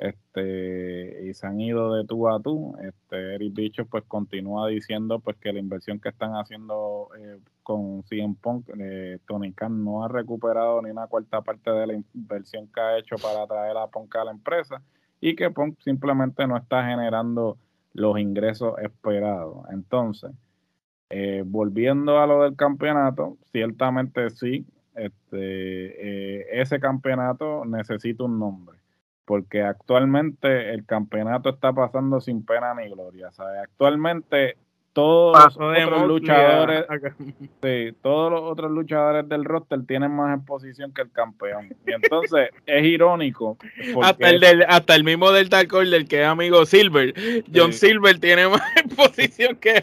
este 0.00 1.28
y 1.28 1.34
se 1.34 1.46
han 1.46 1.60
ido 1.60 1.94
de 1.94 2.04
tú 2.06 2.28
a 2.28 2.40
tú. 2.40 2.74
Este, 2.82 3.34
Eric 3.34 3.54
Bicho 3.54 3.86
pues 3.86 4.02
continúa 4.08 4.68
diciendo 4.68 5.20
pues 5.20 5.36
que 5.36 5.52
la 5.52 5.60
inversión 5.60 6.00
que 6.00 6.08
están 6.08 6.32
haciendo 6.32 7.08
eh, 7.18 7.38
con 7.62 8.02
CM 8.04 8.34
Punk, 8.40 8.70
eh, 8.78 9.18
Tony 9.26 9.52
Khan 9.52 9.84
no 9.84 10.04
ha 10.04 10.08
recuperado 10.08 10.80
ni 10.82 10.90
una 10.90 11.06
cuarta 11.06 11.42
parte 11.42 11.70
de 11.70 11.86
la 11.86 11.94
inversión 11.94 12.68
que 12.68 12.80
ha 12.80 12.98
hecho 12.98 13.16
para 13.16 13.46
traer 13.46 13.76
a 13.76 13.86
Punk 13.88 14.16
a 14.16 14.24
la 14.24 14.30
empresa 14.32 14.82
y 15.20 15.36
que 15.36 15.50
Punk 15.50 15.78
simplemente 15.80 16.46
no 16.46 16.56
está 16.56 16.86
generando 16.86 17.58
los 17.92 18.18
ingresos 18.18 18.78
esperados. 18.78 19.66
Entonces, 19.70 20.30
eh, 21.10 21.42
volviendo 21.44 22.18
a 22.20 22.26
lo 22.26 22.44
del 22.44 22.56
campeonato, 22.56 23.36
ciertamente 23.52 24.30
sí, 24.30 24.66
este, 24.94 26.60
ese 26.60 26.80
campeonato 26.80 27.64
necesita 27.66 28.24
un 28.24 28.38
nombre 28.38 28.79
porque 29.30 29.62
actualmente 29.62 30.74
el 30.74 30.84
campeonato 30.84 31.50
está 31.50 31.72
pasando 31.72 32.20
sin 32.20 32.44
pena 32.44 32.74
ni 32.74 32.90
gloria. 32.90 33.30
¿sabes? 33.30 33.60
Actualmente 33.62 34.56
todos 34.92 35.56
los 35.56 35.56
otros 35.56 36.08
luchadores, 36.08 36.84
todos 38.02 38.32
los 38.32 38.42
otros 38.42 38.72
luchadores 38.72 39.28
del 39.28 39.44
roster 39.44 39.86
tienen 39.86 40.10
más 40.10 40.36
exposición 40.36 40.92
que 40.92 41.02
el 41.02 41.12
campeón. 41.12 41.68
Y 41.86 41.92
entonces 41.92 42.50
es 42.66 42.84
irónico. 42.84 43.56
Hasta 44.02 44.30
el, 44.30 44.40
del, 44.40 44.64
hasta 44.66 44.96
el 44.96 45.04
mismo 45.04 45.30
del 45.30 45.48
Dark 45.48 45.68
del 45.68 46.08
que 46.08 46.22
es 46.22 46.26
amigo 46.26 46.66
Silver. 46.66 47.14
John 47.54 47.72
Silver 47.72 48.18
tiene 48.18 48.48
más 48.48 48.62
exposición 48.84 49.54
que 49.58 49.80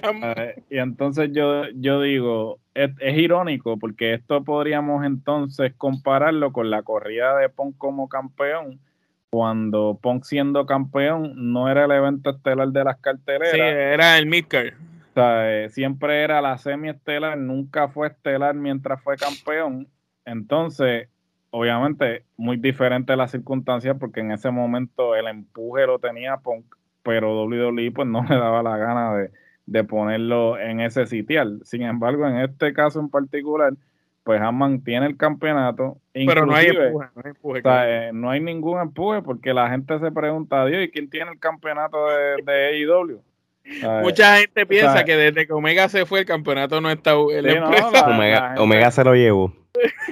Y 0.69 0.78
entonces 0.78 1.30
yo, 1.32 1.69
yo 1.74 2.02
digo, 2.02 2.60
es, 2.74 2.91
es, 2.99 3.18
irónico 3.18 3.78
porque 3.78 4.14
esto 4.14 4.44
podríamos 4.44 5.06
entonces 5.06 5.74
compararlo 5.78 6.52
con 6.52 6.69
la 6.69 6.84
corrida 6.84 7.38
de 7.38 7.48
Punk 7.48 7.78
como 7.78 8.10
campeón 8.10 8.82
cuando 9.29 9.99
Punk 10.01 10.23
siendo 10.23 10.65
campeón 10.65 11.33
no 11.51 11.69
era 11.69 11.85
el 11.85 11.91
evento 11.91 12.29
estelar 12.29 12.69
de 12.69 12.83
las 12.83 12.97
carteleras. 12.97 13.51
Sí, 13.51 13.59
era 13.59 14.17
el 14.17 14.25
midcard. 14.25 14.73
O 14.73 15.13
sea, 15.13 15.51
eh, 15.51 15.69
siempre 15.69 16.23
era 16.23 16.41
la 16.41 16.57
semi-estelar, 16.57 17.37
nunca 17.37 17.87
fue 17.87 18.07
estelar 18.07 18.55
mientras 18.55 19.01
fue 19.01 19.17
campeón. 19.17 19.87
Entonces, 20.25 21.09
obviamente, 21.49 22.23
muy 22.37 22.57
diferente 22.57 23.15
la 23.15 23.27
circunstancia 23.27 23.95
porque 23.95 24.19
en 24.19 24.31
ese 24.31 24.51
momento 24.51 25.15
el 25.15 25.27
empuje 25.27 25.87
lo 25.87 25.99
tenía 25.99 26.37
Punk, 26.37 26.65
pero 27.03 27.43
WWE 27.45 27.91
pues 27.91 28.07
no 28.07 28.23
le 28.29 28.35
daba 28.35 28.61
la 28.63 28.77
gana 28.77 29.15
de, 29.15 29.31
de 29.65 29.83
ponerlo 29.83 30.59
en 30.59 30.79
ese 30.81 31.05
sitial. 31.07 31.59
Sin 31.63 31.81
embargo, 31.81 32.27
en 32.27 32.37
este 32.37 32.73
caso 32.73 32.99
en 32.99 33.09
particular, 33.09 33.73
pues 34.27 34.41
Hammond 34.41 34.83
tiene 34.83 35.05
el 35.05 35.15
campeonato. 35.15 35.99
Pero 36.11 36.45
no 36.45 36.53
hay 36.53 36.67
empuje, 36.67 37.07
no 37.15 37.21
hay, 37.23 37.29
empuje, 37.29 37.61
eh, 37.63 38.11
no 38.13 38.29
hay 38.29 38.41
ningún 38.41 38.81
empuje 38.81 39.21
porque 39.21 39.53
la 39.53 39.69
gente 39.69 39.97
se 39.99 40.11
pregunta, 40.11 40.65
Dios, 40.65 40.83
¿y 40.83 40.89
quién 40.89 41.09
tiene 41.09 41.31
el 41.31 41.39
campeonato 41.39 41.97
de, 42.09 42.43
de 42.43 42.83
AEW? 42.83 43.21
Mucha 44.03 44.35
gente 44.39 44.65
piensa 44.65 45.05
que 45.05 45.15
desde 45.15 45.47
que 45.47 45.53
Omega 45.53 45.87
se 45.87 46.05
fue 46.05 46.19
el 46.19 46.25
campeonato 46.25 46.81
no 46.81 46.89
está 46.91 47.17
Omega, 48.57 48.91
se 48.91 49.03
lo 49.05 49.15
llevó. 49.15 49.53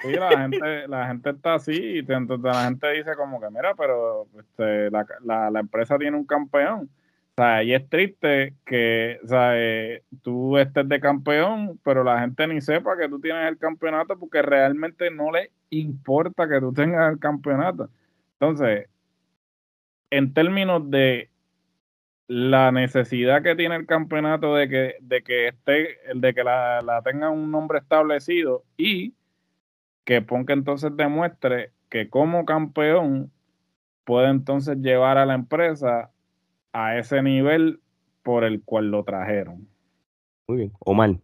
Sí, 0.01 0.13
la 0.13 0.29
gente, 0.29 0.87
la 0.87 1.07
gente 1.07 1.31
está 1.31 1.55
así 1.55 1.73
y 1.73 1.99
entonces 1.99 2.39
la 2.41 2.63
gente 2.63 2.89
dice 2.93 3.15
como 3.17 3.41
que 3.41 3.49
mira, 3.49 3.73
pero 3.75 4.27
este, 4.39 4.89
la, 4.91 5.05
la, 5.25 5.51
la 5.51 5.59
empresa 5.59 5.97
tiene 5.97 6.15
un 6.15 6.25
campeón. 6.25 6.89
O 7.37 7.41
sea, 7.41 7.63
y 7.63 7.73
es 7.73 7.89
triste 7.89 8.55
que 8.65 9.19
o 9.21 9.27
sea, 9.27 9.51
eh, 9.55 10.03
tú 10.23 10.57
estés 10.57 10.87
de 10.87 11.01
campeón, 11.01 11.77
pero 11.83 12.01
la 12.03 12.21
gente 12.21 12.47
ni 12.47 12.61
sepa 12.61 12.97
que 12.97 13.09
tú 13.09 13.19
tienes 13.19 13.49
el 13.49 13.57
campeonato 13.57 14.17
porque 14.17 14.41
realmente 14.41 15.11
no 15.11 15.31
le 15.31 15.51
importa 15.69 16.47
que 16.47 16.61
tú 16.61 16.71
tengas 16.73 17.11
el 17.11 17.19
campeonato. 17.19 17.89
Entonces, 18.39 18.87
en 20.11 20.33
términos 20.33 20.89
de 20.89 21.29
la 22.27 22.71
necesidad 22.71 23.43
que 23.43 23.55
tiene 23.55 23.75
el 23.75 23.85
campeonato 23.85 24.55
de 24.55 24.69
que, 24.69 24.95
de 25.01 25.23
que 25.23 25.49
esté, 25.49 25.97
de 26.15 26.33
que 26.33 26.43
la, 26.43 26.81
la 26.81 27.01
tenga 27.01 27.29
un 27.29 27.51
nombre 27.51 27.79
establecido 27.79 28.63
y 28.77 29.13
que 30.05 30.21
Punk 30.21 30.49
entonces 30.51 30.95
demuestre 30.95 31.73
que 31.89 32.09
como 32.09 32.45
campeón 32.45 33.31
puede 34.05 34.29
entonces 34.29 34.77
llevar 34.77 35.17
a 35.17 35.25
la 35.25 35.35
empresa 35.35 36.11
a 36.75 36.97
ese 36.97 37.21
nivel 37.21 37.79
por 38.21 38.43
el 38.43 38.61
cual 38.61 38.91
lo 38.91 39.03
trajeron. 39.03 39.65
Muy 40.47 40.57
bien. 40.57 40.71
Omar. 40.79 41.15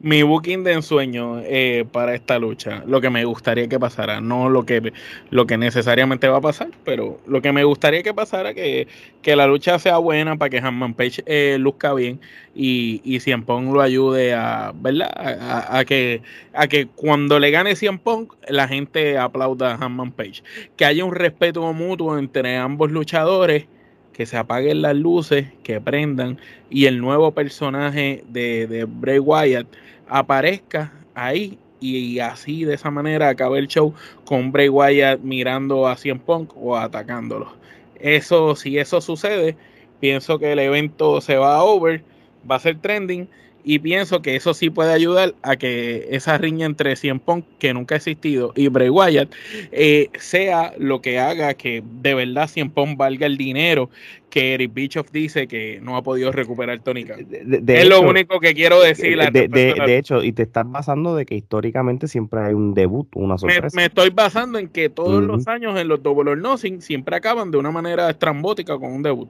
Mi 0.00 0.24
booking 0.24 0.64
de 0.64 0.72
ensueño 0.72 1.38
eh, 1.44 1.84
para 1.92 2.16
esta 2.16 2.36
lucha, 2.40 2.82
lo 2.88 3.00
que 3.00 3.08
me 3.08 3.24
gustaría 3.24 3.68
que 3.68 3.78
pasara, 3.78 4.20
no 4.20 4.48
lo 4.48 4.66
que, 4.66 4.92
lo 5.30 5.46
que 5.46 5.56
necesariamente 5.56 6.26
va 6.26 6.38
a 6.38 6.40
pasar, 6.40 6.70
pero 6.84 7.20
lo 7.24 7.40
que 7.40 7.52
me 7.52 7.62
gustaría 7.62 8.02
que 8.02 8.12
pasara, 8.12 8.52
que, 8.52 8.88
que 9.22 9.36
la 9.36 9.46
lucha 9.46 9.78
sea 9.78 9.98
buena 9.98 10.36
para 10.36 10.50
que 10.50 10.58
Hanman 10.58 10.94
Page 10.94 11.22
eh, 11.26 11.56
luzca 11.60 11.94
bien 11.94 12.18
y, 12.52 13.00
y 13.04 13.20
Cien 13.20 13.44
Pong 13.44 13.72
lo 13.72 13.80
ayude 13.80 14.34
a, 14.34 14.72
¿verdad? 14.74 15.12
A, 15.14 15.84
que, 15.84 16.22
a 16.52 16.66
que 16.66 16.88
cuando 16.88 17.38
le 17.38 17.52
gane 17.52 17.76
Cien 17.76 18.00
Pong, 18.00 18.32
la 18.48 18.66
gente 18.66 19.16
aplauda 19.16 19.74
a 19.74 19.84
Hanman 19.84 20.10
Page. 20.10 20.42
Que 20.76 20.84
haya 20.84 21.04
un 21.04 21.14
respeto 21.14 21.72
mutuo 21.72 22.18
entre 22.18 22.56
ambos 22.56 22.90
luchadores 22.90 23.66
que 24.12 24.26
se 24.26 24.36
apaguen 24.36 24.82
las 24.82 24.96
luces, 24.96 25.46
que 25.62 25.80
prendan 25.80 26.38
y 26.70 26.86
el 26.86 27.00
nuevo 27.00 27.32
personaje 27.32 28.24
de, 28.28 28.66
de 28.66 28.84
Bray 28.84 29.18
Wyatt 29.18 29.66
aparezca 30.08 30.92
ahí 31.14 31.58
y 31.80 32.20
así 32.20 32.64
de 32.64 32.74
esa 32.74 32.90
manera 32.90 33.28
acabe 33.28 33.58
el 33.58 33.68
show 33.68 33.94
con 34.24 34.52
Bray 34.52 34.68
Wyatt 34.68 35.20
mirando 35.20 35.88
a 35.88 35.96
Cien 35.96 36.18
Punk 36.18 36.52
o 36.56 36.76
atacándolo. 36.76 37.52
Eso, 37.98 38.54
si 38.56 38.78
eso 38.78 39.00
sucede, 39.00 39.56
pienso 40.00 40.38
que 40.38 40.52
el 40.52 40.58
evento 40.58 41.20
se 41.20 41.36
va 41.36 41.56
a 41.56 41.64
over, 41.64 42.02
va 42.48 42.56
a 42.56 42.60
ser 42.60 42.78
trending 42.78 43.28
y 43.64 43.78
pienso 43.78 44.22
que 44.22 44.36
eso 44.36 44.54
sí 44.54 44.70
puede 44.70 44.92
ayudar 44.92 45.34
a 45.42 45.56
que 45.56 46.08
esa 46.10 46.38
riña 46.38 46.66
entre 46.66 46.96
Cien 46.96 47.20
Punk, 47.20 47.44
que 47.58 47.72
nunca 47.74 47.94
ha 47.94 47.98
existido, 47.98 48.52
y 48.56 48.68
Bray 48.68 48.88
Wyatt 48.88 49.32
eh, 49.70 50.10
sea 50.18 50.74
lo 50.78 51.00
que 51.00 51.18
haga 51.18 51.54
que 51.54 51.82
de 52.00 52.14
verdad 52.14 52.48
Cien 52.48 52.70
Punk 52.70 52.96
valga 52.96 53.26
el 53.26 53.36
dinero 53.36 53.90
que 54.32 54.54
Eric 54.54 54.72
Bischoff 54.72 55.12
dice 55.12 55.46
que 55.46 55.78
no 55.82 55.94
ha 55.94 56.02
podido 56.02 56.32
recuperar 56.32 56.80
Tony 56.80 57.04
Khan. 57.04 57.26
es 57.66 57.86
lo 57.86 58.00
único 58.00 58.40
que 58.40 58.54
quiero 58.54 58.80
decir. 58.80 59.18
De, 59.30 59.46
de, 59.46 59.98
hecho, 59.98 60.24
y 60.24 60.32
te 60.32 60.42
estás 60.44 60.68
basando 60.70 61.14
de 61.14 61.26
que 61.26 61.34
históricamente 61.34 62.08
siempre 62.08 62.40
hay 62.40 62.54
un 62.54 62.72
debut, 62.72 63.06
una 63.14 63.36
sorpresa. 63.36 63.76
Me, 63.76 63.84
estoy 63.84 64.08
basando 64.08 64.58
en 64.58 64.68
que 64.68 64.88
todos 64.88 65.22
los 65.22 65.46
años 65.48 65.78
en 65.78 65.86
los 65.86 66.02
Double 66.02 66.30
or 66.30 66.38
Nothing 66.38 66.80
siempre 66.80 67.14
acaban 67.14 67.50
de 67.50 67.58
una 67.58 67.70
manera 67.70 68.08
estrambótica 68.08 68.78
con 68.78 68.92
un 68.92 69.02
debut. 69.02 69.28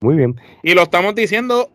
Muy 0.00 0.14
bien. 0.14 0.36
Y 0.62 0.74
lo 0.74 0.82
estamos 0.82 1.16
diciendo 1.16 1.68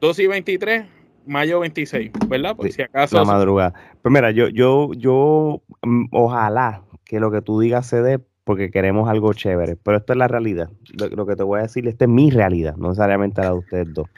2 0.00 0.18
y 0.20 0.26
23 0.28 0.84
mayo 1.26 1.60
26, 1.60 2.10
¿verdad? 2.28 2.56
Por 2.56 2.70
si 2.70 2.82
acaso. 2.82 3.16
La 3.16 3.24
madrugada. 3.24 3.74
Pues 4.02 4.12
mira, 4.12 4.30
yo, 4.30 4.48
yo, 4.48 4.92
yo, 4.94 5.62
mm, 5.82 6.06
ojalá 6.12 6.82
que 7.04 7.20
lo 7.20 7.30
que 7.30 7.42
tú 7.42 7.60
digas 7.60 7.86
se 7.86 8.02
dé 8.02 8.20
porque 8.48 8.70
queremos 8.70 9.10
algo 9.10 9.34
chévere, 9.34 9.76
pero 9.76 9.98
esto 9.98 10.14
es 10.14 10.18
la 10.18 10.26
realidad. 10.26 10.70
Lo, 10.94 11.26
que 11.26 11.36
te 11.36 11.42
voy 11.42 11.58
a 11.58 11.64
decir, 11.64 11.86
esta 11.86 12.06
es 12.06 12.10
mi 12.10 12.30
realidad, 12.30 12.76
no 12.76 12.88
necesariamente 12.88 13.42
la 13.42 13.48
de 13.48 13.58
ustedes 13.58 13.92
dos. 13.92 14.08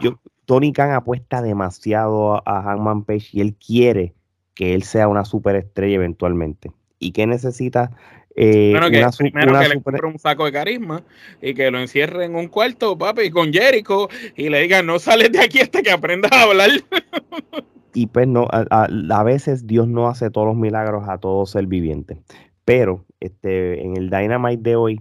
Yo, 0.00 0.20
Tony 0.44 0.72
Khan 0.72 0.92
apuesta 0.92 1.42
demasiado 1.42 2.40
a, 2.48 2.62
Hangman 2.62 3.02
Page 3.02 3.30
y 3.32 3.40
él 3.40 3.56
quiere 3.56 4.14
que 4.54 4.74
él 4.74 4.84
sea 4.84 5.08
una 5.08 5.24
superestrella 5.24 5.96
eventualmente. 5.96 6.70
¿Y 7.00 7.10
qué 7.10 7.26
necesita 7.26 7.90
eh, 8.40 8.70
bueno, 8.70 8.88
que 8.88 9.04
primero 9.18 9.58
que 9.58 9.68
le 9.68 9.82
compre 9.82 10.06
un 10.06 10.18
saco 10.20 10.44
de 10.44 10.52
carisma 10.52 11.02
y 11.42 11.54
que 11.54 11.72
lo 11.72 11.80
encierre 11.80 12.24
en 12.24 12.36
un 12.36 12.46
cuarto, 12.46 12.96
papi, 12.96 13.30
con 13.30 13.52
Jericho 13.52 14.08
y 14.36 14.48
le 14.48 14.60
diga, 14.60 14.80
no 14.80 15.00
sales 15.00 15.32
de 15.32 15.40
aquí 15.40 15.58
hasta 15.58 15.82
que 15.82 15.90
aprendas 15.90 16.30
a 16.30 16.42
hablar. 16.42 16.70
y 17.94 18.06
pues 18.06 18.28
no, 18.28 18.46
a, 18.50 19.22
veces 19.24 19.66
Dios 19.66 19.88
no 19.88 20.06
hace 20.06 20.30
todos 20.30 20.46
los 20.46 20.56
milagros 20.56 21.08
a 21.08 21.18
todo 21.18 21.46
ser 21.46 21.66
viviente. 21.66 22.16
Pero 22.64 23.04
este, 23.18 23.82
en 23.84 23.96
el 23.96 24.08
Dynamite 24.08 24.62
de 24.62 24.76
hoy 24.76 25.00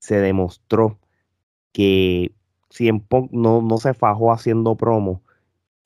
se 0.00 0.18
demostró 0.18 0.98
que 1.70 2.32
si 2.70 2.90
no, 3.30 3.62
no 3.62 3.78
se 3.78 3.94
fajó 3.94 4.32
haciendo 4.32 4.74
promo 4.74 5.22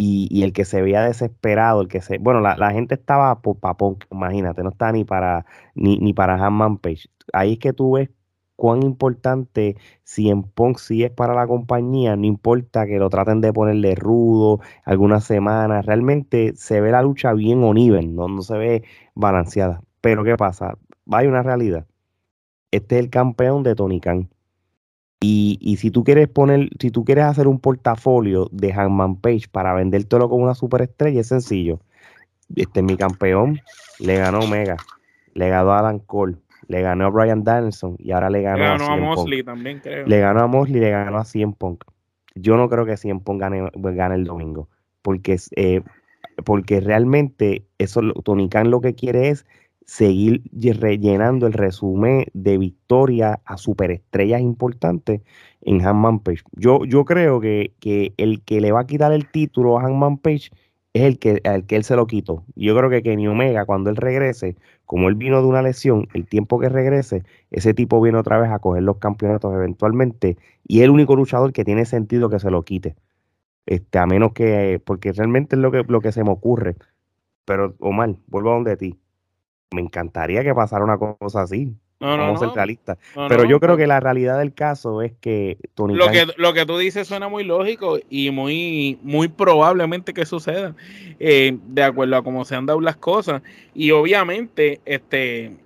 y, 0.01 0.43
el 0.43 0.53
que 0.53 0.65
se 0.65 0.83
veía 0.83 1.03
desesperado, 1.03 1.83
el 1.83 1.89
que 1.89 2.01
se, 2.01 2.19
bueno, 2.19 2.41
la, 2.41 2.73
gente 2.73 2.95
estaba 2.95 3.41
por 3.43 3.59
papón, 3.59 3.99
imagínate, 4.11 4.63
no 4.63 4.71
está 4.71 4.93
ni 4.93 5.05
para 5.05 5.47
ni, 5.75 5.99
ni 5.99 6.13
para 6.15 6.35
Hanman 6.35 6.79
Page. 6.79 7.09
Ahí 7.33 7.55
es 7.55 7.59
que 7.59 7.73
tú 7.73 7.93
ves 7.93 8.11
cuán 8.57 8.83
importante 8.83 9.77
si 10.05 10.29
en 10.31 10.43
Punk 10.43 10.79
sí 10.79 11.03
es 11.05 11.11
para 11.11 11.35
la 11.35 11.47
compañía, 11.47 12.17
no 12.17 12.27
importa 12.27 12.87
que 12.87 12.99
lo 12.99 13.09
traten 13.11 13.41
de 13.41 13.53
ponerle 13.53 13.95
rudo 13.95 14.61
algunas 14.85 15.25
semanas, 15.25 15.87
realmente 15.87 16.53
se 16.57 16.81
ve 16.81 16.91
la 16.93 17.03
lucha 17.03 17.33
bien 17.33 17.65
o 17.65 17.73
no, 17.75 18.29
no 18.29 18.43
se 18.43 18.59
ve 18.59 18.85
balanceada. 19.15 19.83
Pero 20.01 20.25
¿qué 20.25 20.37
pasa? 20.37 20.77
Hay 21.11 21.27
una 21.27 21.43
realidad. 21.43 21.87
Este 22.71 22.97
es 22.97 23.05
el 23.05 23.11
campeón 23.11 23.63
de 23.63 23.75
Tony 23.75 24.01
Khan. 24.01 24.29
Y, 25.23 25.77
si 25.79 25.91
tú 25.91 26.03
quieres 26.03 26.29
poner, 26.29 26.71
si 26.79 26.91
tú 26.91 27.05
quieres 27.05 27.25
hacer 27.25 27.47
un 27.47 27.61
portafolio 27.61 28.49
de 28.53 28.73
Hangman 28.73 29.17
Page 29.17 29.49
para 29.53 29.75
vendértelo 29.75 30.31
como 30.31 30.45
una 30.45 30.55
superestrella, 30.55 31.21
es 31.21 31.29
sencillo. 31.29 31.79
Este 32.57 32.81
es 32.81 32.87
mi 32.87 32.97
campeón, 32.97 33.61
le 33.99 34.17
ganó 34.17 34.41
Omega, 34.41 34.77
le 35.35 35.51
ganó 35.51 35.73
a 35.73 35.81
Adam 35.81 35.99
Cole, 35.99 36.37
le 36.69 36.81
ganó 36.81 37.07
a 37.07 37.11
Brian 37.11 37.45
Danielson 37.45 37.97
y 37.99 38.13
ahora 38.13 38.31
le 38.31 38.41
ganó, 38.41 38.65
a, 38.65 38.97
Mosley 38.97 39.43
también, 39.43 39.81
creo. 39.81 40.07
Le 40.07 40.21
ganó 40.21 40.41
a 40.41 40.47
Mosley 40.47 40.79
y 40.79 40.81
le 40.81 40.91
ganó 40.91 41.19
a 41.19 41.25
CM 41.25 41.53
Punk. 41.53 41.85
Yo 42.35 42.57
no 42.57 42.71
creo 42.71 42.87
que 42.87 42.97
CM 42.97 43.21
Punk 43.21 43.41
gane, 43.41 44.15
el 44.15 44.25
domingo, 44.25 44.69
porque, 45.03 45.37
eh, 45.55 45.83
porque 46.47 46.81
realmente 46.81 47.67
eso 47.79 48.01
Tony 48.25 48.49
Khan 48.49 48.71
lo 48.71 48.81
que 48.81 48.95
quiere 48.95 49.29
es 49.29 49.45
seguir 49.91 50.41
rellenando 50.79 51.49
el 51.49 51.53
resumen 51.53 52.27
de 52.33 52.59
victoria 52.59 53.41
a 53.45 53.57
superestrellas 53.57 54.41
importantes 54.41 55.21
en 55.63 55.85
Hanman 55.85 56.21
Page. 56.21 56.43
Yo, 56.53 56.85
yo 56.85 57.05
creo 57.05 57.41
que, 57.41 57.75
que, 57.81 58.15
el 58.17 58.41
que 58.45 58.61
le 58.61 58.71
va 58.71 58.83
a 58.83 58.87
quitar 58.87 59.11
el 59.11 59.29
título 59.29 59.81
a 59.81 59.85
Hanman 59.85 60.19
Page 60.19 60.51
es 60.93 61.03
el 61.03 61.19
que, 61.19 61.41
el 61.43 61.67
que 61.67 61.75
él 61.75 61.83
se 61.83 61.97
lo 61.97 62.07
quitó. 62.07 62.45
Yo 62.55 62.77
creo 62.77 62.89
que 62.89 63.03
Kenny 63.03 63.27
Omega, 63.27 63.65
cuando 63.65 63.91
él 63.91 63.97
regrese, 63.97 64.57
como 64.87 65.09
él 65.09 65.17
vino 65.17 65.43
de 65.43 65.49
una 65.49 65.61
lesión, 65.61 66.07
el 66.15 66.25
tiempo 66.25 66.61
que 66.61 66.69
regrese, 66.69 67.25
ese 67.51 67.75
tipo 67.75 68.01
viene 68.01 68.19
otra 68.19 68.39
vez 68.39 68.51
a 68.53 68.61
coger 68.61 68.85
los 68.85 68.99
campeonatos 68.99 69.53
eventualmente 69.53 70.37
y 70.69 70.79
es 70.79 70.85
el 70.85 70.91
único 70.91 71.17
luchador 71.17 71.53
que 71.53 71.65
tiene 71.65 71.85
sentido 71.85 72.31
que 72.31 72.39
se 72.39 72.53
lo 72.53 72.63
quite. 72.65 72.95
Este, 73.67 73.99
a 73.99 74.07
menos 74.07 74.35
que, 74.35 74.81
porque 74.85 75.11
realmente 75.13 75.57
es 75.57 75.63
lo 75.63 75.73
que, 75.73 75.83
lo 75.89 76.01
que 76.01 76.13
se 76.13 76.23
me 76.23 76.31
ocurre. 76.31 76.77
Pero, 77.45 77.75
Omar, 77.81 78.15
vuelvo 78.29 78.53
a 78.53 78.55
donde 78.55 78.77
ti 78.77 79.00
me 79.73 79.81
encantaría 79.81 80.43
que 80.43 80.55
pasara 80.55 80.85
una 80.85 80.99
cosa 80.99 81.43
así. 81.43 81.75
No, 82.01 82.17
como 82.17 82.39
centralista. 82.39 82.97
Pero 83.29 83.45
yo 83.45 83.61
creo 83.61 83.77
que 83.77 83.87
la 83.87 84.01
realidad 84.01 84.39
del 84.39 84.55
caso 84.55 85.03
es 85.03 85.13
que 85.21 85.59
Tony 85.75 85.95
lo 85.95 86.11
que 86.11 86.27
lo 86.39 86.55
que 86.55 86.65
tú 86.65 86.79
dices 86.79 87.07
suena 87.07 87.29
muy 87.29 87.45
lógico 87.45 87.99
y 88.09 88.31
muy 88.31 88.99
muy 89.03 89.29
probablemente 89.29 90.15
que 90.15 90.25
suceda 90.25 90.75
eh, 91.19 91.59
de 91.63 91.83
acuerdo 91.83 92.17
a 92.17 92.25
cómo 92.25 92.47
se 92.47 92.57
han 92.57 92.65
dado 92.65 92.81
las 92.81 92.97
cosas 92.97 93.43
y 93.75 93.91
obviamente 93.91 94.81
este 94.87 95.59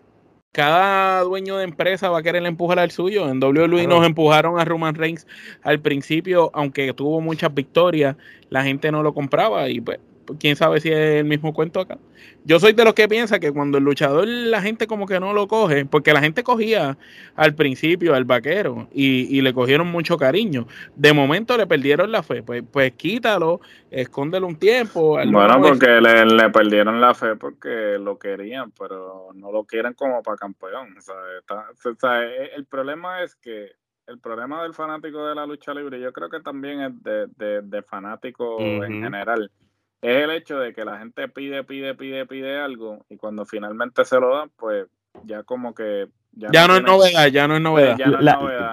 cada 0.51 1.21
dueño 1.23 1.57
de 1.57 1.65
empresa 1.65 2.11
va 2.11 2.19
a 2.19 2.23
querer 2.23 2.45
empujar 2.47 2.81
al 2.81 2.91
suyo. 2.91 3.29
En 3.29 3.43
WWE 3.43 3.87
nos 3.87 4.05
empujaron 4.05 4.59
a 4.59 4.65
Roman 4.65 4.97
Reigns 4.97 5.29
al 5.63 5.81
principio, 5.81 6.51
aunque 6.53 6.93
tuvo 6.95 7.21
muchas 7.21 7.55
victorias, 7.55 8.17
la 8.51 8.65
gente 8.65 8.91
no 8.91 9.05
lo 9.05 9.15
compraba 9.15 9.69
y 9.69 9.81
pues 9.81 10.01
quién 10.39 10.57
sabe 10.57 10.81
si 10.81 10.91
es 10.91 11.21
el 11.21 11.25
mismo 11.25 11.53
cuento 11.53 11.81
acá. 11.81 11.99
Yo 12.45 12.59
soy 12.59 12.73
de 12.73 12.85
los 12.85 12.95
que 12.95 13.09
piensa 13.09 13.41
que 13.41 13.53
cuando 13.53 13.79
el 13.79 13.85
luchador 13.85 14.27
la 14.27 14.61
gente 14.61 14.87
como 14.87 15.07
que 15.07 15.21
no 15.21 15.33
lo 15.33 15.49
coge, 15.49 15.87
porque 15.87 16.13
la 16.13 16.21
gente 16.21 16.43
cogía 16.43 16.99
al 17.37 17.55
principio 17.55 18.15
al 18.15 18.25
vaquero 18.25 18.89
y, 18.93 19.41
le 19.41 19.53
cogieron 19.53 19.89
mucho 19.89 20.17
cariño. 20.17 20.67
De 20.95 21.13
momento 21.13 21.57
le 21.57 21.67
perdieron 21.67 22.11
la 22.13 22.23
fe, 22.23 22.43
pues, 22.43 22.63
pues 22.71 22.93
quítalo, 22.93 23.61
escóndelo 23.91 24.47
un 24.47 24.57
tiempo. 24.57 25.19
Bueno, 25.27 25.61
porque 25.61 26.01
le, 26.01 26.51
perdieron 26.51 27.01
la 27.01 27.15
fe 27.15 27.37
porque 27.37 27.99
lo 27.99 28.19
querían, 28.19 28.73
pero 28.79 29.29
no 29.35 29.53
lo 29.53 29.65
quieren 29.65 29.93
como 29.95 30.23
para 30.23 30.37
campeón. 30.37 30.97
O 30.97 31.01
sea, 31.93 32.23
el 32.57 32.65
problema 32.67 33.23
es 33.23 33.35
que 33.37 33.73
el 34.07 34.19
problema 34.19 34.63
del 34.63 34.75
fanático 34.75 35.27
de 35.27 35.35
la 35.35 35.47
lucha 35.47 35.73
libre, 35.73 36.01
yo 36.01 36.13
creo 36.13 36.29
que 36.29 36.41
también 36.41 36.81
es 36.81 37.03
de, 37.03 37.63
de, 37.63 37.83
fanático 37.83 38.61
en 38.61 39.03
general 39.03 39.51
es 40.05 40.23
el 40.25 40.31
hecho 40.33 40.59
de 40.59 40.75
que 40.75 40.85
la 40.85 40.99
gente 40.99 41.29
pide, 41.29 41.65
pide, 41.65 41.95
pide, 41.95 42.27
pide 42.27 42.61
algo 42.61 43.07
y 43.09 43.17
cuando 43.17 43.47
finalmente 43.47 44.05
se 44.05 44.21
lo 44.21 44.37
dan, 44.37 44.51
pues 44.55 44.87
ya 45.25 45.45
como 45.45 45.75
que 45.75 46.09
Ya, 46.33 46.69
no, 46.69 46.77
es 46.77 46.83
novedad, 46.83 47.29
ya 47.29 47.49
no 47.49 47.57
es 47.57 47.63
novedad. 47.63 47.97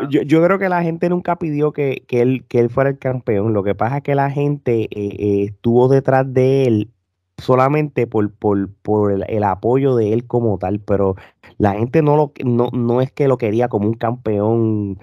Yo, 0.10 0.24
yo, 0.24 0.44
creo 0.44 0.60
que 0.60 0.68
la 0.68 0.84
gente 0.84 1.08
nunca 1.08 1.38
pidió 1.38 1.72
que, 1.72 2.04
que, 2.06 2.22
él, 2.22 2.44
que 2.50 2.60
él 2.60 2.70
fuera 2.70 2.90
el 2.90 3.00
campeón. 3.00 3.54
Lo 3.54 3.64
que 3.64 3.76
pasa 3.76 3.98
es 3.98 4.04
que 4.04 4.14
la 4.14 4.30
gente 4.30 4.84
eh, 4.84 4.90
eh, 4.92 5.44
estuvo 5.46 5.88
detrás 5.88 6.34
de 6.34 6.66
él 6.66 6.90
solamente 7.38 8.08
por, 8.08 8.30
por, 8.34 8.70
por 8.82 9.14
el, 9.14 9.44
apoyo 9.44 9.96
de 9.96 10.12
él 10.12 10.28
como 10.28 10.58
tal, 10.58 10.82
pero 10.82 11.16
la 11.58 11.76
gente 11.76 12.02
no, 12.02 12.18
lo, 12.18 12.34
no, 12.44 12.70
no 12.74 13.00
es 13.00 13.12
que 13.12 13.30
lo 13.30 13.38
quería 13.38 13.70
como 13.70 13.88
un 13.88 13.94
campeón 13.94 15.00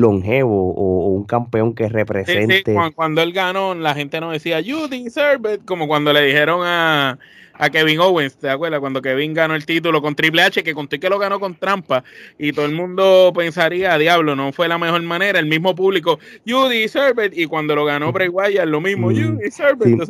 longevo 0.00 0.72
o, 0.74 1.08
un 1.08 1.24
campeón 1.24 1.74
que 1.74 1.88
represente. 1.88 2.74
Cuando, 2.94 3.22
él 3.22 3.32
ganó, 3.32 3.74
la 3.74 3.94
gente 3.94 4.20
no 4.20 4.30
decía, 4.30 4.60
you 4.60 4.88
deserve 4.88 5.54
it, 5.54 5.64
como 5.64 5.88
cuando 5.88 6.12
le 6.12 6.22
dijeron 6.22 6.60
a, 6.62 7.18
a 7.58 7.70
Kevin 7.70 8.00
Owens, 8.00 8.36
¿te 8.36 8.48
acuerdas? 8.48 8.80
Cuando 8.80 9.02
Kevin 9.02 9.34
ganó 9.34 9.54
el 9.54 9.66
título 9.66 10.02
con 10.02 10.14
Triple 10.14 10.42
H, 10.42 10.62
que 10.62 10.74
conté 10.74 10.98
que 11.00 11.08
lo 11.08 11.18
ganó 11.18 11.40
con 11.40 11.54
trampa, 11.54 12.04
y 12.38 12.52
todo 12.52 12.66
el 12.66 12.72
mundo 12.72 13.32
pensaría, 13.34 13.96
diablo, 13.98 14.36
no 14.36 14.52
fue 14.52 14.68
la 14.68 14.78
mejor 14.78 15.02
manera, 15.02 15.38
el 15.38 15.46
mismo 15.46 15.74
público, 15.74 16.18
you 16.44 16.68
deserve 16.68 17.26
it, 17.26 17.32
y 17.36 17.46
cuando 17.46 17.74
lo 17.74 17.84
ganó 17.84 18.12
Bray 18.12 18.28
Wyatt, 18.28 18.66
lo 18.66 18.80
mismo, 18.80 19.10
you 19.10 19.36
deserve 19.36 19.90
it. 19.90 20.00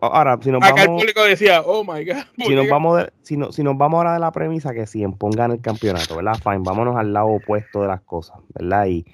ahora, 0.00 0.38
si 0.42 0.50
nos 0.50 0.62
Acá 0.62 0.82
el 0.82 0.88
público 0.88 1.24
decía, 1.24 1.62
oh 1.62 1.84
my 1.84 2.04
God. 2.04 2.24
Si 2.38 2.54
nos, 2.54 2.68
vamos 2.68 3.06
si, 3.22 3.36
no, 3.36 3.52
si 3.52 3.62
nos 3.62 3.76
vamos 3.76 3.98
ahora 3.98 4.14
de 4.14 4.20
la 4.20 4.32
premisa 4.32 4.72
que 4.72 4.86
si 4.86 5.04
pongan 5.06 5.52
el 5.52 5.60
campeonato, 5.60 6.16
¿verdad? 6.16 6.34
Fine, 6.42 6.60
vámonos 6.64 6.96
al 6.96 7.12
lado 7.12 7.28
opuesto 7.28 7.82
de 7.82 7.88
las 7.88 8.00
cosas, 8.02 8.38
¿verdad? 8.54 8.86
Y 8.86 9.04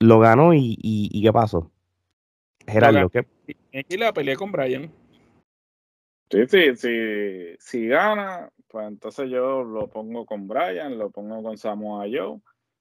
lo 0.00 0.18
ganó 0.20 0.54
y, 0.54 0.76
y, 0.80 1.22
¿qué 1.22 1.32
pasó? 1.32 1.70
Gerardo, 2.66 3.08
¿qué? 3.08 3.26
Y 3.88 3.96
la 3.96 4.12
peleé 4.12 4.36
con 4.36 4.52
Brian. 4.52 4.90
Sí, 6.30 6.46
sí, 6.46 6.76
sí, 6.76 7.56
si 7.58 7.86
gana, 7.86 8.50
pues 8.68 8.86
entonces 8.86 9.30
yo 9.30 9.64
lo 9.64 9.88
pongo 9.88 10.26
con 10.26 10.46
Brian, 10.46 10.98
lo 10.98 11.10
pongo 11.10 11.42
con 11.42 11.56
Samoa 11.56 12.04
Joe, 12.12 12.38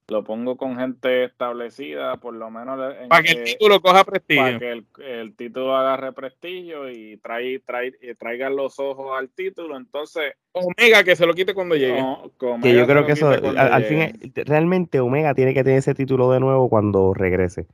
lo 0.10 0.24
pongo 0.24 0.56
con 0.58 0.78
gente 0.78 1.26
establecida, 1.26 2.18
por 2.18 2.34
lo 2.34 2.50
menos. 2.50 2.80
para 3.10 3.24
que, 3.24 3.32
el 3.32 3.44
título 3.44 3.82
coja 3.82 4.04
prestigio. 4.04 4.44
Para 4.44 4.60
que 4.60 4.84
el, 4.98 5.36
título 5.36 5.76
agarre 5.76 6.14
prestigio 6.14 6.90
y 6.90 7.18
trae, 7.18 7.60
trae, 7.60 7.92
traigan 8.18 8.56
los 8.56 8.80
ojos 8.80 9.18
al 9.18 9.30
título. 9.30 9.76
Entonces. 9.78 10.34
Omega 10.54 11.04
que 11.04 11.16
se 11.16 11.26
lo 11.26 11.34
quite 11.34 11.54
cuando 11.54 11.76
llegue. 11.76 12.02
que 12.62 12.74
yo 12.74 12.88
creo 12.88 13.06
que 13.06 13.12
eso, 13.14 13.30
al, 13.30 13.84
fin, 13.84 14.34
realmente 14.46 15.00
Omega 15.00 15.34
tiene 15.34 15.54
que 15.54 15.64
tener 15.64 15.80
ese 15.80 15.94
título 15.94 16.32
de 16.32 16.40
nuevo 16.40 16.70
cuando 16.70 17.14
regrese. 17.14 17.68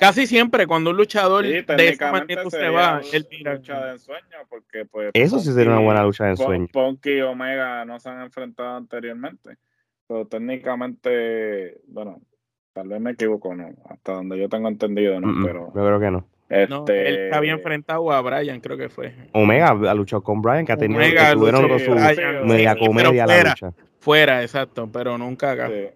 Casi 0.00 0.26
siempre 0.26 0.66
cuando 0.66 0.90
un 0.90 0.96
luchador 0.96 1.44
de 1.44 1.58
ese 1.58 2.06
momento 2.06 2.48
se 2.48 2.70
va, 2.70 3.02
él 3.12 3.26
Lucha 3.44 3.84
de 3.84 3.92
ensueño 3.92 4.38
porque 4.48 4.86
pues, 4.86 5.10
Eso 5.12 5.38
sí 5.40 5.52
sería 5.52 5.72
una 5.72 5.82
buena 5.82 6.02
lucha 6.02 6.24
de 6.24 6.30
ensueño. 6.30 6.68
Punk 6.72 7.04
y 7.04 7.20
Omega 7.20 7.84
no 7.84 8.00
se 8.00 8.08
han 8.08 8.22
enfrentado 8.22 8.78
anteriormente. 8.78 9.58
Pero 10.08 10.26
técnicamente, 10.26 11.82
bueno, 11.86 12.22
tal 12.72 12.88
vez 12.88 12.98
me 12.98 13.10
equivoco, 13.10 13.54
¿no? 13.54 13.68
Hasta 13.90 14.14
donde 14.14 14.38
yo 14.38 14.48
tengo 14.48 14.68
entendido, 14.68 15.20
¿no? 15.20 15.44
pero 15.44 15.66
yo 15.66 15.86
creo 15.86 16.00
que 16.00 16.10
no. 16.10 16.26
Este... 16.48 17.26
él 17.26 17.34
había 17.34 17.52
enfrentado 17.52 18.10
a 18.10 18.22
Brian, 18.22 18.58
creo 18.60 18.78
que 18.78 18.88
fue. 18.88 19.14
Omega 19.32 19.68
ha 19.68 19.94
luchado 19.94 20.22
con 20.22 20.40
Brian, 20.40 20.64
que 20.64 20.72
ha 20.72 20.76
tenido 20.78 20.98
Omega, 20.98 21.34
tuvieron 21.34 21.68
con 21.68 21.78
su 21.78 21.94
media 22.46 22.74
comedia 22.74 23.26
la 23.26 23.50
lucha. 23.50 23.72
Fuera, 24.00 24.42
exacto, 24.42 24.88
pero 24.90 25.18
nunca 25.18 25.52
acá. 25.52 25.68
Sí, 25.68 25.88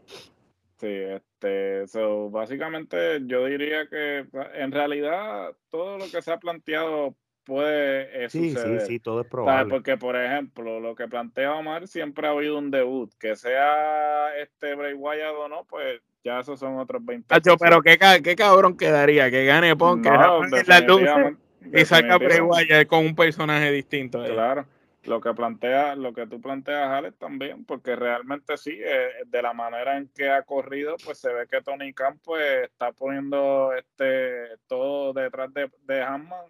este, 0.83 1.87
so, 1.87 2.31
básicamente 2.31 3.21
yo 3.27 3.47
diría 3.47 3.89
que 3.89 4.27
en 4.55 4.73
realidad 4.73 5.53
todo 5.71 5.99
lo 5.99 6.05
que 6.11 6.23
se 6.23 6.33
ha 6.33 6.39
planteado 6.39 7.15
puede 7.45 8.25
eh, 8.25 8.31
sí, 8.31 8.55
Sí, 8.57 8.81
sí, 8.87 9.01
todo 9.01 9.21
es 9.21 9.27
probable. 9.27 9.71
Porque, 9.71 9.97
por 9.97 10.17
ejemplo, 10.17 10.81
lo 10.81 10.95
que 10.95 11.07
plantea 11.07 11.55
Omar 11.55 11.87
siempre 11.87 12.27
ha 12.27 12.31
habido 12.31 12.59
un 12.59 12.71
debut. 12.71 13.13
Que 13.19 13.37
sea 13.37 14.37
este 14.39 14.75
Bray 14.75 14.95
Wyatt 14.95 15.35
o 15.37 15.49
no, 15.49 15.65
pues 15.65 16.01
ya 16.25 16.41
esos 16.41 16.59
son 16.59 16.79
otros 16.79 17.05
20 17.05 17.35
pero 17.61 17.83
qué, 17.83 17.99
qué 18.23 18.35
cabrón 18.35 18.79
quedaría 18.79 19.31
que 19.31 19.45
gane 19.45 19.77
Punk, 19.77 20.07
no, 20.07 20.41
la 20.67 20.81
luz 20.81 21.03
y 21.73 21.85
saca 21.85 22.17
Bray 22.17 22.41
Wyatt 22.41 22.87
con 22.87 23.05
un 23.05 23.15
personaje 23.15 23.71
distinto. 23.71 24.25
Claro 24.25 24.67
lo 25.07 25.21
que 25.21 25.35
plantea, 25.35 25.95
lo 25.97 26.13
que 26.13 26.27
tú 26.27 26.41
planteas, 26.41 26.89
Alex, 26.89 27.19
también, 27.19 27.65
porque 27.65 27.97
realmente 27.97 28.57
sí, 28.57 28.73
eh, 28.73 29.09
de 29.27 29.43
la 29.43 29.53
manera 29.53 29.97
en 29.97 30.09
que 30.15 30.31
ha 30.31 30.43
corrido, 30.43 30.97
pues 31.05 31.19
se 31.19 31.33
ve 31.33 31.47
que 31.51 31.63
Tony 31.63 31.93
Khan 31.93 32.19
pues, 32.25 32.65
está 32.65 32.93
poniendo 32.93 33.73
este 33.73 34.57
todo 34.67 35.13
detrás 35.13 35.53
de, 35.53 35.71
de 35.87 36.03
Hanman 36.03 36.47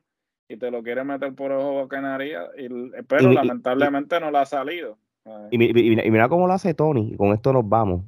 y 0.48 0.56
te 0.56 0.70
lo 0.70 0.82
quiere 0.82 1.04
meter 1.04 1.34
por 1.34 1.52
ojo 1.52 1.88
canaria, 1.88 2.48
y, 2.56 2.68
pero 3.08 3.32
lamentablemente 3.32 4.20
no 4.20 4.30
le 4.30 4.38
ha 4.38 4.46
salido. 4.46 4.98
Y, 5.50 5.56
y, 5.56 6.10
mira 6.10 6.28
cómo 6.28 6.46
lo 6.46 6.52
hace 6.52 6.74
Tony, 6.74 7.12
y 7.12 7.16
con 7.16 7.32
esto 7.32 7.52
nos 7.52 7.68
vamos 7.68 8.02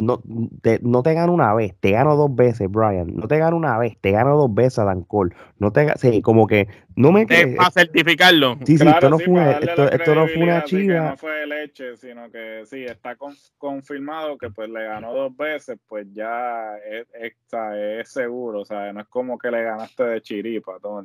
no 0.00 0.22
te, 0.62 0.78
no 0.82 1.02
te 1.02 1.14
gano 1.14 1.32
una 1.32 1.52
vez, 1.54 1.74
te 1.80 1.90
gano 1.90 2.16
dos 2.16 2.34
veces, 2.34 2.70
Brian. 2.70 3.14
No 3.14 3.26
te 3.26 3.38
gano 3.38 3.56
una 3.56 3.76
vez, 3.78 3.96
te 4.00 4.12
gano 4.12 4.36
dos 4.36 4.54
veces, 4.54 4.84
Dan 4.84 5.02
Cole. 5.02 5.34
No 5.58 5.72
te 5.72 5.88
sí, 5.96 6.22
como 6.22 6.46
que 6.46 6.68
no 6.94 7.12
me 7.12 7.26
que 7.26 7.54
para 7.56 7.70
certificarlo. 7.70 8.58
Sí, 8.64 8.78
sí, 8.78 8.86
esto 8.86 9.10
no 9.10 9.18
fue 9.18 9.58
esto, 9.60 9.90
esto 9.90 10.14
no 10.14 10.26
fue 10.26 10.42
una 10.42 10.64
chiva. 10.64 11.10
No 11.10 11.16
fue 11.16 11.46
leche, 11.46 11.96
sino 11.96 12.30
que 12.30 12.62
sí, 12.66 12.84
está 12.84 13.16
confirmado 13.56 14.38
que 14.38 14.50
pues 14.50 14.68
le 14.68 14.84
ganó 14.84 15.12
dos 15.12 15.36
veces, 15.36 15.78
pues 15.88 16.06
ya 16.12 16.76
es, 16.78 17.06
es, 17.14 18.08
seguro, 18.08 18.60
o 18.60 18.64
sea, 18.64 18.92
no 18.92 19.00
es 19.00 19.08
como 19.08 19.38
que 19.38 19.50
le 19.50 19.62
ganaste 19.62 20.04
de 20.04 20.22
chiripa, 20.22 20.78
todo 20.80 21.04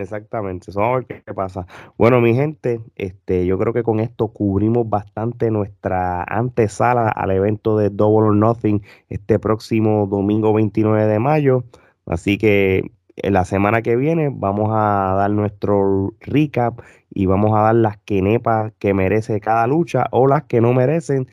exactamente. 0.00 0.70
Eso 0.70 0.80
vamos 0.80 0.94
a 0.94 1.06
ver 1.08 1.22
qué 1.24 1.34
pasa. 1.34 1.66
Bueno, 1.96 2.20
mi 2.20 2.34
gente, 2.34 2.80
este, 2.96 3.46
yo 3.46 3.58
creo 3.58 3.72
que 3.72 3.82
con 3.82 4.00
esto 4.00 4.28
cubrimos 4.28 4.88
bastante 4.88 5.50
nuestra 5.50 6.24
antesala 6.24 7.08
al 7.08 7.30
evento 7.30 7.76
de 7.76 7.90
Double 8.00 8.28
or 8.28 8.34
Nothing 8.34 8.82
este 9.10 9.38
próximo 9.38 10.06
domingo 10.06 10.54
29 10.54 11.06
de 11.06 11.18
mayo. 11.18 11.64
Así 12.06 12.38
que 12.38 12.90
en 13.16 13.34
la 13.34 13.44
semana 13.44 13.82
que 13.82 13.96
viene 13.96 14.30
vamos 14.32 14.70
a 14.72 15.14
dar 15.16 15.30
nuestro 15.30 16.14
recap 16.20 16.80
y 17.10 17.26
vamos 17.26 17.52
a 17.54 17.62
dar 17.62 17.74
las 17.74 17.98
quenepas 17.98 18.72
que 18.78 18.94
merece 18.94 19.38
cada 19.40 19.66
lucha 19.66 20.06
o 20.12 20.26
las 20.26 20.44
que 20.44 20.62
no 20.62 20.72
merecen. 20.72 21.28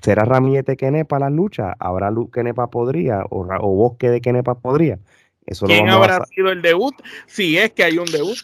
¿Será 0.00 0.24
Ramillete 0.24 0.76
Quenepa 0.76 1.18
la 1.18 1.30
lucha? 1.30 1.74
¿Habrá 1.80 2.12
Quenepa 2.32 2.68
podría? 2.68 3.24
¿O, 3.30 3.46
o 3.46 3.68
Bosque 3.74 4.10
de 4.10 4.20
Quenepa 4.20 4.54
podría? 4.54 5.00
¿Quién 5.66 5.88
habrá 5.88 6.24
sido 6.26 6.50
el 6.50 6.60
debut? 6.60 6.94
Si 7.26 7.56
es 7.56 7.70
que 7.70 7.84
hay 7.84 7.98
un 7.98 8.06
debut. 8.06 8.36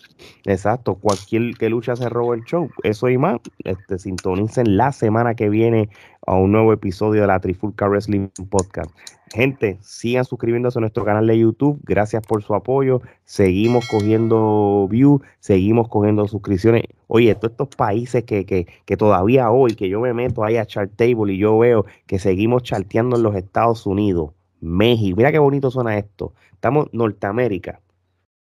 Exacto, 0.45 0.95
cualquier 0.95 1.57
que 1.59 1.69
lucha 1.69 1.97
se 1.97 2.09
roba 2.09 2.37
el 2.37 2.45
show. 2.45 2.71
Eso 2.85 3.09
y 3.09 3.19
más, 3.19 3.41
este, 3.65 3.99
sintonicen 3.99 4.77
la 4.77 4.93
semana 4.93 5.35
que 5.35 5.49
viene 5.49 5.89
a 6.27 6.37
un 6.37 6.53
nuevo 6.53 6.73
episodio 6.73 7.23
de 7.23 7.27
la 7.27 7.41
Trifulca 7.41 7.89
Wrestling 7.89 8.29
Podcast. 8.49 8.91
Gente, 9.33 9.79
sigan 9.81 10.25
suscribiéndose 10.25 10.79
a 10.79 10.81
nuestro 10.81 11.05
canal 11.05 11.27
de 11.27 11.39
YouTube. 11.39 11.81
Gracias 11.85 12.23
por 12.27 12.43
su 12.43 12.55
apoyo. 12.55 13.01
Seguimos 13.25 13.89
cogiendo 13.89 14.87
views, 14.91 15.23
seguimos 15.41 15.89
cogiendo 15.89 16.29
suscripciones. 16.29 16.85
Oye, 17.09 17.35
todos 17.35 17.53
estos 17.53 17.69
países 17.69 18.25
que, 18.25 18.45
que, 18.45 18.67
que 18.85 18.97
todavía 18.97 19.51
hoy, 19.51 19.75
que 19.75 19.89
yo 19.89 20.01
me 20.01 20.13
meto 20.13 20.45
ahí 20.45 20.59
a 20.59 20.67
Chart 20.67 20.93
Table 20.95 21.33
y 21.33 21.39
yo 21.39 21.59
veo 21.59 21.87
que 22.07 22.19
seguimos 22.19 22.63
charteando 22.63 23.17
en 23.17 23.23
los 23.23 23.35
Estados 23.35 23.87
Unidos, 23.87 24.33
México. 24.61 25.17
Mira 25.17 25.33
qué 25.33 25.39
bonito 25.39 25.71
suena 25.71 25.97
esto. 25.97 26.35
Estamos 26.53 26.89
Norteamérica, 26.93 27.81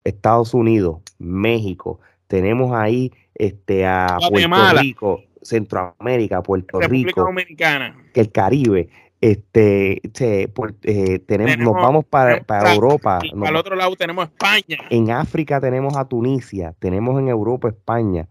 Estados 0.03 0.53
Unidos, 0.53 0.99
México. 1.19 1.99
Tenemos 2.27 2.73
ahí 2.73 3.11
este, 3.33 3.85
a 3.85 4.17
Puerto 4.29 4.81
Rico, 4.81 5.21
Centroamérica, 5.41 6.41
Puerto 6.41 6.79
Rico, 6.81 7.23
Dominicana. 7.23 7.95
el 8.13 8.31
Caribe. 8.31 8.89
Este, 9.19 10.01
eh, 10.83 11.19
tenemos, 11.19 11.57
nos 11.59 11.73
vamos 11.73 12.05
para, 12.05 12.41
para 12.41 12.73
Europa. 12.73 13.19
al 13.45 13.55
otro 13.55 13.75
lado 13.75 13.95
tenemos 13.95 14.25
España. 14.25 14.77
En 14.89 15.11
África 15.11 15.61
tenemos 15.61 15.95
a 15.95 16.05
Tunisia, 16.05 16.73
tenemos 16.79 17.19
en 17.19 17.27
Europa 17.27 17.69
España. 17.69 18.27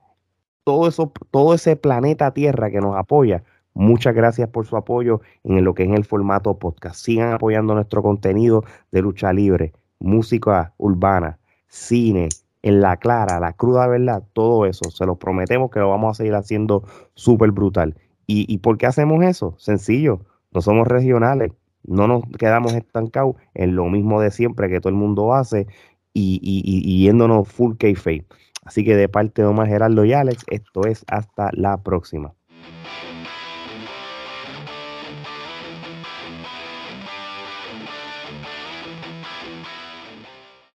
Todo 0.64 0.88
eso, 0.88 1.12
todo 1.30 1.54
ese 1.54 1.76
planeta 1.76 2.32
Tierra 2.32 2.70
que 2.70 2.80
nos 2.80 2.96
apoya. 2.96 3.44
Muchas 3.72 4.14
gracias 4.16 4.48
por 4.48 4.66
su 4.66 4.76
apoyo 4.76 5.20
en 5.44 5.62
lo 5.64 5.74
que 5.74 5.84
es 5.84 5.90
el 5.90 6.04
formato 6.04 6.58
podcast. 6.58 6.96
Sigan 6.96 7.32
apoyando 7.32 7.74
nuestro 7.74 8.02
contenido 8.02 8.64
de 8.90 9.02
lucha 9.02 9.32
libre 9.32 9.72
música 10.00 10.74
urbana, 10.78 11.38
cine, 11.68 12.28
en 12.62 12.80
la 12.80 12.96
clara, 12.96 13.40
la 13.40 13.52
cruda 13.52 13.86
verdad, 13.86 14.22
todo 14.32 14.66
eso, 14.66 14.90
se 14.90 15.06
los 15.06 15.18
prometemos 15.18 15.70
que 15.70 15.80
lo 15.80 15.90
vamos 15.90 16.10
a 16.10 16.14
seguir 16.18 16.34
haciendo 16.34 16.84
súper 17.14 17.52
brutal. 17.52 17.96
¿Y, 18.32 18.58
por 18.58 18.78
qué 18.78 18.86
hacemos 18.86 19.24
eso? 19.24 19.56
Sencillo, 19.58 20.20
no 20.52 20.60
somos 20.60 20.86
regionales, 20.86 21.50
no 21.82 22.06
nos 22.06 22.22
quedamos 22.38 22.74
estancados 22.74 23.34
en 23.54 23.74
lo 23.74 23.86
mismo 23.86 24.20
de 24.20 24.30
siempre 24.30 24.68
que 24.68 24.80
todo 24.80 24.90
el 24.90 24.94
mundo 24.94 25.34
hace 25.34 25.66
y, 26.12 26.38
y, 26.40 27.02
yéndonos 27.04 27.48
full 27.48 27.74
k 27.76 27.88
Así 28.64 28.84
que 28.84 28.94
de 28.94 29.08
parte 29.08 29.42
de 29.42 29.48
Omar 29.48 29.66
Gerardo 29.66 30.04
y 30.04 30.12
Alex, 30.12 30.44
esto 30.48 30.86
es 30.86 31.04
hasta 31.08 31.50
la 31.54 31.82
próxima. 31.82 32.32